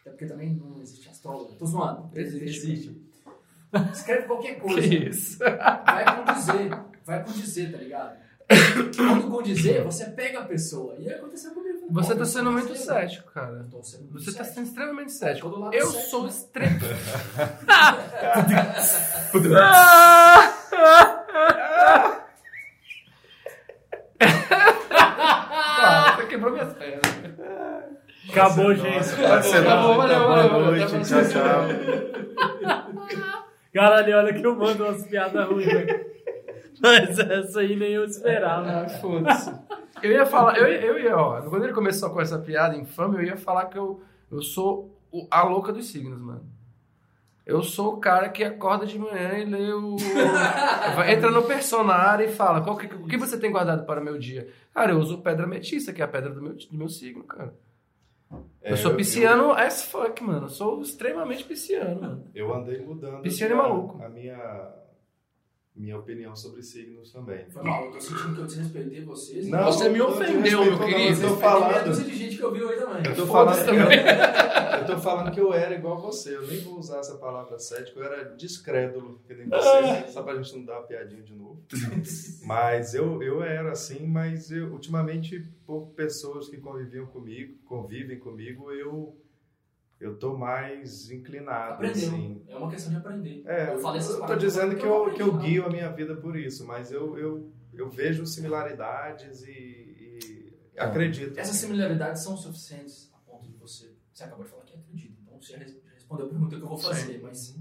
Até 0.00 0.10
porque 0.10 0.26
também 0.26 0.54
não 0.54 0.80
existe 0.80 1.08
astróloga. 1.08 1.54
Tô 1.56 1.66
zoando. 1.66 2.08
Existe. 2.14 3.00
Escreve 3.92 4.26
qualquer 4.26 4.60
coisa. 4.60 4.88
Que 4.88 5.08
isso? 5.08 5.38
Vai 5.38 6.24
condizer. 6.24 6.84
Vai 7.04 7.24
condizer, 7.24 7.72
tá 7.72 7.78
ligado? 7.78 8.22
Quando 8.96 9.30
condizer, 9.30 9.82
você 9.82 10.06
pega 10.10 10.40
a 10.40 10.44
pessoa. 10.44 10.96
E 10.98 11.08
aconteceu 11.08 11.52
comigo. 11.52 11.71
Você 11.92 12.14
tá 12.14 12.24
sendo 12.24 12.50
muito 12.50 12.74
cético. 12.74 12.84
cético, 12.84 13.30
cara. 13.32 13.66
Você 14.12 14.32
tá 14.32 14.44
sendo 14.44 14.66
extremamente 14.66 15.12
cético. 15.12 15.70
Eu 15.72 15.86
cético, 15.86 16.10
sou 16.10 16.22
né? 16.24 16.28
extremo. 16.30 16.80
Ah, 25.44 26.14
você 26.16 26.26
quebrou 26.26 26.52
minhas 26.52 26.72
pernas. 26.74 27.02
Acabou, 28.30 28.74
gente. 28.74 29.08
Acabou, 29.24 29.96
valeu, 29.96 30.18
Boa 30.18 30.28
valeu, 30.28 30.50
valeu. 30.50 30.72
noite, 30.88 31.08
tchau, 31.08 31.22
tchau. 31.28 31.66
Caralho, 33.74 34.16
olha 34.16 34.34
que 34.34 34.44
eu 34.46 34.54
mando 34.56 34.84
umas 34.84 35.02
piadas 35.06 35.48
ruins, 35.48 35.66
velho. 35.66 36.06
Mas 36.80 37.18
essa 37.18 37.60
aí 37.60 37.76
nem 37.76 37.92
eu 37.92 38.04
esperava. 38.04 38.82
Ah, 38.82 38.88
foda-se. 38.88 39.52
Eu 40.02 40.10
ia 40.12 40.26
falar, 40.26 40.56
eu, 40.58 40.66
eu 40.66 40.98
ia, 40.98 41.16
ó, 41.16 41.40
quando 41.42 41.64
ele 41.64 41.72
começou 41.72 42.10
com 42.10 42.20
essa 42.20 42.38
piada 42.38 42.76
infame, 42.76 43.16
eu 43.16 43.22
ia 43.22 43.36
falar 43.36 43.66
que 43.66 43.78
eu, 43.78 44.00
eu 44.30 44.40
sou 44.42 44.98
o- 45.12 45.26
a 45.30 45.42
louca 45.44 45.72
dos 45.72 45.86
signos, 45.86 46.18
mano. 46.20 46.44
Eu 47.44 47.62
sou 47.62 47.94
o 47.94 47.96
cara 47.98 48.28
que 48.28 48.42
acorda 48.44 48.86
de 48.86 48.96
manhã 48.98 49.36
e 49.38 49.44
lê 49.44 49.72
o. 49.72 49.96
entra 51.10 51.30
no 51.30 51.42
personário 51.42 52.24
e 52.24 52.32
fala: 52.32 52.60
Qual 52.62 52.76
que, 52.76 52.86
o 52.86 53.06
que 53.06 53.16
você 53.16 53.38
tem 53.38 53.50
guardado 53.50 53.84
para 53.84 54.00
o 54.00 54.04
meu 54.04 54.16
dia? 54.18 54.48
Cara, 54.72 54.92
eu 54.92 54.98
uso 54.98 55.18
pedra 55.18 55.44
ametista, 55.44 55.92
que 55.92 56.00
é 56.00 56.04
a 56.04 56.08
pedra 56.08 56.30
do 56.30 56.40
meu, 56.40 56.52
do 56.54 56.76
meu 56.76 56.88
signo, 56.88 57.24
cara. 57.24 57.52
É, 58.62 58.72
eu 58.72 58.76
sou 58.76 58.94
pisciano 58.94 59.52
as 59.52 59.84
fuck, 59.84 60.22
mano. 60.22 60.44
Eu 60.46 60.48
sou 60.48 60.80
extremamente 60.82 61.42
pisciano, 61.44 62.00
mano. 62.00 62.24
Eu 62.34 62.54
andei 62.54 62.80
mudando 62.80 63.20
Pisciano 63.22 63.54
e 63.54 63.56
maluco. 63.58 64.02
a 64.02 64.08
minha, 64.08 64.68
minha 65.74 65.98
opinião 65.98 66.36
sobre 66.36 66.62
signos 66.62 67.10
também. 67.10 67.46
Foi 67.48 67.62
mal, 67.62 67.86
eu 67.86 67.92
tô 67.92 68.00
sentindo 68.00 68.34
que 68.34 68.40
eu 68.40 68.46
desrespeitei 68.46 69.04
vocês. 69.04 69.48
Não, 69.48 69.64
Você 69.64 69.88
me 69.88 69.98
eu 69.98 70.08
ofendeu, 70.08 70.64
meu 70.64 70.78
querido. 70.78 71.22
Eu 71.22 71.28
tô 71.30 71.36
falando, 71.36 72.04
de 72.04 72.16
gente 72.16 72.36
que 72.36 72.44
ouviu 72.44 72.68
aí 72.68 72.76
também. 72.76 73.02
eu 73.06 73.16
tô 73.16 73.26
falando, 73.26 73.64
também. 73.64 73.98
eu, 73.98 74.78
eu 74.80 74.86
tô 74.86 74.98
falando 74.98 75.32
que 75.32 75.40
eu 75.40 75.52
era 75.52 75.74
igual 75.74 75.98
você. 76.00 76.36
Eu 76.36 76.46
nem 76.46 76.60
vou 76.60 76.78
usar 76.78 76.98
essa 76.98 77.16
palavra 77.16 77.58
cético, 77.58 78.00
eu 78.00 78.04
era 78.04 78.24
descrédulo, 78.36 79.18
que 79.26 79.34
nem 79.34 79.48
você, 79.48 80.08
só 80.08 80.22
pra 80.22 80.36
gente 80.36 80.56
não 80.56 80.64
dar 80.64 80.78
uma 80.80 80.86
piadinha 80.86 81.22
de 81.22 81.34
novo. 81.34 81.62
Mas 82.44 82.94
eu, 82.94 83.22
eu 83.22 83.42
era 83.42 83.72
assim, 83.72 84.06
mas 84.06 84.50
eu, 84.50 84.72
ultimamente, 84.72 85.40
por 85.66 85.86
pessoas 85.96 86.48
que 86.48 86.58
conviviam 86.58 87.06
comigo, 87.06 87.56
convivem 87.64 88.18
comigo, 88.18 88.70
eu, 88.72 89.16
eu 90.02 90.16
tô 90.18 90.36
mais 90.36 91.10
inclinado, 91.10 91.74
Aprendeu. 91.74 92.08
assim. 92.08 92.42
É 92.50 92.56
uma 92.56 92.68
questão 92.70 92.90
de 92.92 92.98
aprender. 92.98 93.42
É, 93.46 93.68
eu 93.68 93.72
eu, 93.74 93.78
falei 93.78 93.98
essas 94.00 94.14
tô 94.14 94.20
palavras 94.20 94.42
dizendo 94.44 94.76
que 94.76 94.84
eu, 94.86 94.94
aprendi, 94.96 95.16
que 95.16 95.22
eu 95.22 95.38
guio 95.38 95.66
a 95.66 95.70
minha 95.70 95.90
vida 95.90 96.16
por 96.16 96.36
isso, 96.36 96.66
mas 96.66 96.90
eu, 96.92 97.16
eu, 97.18 97.52
eu 97.76 97.88
vejo 97.88 98.26
similaridades 98.26 99.44
e, 99.44 99.50
e 100.74 100.80
acredito. 100.80 101.38
Essas 101.38 101.56
similaridades 101.56 102.22
são 102.22 102.36
suficientes 102.36 103.10
a 103.14 103.18
ponto 103.18 103.48
de 103.48 103.56
você. 103.56 103.94
Você 104.12 104.24
acabou 104.24 104.44
de 104.44 104.50
falar 104.50 104.64
que 104.64 104.76
acredita. 104.76 105.14
Então 105.22 105.40
você 105.40 105.56
respondeu 105.94 106.26
a 106.26 106.28
pergunta 106.28 106.56
que 106.56 106.62
eu 106.62 106.68
vou 106.68 106.78
fazer. 106.78 107.20
Mas 107.22 107.54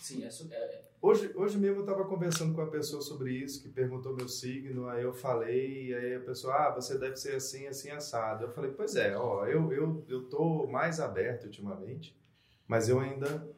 sim, 0.00 0.24
é, 0.24 0.30
su- 0.30 0.48
é, 0.52 0.82
Hoje, 1.00 1.30
hoje 1.36 1.56
mesmo 1.56 1.76
eu 1.76 1.80
estava 1.82 2.04
conversando 2.04 2.54
com 2.54 2.60
a 2.60 2.66
pessoa 2.66 3.00
sobre 3.00 3.32
isso, 3.32 3.62
que 3.62 3.68
perguntou 3.68 4.16
meu 4.16 4.28
signo, 4.28 4.88
aí 4.88 5.04
eu 5.04 5.12
falei, 5.12 5.94
aí 5.94 6.16
a 6.16 6.20
pessoa, 6.20 6.54
ah, 6.54 6.70
você 6.74 6.98
deve 6.98 7.16
ser 7.16 7.36
assim, 7.36 7.68
assim, 7.68 7.90
assado. 7.90 8.44
Eu 8.44 8.50
falei, 8.50 8.72
pois 8.72 8.96
é, 8.96 9.16
ó, 9.16 9.46
eu, 9.46 9.72
eu, 9.72 10.04
eu 10.08 10.28
tô 10.28 10.66
mais 10.66 10.98
aberto 10.98 11.44
ultimamente, 11.44 12.18
mas 12.66 12.88
eu 12.88 12.98
ainda, 12.98 13.48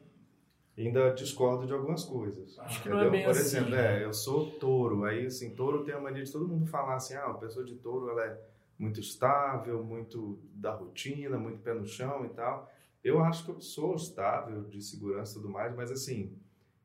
ainda 0.77 1.09
discordo 1.15 1.65
de 1.65 1.73
algumas 1.73 2.03
coisas. 2.03 2.59
Acho 2.59 2.83
que 2.83 2.89
não 2.89 2.99
é 2.99 3.09
bem 3.09 3.23
Por 3.23 3.31
assim, 3.31 3.41
exemplo, 3.41 3.71
né? 3.71 4.01
é, 4.01 4.05
eu 4.05 4.13
sou 4.13 4.51
touro, 4.51 5.03
aí 5.03 5.25
assim, 5.25 5.55
touro 5.55 5.83
tem 5.83 5.95
a 5.95 5.99
mania 5.99 6.23
de 6.23 6.31
todo 6.31 6.47
mundo 6.47 6.67
falar 6.67 6.95
assim, 6.95 7.15
ah, 7.15 7.25
a 7.25 7.33
pessoa 7.33 7.65
de 7.65 7.75
touro, 7.75 8.07
ela 8.09 8.23
é 8.23 8.39
muito 8.77 8.99
estável, 8.99 9.83
muito 9.83 10.39
da 10.53 10.75
rotina, 10.75 11.39
muito 11.39 11.59
pé 11.61 11.73
no 11.73 11.87
chão 11.87 12.23
e 12.23 12.29
tal. 12.29 12.71
Eu 13.03 13.19
acho 13.23 13.45
que 13.45 13.49
eu 13.49 13.59
sou 13.59 13.95
estável, 13.95 14.63
de 14.65 14.79
segurança 14.79 15.31
e 15.31 15.41
tudo 15.41 15.49
mais, 15.49 15.75
mas 15.75 15.91
assim, 15.91 16.35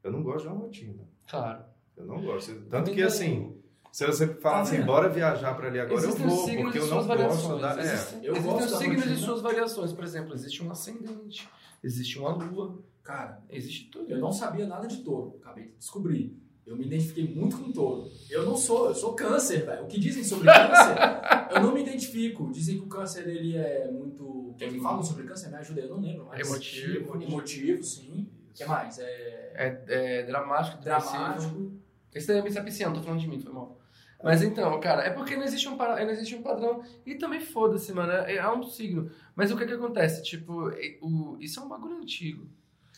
eu 0.07 0.13
não 0.13 0.23
gosto 0.23 0.43
de 0.43 0.49
uma 0.49 0.57
rotina. 0.61 1.03
Claro. 1.29 1.65
Eu 1.97 2.07
não 2.07 2.23
gosto. 2.23 2.55
Tanto 2.71 2.91
que 2.93 3.03
assim, 3.03 3.57
se 3.91 4.07
você 4.07 4.27
falar 4.27 4.57
Tá 4.57 4.61
assim, 4.63 4.77
vendo? 4.77 4.87
bora 4.87 5.09
viajar 5.09 5.55
para 5.55 5.69
ali 5.69 5.81
agora, 5.81 5.99
Existem 6.01 6.25
eu 6.25 6.31
vou, 6.31 6.47
porque 6.63 6.79
eu 6.79 6.87
não 6.87 7.07
gosto 7.07 7.59
da. 7.59 7.77
É, 7.79 7.83
Existem, 7.83 8.25
Eu 8.25 8.33
existem 8.35 8.53
gosto 8.53 8.73
os 8.73 8.79
signos 8.79 9.07
e 9.07 9.17
suas 9.17 9.41
variações. 9.43 9.93
Por 9.93 10.05
exemplo, 10.05 10.35
existe 10.35 10.63
um 10.63 10.71
ascendente, 10.71 11.49
existe 11.83 12.19
uma 12.19 12.31
lua, 12.33 12.79
Cara, 13.03 13.41
existe 13.51 13.89
tudo. 13.91 14.11
eu 14.11 14.19
não 14.19 14.33
sabia 14.33 14.67
nada 14.67 14.87
de 14.87 14.99
touro. 14.99 15.39
Acabei 15.41 15.65
de 15.69 15.73
descobrir. 15.79 16.37
Eu 16.67 16.77
me 16.77 16.85
identifiquei 16.85 17.33
muito 17.33 17.57
com 17.57 17.71
touro. 17.71 18.11
Eu 18.29 18.45
não 18.45 18.57
sou, 18.57 18.89
eu 18.89 18.95
sou 18.95 19.15
câncer, 19.15 19.65
velho. 19.65 19.85
O 19.85 19.87
que 19.87 20.01
dizem 20.01 20.25
sobre 20.25 20.47
câncer, 20.53 20.97
eu 21.55 21.63
não 21.63 21.73
me 21.73 21.81
identifico. 21.81 22.51
Dizem 22.51 22.79
que 22.79 22.85
o 22.85 22.89
câncer 22.89 23.27
ele 23.29 23.57
é 23.57 23.89
muito. 23.91 24.53
Quem 24.59 24.81
fala 24.81 25.03
sobre 25.03 25.23
câncer 25.25 25.49
me 25.49 25.57
ajuda, 25.57 25.81
eu 25.83 25.89
não 25.91 26.01
lembro 26.01 26.27
mais. 26.27 26.47
Emotivo. 26.47 27.23
Emotivo, 27.23 27.83
sim. 27.85 28.29
O 28.57 28.59
que 28.59 28.65
mais? 28.65 28.99
É. 28.99 29.53
É, 29.55 29.85
é 29.89 30.23
dramático. 30.23 30.83
Dramático. 30.83 31.73
Esse 32.15 32.29
daí 32.29 32.39
é 32.39 32.43
Missa 32.43 32.63
Pisciano, 32.63 32.95
tô 32.97 33.03
falando 33.03 33.21
de 33.21 33.29
mim, 33.29 33.39
foi 33.39 33.53
mal. 33.53 33.79
Mas 34.25 34.43
então, 34.43 34.81
cara, 34.81 35.03
é 35.03 35.11
porque 35.11 35.37
não 35.37 35.45
existe 35.45 35.69
um, 35.69 35.77
não 35.77 36.11
existe 36.11 36.35
um 36.35 36.43
padrão. 36.43 36.83
E 37.05 37.17
também 37.17 37.39
foda-se, 37.41 37.93
mano. 37.93 38.11
É, 38.13 38.37
é 38.37 38.51
um 38.51 38.63
signo. 38.63 39.11
Mas 39.35 39.51
o 39.53 39.57
que 39.59 39.67
que 39.67 39.75
acontece? 39.75 40.23
Tipo, 40.23 40.71
é- 40.71 40.99
o, 41.03 41.37
isso 41.39 41.61
é 41.61 41.63
um 41.63 41.69
bagulho 41.69 41.97
antigo. 41.99 42.49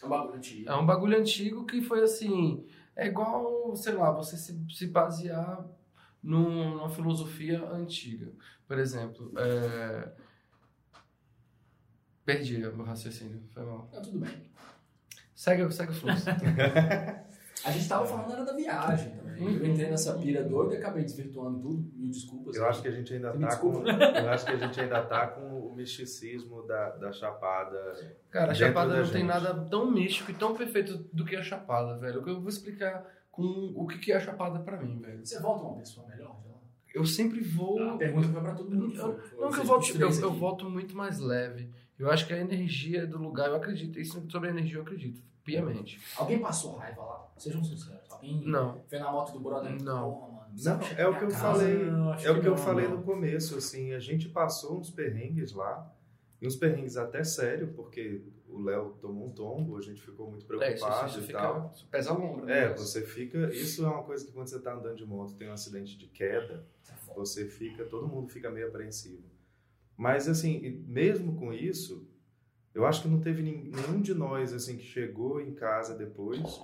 É 0.00 0.06
um 0.06 0.08
bagulho 0.08 0.34
antigo. 0.34 0.70
É 0.70 0.76
um 0.76 0.86
bagulho 0.86 1.18
antigo 1.18 1.66
que 1.66 1.82
foi 1.82 2.02
assim. 2.02 2.64
É 2.94 3.08
igual, 3.08 3.74
sei 3.74 3.94
lá, 3.94 4.12
você 4.12 4.36
se, 4.36 4.56
se 4.70 4.86
basear 4.86 5.66
num- 6.22 6.76
numa 6.76 6.88
filosofia 6.88 7.68
antiga. 7.68 8.32
Por 8.66 8.78
exemplo, 8.78 9.32
é... 9.36 10.12
perdi 12.24 12.64
o 12.64 12.82
raciocínio, 12.82 13.42
foi 13.52 13.64
mal. 13.64 13.88
Tá 13.92 14.00
tudo 14.00 14.20
bem. 14.20 14.48
Segue, 15.38 15.70
segue 15.72 15.92
o 15.92 15.94
fluxo. 15.94 16.24
A 17.64 17.70
gente 17.72 17.88
tava 17.88 18.06
falando 18.06 18.32
era 18.32 18.44
da 18.44 18.52
viagem 18.52 19.10
também. 19.10 19.28
Eu 19.38 19.44
Uhum. 19.46 19.66
entrei 19.66 19.88
nessa 19.88 20.14
pira 20.18 20.42
doida 20.42 20.74
e 20.74 20.78
acabei 20.78 21.04
desvirtuando 21.04 21.60
tudo. 21.60 21.88
Mil 21.94 22.10
desculpas. 22.10 22.56
eu 22.56 22.66
acho 22.66 22.82
que 22.82 22.88
a 22.88 22.90
gente 22.90 23.14
ainda 23.14 23.32
Me 23.34 23.46
tá 23.46 23.56
com. 23.56 23.70
desculpa. 23.82 23.90
Eu 24.18 24.30
acho 24.30 24.44
que 24.46 24.50
a 24.52 24.56
gente 24.56 24.80
ainda 24.80 25.02
tá 25.02 25.26
com 25.28 25.60
o 25.60 25.74
misticismo 25.76 26.66
da, 26.66 26.90
da 26.96 27.12
chapada. 27.12 27.94
Cara, 28.30 28.50
a 28.50 28.54
Chapada 28.54 28.90
da 28.94 28.96
não 29.02 29.04
tem 29.04 29.20
gente. 29.20 29.28
nada 29.28 29.54
tão 29.70 29.88
místico 29.90 30.30
e 30.32 30.34
tão 30.34 30.56
perfeito 30.56 30.98
do 31.12 31.24
que 31.24 31.36
a 31.36 31.42
Chapada, 31.42 31.96
velho. 31.98 32.20
Eu 32.26 32.40
vou 32.40 32.48
explicar 32.48 33.04
com 33.30 33.42
o 33.76 33.86
que 33.86 33.98
que 33.98 34.10
é 34.12 34.16
a 34.16 34.20
Chapada 34.20 34.58
pra 34.58 34.76
mim, 34.76 35.00
velho. 35.00 35.24
Você 35.24 35.38
volta 35.40 35.64
uma 35.64 35.76
pessoa 35.78 36.06
melhor? 36.08 36.36
Eu 36.92 37.04
sempre 37.04 37.40
vou. 37.40 37.80
A 37.90 37.96
pergunta 37.96 38.26
foi 38.28 38.40
pra 38.40 38.54
todo 38.54 38.74
mundo. 38.74 38.92
Eu- 38.96 39.02
Foi- 39.14 39.20
foi 39.28 39.40
Não 39.40 39.50
que 39.52 39.58
eu 39.60 39.64
volto, 39.64 40.00
eu, 40.00 40.10
eu 40.20 40.32
volto 40.32 40.68
muito 40.70 40.96
mais 40.96 41.20
leve. 41.20 41.70
Eu 41.98 42.10
acho 42.10 42.26
que 42.26 42.32
a 42.32 42.38
energia 42.38 43.06
do 43.06 43.18
lugar, 43.18 43.48
eu 43.48 43.56
acredito. 43.56 43.98
Isso 43.98 44.24
sobre 44.30 44.48
a 44.48 44.52
energia 44.52 44.76
eu 44.78 44.82
acredito, 44.82 45.20
piamente. 45.44 46.00
Alguém 46.16 46.38
passou 46.38 46.76
raiva 46.76 47.02
lá? 47.02 47.32
Sejam 47.36 47.62
sinceros. 47.64 48.00
Alguém 48.10 48.42
Não. 48.46 48.80
foi 48.88 48.98
na 48.98 49.10
moto 49.12 49.32
do 49.32 49.40
brother? 49.40 49.70
Não. 49.82 50.12
Porra, 50.12 50.28
mano. 50.32 50.38
Não, 50.64 50.80
é 50.96 51.06
o 51.08 51.16
que 51.18 51.24
eu 51.24 51.28
Casa. 51.28 51.40
falei. 51.40 51.74
Não, 51.90 52.14
É 52.14 52.30
o 52.30 52.40
que 52.40 52.46
eu 52.48 52.52
não, 52.52 52.56
falei 52.56 52.88
não. 52.88 52.96
no 52.98 53.02
começo, 53.02 53.56
assim, 53.56 53.92
a 53.92 53.98
gente 54.00 54.28
passou 54.28 54.78
uns 54.78 54.90
perrengues 54.90 55.52
lá, 55.52 55.92
e 56.40 56.46
uns 56.46 56.56
perrengues 56.56 56.96
até 56.96 57.22
sério, 57.24 57.72
porque 57.76 58.22
o 58.48 58.60
Léo 58.62 58.96
tomou 59.00 59.26
um 59.26 59.30
tombo, 59.30 59.76
a 59.76 59.82
gente 59.82 60.00
ficou 60.00 60.30
muito 60.30 60.42
É, 60.62 60.72
isso, 60.74 60.84
preocupado 60.84 61.10
isso 61.10 61.18
e 61.20 61.22
fica, 61.22 61.38
tal. 61.38 61.70
isso 61.74 61.86
pesa 61.90 62.10
a 62.10 62.14
lombra. 62.14 62.46
né? 62.46 62.64
É, 62.64 62.72
você 62.74 63.02
fica. 63.02 63.50
Isso 63.52 63.84
é 63.84 63.88
uma 63.88 64.02
coisa 64.04 64.24
que 64.24 64.32
quando 64.32 64.46
você 64.48 64.58
tá 64.60 64.72
andando 64.74 64.96
de 64.96 65.04
moto, 65.04 65.34
tem 65.34 65.48
um 65.48 65.52
acidente 65.52 65.98
de 65.98 66.06
queda, 66.06 66.64
é 66.88 67.14
você 67.14 67.44
fica, 67.46 67.84
todo 67.84 68.06
mundo 68.08 68.28
fica 68.28 68.50
meio 68.50 68.68
apreensivo. 68.68 69.22
Mas 69.98 70.28
assim, 70.28 70.80
mesmo 70.86 71.34
com 71.34 71.52
isso, 71.52 72.08
eu 72.72 72.86
acho 72.86 73.02
que 73.02 73.08
não 73.08 73.20
teve 73.20 73.42
nenhum 73.42 74.00
de 74.00 74.14
nós 74.14 74.52
assim 74.54 74.76
que 74.76 74.84
chegou 74.84 75.40
em 75.40 75.52
casa 75.52 75.96
depois 75.98 76.62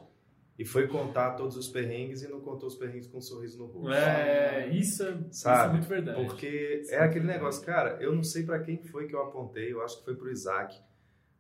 e 0.57 0.65
foi 0.65 0.87
contar 0.87 1.33
todos 1.33 1.57
os 1.57 1.67
perrengues 1.69 2.23
e 2.23 2.29
não 2.29 2.41
contou 2.41 2.69
os 2.69 2.77
perrengues 2.77 3.09
com 3.09 3.19
um 3.19 3.21
sorriso 3.21 3.59
no 3.59 3.67
rosto. 3.67 3.93
É, 3.93 4.69
isso, 4.69 5.03
é- 5.03 5.11
isso 5.29 5.49
é 5.49 5.55
Sabe? 5.57 5.73
muito 5.73 5.89
verdade. 5.89 6.25
Porque 6.25 6.85
é 6.91 6.99
aquele 7.01 7.27
negócio, 7.27 7.67
cara, 7.67 8.01
eu 8.01 8.15
não 8.15 8.23
sei 8.23 8.45
pra 8.45 8.61
quem 8.61 8.81
foi 8.85 9.09
que 9.09 9.15
eu 9.17 9.21
apontei, 9.23 9.73
eu 9.73 9.83
acho 9.83 9.99
que 9.99 10.05
foi 10.05 10.15
pro 10.15 10.31
Isaac, 10.31 10.81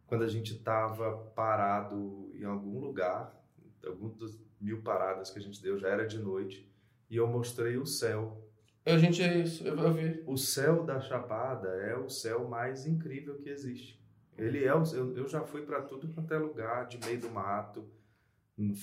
quando 0.08 0.24
a 0.24 0.28
gente 0.28 0.58
tava 0.58 1.16
parado 1.36 2.28
em 2.34 2.42
algum 2.44 2.80
lugar, 2.80 3.40
algum 3.86 4.08
dos 4.08 4.36
mil 4.60 4.82
paradas 4.82 5.30
que 5.30 5.38
a 5.38 5.42
gente 5.42 5.62
deu, 5.62 5.78
já 5.78 5.88
era 5.90 6.04
de 6.04 6.18
noite, 6.18 6.68
e 7.08 7.14
eu 7.16 7.28
mostrei 7.28 7.76
o 7.76 7.86
céu. 7.86 8.40
Eu, 8.86 8.98
gente, 8.98 9.22
é 9.22 9.38
isso, 9.38 9.66
eu, 9.66 9.92
vi. 9.92 10.22
O 10.26 10.36
céu 10.36 10.84
da 10.84 11.00
Chapada 11.00 11.68
é 11.68 11.96
o 11.96 12.08
céu 12.10 12.46
mais 12.46 12.86
incrível 12.86 13.36
que 13.38 13.48
existe. 13.48 13.98
Ele 14.36 14.64
é 14.64 14.74
o, 14.74 14.82
eu, 14.92 15.16
eu 15.16 15.28
já 15.28 15.40
fui 15.40 15.62
pra 15.62 15.80
tudo 15.80 16.08
quanto 16.08 16.34
é 16.34 16.38
lugar, 16.38 16.86
de 16.86 16.98
meio 16.98 17.18
do 17.18 17.30
mato, 17.30 17.88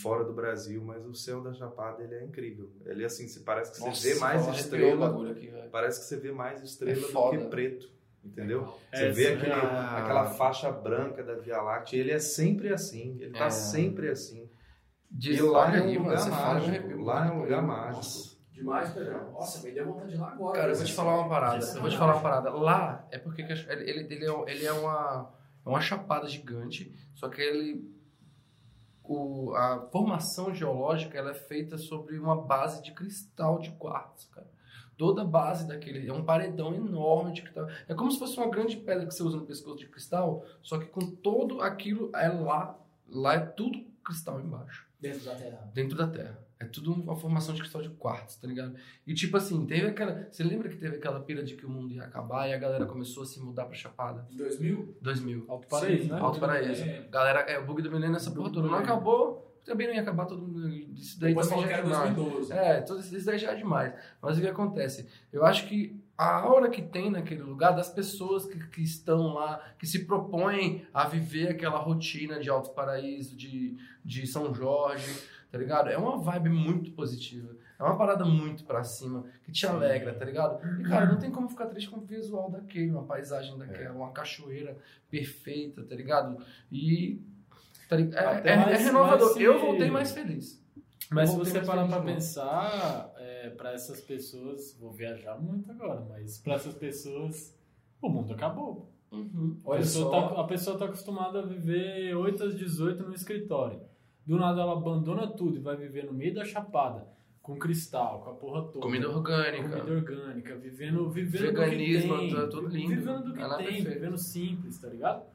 fora 0.02 0.24
do 0.24 0.34
Brasil, 0.34 0.82
mas 0.84 1.06
o 1.06 1.14
céu 1.14 1.42
da 1.42 1.54
Chapada 1.54 2.04
ele 2.04 2.16
é 2.16 2.24
incrível. 2.24 2.70
Ele 2.86 3.06
assim, 3.06 3.28
se 3.28 3.42
parece 3.42 3.72
que 3.72 3.78
você 3.78 3.86
Nossa, 3.86 4.08
vê 4.08 4.16
mais 4.16 4.48
estrela, 4.48 5.08
bagulho 5.08 5.32
aqui, 5.32 5.54
parece 5.72 6.00
que 6.00 6.06
você 6.06 6.18
vê 6.18 6.32
mais 6.32 6.62
estrela 6.64 6.98
É 6.98 7.12
do 7.12 7.30
que 7.30 7.50
preto, 7.50 7.90
entendeu? 8.24 8.74
É, 8.92 8.98
Você 8.98 9.12
vê 9.12 9.28
aquele, 9.34 9.52
ah. 9.52 9.98
aquela 10.04 10.26
faixa 10.32 10.72
branca 10.72 11.24
da 11.24 11.36
Via 11.36 11.62
Láctea, 11.62 12.00
ele 12.00 12.12
é 12.12 12.20
sempre 12.20 12.74
assim, 12.74 13.18
ele 13.20 13.32
tá 13.32 13.46
É. 13.46 13.50
sempre 13.50 14.10
assim. 14.10 14.50
Diz, 15.10 15.38
e 15.38 15.42
lá 15.42 15.68
olha 15.68 15.78
é 15.78 15.82
um 15.84 16.04
lugar 16.04 16.30
mágico, 16.30 17.02
lá 17.02 17.28
é 17.28 17.32
um 17.32 17.42
lugar 17.42 17.62
mágico. 17.62 18.31
Demais, 18.62 18.94
Pedrão. 18.94 19.32
Nossa, 19.32 19.66
me 19.66 19.72
deu 19.74 19.86
vontade 19.86 20.10
de 20.10 20.16
ir 20.16 20.20
lá 20.20 20.32
agora. 20.32 20.60
Cara, 20.60 20.72
eu 20.72 20.76
vou 20.76 20.86
te 20.86 20.94
falar 20.94 21.16
uma 21.20 21.30
parada. 21.30 21.66
Que 21.66 21.78
Eu 21.78 21.82
vou 21.82 21.90
te 21.90 21.98
falar 21.98 22.14
uma 22.14 22.22
parada. 22.22 22.50
Lá 22.52 23.08
é 23.12 23.18
porque 23.18 23.42
ele, 23.42 23.90
ele 23.90 24.26
é, 24.26 24.52
ele 24.52 24.66
é 24.66 24.72
uma, 24.74 25.32
é 25.66 25.70
uma 25.70 25.82
chapada 25.82 26.28
gigante, 26.28 26.94
só 27.16 27.28
que 27.28 27.42
ele. 27.42 27.92
O, 29.04 29.54
a 29.56 29.88
formação 29.92 30.54
geológica 30.54 31.18
ela 31.18 31.32
é 31.32 31.34
feita 31.34 31.78
sobre 31.78 32.18
uma 32.18 32.40
base 32.40 32.82
de 32.82 32.92
cristal 32.94 33.60
de 33.60 33.72
quartzo, 33.72 34.30
cara. 34.30 34.48
Toda 34.98 35.24
a 35.24 35.26
base 35.26 35.68
daquele. 35.68 36.08
É 36.08 36.14
um 36.14 36.24
paredão 36.24 36.74
enorme 36.76 37.34
de 37.34 37.42
cristal. 37.42 37.68
É 37.88 37.96
como 37.96 38.12
se 38.12 38.20
fosse 38.20 38.38
uma 38.38 38.50
grande 38.50 38.78
pedra 38.78 39.06
que 39.08 39.14
você 39.14 39.24
usa 39.24 39.38
no 39.38 39.46
pescoço 39.46 39.78
de 39.80 39.88
cristal, 39.88 40.46
só 40.62 40.78
que 40.78 40.86
com 40.86 41.00
todo 41.16 41.62
aquilo 41.62 42.12
é 42.16 42.30
lá. 42.30 42.78
Lá 43.10 43.34
é 43.34 43.40
tudo 43.40 43.84
cristal 44.06 44.40
embaixo 44.40 44.88
Dentro 45.00 45.26
da 45.26 45.36
terra. 45.36 45.72
dentro 45.74 45.98
da 45.98 46.08
Terra. 46.08 46.40
É 46.62 46.66
tudo 46.66 46.94
uma 46.94 47.16
formação 47.16 47.56
de 47.56 47.62
cristal 47.62 47.82
de 47.82 47.90
quartzo, 47.90 48.40
tá 48.40 48.48
ligado? 48.48 48.76
E 49.08 49.16
tipo 49.16 49.36
assim, 49.36 49.66
teve 49.66 49.88
aquela. 49.88 50.28
Você 50.32 50.44
lembra 50.44 50.70
que 50.70 50.76
teve 50.76 50.98
aquela 50.98 51.20
pira 51.20 51.44
de 51.44 51.56
que 51.56 51.66
o 51.66 51.70
mundo 51.70 51.92
ia 51.92 52.04
acabar 52.04 52.48
e 52.48 52.54
a 52.54 52.58
galera 52.58 52.86
começou 52.86 53.24
a 53.24 53.26
se 53.26 53.40
mudar 53.40 53.66
pra 53.66 53.74
Chapada? 53.74 54.28
Em 54.32 54.38
2000? 54.38 54.98
2000. 55.02 55.46
Alto 55.48 55.68
Paraíso, 55.68 56.04
Sim, 56.04 56.12
né? 56.12 56.20
Alto 56.20 56.40
Paraíso. 56.40 56.84
É. 56.84 57.08
Galera, 57.10 57.40
é 57.42 57.58
o 57.58 57.66
bug 57.66 57.82
do 57.82 57.90
milênio 57.90 58.14
nessa 58.14 58.30
porra 58.30 58.52
toda. 58.52 58.68
Não 58.68 58.78
acabou, 58.78 59.60
também 59.66 59.88
não 59.88 59.96
ia 59.96 60.02
acabar 60.02 60.26
todo 60.26 60.42
mundo. 60.42 60.70
Isso 60.70 61.20
daí 61.20 61.32
Depois 61.32 61.48
também 61.48 61.66
já 61.66 61.78
é 61.78 61.82
demais. 61.82 62.16
2012. 62.16 62.54
É, 62.54 62.82
tudo 62.82 63.00
isso 63.00 63.26
daí 63.26 63.38
já 63.40 63.52
é 63.52 63.56
demais. 63.56 63.94
Mas 64.22 64.38
o 64.38 64.42
que 64.42 64.48
acontece? 64.48 65.08
Eu 65.34 65.44
acho 65.44 65.68
que 65.68 66.00
a 66.24 66.36
aura 66.42 66.70
que 66.70 66.82
tem 66.82 67.10
naquele 67.10 67.42
lugar, 67.42 67.72
das 67.72 67.90
pessoas 67.90 68.46
que, 68.46 68.60
que 68.70 68.82
estão 68.84 69.34
lá, 69.34 69.60
que 69.80 69.88
se 69.88 70.06
propõem 70.06 70.86
a 70.94 71.08
viver 71.08 71.48
aquela 71.50 71.80
rotina 71.80 72.40
de 72.40 72.50
Alto 72.50 72.72
Paraíso, 72.72 73.36
de, 73.36 73.76
de 74.06 74.28
São 74.28 74.54
Jorge, 74.54 75.12
tá 75.52 75.58
ligado? 75.58 75.90
É 75.90 75.98
uma 75.98 76.18
vibe 76.20 76.50
muito 76.50 76.92
positiva. 76.92 77.56
É 77.80 77.84
uma 77.84 77.98
parada 77.98 78.24
muito 78.24 78.64
pra 78.64 78.84
cima, 78.84 79.26
que 79.44 79.52
te 79.52 79.66
alegra, 79.66 80.14
tá 80.14 80.24
ligado? 80.24 80.60
E, 80.80 80.84
cara, 80.84 81.08
não 81.08 81.18
tem 81.18 81.32
como 81.32 81.50
ficar 81.50 81.66
triste 81.66 81.90
com 81.90 81.98
o 81.98 82.06
visual 82.06 82.52
daquele, 82.52 82.92
uma 82.92 83.04
paisagem 83.04 83.58
daquela, 83.58 83.96
uma 83.96 84.12
cachoeira 84.12 84.78
perfeita, 85.10 85.82
tá 85.84 85.96
ligado? 85.96 86.38
E. 86.72 87.20
tá 87.90 87.96
ligado? 87.96 88.46
É, 88.46 88.50
é- 88.50 88.54
é 88.54 88.56
mais- 88.58 88.84
renovador. 88.86 89.22
mais 89.22 89.34
se- 89.34 89.42
Eu 89.44 89.60
voltei 89.60 89.90
mais 89.90 90.12
feliz. 90.12 90.62
Mas 91.10 91.32
se 91.32 91.36
você 91.38 91.60
parar 91.62 91.88
pra 91.88 92.00
pensar, 92.02 93.11
é, 93.42 93.50
para 93.50 93.74
essas 93.74 94.00
pessoas, 94.02 94.78
vou 94.80 94.92
viajar 94.92 95.40
muito 95.42 95.72
agora, 95.72 96.06
mas 96.10 96.38
para 96.38 96.54
essas 96.54 96.76
pessoas, 96.76 97.58
o 98.02 98.08
mundo 98.08 98.34
acabou. 98.34 98.90
Uhum. 99.12 99.58
A 99.66 99.78
pessoa, 99.78 100.12
só. 100.12 100.30
tá, 100.30 100.42
a 100.42 100.44
pessoa 100.46 100.78
tá 100.78 100.86
acostumada 100.86 101.40
a 101.40 101.46
viver 101.46 102.16
8 102.16 102.44
às 102.44 102.56
18 102.56 103.04
no 103.04 103.14
escritório. 103.14 103.82
Do 104.26 104.38
nada 104.38 104.62
ela 104.62 104.74
abandona 104.74 105.28
tudo 105.28 105.58
e 105.58 105.60
vai 105.60 105.76
viver 105.76 106.06
no 106.06 106.14
meio 106.14 106.34
da 106.34 106.46
chapada, 106.46 107.08
com 107.42 107.58
cristal, 107.58 108.22
com 108.22 108.30
a 108.30 108.34
porra 108.34 108.62
toda. 108.68 108.80
Comida 108.80 109.10
orgânica. 109.10 109.68
Comida 109.68 109.92
orgânica, 109.92 110.56
vivendo, 110.56 111.10
vivendo 111.10 111.42
Veganismo, 111.42 112.14
do 112.14 112.20
que 112.20 112.28
tem, 112.28 112.36
tá 112.36 112.48
tudo 112.48 112.68
lindo. 112.68 112.90
Vivendo 112.90 113.24
do 113.24 113.34
que 113.34 113.42
Ela 113.42 113.56
é 113.56 113.58
tem, 113.58 113.66
perfeita. 113.68 114.00
vivendo 114.00 114.18
simples, 114.18 114.78
tá 114.78 114.88
ligado? 114.88 115.26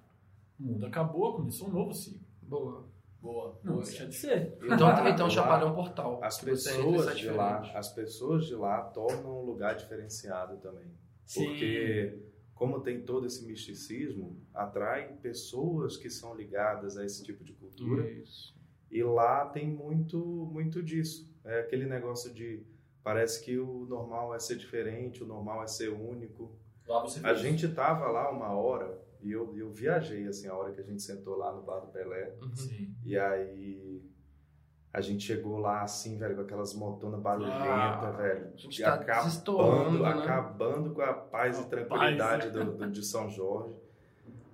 O 0.58 0.62
mundo 0.62 0.86
acabou, 0.86 1.34
começou 1.34 1.68
um 1.68 1.72
novo 1.72 1.92
ciclo. 1.92 2.20
Boa. 2.42 2.84
Boa. 3.26 3.60
Não 3.62 3.80
deixa 3.80 4.06
de 4.06 4.14
ser. 4.14 4.56
Então, 4.62 4.86
Lá- 4.88 5.08
então 5.10 5.26
lá, 5.26 5.30
Chapada 5.32 5.64
é 5.64 5.68
um 5.68 5.74
portal. 5.74 6.20
As 6.22 6.40
pessoas 6.40 7.16
de 7.16 7.28
lá, 7.28 7.60
as 7.74 7.92
pessoas 7.92 8.46
de 8.46 8.54
lá 8.54 8.82
tornam 8.82 9.40
um 9.40 9.44
lugar 9.44 9.74
diferenciado 9.74 10.56
também. 10.58 10.90
Sim. 11.24 11.44
Porque 11.46 12.18
como 12.54 12.80
tem 12.80 13.02
todo 13.02 13.26
esse 13.26 13.44
misticismo, 13.44 14.40
atrai 14.54 15.12
pessoas 15.20 15.96
que 15.96 16.08
são 16.08 16.34
ligadas 16.34 16.96
a 16.96 17.04
esse 17.04 17.22
tipo 17.22 17.44
de 17.44 17.52
cultura. 17.52 18.08
Isso. 18.10 18.56
E 18.90 19.02
lá 19.02 19.44
tem 19.46 19.68
muito, 19.68 20.18
muito 20.18 20.82
disso. 20.82 21.30
É 21.44 21.60
aquele 21.60 21.84
negócio 21.86 22.32
de 22.32 22.64
parece 23.02 23.44
que 23.44 23.58
o 23.58 23.84
normal 23.86 24.34
é 24.34 24.38
ser 24.38 24.56
diferente, 24.56 25.22
o 25.22 25.26
normal 25.26 25.62
é 25.62 25.66
ser 25.66 25.88
único. 25.90 26.56
Lá 26.88 27.02
você 27.02 27.24
A 27.26 27.34
gente 27.34 27.68
tava 27.68 28.06
lá 28.08 28.30
uma 28.30 28.50
hora 28.56 29.05
e 29.22 29.32
eu, 29.32 29.56
eu 29.56 29.70
viajei 29.72 30.26
assim 30.26 30.48
a 30.48 30.54
hora 30.54 30.72
que 30.72 30.80
a 30.80 30.84
gente 30.84 31.02
sentou 31.02 31.36
lá 31.36 31.52
no 31.52 31.62
bar 31.62 31.80
do 31.80 31.88
Pelé. 31.88 32.34
Uhum. 32.42 32.54
Sim. 32.54 32.94
E 33.04 33.18
aí 33.18 34.02
a 34.92 35.00
gente 35.00 35.24
chegou 35.26 35.58
lá 35.58 35.82
assim, 35.82 36.16
velho, 36.16 36.36
com 36.36 36.40
aquelas 36.42 36.72
motonas 36.74 37.20
barulhentas, 37.20 37.60
Ah, 37.60 38.10
velho. 38.16 38.50
a 38.54 38.56
gente 38.56 38.82
tá 38.82 38.94
acabando, 38.94 40.02
né? 40.02 40.08
acabando 40.08 40.90
com 40.94 41.02
a 41.02 41.12
paz 41.12 41.58
A 41.58 41.62
e 41.62 41.64
tranquilidade 41.66 42.42
paz, 42.50 42.52
do, 42.52 42.72
do- 42.76 42.90
de 42.90 43.04
São 43.04 43.28
Jorge. 43.28 43.74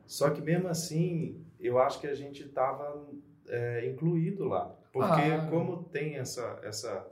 Só 0.06 0.30
que 0.30 0.40
mesmo 0.42 0.68
assim, 0.68 1.42
eu 1.60 1.78
acho 1.78 2.00
que 2.00 2.06
a 2.06 2.14
gente 2.14 2.48
tava 2.48 3.06
é, 3.48 3.86
incluído 3.88 4.44
lá. 4.44 4.74
Porque 4.92 5.22
Ah. 5.30 5.46
como 5.48 5.84
tem 5.84 6.16
essa, 6.16 6.58
essa 6.62 7.06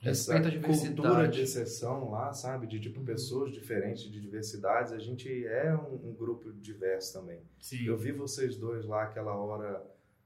Respeita 0.00 0.48
a 0.48 0.50
diversidade. 0.50 0.96
cultura 0.96 1.28
de 1.28 1.40
exceção 1.42 2.10
lá, 2.10 2.32
sabe? 2.32 2.66
De 2.66 2.78
tipo 2.78 3.00
pessoas 3.02 3.52
diferentes, 3.52 4.04
de 4.04 4.20
diversidades, 4.20 4.92
a 4.92 4.98
gente 4.98 5.28
é 5.46 5.74
um, 5.74 6.10
um 6.10 6.14
grupo 6.14 6.52
diverso 6.52 7.14
também. 7.20 7.40
Sim. 7.60 7.84
Eu 7.84 7.96
vi 7.96 8.12
vocês 8.12 8.56
dois 8.56 8.84
lá 8.84 9.02
aquela 9.04 9.34
hora 9.34 9.82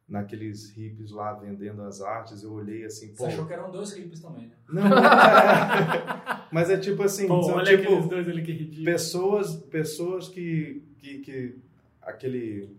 naqueles 0.08 0.70
hippies 0.70 1.10
lá 1.10 1.32
vendendo 1.32 1.80
as 1.82 2.02
artes, 2.02 2.42
eu 2.42 2.52
olhei 2.52 2.84
assim, 2.84 3.08
Você 3.08 3.16
pô. 3.16 3.26
achou 3.26 3.46
que 3.46 3.52
eram 3.54 3.70
dois 3.70 3.92
hippies 3.94 4.20
também, 4.20 4.46
né? 4.48 4.56
Não, 4.68 4.82
é. 4.86 6.46
mas 6.52 6.68
é 6.68 6.76
tipo 6.76 7.02
assim, 7.02 7.26
Pô, 7.26 7.42
são 7.42 7.54
olha 7.54 7.76
tipo 7.76 7.88
aqueles 7.94 8.08
dois 8.08 8.28
ali 8.28 8.42
que 8.42 8.52
ridículo. 8.52 8.84
pessoas, 8.84 9.56
pessoas 9.56 10.28
que, 10.28 10.82
que, 10.98 11.18
que 11.20 11.58
aquele 12.02 12.76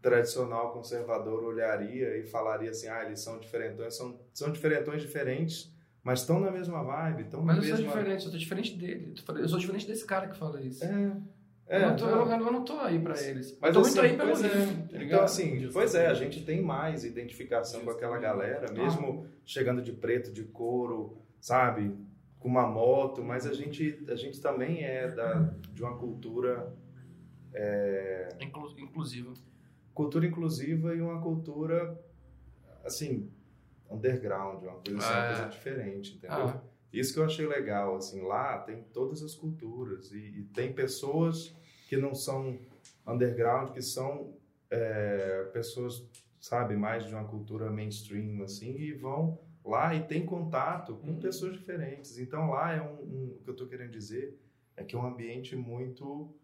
tradicional 0.00 0.72
conservador 0.72 1.42
olharia 1.42 2.16
e 2.18 2.22
falaria 2.24 2.70
assim, 2.70 2.86
ah, 2.88 3.04
eles 3.04 3.18
são 3.20 3.38
diferentões, 3.40 3.96
são, 3.96 4.20
são 4.32 4.52
diferentões 4.52 5.02
diferentes, 5.02 5.74
mas 6.06 6.20
estão 6.20 6.38
na 6.38 6.52
mesma 6.52 6.84
vibe, 6.84 7.22
estão 7.22 7.40
na 7.40 7.46
Mas 7.46 7.56
eu 7.56 7.62
sou 7.64 7.84
mesma... 7.84 8.00
diferente, 8.00 8.26
eu 8.26 8.30
tô 8.30 8.38
diferente 8.38 8.76
dele. 8.76 9.14
Eu 9.40 9.48
sou 9.48 9.58
diferente 9.58 9.88
desse 9.88 10.06
cara 10.06 10.28
que 10.28 10.36
fala 10.36 10.62
isso. 10.62 10.84
É, 10.84 11.16
é, 11.66 11.82
eu, 11.82 11.88
não 11.88 11.96
tô, 11.96 12.06
não. 12.06 12.12
eu, 12.12 12.26
não, 12.26 12.46
eu 12.46 12.52
não 12.52 12.64
tô 12.64 12.78
aí 12.78 12.96
pra 13.00 13.20
eles. 13.20 13.58
Mas 13.60 13.74
eu 13.74 13.82
tô 13.82 13.88
assim, 13.88 13.98
muito 13.98 14.12
aí 14.12 14.16
pelo 14.16 14.30
é. 14.30 14.48
livro, 14.48 14.88
tá 14.88 15.02
Então, 15.02 15.22
assim, 15.24 15.68
pois 15.72 15.96
é, 15.96 16.06
a 16.06 16.14
gente 16.14 16.44
tem 16.44 16.62
mais 16.62 17.02
identificação 17.02 17.80
com 17.80 17.90
aquela 17.90 18.18
galera, 18.18 18.72
mesmo 18.72 19.26
chegando 19.44 19.82
de 19.82 19.90
preto, 19.92 20.32
de 20.32 20.44
couro, 20.44 21.18
sabe? 21.40 21.92
Com 22.38 22.48
uma 22.50 22.68
moto, 22.68 23.24
mas 23.24 23.44
a 23.44 23.52
gente, 23.52 24.04
a 24.06 24.14
gente 24.14 24.40
também 24.40 24.84
é 24.84 25.08
da, 25.08 25.52
de 25.72 25.82
uma 25.82 25.96
cultura, 25.96 26.72
Inclu- 28.40 28.78
inclusivo. 28.78 29.34
cultura 29.92 30.24
inclusiva 30.24 30.94
e 30.94 31.00
uma 31.00 31.20
cultura, 31.20 32.00
assim, 32.84 33.28
underground, 33.90 34.62
uma 34.62 34.74
coisa, 34.80 34.98
assim, 34.98 35.12
uma 35.14 35.22
é. 35.22 35.26
coisa 35.34 35.48
diferente, 35.50 36.14
entendeu? 36.16 36.48
Ah, 36.48 36.62
Isso 36.92 37.12
que 37.12 37.20
eu 37.20 37.24
achei 37.24 37.46
legal, 37.46 37.96
assim, 37.96 38.22
lá 38.22 38.58
tem 38.58 38.82
todas 38.92 39.22
as 39.22 39.34
culturas 39.34 40.12
e, 40.12 40.18
e 40.18 40.44
tem 40.54 40.72
pessoas 40.72 41.54
que 41.88 41.96
não 41.96 42.14
são 42.14 42.58
underground, 43.06 43.70
que 43.72 43.82
são 43.82 44.34
é, 44.70 45.44
pessoas, 45.52 46.04
sabe, 46.40 46.76
mais 46.76 47.04
de 47.06 47.14
uma 47.14 47.24
cultura 47.24 47.70
mainstream, 47.70 48.42
assim, 48.42 48.74
e 48.76 48.92
vão 48.92 49.38
lá 49.64 49.94
e 49.94 50.04
tem 50.06 50.24
contato 50.24 50.94
com 50.96 51.08
Uhum. 51.10 51.20
pessoas 51.20 51.52
diferentes. 51.54 52.18
Então 52.18 52.50
lá 52.50 52.72
é 52.72 52.80
um, 52.82 52.94
um- 53.02 53.36
o 53.36 53.40
que 53.42 53.50
eu 53.50 53.52
estou 53.52 53.66
querendo 53.68 53.90
dizer 53.90 54.38
é 54.76 54.82
que 54.84 54.94
é 54.94 54.98
um 54.98 55.06
ambiente 55.06 55.54
muito 55.56 56.34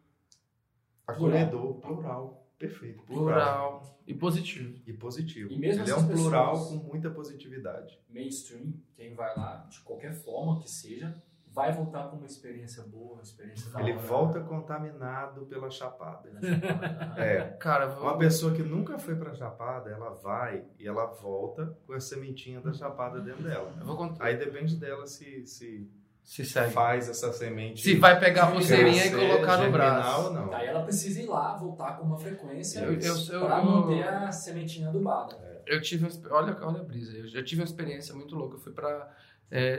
acolhedor, 1.07 1.75
plural, 1.81 2.42
perfeito, 2.69 3.03
plural, 3.05 3.81
plural 3.81 3.99
e 4.07 4.15
positivo. 4.15 4.81
e 4.87 4.93
positivo. 4.93 5.53
E 5.53 5.59
mesmo 5.59 5.83
Ele 5.83 5.91
é 5.91 5.97
um 5.97 6.07
plural 6.07 6.67
com 6.69 6.75
muita 6.77 7.11
positividade. 7.11 7.99
Mainstream, 8.09 8.73
quem 8.95 9.15
vai 9.15 9.37
lá, 9.37 9.67
de 9.69 9.81
qualquer 9.81 10.13
forma 10.13 10.61
que 10.61 10.71
seja, 10.71 11.21
vai 11.49 11.73
voltar 11.73 12.09
com 12.09 12.17
uma 12.17 12.27
experiência 12.27 12.83
boa, 12.85 13.15
uma 13.15 13.23
experiência 13.23 13.71
da 13.71 13.81
Ele 13.81 13.93
hora. 13.93 14.01
volta 14.01 14.41
contaminado 14.41 15.45
pela 15.47 15.69
chapada. 15.71 16.31
Chamada. 16.41 17.15
É, 17.21 17.43
Cara, 17.59 17.87
vou... 17.89 18.05
Uma 18.05 18.17
pessoa 18.19 18.55
que 18.55 18.63
nunca 18.63 18.99
foi 18.99 19.15
pra 19.17 19.35
Chapada, 19.35 19.91
ela 19.91 20.11
vai 20.15 20.65
e 20.79 20.87
ela 20.87 21.07
volta 21.07 21.77
com 21.87 21.93
a 21.93 22.01
sementinha 22.01 22.61
da 22.61 22.73
Chapada 22.73 23.21
dentro 23.21 23.43
dela. 23.43 23.75
eu 23.79 23.85
vou 23.85 23.97
contar. 23.97 24.25
Aí 24.25 24.37
depende 24.37 24.77
dela 24.77 25.07
se, 25.07 25.45
se 25.47 25.91
Se 26.23 26.45
segue. 26.45 26.73
faz 26.73 27.09
essa 27.09 27.33
semente. 27.33 27.83
Se 27.83 27.97
vai 27.97 28.19
pegar 28.19 28.45
a 28.45 28.51
pulseirinha 28.53 29.07
e 29.07 29.11
colocar 29.11 29.59
no 29.59 29.71
braço. 29.73 30.27
ou 30.27 30.33
não. 30.33 30.49
Daí 30.51 30.67
ela 30.69 30.83
precisa 30.83 31.21
ir 31.21 31.27
lá, 31.27 31.57
voltar 31.57 31.99
com 31.99 32.05
uma 32.07 32.19
frequência 32.19 32.83
para 33.41 33.63
manter 33.65 34.09
a 34.09 34.33
sementinha 34.33 34.89
adubada. 34.89 35.63
Eu 35.67 35.81
tive 35.81 36.07
olha, 36.31 36.57
olha 36.63 36.81
a 36.81 36.85
brisa. 36.85 37.17
Eu, 37.17 37.27
eu 37.29 37.45
tive 37.45 37.61
uma 37.61 37.67
experiência 37.67 38.15
muito 38.15 38.35
louca. 38.35 38.57
Eu 38.57 38.61
fui 38.61 38.73
para 38.73 39.11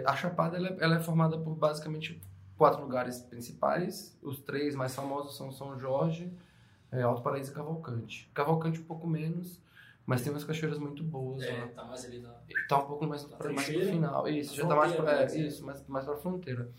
a 0.06 0.16
Chapada. 0.16 0.58
Ela, 0.58 0.70
é- 0.70 0.78
ela 0.80 0.96
é 0.98 1.00
formada 1.00 1.38
por 1.38 1.56
basicamente 1.56 2.22
quatro 2.58 2.82
lugares 2.82 3.20
principais. 3.22 4.18
Os 4.22 4.40
três 4.40 4.76
mais 4.76 4.94
famosos 4.94 5.36
são 5.36 5.52
São 5.52 5.78
Jorge, 5.80 6.32
é, 6.92 7.02
Alto 7.02 7.22
Paraíso 7.22 7.52
e 7.52 7.56
Cavalcante. 7.56 8.30
Cavalcante 8.34 8.80
um 8.80 8.84
pouco 8.84 9.08
menos, 9.08 9.60
Mas 10.06 10.22
tem 10.22 10.32
umas 10.34 10.44
cachoeiras 10.44 10.78
muito 10.80 11.02
boas 11.04 11.42
É, 11.44 11.62
lá. 11.62 11.68
tá 11.68 11.86
mais 11.86 12.04
ali 12.06 12.20
na. 12.20 12.34
Tá 12.68 12.80
um 12.80 12.86
pouco 12.88 13.08
mais 13.08 13.24
Na 13.30 13.38
pra 13.38 13.54
mais 13.54 13.70
pro 13.70 13.80
final. 13.86 14.28
Isso, 14.28 14.56
já 14.56 14.68
tá 14.68 14.76
mais 14.76 14.94
pra, 14.94 15.22
é, 15.24 15.38
isso, 15.40 15.66
mais, 15.66 15.88
mais 15.88 16.06
pra 16.06 16.18
fronteira. 16.18 16.70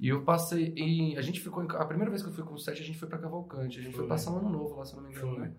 E 0.00 0.08
eu 0.08 0.22
passei 0.24 0.74
em. 0.76 1.16
A 1.16 1.22
gente 1.22 1.40
ficou 1.40 1.62
em. 1.62 1.68
A 1.70 1.84
primeira 1.84 2.10
vez 2.10 2.22
que 2.22 2.28
eu 2.28 2.32
fui 2.32 2.44
com 2.44 2.54
o 2.54 2.58
Sete, 2.58 2.82
a 2.82 2.84
gente 2.84 2.98
foi 2.98 3.08
pra 3.08 3.18
Cavalcante. 3.18 3.78
A 3.78 3.82
gente 3.82 3.92
foi, 3.92 4.00
Foi. 4.00 4.08
passar 4.08 4.32
um 4.32 4.38
ano 4.38 4.50
novo 4.50 4.74
lá, 4.76 4.84
se 4.84 4.96
não 4.96 5.02
me 5.04 5.10
engano, 5.10 5.34
Foi. 5.34 5.38
né? 5.44 5.52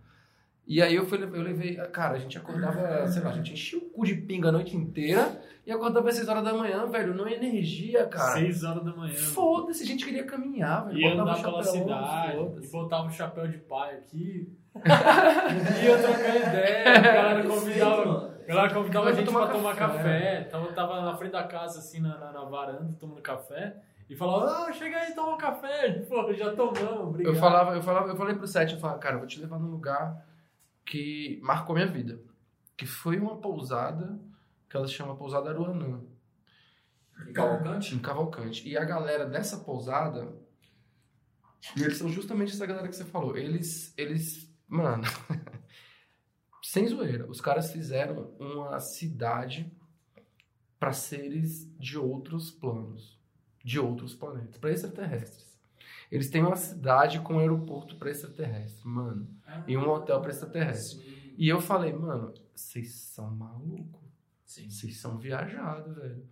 E 0.67 0.81
aí 0.81 0.95
eu, 0.95 1.05
fui, 1.05 1.17
eu 1.23 1.41
levei. 1.41 1.75
Cara, 1.75 2.15
a 2.15 2.19
gente 2.19 2.37
acordava, 2.37 3.07
sei 3.07 3.23
lá, 3.23 3.29
a 3.29 3.33
gente 3.33 3.53
enchia 3.53 3.79
o 3.79 3.83
cu 3.83 4.05
de 4.05 4.15
pinga 4.15 4.49
a 4.49 4.51
noite 4.51 4.75
inteira 4.75 5.41
e 5.65 5.71
acordava 5.71 6.09
às 6.09 6.15
6 6.15 6.27
horas 6.27 6.43
da 6.43 6.53
manhã, 6.53 6.85
velho. 6.87 7.13
Não 7.13 7.25
energia, 7.25 8.05
cara. 8.05 8.33
Seis 8.33 8.65
horas 8.65 8.83
da 8.83 8.91
manhã. 8.91 9.13
Foda-se, 9.13 9.83
a 9.83 9.85
gente 9.85 10.03
queria 10.03 10.25
caminhar, 10.25 10.87
velho. 10.87 10.99
Ia 10.99 11.13
andar 11.13 11.37
o 11.37 11.41
pela 11.41 11.63
cidade, 11.63 12.37
e 12.61 12.67
botava 12.67 13.07
o 13.07 13.11
chapéu 13.11 13.47
de 13.47 13.59
pai 13.59 13.95
aqui. 13.95 14.53
ia 14.75 15.97
trocar 15.97 16.35
ideia, 16.35 16.97
a 16.97 16.99
galera 16.99 17.43
convidava, 17.47 18.05
mano. 18.05 18.33
a 18.43 18.47
galera 18.47 18.73
convidava 18.73 19.09
a 19.09 19.13
gente 19.13 19.25
tomar 19.25 19.45
pra 19.45 19.55
tomar 19.55 19.75
café. 19.75 19.97
café. 19.97 20.43
Tava, 20.43 20.73
tava 20.73 21.01
na 21.01 21.15
frente 21.15 21.31
da 21.31 21.43
casa, 21.43 21.79
assim, 21.79 22.01
na, 22.01 22.17
na, 22.17 22.33
na 22.33 22.43
varanda, 22.43 22.93
tomando 22.99 23.21
café. 23.21 23.77
E 24.09 24.15
falava, 24.17 24.67
ah, 24.67 24.73
chega 24.73 24.97
aí, 24.97 25.15
toma 25.15 25.35
um 25.35 25.37
café. 25.37 25.91
Pô, 26.09 26.33
já 26.33 26.53
tomamos, 26.53 27.07
obrigado. 27.07 27.33
Eu 27.33 27.39
falava, 27.39 27.73
eu 27.73 27.81
falava, 27.81 28.09
eu 28.09 28.15
falei 28.17 28.35
pro 28.35 28.45
Sete, 28.45 28.73
eu 28.73 28.79
falava, 28.79 28.99
cara, 28.99 29.15
eu 29.15 29.19
vou 29.19 29.27
te 29.27 29.39
levar 29.39 29.59
num 29.59 29.71
lugar 29.71 30.27
que 30.87 31.39
marcou 31.43 31.75
minha 31.75 31.85
vida. 31.87 32.19
Que 32.75 32.85
foi 32.85 33.19
uma 33.19 33.37
pousada 33.37 34.19
que 34.69 34.75
ela 34.77 34.87
se 34.87 34.93
chama 34.93 35.15
Pousada 35.15 35.49
Aruanã, 35.49 36.01
Em 37.27 37.33
Cavalcante? 37.33 37.95
em 37.95 37.99
Cavalcante. 37.99 38.67
E 38.67 38.77
a 38.77 38.83
galera 38.83 39.25
dessa 39.25 39.57
pousada, 39.59 40.35
e 41.75 41.83
eles 41.83 41.97
são 41.97 42.09
justamente 42.09 42.53
essa 42.53 42.65
galera 42.65 42.87
que 42.87 42.95
você 42.95 43.05
falou. 43.05 43.35
Eles, 43.37 43.93
eles, 43.97 44.53
mano, 44.67 45.03
sem 46.63 46.87
zoeira, 46.87 47.29
os 47.29 47.41
caras 47.41 47.71
fizeram 47.71 48.35
uma 48.39 48.79
cidade 48.79 49.71
para 50.79 50.93
seres 50.93 51.65
de 51.79 51.97
outros 51.97 52.51
planos, 52.51 53.19
de 53.63 53.79
outros 53.79 54.13
planetas, 54.13 54.57
para 54.57 54.71
extraterrestres. 54.71 55.46
Eles 56.11 56.29
têm 56.29 56.41
uma 56.41 56.55
cidade 56.55 57.19
com 57.19 57.35
um 57.35 57.39
aeroporto 57.39 57.95
para 57.97 58.09
extraterrestre, 58.09 58.87
mano, 58.87 59.27
e 59.67 59.77
um 59.77 59.89
hotel 59.89 60.21
para 60.21 60.31
extraterrestre. 60.31 60.99
Sim. 60.99 61.33
E 61.37 61.47
eu 61.49 61.61
falei, 61.61 61.93
mano, 61.93 62.33
vocês 62.53 62.93
são 62.95 63.29
malucos, 63.29 64.01
vocês 64.45 64.97
são 64.97 65.17
viajados, 65.17 65.95
velho. 65.95 66.25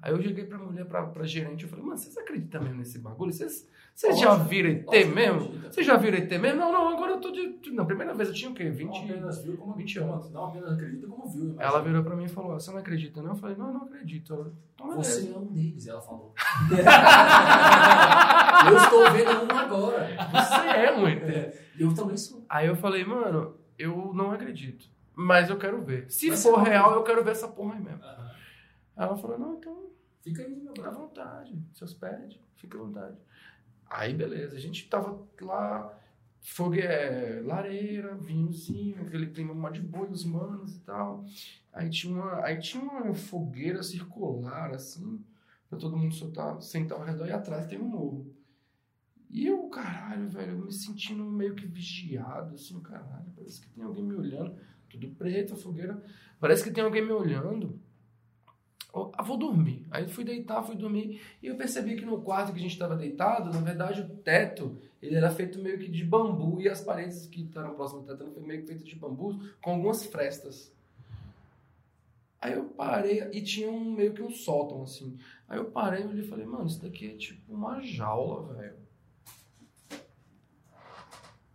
Aí 0.00 0.12
eu 0.12 0.20
cheguei 0.22 0.44
pra 0.44 0.58
mulher, 0.58 0.84
pra, 0.86 1.02
pra 1.06 1.24
gerente, 1.24 1.64
eu 1.64 1.70
falei, 1.70 1.84
mano, 1.84 1.96
vocês 1.96 2.16
acreditam 2.16 2.60
mesmo 2.62 2.78
nesse 2.78 2.98
bagulho? 2.98 3.32
Vocês, 3.32 3.68
vocês 3.94 4.18
já 4.18 4.34
viram 4.34 4.70
ET 4.70 5.06
mesmo? 5.14 5.52
Vocês 5.70 5.86
já 5.86 5.96
viram 5.96 6.18
ET 6.18 6.30
mesmo? 6.40 6.58
Não, 6.58 6.72
não, 6.72 6.88
agora 6.88 7.12
eu 7.12 7.20
tô 7.20 7.30
de... 7.30 7.58
de- 7.58 7.70
Não, 7.70 7.86
primeira 7.86 8.12
vez 8.12 8.28
eu 8.30 8.34
tinha 8.34 8.50
o 8.50 8.54
quê? 8.54 8.68
20... 8.70 8.88
Não 8.90 9.04
apenas 9.04 9.44
viu 9.44 9.56
como 9.56 9.74
20 9.74 10.00
como- 10.00 10.12
anos. 10.12 10.30
Não 10.32 10.44
apenas 10.46 10.72
acredita 10.72 11.06
como 11.06 11.28
viu. 11.28 11.42
imagina. 11.44 11.62
Ela 11.62 11.82
virou 11.82 12.02
pra 12.02 12.16
mim 12.16 12.24
e 12.24 12.28
falou, 12.28 12.58
você 12.58 12.70
não 12.72 12.78
acredita, 12.78 13.22
não? 13.22 13.30
Eu 13.30 13.36
falei, 13.36 13.54
não, 13.56 13.68
eu 13.68 13.74
não 13.74 13.82
acredito. 13.82 14.34
Ela, 14.34 14.52
beleza. 14.88 15.02
Você 15.20 15.32
é 15.32 15.38
um 15.38 15.46
deles, 15.46 15.86
ela 15.86 16.00
falou. 16.00 16.34
eu 18.68 18.76
estou 18.76 19.10
vendo 19.12 19.52
um 19.52 19.56
agora. 19.58 20.08
Você 20.32 20.68
é 20.68 20.96
um 20.96 21.06
ET. 21.08 21.54
Eu 21.78 21.94
também 21.94 22.16
sou. 22.16 22.44
Aí 22.48 22.66
eu 22.66 22.76
falei, 22.76 23.04
mano, 23.04 23.54
eu 23.78 24.12
não 24.14 24.30
acredito. 24.32 24.86
Mas 25.14 25.50
eu 25.50 25.58
quero 25.58 25.82
ver. 25.82 26.10
Se 26.10 26.30
Mas 26.30 26.42
for 26.42 26.56
real, 26.62 26.94
eu 26.94 27.02
quero 27.02 27.22
ver 27.22 27.32
essa 27.32 27.48
porra 27.48 27.74
aí 27.74 27.80
mesmo. 27.82 28.00
Ela 28.96 29.16
falou, 29.16 29.38
não, 29.38 29.54
então 29.54 29.92
Fica 30.22 30.42
aí, 30.42 30.54
meu 30.54 30.72
Fica 30.74 30.88
à 30.88 30.92
vontade, 30.92 31.58
seus 31.74 31.92
pés, 31.92 32.38
fica 32.56 32.78
à 32.78 32.80
vontade. 32.80 33.16
Aí, 33.90 34.14
beleza, 34.14 34.56
a 34.56 34.60
gente 34.60 34.88
tava 34.88 35.20
lá, 35.40 35.98
fogue, 36.40 36.80
é, 36.80 37.42
lareira, 37.44 38.14
vinhozinho, 38.14 39.02
aquele 39.02 39.26
clima 39.26 39.52
mó 39.52 39.68
de 39.68 39.80
boi, 39.80 40.08
os 40.08 40.24
manos 40.24 40.76
e 40.76 40.80
tal. 40.80 41.24
Aí 41.72 41.90
tinha 41.90 42.14
uma, 42.14 42.44
aí 42.44 42.58
tinha 42.58 42.82
uma 42.82 43.12
fogueira 43.14 43.82
circular, 43.82 44.72
assim, 44.72 45.22
pra 45.68 45.78
todo 45.78 45.96
mundo 45.96 46.14
soltar, 46.14 46.62
sentar 46.62 46.98
ao 46.98 47.04
redor, 47.04 47.26
e 47.26 47.32
atrás 47.32 47.66
tem 47.66 47.80
um 47.80 47.88
morro. 47.88 48.32
E 49.28 49.46
eu, 49.46 49.68
caralho, 49.70 50.28
velho, 50.28 50.52
eu 50.52 50.58
me 50.58 50.72
sentindo 50.72 51.24
meio 51.24 51.54
que 51.56 51.66
vigiado, 51.66 52.54
assim, 52.54 52.80
caralho, 52.80 53.26
parece 53.34 53.60
que 53.60 53.68
tem 53.70 53.82
alguém 53.82 54.04
me 54.04 54.14
olhando, 54.14 54.56
tudo 54.88 55.08
preto, 55.16 55.54
a 55.54 55.56
fogueira, 55.56 56.00
parece 56.38 56.62
que 56.62 56.70
tem 56.70 56.84
alguém 56.84 57.04
me 57.04 57.12
olhando. 57.12 57.80
Ah, 58.94 59.22
vou 59.22 59.38
dormir. 59.38 59.86
Aí 59.90 60.06
fui 60.06 60.22
deitar, 60.22 60.62
fui 60.62 60.76
dormir. 60.76 61.20
E 61.42 61.46
eu 61.46 61.56
percebi 61.56 61.96
que 61.96 62.04
no 62.04 62.20
quarto 62.20 62.52
que 62.52 62.58
a 62.58 62.62
gente 62.62 62.72
estava 62.72 62.94
deitado, 62.94 63.50
na 63.50 63.60
verdade, 63.60 64.02
o 64.02 64.08
teto 64.08 64.78
ele 65.00 65.16
era 65.16 65.30
feito 65.30 65.58
meio 65.58 65.78
que 65.78 65.90
de 65.90 66.04
bambu 66.04 66.60
e 66.60 66.68
as 66.68 66.80
paredes 66.80 67.26
que 67.26 67.42
estavam 67.42 67.74
próximas 67.74 68.04
do 68.04 68.16
teto 68.16 68.30
eram 68.30 68.46
meio 68.46 68.60
que 68.60 68.66
feitas 68.66 68.86
de 68.86 68.94
bambu 68.94 69.40
com 69.62 69.72
algumas 69.72 70.04
frestas. 70.04 70.70
Aí 72.40 72.52
eu 72.52 72.64
parei 72.64 73.28
e 73.32 73.40
tinha 73.40 73.70
um, 73.70 73.92
meio 73.92 74.12
que 74.12 74.20
um 74.20 74.30
sótão 74.30 74.82
assim. 74.82 75.16
Aí 75.48 75.58
eu 75.58 75.66
parei 75.66 76.04
e 76.04 76.20
e 76.20 76.22
falei, 76.22 76.44
mano, 76.44 76.66
isso 76.66 76.82
daqui 76.82 77.12
é 77.12 77.16
tipo 77.16 77.54
uma 77.54 77.80
jaula, 77.80 78.52
velho. 78.54 78.76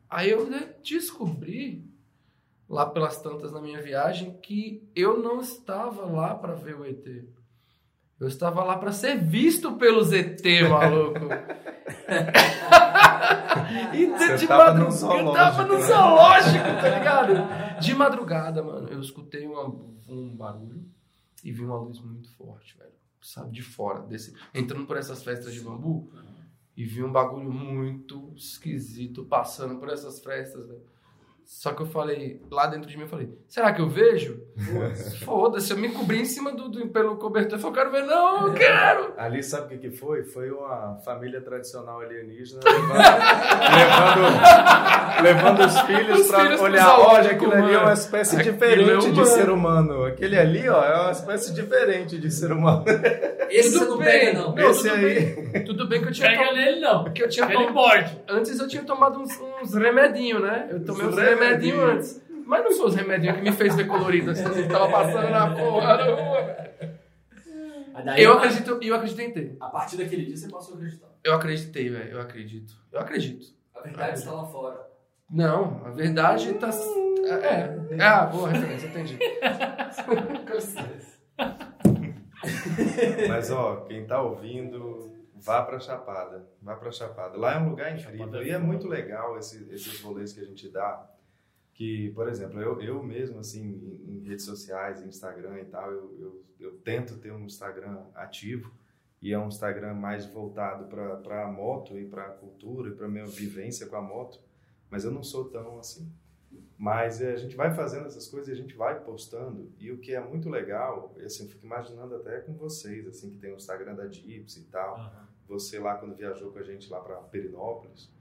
Aí 0.10 0.30
eu 0.30 0.50
né, 0.50 0.74
descobri 0.82 1.86
lá 2.70 2.86
pelas 2.86 3.22
tantas 3.22 3.52
na 3.52 3.62
minha 3.62 3.82
viagem 3.82 4.38
que 4.42 4.88
eu 4.96 5.20
não 5.22 5.40
estava 5.42 6.06
lá 6.06 6.36
para 6.36 6.54
ver 6.54 6.76
o 6.76 6.86
ET. 6.86 7.06
Eu 8.20 8.28
estava 8.28 8.64
lá 8.64 8.78
para 8.78 8.92
ser 8.92 9.18
visto 9.18 9.74
pelos 9.78 10.12
ET, 10.14 10.42
maluco. 10.70 11.20
e 13.94 14.06
de, 14.08 14.18
Você 14.18 14.38
de 14.38 14.48
tava 14.48 14.74
madrugada, 14.74 15.22
eu 15.22 15.34
tava 15.34 15.66
no 15.66 15.74
né? 15.76 15.82
zoológico, 15.82 16.66
tá 16.82 16.90
ligado? 16.98 17.34
De 17.80 17.94
madrugada, 17.94 18.64
mano, 18.64 18.88
eu 18.90 19.00
escutei 19.00 19.46
uma- 19.46 19.68
um 20.10 20.36
barulho 20.36 20.84
e 21.44 21.52
vi 21.52 21.64
uma 21.64 21.78
luz 21.78 22.00
muito 22.00 22.28
forte, 22.36 22.76
velho. 22.76 22.90
Sabe, 23.22 23.52
de 23.52 23.62
fora, 23.62 24.00
desse, 24.02 24.34
entrando 24.54 24.88
por 24.88 24.98
essas 24.98 25.22
festas 25.24 25.54
de 25.54 25.60
bambu 25.62 26.10
e 26.76 26.84
vi 26.86 27.04
um 27.04 27.12
bagulho 27.12 27.52
muito 27.52 28.32
esquisito 28.36 29.24
passando 29.26 29.76
por 29.80 29.90
essas 29.90 30.20
festas, 30.20 30.66
velho. 30.68 30.82
Só 31.50 31.72
que 31.72 31.82
eu 31.82 31.86
falei, 31.86 32.42
lá 32.52 32.68
dentro 32.68 32.90
de 32.90 32.98
mim, 32.98 33.04
eu 33.04 33.08
falei, 33.08 33.30
será 33.48 33.72
que 33.72 33.80
eu 33.82 33.88
vejo? 33.88 34.38
Foda-se, 35.24 35.72
eu 35.72 35.78
me 35.78 35.88
cobri 35.90 36.20
em 36.20 36.26
cima 36.26 36.52
do, 36.52 36.68
do- 36.68 36.88
pelo 36.90 37.16
cobertor. 37.16 37.54
Eu 37.58 37.62
falei, 37.62 37.72
eu 37.72 37.84
quero 37.86 37.92
ver, 37.92 38.04
não, 38.06 38.48
eu 38.48 38.54
quero! 38.54 39.14
Ali, 39.18 39.42
sabe 39.42 39.66
o 39.66 39.70
que, 39.80 39.90
que 39.90 39.96
foi? 39.96 40.24
Foi 40.26 40.52
uma 40.52 40.98
família 41.06 41.40
tradicional 41.40 42.02
alienígena 42.02 42.60
levando, 42.66 42.98
levando, 43.78 45.24
levando 45.24 45.66
os 45.66 45.80
filhos 45.82 46.20
Os 46.22 46.28
para 46.28 46.56
pro 46.56 46.64
olhar. 46.64 47.00
Olha, 47.00 47.32
aquilo 47.32 47.54
ali 47.54 47.74
é 47.74 47.78
uma 47.78 47.94
espécie 47.94 48.36
Aquilo 48.36 48.54
diferente 48.54 48.92
é 48.92 48.98
de 49.00 49.10
humano. 49.12 49.26
ser 49.26 49.50
humano. 49.50 50.04
Aquele 50.06 50.38
ali, 50.38 50.68
ó, 50.70 50.84
é 50.84 51.02
uma 51.02 51.12
espécie 51.12 51.54
diferente 51.54 52.18
de 52.20 52.30
ser 52.32 52.52
humano. 52.52 52.84
Esse 53.50 53.72
Tudo 53.80 53.86
você 53.86 53.90
não 53.92 53.98
bem. 54.00 54.06
pega, 54.08 54.34
não. 54.40 54.54
Não, 54.56 54.70
Esse 54.72 54.90
tudo 54.90 55.06
aí. 55.06 55.64
Tudo 55.64 55.88
bem 55.88 56.02
que 56.02 56.10
eu 56.10 56.12
tinha, 56.12 56.30
Pega 56.30 56.46
tom- 56.50 56.54
nele 56.54 56.80
não. 56.82 57.04
que 57.14 57.24
eu 57.24 57.30
tinha 57.30 57.46
Ele 57.46 57.68
tom- 57.68 57.72
morde. 57.72 58.22
Antes 58.28 58.60
eu 58.60 58.68
tinha 58.68 58.84
tomado 58.84 59.18
uns, 59.22 59.32
uns 59.64 59.74
remedinhos, 59.74 60.42
né? 60.42 60.68
Eu 60.70 60.84
tomei 60.84 61.06
Uns 61.06 61.14
uns 61.14 61.16
remedinhos 61.18 61.37
remedinhos. 61.40 61.80
antes. 61.84 62.28
Mas 62.46 62.64
não 62.64 62.72
foi 62.72 62.86
os 62.88 62.96
remedinhos 62.96 63.36
que 63.38 63.44
me 63.44 63.52
fez 63.52 63.76
ver 63.76 63.88
colorido, 63.88 64.32
assim, 64.32 64.44
que 64.44 64.64
tava 64.70 64.90
passando 64.90 65.30
na 65.30 65.54
porra 65.56 65.98
da 65.98 66.04
rua, 66.06 66.42
velho. 66.44 66.98
Daí, 68.06 68.24
Eu 68.24 68.34
acredito, 68.34 68.80
eu 68.82 68.96
acredito 68.96 69.20
em 69.20 69.32
ter. 69.34 69.58
A 69.60 69.68
partir 69.70 69.98
daquele 69.98 70.24
dia 70.26 70.38
você 70.38 70.48
passou 70.50 70.76
a 70.76 70.78
acreditar. 70.78 71.08
Eu 71.24 71.34
acreditei, 71.34 71.90
velho. 71.90 72.12
Eu 72.12 72.22
acredito. 72.22 72.74
Eu 72.94 73.00
acredito. 73.02 73.48
A 73.76 73.82
verdade 73.82 74.18
está 74.20 74.32
lá 74.32 74.46
fora. 74.46 74.88
Não, 75.30 75.82
a 75.86 75.90
verdade 75.90 76.54
tá. 76.54 76.70
É. 77.26 77.96
é. 77.96 78.02
Ah, 78.02 78.26
boa 78.28 78.50
referência, 78.50 78.88
entendi. 78.88 79.18
Mas, 83.28 83.52
ó, 83.52 83.78
quem 83.88 84.06
tá 84.06 84.22
ouvindo, 84.22 85.12
vá 85.36 85.62
pra 85.64 85.80
Chapada. 85.80 86.48
Vá 86.62 86.76
pra 86.76 86.92
Chapada. 86.92 87.38
Lá 87.38 87.56
é 87.56 87.58
um 87.60 87.70
lugar 87.70 87.92
incrível. 87.98 88.18
Chapada 88.26 88.44
é 88.44 88.48
E 88.48 88.52
é 88.52 88.58
muito 88.58 88.88
legal 88.88 89.38
esse- 89.38 89.68
esses 89.72 90.00
rolês 90.02 90.34
que 90.34 90.40
a 90.40 90.46
gente 90.46 90.70
dá. 90.70 91.06
Que, 91.78 92.10
por 92.16 92.28
exemplo, 92.28 92.60
eu, 92.60 92.82
eu 92.82 93.04
mesmo, 93.04 93.38
assim, 93.38 93.62
em, 93.64 94.18
em 94.18 94.28
redes 94.28 94.46
sociais, 94.46 95.06
Instagram 95.06 95.60
e 95.60 95.66
tal, 95.66 95.92
eu, 95.92 96.18
eu, 96.20 96.46
eu 96.60 96.72
tento 96.80 97.20
ter 97.20 97.32
um 97.32 97.46
Instagram 97.46 98.04
ativo. 98.16 98.74
E 99.22 99.32
é 99.32 99.38
um 99.38 99.48
Instagram 99.48 99.94
mais 99.94 100.26
voltado 100.26 100.86
para 100.88 101.44
a 101.44 101.52
moto 101.52 101.96
e 102.00 102.06
para 102.08 102.26
a 102.26 102.30
cultura 102.32 102.90
e 102.90 102.96
para 102.96 103.08
minha 103.08 103.28
vivência 103.28 103.86
com 103.86 103.96
a 103.96 104.02
moto. 104.02 104.40
Mas 104.90 105.04
eu 105.04 105.12
não 105.12 105.22
sou 105.22 105.46
tão 105.50 105.78
assim. 105.78 106.12
Mas 106.76 107.22
eh, 107.22 107.34
a 107.34 107.38
gente 107.38 107.56
vai 107.56 107.72
fazendo 107.72 108.08
essas 108.08 108.28
coisas 108.28 108.50
e 108.50 108.54
a 108.54 108.56
gente 108.56 108.76
vai 108.76 109.00
postando. 109.00 109.72
E 109.78 109.92
o 109.92 110.00
que 110.00 110.16
é 110.16 110.20
muito 110.20 110.50
legal, 110.50 111.16
assim, 111.24 111.44
eu 111.44 111.50
fico 111.50 111.64
imaginando 111.64 112.16
até 112.16 112.40
com 112.40 112.54
vocês, 112.54 113.06
assim, 113.06 113.30
que 113.30 113.38
tem 113.38 113.54
o 113.54 113.56
Instagram 113.56 113.94
da 113.94 114.08
Gypsy 114.08 114.62
e 114.62 114.64
tal. 114.64 115.12
Você 115.48 115.78
lá, 115.78 115.96
quando 115.96 116.16
viajou 116.16 116.52
com 116.52 116.58
a 116.58 116.64
gente 116.64 116.90
lá 116.90 117.00
para 117.00 117.18
Perinópolis. 117.18 118.12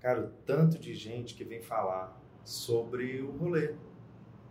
Cara, 0.00 0.22
o 0.22 0.30
tanto 0.46 0.78
de 0.78 0.94
gente 0.94 1.34
que 1.34 1.44
vem 1.44 1.60
falar 1.60 2.18
sobre 2.50 3.22
o 3.22 3.30
rolê. 3.30 3.74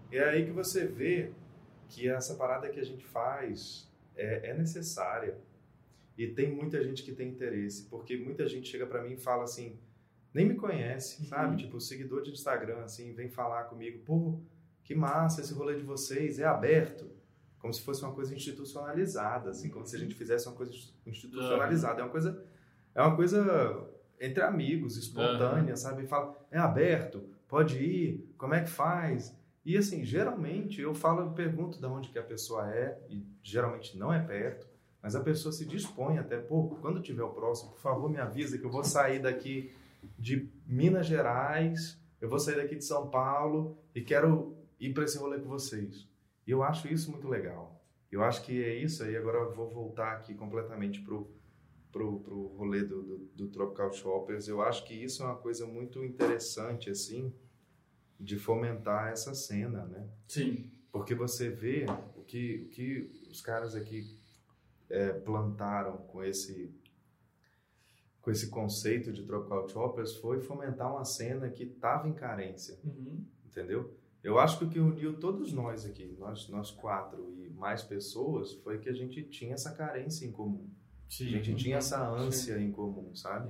E 0.09 0.17
é 0.17 0.29
aí 0.29 0.45
que 0.45 0.51
você 0.51 0.87
vê 0.87 1.33
que 1.89 2.07
essa 2.07 2.35
parada 2.35 2.69
que 2.69 2.79
a 2.79 2.85
gente 2.85 3.05
faz 3.05 3.91
é, 4.15 4.51
é 4.51 4.53
necessária. 4.53 5.37
E 6.17 6.27
tem 6.27 6.49
muita 6.49 6.81
gente 6.81 7.03
que 7.03 7.11
tem 7.11 7.29
interesse, 7.29 7.87
porque 7.89 8.15
muita 8.15 8.47
gente 8.47 8.69
chega 8.69 8.85
para 8.85 9.01
mim 9.01 9.13
e 9.13 9.17
fala 9.17 9.43
assim, 9.43 9.77
nem 10.33 10.47
me 10.47 10.55
conhece, 10.55 11.25
sabe? 11.25 11.57
Tipo, 11.57 11.77
o 11.77 11.81
seguidor 11.81 12.21
de 12.21 12.31
Instagram, 12.31 12.83
assim, 12.83 13.13
vem 13.13 13.29
falar 13.29 13.65
comigo, 13.65 13.99
pô, 14.05 14.39
que 14.83 14.95
massa 14.95 15.41
esse 15.41 15.53
rolê 15.53 15.75
de 15.75 15.83
vocês, 15.83 16.39
é 16.39 16.45
aberto. 16.45 17.09
Como 17.59 17.73
se 17.73 17.81
fosse 17.81 18.01
uma 18.01 18.13
coisa 18.13 18.33
institucionalizada, 18.33 19.49
assim, 19.49 19.69
como 19.69 19.85
se 19.85 19.97
a 19.97 19.99
gente 19.99 20.15
fizesse 20.15 20.47
uma 20.47 20.55
coisa 20.55 20.71
institucionalizada. 21.05 21.99
É 21.99 22.03
uma 22.03 22.11
coisa, 22.11 22.45
é 22.95 23.01
uma 23.01 23.15
coisa 23.15 23.89
entre 24.19 24.41
amigos, 24.41 24.95
espontânea, 24.95 25.75
sabe? 25.75 26.07
Fala, 26.07 26.35
é 26.49 26.57
aberto, 26.57 27.37
pode 27.49 27.77
ir, 27.83 28.33
como 28.37 28.53
é 28.53 28.61
que 28.61 28.69
faz? 28.69 29.35
E 29.65 29.75
assim, 29.75 30.05
geralmente 30.05 30.79
eu 30.79 30.93
falo, 30.93 31.21
eu 31.21 31.31
pergunto 31.31 31.79
de 31.79 31.85
onde 31.85 32.09
que 32.09 32.19
a 32.19 32.23
pessoa 32.23 32.73
é, 32.73 32.97
e 33.09 33.25
geralmente 33.43 33.97
não 33.97 34.13
é 34.13 34.19
perto, 34.19 34.67
mas 35.01 35.15
a 35.15 35.21
pessoa 35.21 35.51
se 35.51 35.65
dispõe 35.65 36.17
até, 36.17 36.37
pô, 36.37 36.77
quando 36.81 37.01
tiver 37.01 37.23
o 37.23 37.29
próximo, 37.29 37.71
por 37.71 37.79
favor, 37.79 38.09
me 38.09 38.19
avisa 38.19 38.57
que 38.57 38.63
eu 38.63 38.71
vou 38.71 38.83
sair 38.83 39.19
daqui 39.19 39.73
de 40.17 40.49
Minas 40.65 41.07
Gerais, 41.07 41.99
eu 42.21 42.29
vou 42.29 42.39
sair 42.39 42.55
daqui 42.55 42.75
de 42.75 42.85
São 42.85 43.09
Paulo 43.09 43.77
e 43.93 44.01
quero 44.01 44.55
ir 44.79 44.93
para 44.93 45.03
esse 45.03 45.17
rolê 45.17 45.39
com 45.39 45.49
vocês. 45.49 46.07
E 46.45 46.51
eu 46.51 46.63
acho 46.63 46.87
isso 46.87 47.11
muito 47.11 47.27
legal. 47.27 47.81
Eu 48.11 48.23
acho 48.23 48.43
que 48.43 48.63
é 48.63 48.75
isso 48.75 49.03
aí. 49.03 49.15
Agora 49.15 49.37
eu 49.37 49.53
vou 49.53 49.69
voltar 49.69 50.13
aqui 50.13 50.33
completamente 50.33 50.99
pro 51.01 51.29
pro, 51.91 52.19
pro 52.19 52.47
rolê 52.47 52.83
do, 52.83 53.01
do, 53.01 53.17
do 53.35 53.47
Tropical 53.49 53.91
Shoppers. 53.91 54.47
Eu 54.47 54.61
acho 54.61 54.85
que 54.85 54.93
isso 54.93 55.23
é 55.23 55.25
uma 55.25 55.37
coisa 55.37 55.65
muito 55.65 56.03
interessante 56.03 56.89
assim 56.89 57.33
de 58.19 58.37
fomentar 58.37 59.09
essa 59.11 59.33
cena, 59.33 59.85
né? 59.85 60.07
Sim. 60.27 60.69
Porque 60.91 61.15
você 61.15 61.49
vê 61.49 61.85
o 62.15 62.23
que, 62.23 62.63
o 62.65 62.69
que 62.69 63.27
os 63.29 63.41
caras 63.41 63.75
aqui 63.75 64.17
é, 64.89 65.13
plantaram 65.13 65.97
com 65.97 66.23
esse 66.23 66.73
com 68.21 68.29
esse 68.31 68.49
conceito 68.49 69.13
de 69.13 69.23
Tropical 69.23 69.67
Choppers 69.69 70.15
foi 70.15 70.41
fomentar 70.41 70.91
uma 70.91 71.05
cena 71.05 71.49
que 71.49 71.63
estava 71.63 72.07
em 72.07 72.13
carência, 72.13 72.77
Uhum. 72.83 73.23
entendeu? 73.45 73.95
Eu 74.21 74.37
acho 74.37 74.59
que 74.59 74.65
o 74.65 74.69
que 74.69 74.79
uniu 74.79 75.17
todos 75.17 75.53
nós 75.53 75.85
aqui, 75.85 76.13
nós, 76.19 76.49
nós 76.49 76.69
quatro 76.69 77.33
e 77.37 77.49
mais 77.51 77.81
pessoas, 77.81 78.53
foi 78.55 78.77
que 78.77 78.89
a 78.89 78.93
gente 78.93 79.23
tinha 79.23 79.53
essa 79.53 79.71
carência 79.73 80.25
em 80.25 80.31
comum. 80.33 80.69
Sim. 81.09 81.35
A 81.35 81.41
gente 81.41 81.55
tinha 81.55 81.77
essa 81.77 82.07
ânsia 82.07 82.57
em 82.59 82.71
comum, 82.71 83.13
sabe? 83.15 83.49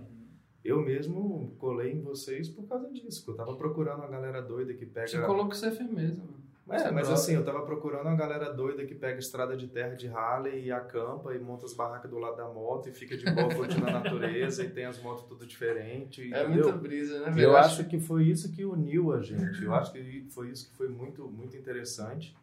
Eu 0.64 0.82
mesmo 0.82 1.56
colei 1.60 1.92
em 1.92 2.02
vocês 2.02 2.50
por 2.50 2.68
causa 2.68 2.90
disso, 2.92 3.30
eu 3.30 3.36
tava 3.36 3.56
procurando 3.56 4.00
uma 4.00 4.08
galera 4.08 4.42
doida 4.42 4.74
que 4.74 4.86
pega... 4.86 5.08
Você 5.08 5.22
colocou 5.22 5.50
que 5.50 5.58
você 5.58 5.68
é 5.68 5.72
firmeza, 5.72 6.18
mano. 6.18 6.40
É, 6.70 6.78
Você 6.78 6.92
mas 6.92 7.10
assim, 7.10 7.34
eu 7.34 7.44
tava 7.44 7.64
procurando 7.64 8.06
uma 8.06 8.16
galera 8.16 8.54
doida 8.54 8.86
que 8.86 8.94
pega 8.94 9.18
estrada 9.18 9.58
de 9.58 9.68
terra 9.68 9.96
de 9.96 10.08
Harley 10.08 10.66
e 10.66 10.72
acampa 10.72 11.34
e 11.34 11.40
monta 11.40 11.66
as 11.66 11.74
barracas 11.74 12.10
do 12.12 12.20
lado 12.20 12.38
da 12.38 12.48
moto 12.48 12.88
e 12.88 12.92
fica 12.92 13.18
de 13.18 13.26
boa 13.26 13.50
curtindo 13.56 13.88
a 13.88 13.92
natureza 13.92 14.64
e 14.64 14.70
tem 14.70 14.86
as 14.86 15.02
motos 15.02 15.24
tudo 15.24 15.48
diferente. 15.48 16.22
É 16.32 16.44
entendeu? 16.44 16.66
muita 16.66 16.72
brisa, 16.74 17.22
né, 17.22 17.32
velho? 17.32 17.48
Eu 17.48 17.58
acho 17.58 17.86
que 17.86 18.00
foi 18.00 18.26
isso 18.26 18.52
que 18.52 18.64
uniu 18.64 19.12
a 19.12 19.22
gente. 19.22 19.64
Eu 19.64 19.74
acho 19.74 19.92
que 19.92 20.28
foi 20.30 20.52
isso 20.52 20.70
que 20.70 20.78
foi 20.78 20.90
muito, 20.90 21.28
muito 21.28 21.58
interessante. 21.58 22.36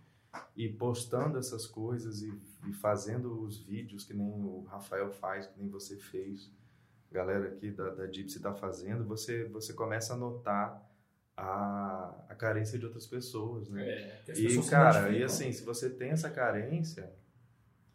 E 0.57 0.69
postando 0.69 1.39
essas 1.39 1.67
coisas 1.67 2.23
e, 2.23 2.33
e 2.69 2.73
fazendo 2.73 3.41
os 3.43 3.59
vídeos 3.61 4.05
que 4.05 4.15
nem 4.15 4.27
o 4.45 4.65
Rafael 4.69 5.11
faz, 5.11 5.47
que 5.47 5.59
nem 5.59 5.69
você 5.69 5.97
fez, 5.97 6.51
a 7.11 7.15
galera 7.15 7.49
aqui 7.49 7.71
da, 7.71 7.91
da 7.91 8.07
Gypsy 8.07 8.37
está 8.39 8.55
fazendo, 8.55 9.05
você, 9.05 9.45
você 9.49 9.73
começa 9.73 10.15
a 10.15 10.17
notar 10.17 10.83
a, 11.37 12.25
a 12.29 12.35
carência 12.35 12.79
de 12.79 12.87
outras 12.87 13.07
pessoas, 13.07 13.69
né? 13.69 13.83
É. 13.87 14.23
E, 14.31 14.43
pessoas 14.45 14.71
cara, 14.71 15.11
e 15.11 15.23
assim, 15.23 15.53
se 15.53 15.63
você 15.65 15.91
tem 15.91 16.11
essa 16.11 16.31
carência, 16.31 17.13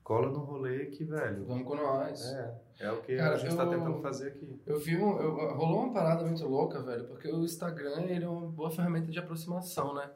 cola 0.04 0.30
no 0.30 0.40
rolê 0.40 0.86
que, 0.88 1.04
velho, 1.04 1.46
Vamos 1.46 1.66
com 1.66 1.76
nós. 1.76 2.24
é, 2.34 2.62
é 2.82 2.92
o 2.92 3.02
que 3.02 3.16
Cara, 3.18 3.36
a 3.36 3.38
gente 3.38 3.56
tá 3.56 3.64
eu- 3.64 3.70
tentando 3.70 4.02
fazer 4.02 4.28
aqui. 4.30 4.62
Eu 4.66 4.80
vi 4.80 4.96
um, 4.98 5.20
eu- 5.20 5.56
rolou 5.56 5.86
uma 5.86 5.94
parada 5.94 6.24
muito 6.24 6.44
louca, 6.48 6.82
velho, 6.82 7.06
porque 7.06 7.28
o 7.32 7.44
Instagram 7.44 8.02
ele 8.04 8.26
é 8.26 8.30
uma 8.30 8.48
boa 8.52 8.70
ferramenta 8.70 9.12
de 9.12 9.18
aproximação, 9.20 9.94
né? 9.96 10.10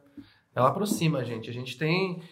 Ela 0.56 0.70
aproxima 0.70 1.20
a 1.20 1.24
gente. 1.24 1.50
A 1.50 1.54
gente 1.54 1.78
tem, 1.78 2.24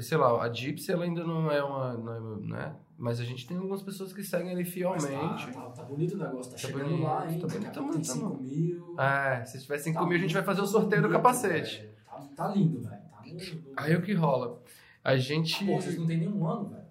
sei 0.00 0.16
lá, 0.16 0.42
a 0.42 0.50
Gypsy 0.52 0.90
ela 0.90 1.04
ainda 1.04 1.22
não 1.22 1.50
é 1.50 1.62
uma, 1.62 1.94
não 1.94 2.14
é, 2.14 2.40
né? 2.46 2.76
Mas 2.96 3.20
a 3.20 3.24
gente 3.24 3.46
tem 3.46 3.56
algumas 3.56 3.82
pessoas 3.82 4.12
que 4.12 4.24
seguem 4.24 4.50
ali 4.50 4.64
Mas 4.64 4.72
fielmente. 4.72 5.46
Tá, 5.52 5.52
tá, 5.52 5.70
tá 5.70 5.82
bonito 5.84 6.14
o 6.14 6.18
negócio, 6.18 6.50
tá, 6.50 6.56
Tá 6.58 6.66
chegando 6.66 6.84
bonito, 6.88 7.02
lá, 7.04 7.30
hein? 7.30 7.38
tá 7.38 7.46
bonito, 7.46 7.66
a 7.66 7.70
tá 7.70 7.80
tem 7.80 7.86
bonito, 7.86 8.06
5 8.06 8.30
tá 8.30 8.42
mil. 8.42 8.96
É, 8.98 9.44
se 9.44 9.60
tiver 9.62 9.78
5 9.78 9.98
Tá 10.00 10.06
mil, 10.06 10.16
a 10.16 10.20
gente 10.20 10.34
vai 10.34 10.42
fazer 10.42 10.60
o 10.62 10.66
sorteio 10.66 11.02
do 11.02 11.08
bonito, 11.08 11.22
capacete. 11.22 11.76
velho. 11.82 11.94
Tá, 12.04 12.28
tá 12.34 12.48
lindo, 12.48 12.80
velho. 12.80 13.02
Tá 13.10 13.22
lindo. 13.24 13.44
Aí 13.76 13.94
o 13.94 14.02
que 14.02 14.14
rola? 14.14 14.60
A 15.04 15.16
gente. 15.16 15.64
Pô, 15.64 15.76
vocês 15.80 15.96
não 15.96 16.06
tem 16.06 16.18
nenhum 16.18 16.44
ano, 16.48 16.70
velho. 16.70 16.86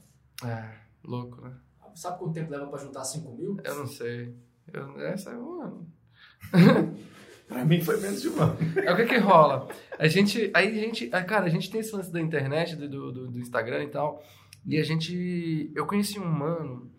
É, 0.45 0.75
louco, 1.03 1.41
né? 1.41 1.53
Sabe 1.93 2.19
quanto 2.19 2.33
tempo 2.33 2.51
leva 2.51 2.67
pra 2.67 2.79
juntar 2.79 3.03
5 3.03 3.35
mil? 3.35 3.57
Eu 3.63 3.75
não 3.75 3.87
sei. 3.87 4.33
Eu, 4.71 4.97
essa 5.01 5.31
é 5.31 5.37
um 5.37 5.61
ano. 5.61 5.87
Pra 7.47 7.63
mim 7.63 7.79
foi 7.81 7.99
menos 8.01 8.21
de 8.21 8.29
um 8.29 8.41
ano. 8.41 8.57
É 8.83 8.91
o 8.91 8.95
que 8.95 9.05
que 9.05 9.17
rola? 9.17 9.67
A 9.97 10.07
gente, 10.07 10.51
aí 10.53 10.67
a 10.67 10.81
gente, 10.81 11.09
ah, 11.13 11.23
cara, 11.23 11.45
a 11.45 11.49
gente 11.49 11.69
tem 11.71 11.79
esse 11.79 11.95
lance 11.95 12.11
da 12.11 12.19
internet, 12.19 12.75
do, 12.75 12.87
do, 13.11 13.27
do 13.27 13.39
Instagram 13.39 13.83
e 13.83 13.87
tal, 13.87 14.21
e 14.65 14.77
a 14.77 14.83
gente, 14.83 15.71
eu 15.73 15.85
conheci 15.85 16.19
um 16.19 16.25
mano 16.25 16.91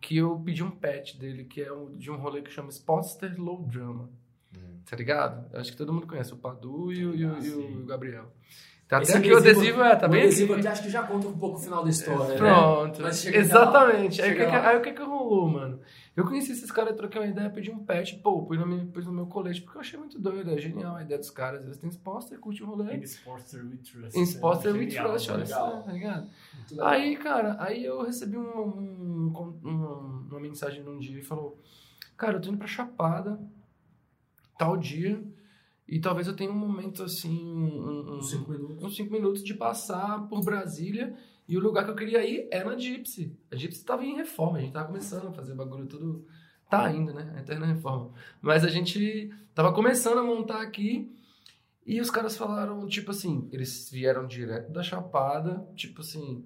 que 0.00 0.16
eu 0.16 0.38
pedi 0.44 0.62
um 0.62 0.70
pet 0.70 1.16
dele, 1.18 1.44
que 1.44 1.62
é 1.62 1.72
um- 1.72 1.96
de 1.96 2.10
um 2.10 2.16
rolê 2.16 2.42
que 2.42 2.50
chama 2.50 2.68
Sportster 2.70 3.34
Low 3.40 3.62
Drama, 3.62 4.10
tá 4.88 4.96
ligado? 4.96 5.46
Eu 5.52 5.60
acho 5.60 5.70
que 5.70 5.78
todo 5.78 5.92
mundo 5.92 6.06
conhece, 6.06 6.32
o 6.34 6.36
Padu 6.36 6.92
e 6.92 7.06
o, 7.06 7.14
e 7.14 7.24
o- 7.24 7.42
e 7.42 7.50
o 7.82 7.86
Gabriel. 7.86 8.26
Tá 8.86 9.00
Esse 9.00 9.12
até 9.12 9.20
aqui 9.20 9.32
o 9.32 9.38
adesivo, 9.38 9.80
é, 9.82 9.96
tá 9.96 10.06
o 10.06 10.10
bem 10.10 10.22
adesivo 10.24 10.52
aqui. 10.52 10.60
aqui 10.60 10.68
acho 10.68 10.82
que 10.82 10.90
já 10.90 11.02
conta 11.04 11.26
um 11.26 11.38
pouco 11.38 11.56
o 11.56 11.60
final 11.60 11.82
da 11.82 11.88
história, 11.88 12.34
né? 12.34 12.36
Pronto, 12.36 13.00
Mas 13.00 13.22
chega 13.22 13.38
exatamente. 13.38 14.20
lá, 14.20 14.26
Aí 14.26 14.32
o 14.32 14.34
que, 14.36 14.40
chega 14.42 14.50
que, 14.50 14.56
aí 14.66 14.76
o 14.76 14.82
que 14.82 14.92
que 14.92 15.02
rolou, 15.02 15.48
mano? 15.48 15.73
Eu 16.16 16.24
conheci 16.24 16.52
esses 16.52 16.70
caras, 16.70 16.96
troquei 16.96 17.20
uma 17.20 17.26
ideia, 17.26 17.50
pedi 17.50 17.72
um 17.72 17.84
pet, 17.84 18.16
pô, 18.18 18.42
pus 18.42 18.56
no, 18.56 18.64
meu, 18.66 18.86
pus 18.86 19.04
no 19.04 19.12
meu 19.12 19.26
colete, 19.26 19.60
porque 19.62 19.76
eu 19.76 19.80
achei 19.80 19.98
muito 19.98 20.16
doido, 20.16 20.48
é 20.50 20.58
genial 20.58 20.94
a 20.94 21.02
ideia 21.02 21.18
dos 21.18 21.30
caras. 21.30 21.64
Eles 21.64 21.76
têm 21.76 21.90
e 22.36 22.38
curte 22.38 22.62
o 22.62 22.66
rolê. 22.66 22.96
In 22.96 23.02
Sportster 23.02 23.64
We 23.64 23.76
Trust. 23.78 24.16
Em 24.16 24.22
Sportster 24.22 24.74
É 24.74 24.78
with 24.78 24.94
Trust, 24.94 25.30
olha 25.32 25.46
só, 25.46 25.80
tá 25.82 25.92
ligado? 25.92 26.30
Aí, 26.80 27.16
cara, 27.16 27.56
aí 27.58 27.84
eu 27.84 28.02
recebi 28.04 28.38
um, 28.38 28.42
um- 28.46 29.58
um- 29.64 30.28
uma 30.30 30.38
mensagem 30.40 30.84
num 30.84 31.00
dia 31.00 31.18
e 31.18 31.22
falou: 31.22 31.58
Cara, 32.16 32.36
eu 32.36 32.40
tô 32.40 32.48
indo 32.48 32.58
pra 32.58 32.68
Chapada, 32.68 33.40
tal 34.56 34.76
dia, 34.76 35.20
e 35.88 35.98
talvez 36.00 36.28
eu 36.28 36.36
tenha 36.36 36.50
um 36.50 36.56
momento 36.56 37.02
assim, 37.02 37.44
um, 37.44 38.12
um- 38.12 38.16
Uns 38.18 38.30
5 38.30 38.50
minutos. 38.52 38.84
uns 38.84 38.96
cinco 38.96 39.12
minutos 39.12 39.42
de 39.42 39.52
passar 39.54 40.28
por 40.28 40.44
Brasília. 40.44 41.12
E 41.46 41.56
o 41.56 41.60
lugar 41.60 41.84
que 41.84 41.90
eu 41.90 41.96
queria 41.96 42.24
ir 42.24 42.48
é 42.50 42.64
na 42.64 42.76
Gypsy. 42.76 43.36
A 43.50 43.56
Gypsy 43.56 43.84
tava 43.84 44.04
em 44.04 44.16
reforma, 44.16 44.58
a 44.58 44.60
gente 44.60 44.72
tava 44.72 44.86
começando 44.86 45.28
a 45.28 45.32
fazer 45.32 45.54
bagulho 45.54 45.86
tudo. 45.86 46.26
Tá 46.70 46.86
ainda, 46.86 47.12
né? 47.12 47.34
Eterna 47.38 47.66
reforma. 47.66 48.12
Mas 48.40 48.64
a 48.64 48.68
gente 48.68 49.30
tava 49.54 49.72
começando 49.72 50.18
a 50.18 50.22
montar 50.22 50.62
aqui. 50.62 51.14
E 51.86 52.00
os 52.00 52.10
caras 52.10 52.36
falaram, 52.36 52.86
tipo 52.86 53.10
assim, 53.10 53.46
eles 53.52 53.90
vieram 53.90 54.26
direto 54.26 54.72
da 54.72 54.82
Chapada, 54.82 55.68
tipo 55.76 56.00
assim, 56.00 56.42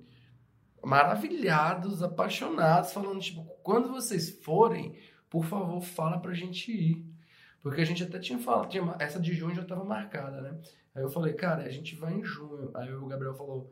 maravilhados, 0.83 2.03
apaixonados, 2.03 2.93
falando, 2.93 3.21
tipo, 3.21 3.45
quando 3.63 3.89
vocês 3.89 4.31
forem, 4.43 4.97
por 5.31 5.45
favor, 5.45 5.81
fala 5.81 6.19
pra 6.19 6.35
gente 6.35 6.73
ir. 6.73 7.07
Porque 7.63 7.81
a 7.81 7.85
gente 7.85 8.03
até 8.03 8.19
tinha 8.19 8.39
falado, 8.39 8.69
tinha, 8.69 8.97
essa 8.99 9.21
de 9.21 9.33
junho 9.33 9.55
já 9.55 9.65
tava 9.65 9.85
marcada, 9.85 10.41
né? 10.41 10.59
Aí 10.95 11.03
eu 11.03 11.11
falei, 11.11 11.35
cara, 11.35 11.63
a 11.63 11.71
gente 11.71 11.95
vai 11.95 12.15
em 12.15 12.25
junho. 12.25 12.71
Aí 12.75 12.93
o 12.93 13.07
Gabriel 13.07 13.35
falou, 13.35 13.71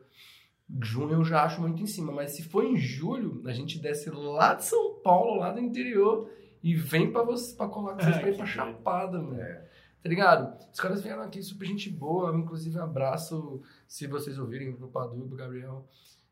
junho 0.81 1.13
eu 1.13 1.23
já 1.23 1.43
acho 1.43 1.61
muito 1.61 1.81
em 1.81 1.87
cima, 1.87 2.11
mas 2.11 2.35
se 2.35 2.43
for 2.43 2.63
em 2.63 2.75
julho, 2.75 3.41
a 3.45 3.53
gente 3.53 3.79
desce 3.79 4.09
lá 4.09 4.53
de 4.53 4.65
São 4.65 4.99
Paulo, 5.01 5.39
lá 5.39 5.51
do 5.51 5.59
interior, 5.59 6.29
e 6.61 6.75
vem 6.75 7.11
pra, 7.11 7.23
você, 7.23 7.55
pra 7.55 7.67
colar 7.67 7.93
com 7.93 8.01
vocês 8.01 8.17
Ah, 8.17 8.19
pra 8.19 8.29
ir 8.29 8.35
pra. 8.37 8.45
Chapada, 8.45 9.21
mano. 9.21 9.39
É. 9.39 9.67
Tá 10.01 10.09
ligado? 10.09 10.57
Os 10.71 10.79
caras 10.79 11.01
vieram 11.01 11.21
aqui, 11.23 11.41
super 11.41 11.65
gente 11.65 11.89
boa, 11.89 12.35
inclusive 12.37 12.77
abraço, 12.79 13.61
se 13.87 14.07
vocês 14.07 14.37
ouvirem, 14.37 14.75
pro 14.75 14.87
Padu 14.87 15.27
pro 15.27 15.37
Gabriel. 15.37 15.87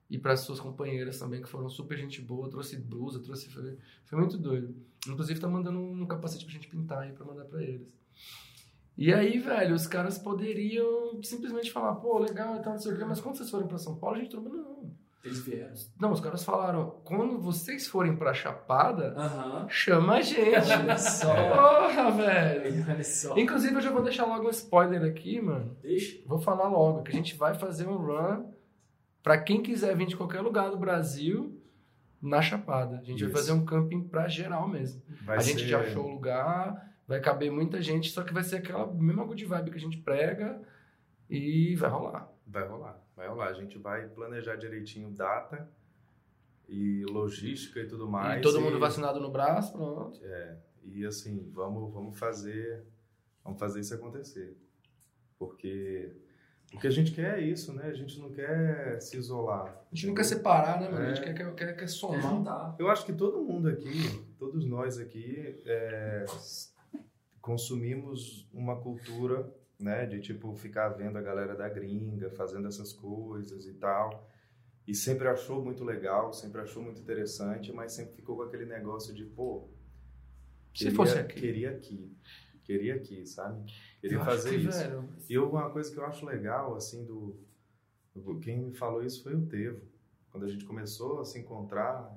E 0.07 0.19
para 0.19 0.37
suas 0.37 0.59
companheiras 0.59 1.17
também, 1.17 1.41
que 1.41 1.49
foram 1.49 1.67
super 1.67 1.97
gente 1.97 2.21
boa, 2.21 2.47
trouxe 2.49 2.77
blusa, 2.77 3.19
trouxe. 3.19 3.49
Foi, 3.49 3.77
foi 4.03 4.19
muito 4.19 4.37
doido. 4.37 4.75
Inclusive 5.07 5.39
tá 5.39 5.47
mandando 5.47 5.79
um 5.79 6.05
capacete 6.05 6.45
pra 6.45 6.53
gente 6.53 6.67
pintar 6.67 6.99
aí 6.99 7.11
pra 7.11 7.25
mandar 7.25 7.45
pra 7.45 7.63
eles. 7.63 7.91
E 8.97 9.13
aí, 9.13 9.37
velho, 9.39 9.75
os 9.75 9.87
caras 9.87 10.17
poderiam 10.17 11.21
simplesmente 11.21 11.71
falar, 11.71 11.95
pô, 11.95 12.17
legal 12.19 12.55
e 12.55 12.61
tal, 12.61 12.73
não 12.73 12.79
sei 12.79 12.93
o 12.93 12.97
quê, 12.97 13.03
mas 13.05 13.19
quando 13.19 13.35
vocês 13.37 13.49
forem 13.49 13.67
pra 13.67 13.77
São 13.77 13.95
Paulo, 13.97 14.15
a 14.15 14.19
gente 14.19 14.29
trouxe. 14.31 14.49
Não. 14.49 14.93
Eles 15.23 15.39
vieram. 15.43 15.73
Não, 15.99 16.11
os 16.11 16.19
caras 16.21 16.43
falaram, 16.43 17.01
quando 17.03 17.39
vocês 17.39 17.87
forem 17.87 18.15
pra 18.15 18.31
Chapada, 18.33 19.15
chama 19.67 20.17
a 20.17 20.21
gente. 20.21 20.53
Olha 20.79 20.97
só. 20.99 21.33
Porra, 21.33 22.11
velho. 22.11 22.85
Olha 22.87 23.03
só. 23.03 23.35
Inclusive, 23.37 23.73
eu 23.75 23.81
já 23.81 23.91
vou 23.91 24.03
deixar 24.03 24.25
logo 24.27 24.45
um 24.45 24.51
spoiler 24.51 25.01
aqui, 25.03 25.41
mano. 25.41 25.75
Deixa. 25.81 26.21
Vou 26.27 26.37
falar 26.39 26.67
logo 26.69 27.01
que 27.01 27.09
a 27.11 27.15
gente 27.15 27.35
vai 27.35 27.55
fazer 27.55 27.87
um 27.87 27.97
run 27.97 28.45
pra 29.23 29.39
quem 29.39 29.63
quiser 29.63 29.97
vir 29.97 30.05
de 30.05 30.15
qualquer 30.15 30.41
lugar 30.41 30.69
do 30.69 30.77
Brasil 30.77 31.59
na 32.21 32.39
Chapada. 32.39 32.97
A 32.99 33.03
gente 33.03 33.15
Isso. 33.23 33.25
vai 33.25 33.33
fazer 33.33 33.51
um 33.53 33.65
camping 33.65 34.03
pra 34.03 34.27
geral 34.27 34.67
mesmo. 34.67 35.01
Vai 35.25 35.37
a 35.37 35.41
gente 35.41 35.61
ser- 35.61 35.67
já 35.67 35.79
achou 35.79 36.05
o 36.05 36.11
lugar, 36.13 36.94
vai 37.07 37.19
caber 37.19 37.51
muita 37.51 37.81
gente, 37.81 38.09
só 38.09 38.23
que 38.23 38.33
vai 38.33 38.43
ser 38.43 38.57
aquela 38.57 38.87
mesma 38.93 39.23
good 39.25 39.43
vibe 39.45 39.71
que 39.71 39.77
a 39.77 39.81
gente 39.81 39.97
prega 39.97 40.61
e 41.29 41.75
vai 41.75 41.89
rolar. 41.89 42.31
Vai 42.47 42.67
rolar, 42.67 43.01
vai 43.15 43.27
rolar. 43.27 43.47
A 43.49 43.53
gente 43.53 43.77
vai 43.77 44.07
planejar 44.07 44.55
direitinho 44.55 45.09
data 45.11 45.69
e 46.67 47.03
logística 47.09 47.79
e 47.79 47.87
tudo 47.87 48.07
mais. 48.07 48.39
e 48.39 48.41
todo 48.41 48.59
mundo 48.61 48.79
vacinado 48.79 49.19
no 49.19 49.31
braço, 49.31 49.71
pronto. 49.73 50.19
E 50.83 51.05
assim, 51.05 51.49
vamos, 51.51 51.91
vamos 51.93 52.17
fazer, 52.17 52.83
vamos 53.43 53.59
fazer 53.59 53.79
isso 53.79 53.93
acontecer. 53.95 54.55
Porque 55.37 56.11
O 56.73 56.79
que 56.79 56.87
a 56.87 56.91
gente 56.91 57.11
quer 57.11 57.39
é 57.39 57.41
isso, 57.41 57.73
né? 57.73 57.85
A 57.87 57.93
gente 57.93 58.19
não 58.19 58.31
quer 58.31 58.99
se 59.01 59.17
isolar. 59.17 59.67
A 59.91 59.95
gente 59.95 60.07
não 60.07 60.13
quer 60.15 60.23
separar, 60.25 60.79
né, 60.81 60.89
mano? 60.89 61.05
A 61.05 61.09
É. 61.09 61.15
gente 61.15 61.23
quer, 61.25 61.33
quer, 61.33 61.53
quer, 61.55 61.75
quer 61.77 61.83
É, 61.83 61.87
somar. 61.87 62.43
tá. 62.43 62.75
Eu 62.79 62.89
acho 62.89 63.05
que 63.05 63.13
todo 63.13 63.41
mundo 63.43 63.67
aqui, 63.69 64.23
todos 64.37 64.65
nós 64.65 64.97
aqui, 64.99 65.61
é, 65.65 66.25
consumimos 67.45 68.49
uma 68.51 68.75
cultura, 68.81 69.53
né, 69.79 70.07
de 70.07 70.19
tipo 70.19 70.55
ficar 70.55 70.89
vendo 70.89 71.15
a 71.17 71.21
galera 71.21 71.55
da 71.55 71.69
gringa 71.69 72.31
fazendo 72.31 72.67
essas 72.67 72.91
coisas 72.91 73.67
e 73.67 73.73
tal, 73.75 74.27
e 74.87 74.95
sempre 74.95 75.27
achou 75.27 75.63
muito 75.63 75.83
legal, 75.83 76.33
sempre 76.33 76.59
achou 76.61 76.81
muito 76.81 76.99
interessante, 76.99 77.71
mas 77.71 77.91
sempre 77.91 78.15
ficou 78.15 78.35
com 78.35 78.41
aquele 78.41 78.65
negócio 78.65 79.13
de 79.13 79.23
pô, 79.25 79.69
Se 80.73 80.89
fosse 80.89 81.19
aqui. 81.19 81.39
queria 81.39 81.69
aqui, 81.69 82.11
queria 82.63 82.95
aqui, 82.95 83.25
sabe? 83.27 83.71
Queria 84.01 84.17
Eu 84.17 84.25
fazer 84.25 84.49
que, 84.49 84.67
isso. 84.67 84.79
velho, 84.79 85.07
E 85.29 85.37
uma 85.37 85.69
coisa 85.69 85.91
que 85.91 85.99
eu 85.99 86.05
acho 86.05 86.25
legal, 86.25 86.75
assim, 86.75 87.05
do. 87.05 87.37
do- 88.15 88.39
Quem 88.39 88.57
me 88.59 88.73
falou 88.73 89.03
isso 89.03 89.21
foi 89.21 89.35
o 89.35 89.45
Tevo. 89.45 89.81
Quando 90.31 90.45
a 90.45 90.49
gente 90.49 90.65
começou 90.65 91.19
a 91.21 91.25
se 91.25 91.37
encontrar, 91.39 92.11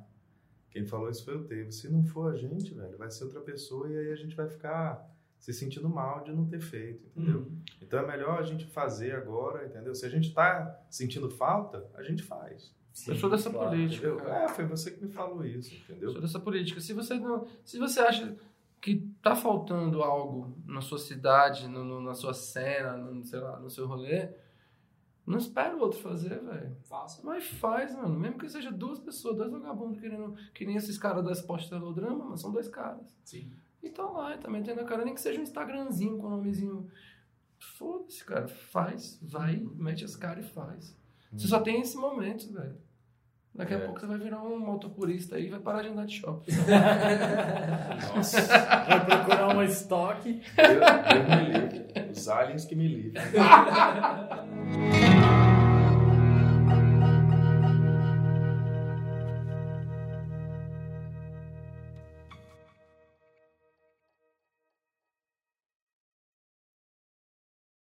quem 0.71 0.87
falou 0.87 1.11
isso 1.11 1.25
foi 1.25 1.37
o 1.37 1.45
Tevo. 1.45 1.71
Se 1.71 1.89
não 1.91 2.03
for 2.05 2.33
a 2.33 2.37
gente, 2.37 2.73
velho, 2.75 2.97
vai 2.97 3.11
ser 3.11 3.25
outra 3.25 3.41
pessoa 3.43 3.91
e 3.91 3.97
aí 3.99 4.11
a 4.11 4.17
gente 4.17 4.35
vai 4.35 4.49
ficar 4.49 5.07
se 5.39 5.53
sentindo 5.53 5.89
mal 5.89 6.23
de 6.25 6.33
não 6.33 6.47
ter 6.47 6.61
feito, 6.61 7.07
entendeu? 7.07 7.41
Uhum. 7.41 7.59
Então 7.81 7.99
é 8.01 8.07
melhor 8.07 8.39
a 8.39 8.43
gente 8.43 8.67
fazer 8.67 9.15
agora, 9.15 9.67
entendeu? 9.67 9.95
Se 9.95 10.05
a 10.05 10.09
gente 10.09 10.33
tá 10.35 10.79
sentindo 10.91 11.31
falta, 11.31 11.87
a 11.95 12.03
gente 12.03 12.23
faz. 12.23 12.75
eu 13.07 13.15
sou 13.15 13.31
dessa 13.31 13.49
claro, 13.51 13.71
política. 13.71 14.09
É, 14.29 14.49
foi 14.49 14.67
você 14.67 14.91
que 14.91 15.05
me 15.05 15.11
falou 15.13 15.45
isso, 15.45 15.73
Eu 15.75 15.79
entendeu? 15.95 16.11
sou 16.13 16.21
dessa 16.21 16.41
política. 16.41 16.81
Se 16.81 16.93
você 16.93 17.15
não, 17.15 17.47
se 17.65 17.79
você 17.79 18.01
acha 18.01 18.37
que 18.81 19.09
tá 19.23 19.35
faltando 19.35 20.03
algo 20.03 20.57
na 20.67 20.81
sua 20.81 20.99
cidade, 20.99 21.67
no, 21.69 21.83
no- 21.85 22.01
na 22.01 22.15
sua 22.15 22.33
cena, 22.35 22.97
no, 22.97 23.25
sei 23.25 23.41
lá, 23.41 23.59
no 23.59 23.69
seu 23.71 23.87
rolê, 23.87 24.29
não 25.27 25.37
espera 25.39 25.77
o 25.77 25.81
outro 25.81 25.99
fazer, 26.01 26.41
velho. 26.43 26.77
Faça. 26.85 27.21
Mas 27.25 27.47
faz, 27.47 27.95
mano. 27.95 28.19
Mesmo 28.19 28.39
que 28.39 28.49
seja 28.49 28.71
duas 28.71 28.99
pessoas, 28.99 29.37
dois 29.37 29.51
vagabundos 29.51 30.01
querendo. 30.01 30.35
Que 30.55 30.65
nem 30.65 30.77
esses 30.77 30.97
caras 30.99 31.25
das 31.25 31.43
postelodrama, 31.43 32.25
mas 32.25 32.41
são 32.41 32.51
dois 32.53 32.67
caras. 32.69 33.15
Sim. 33.25 33.53
E 33.83 33.91
tá 33.91 34.03
lá, 34.05 34.37
tá 34.37 34.51
metendo 34.51 34.81
a 34.81 34.85
cara, 34.85 35.05
nem 35.05 35.15
que 35.15 35.21
seja 35.21 35.39
um 35.41 35.43
Instagramzinho 35.45 36.19
com 36.19 36.27
o 36.27 36.31
nomezinho. 36.31 36.89
Foda-se, 37.59 38.25
cara. 38.25 38.49
Faz, 38.49 39.19
vai, 39.23 39.57
mete 39.75 40.05
as 40.05 40.17
caras 40.17 40.45
e 40.45 40.49
faz. 40.49 40.97
Você 41.33 41.47
só 41.49 41.61
tem 41.61 41.81
esse 41.81 41.97
momento, 41.97 42.53
velho. 42.53 42.77
Daqui 43.55 43.75
a 43.75 43.79
É. 43.79 43.81
pouco 43.85 43.99
você 43.99 44.07
vai 44.07 44.19
virar 44.19 44.41
um 44.43 44.59
motopurista 44.59 45.37
aí 45.37 45.47
e 45.47 45.51
vai 45.51 45.59
parar 45.59 45.83
de 45.83 45.89
andar 45.89 46.07
de 46.07 46.15
shopping. 46.21 46.53
Nossa. 48.15 48.41
Vai 48.47 49.05
procurar 49.07 49.49
uma 49.53 49.65
estoque. 49.65 50.41
Eu, 50.57 50.65
eu 50.75 51.29
me 51.29 51.45
livre. 51.61 51.87
Os 52.13 52.29
aliens 52.29 52.65
que 52.65 52.77
me 52.77 52.87
livrem. 52.89 53.23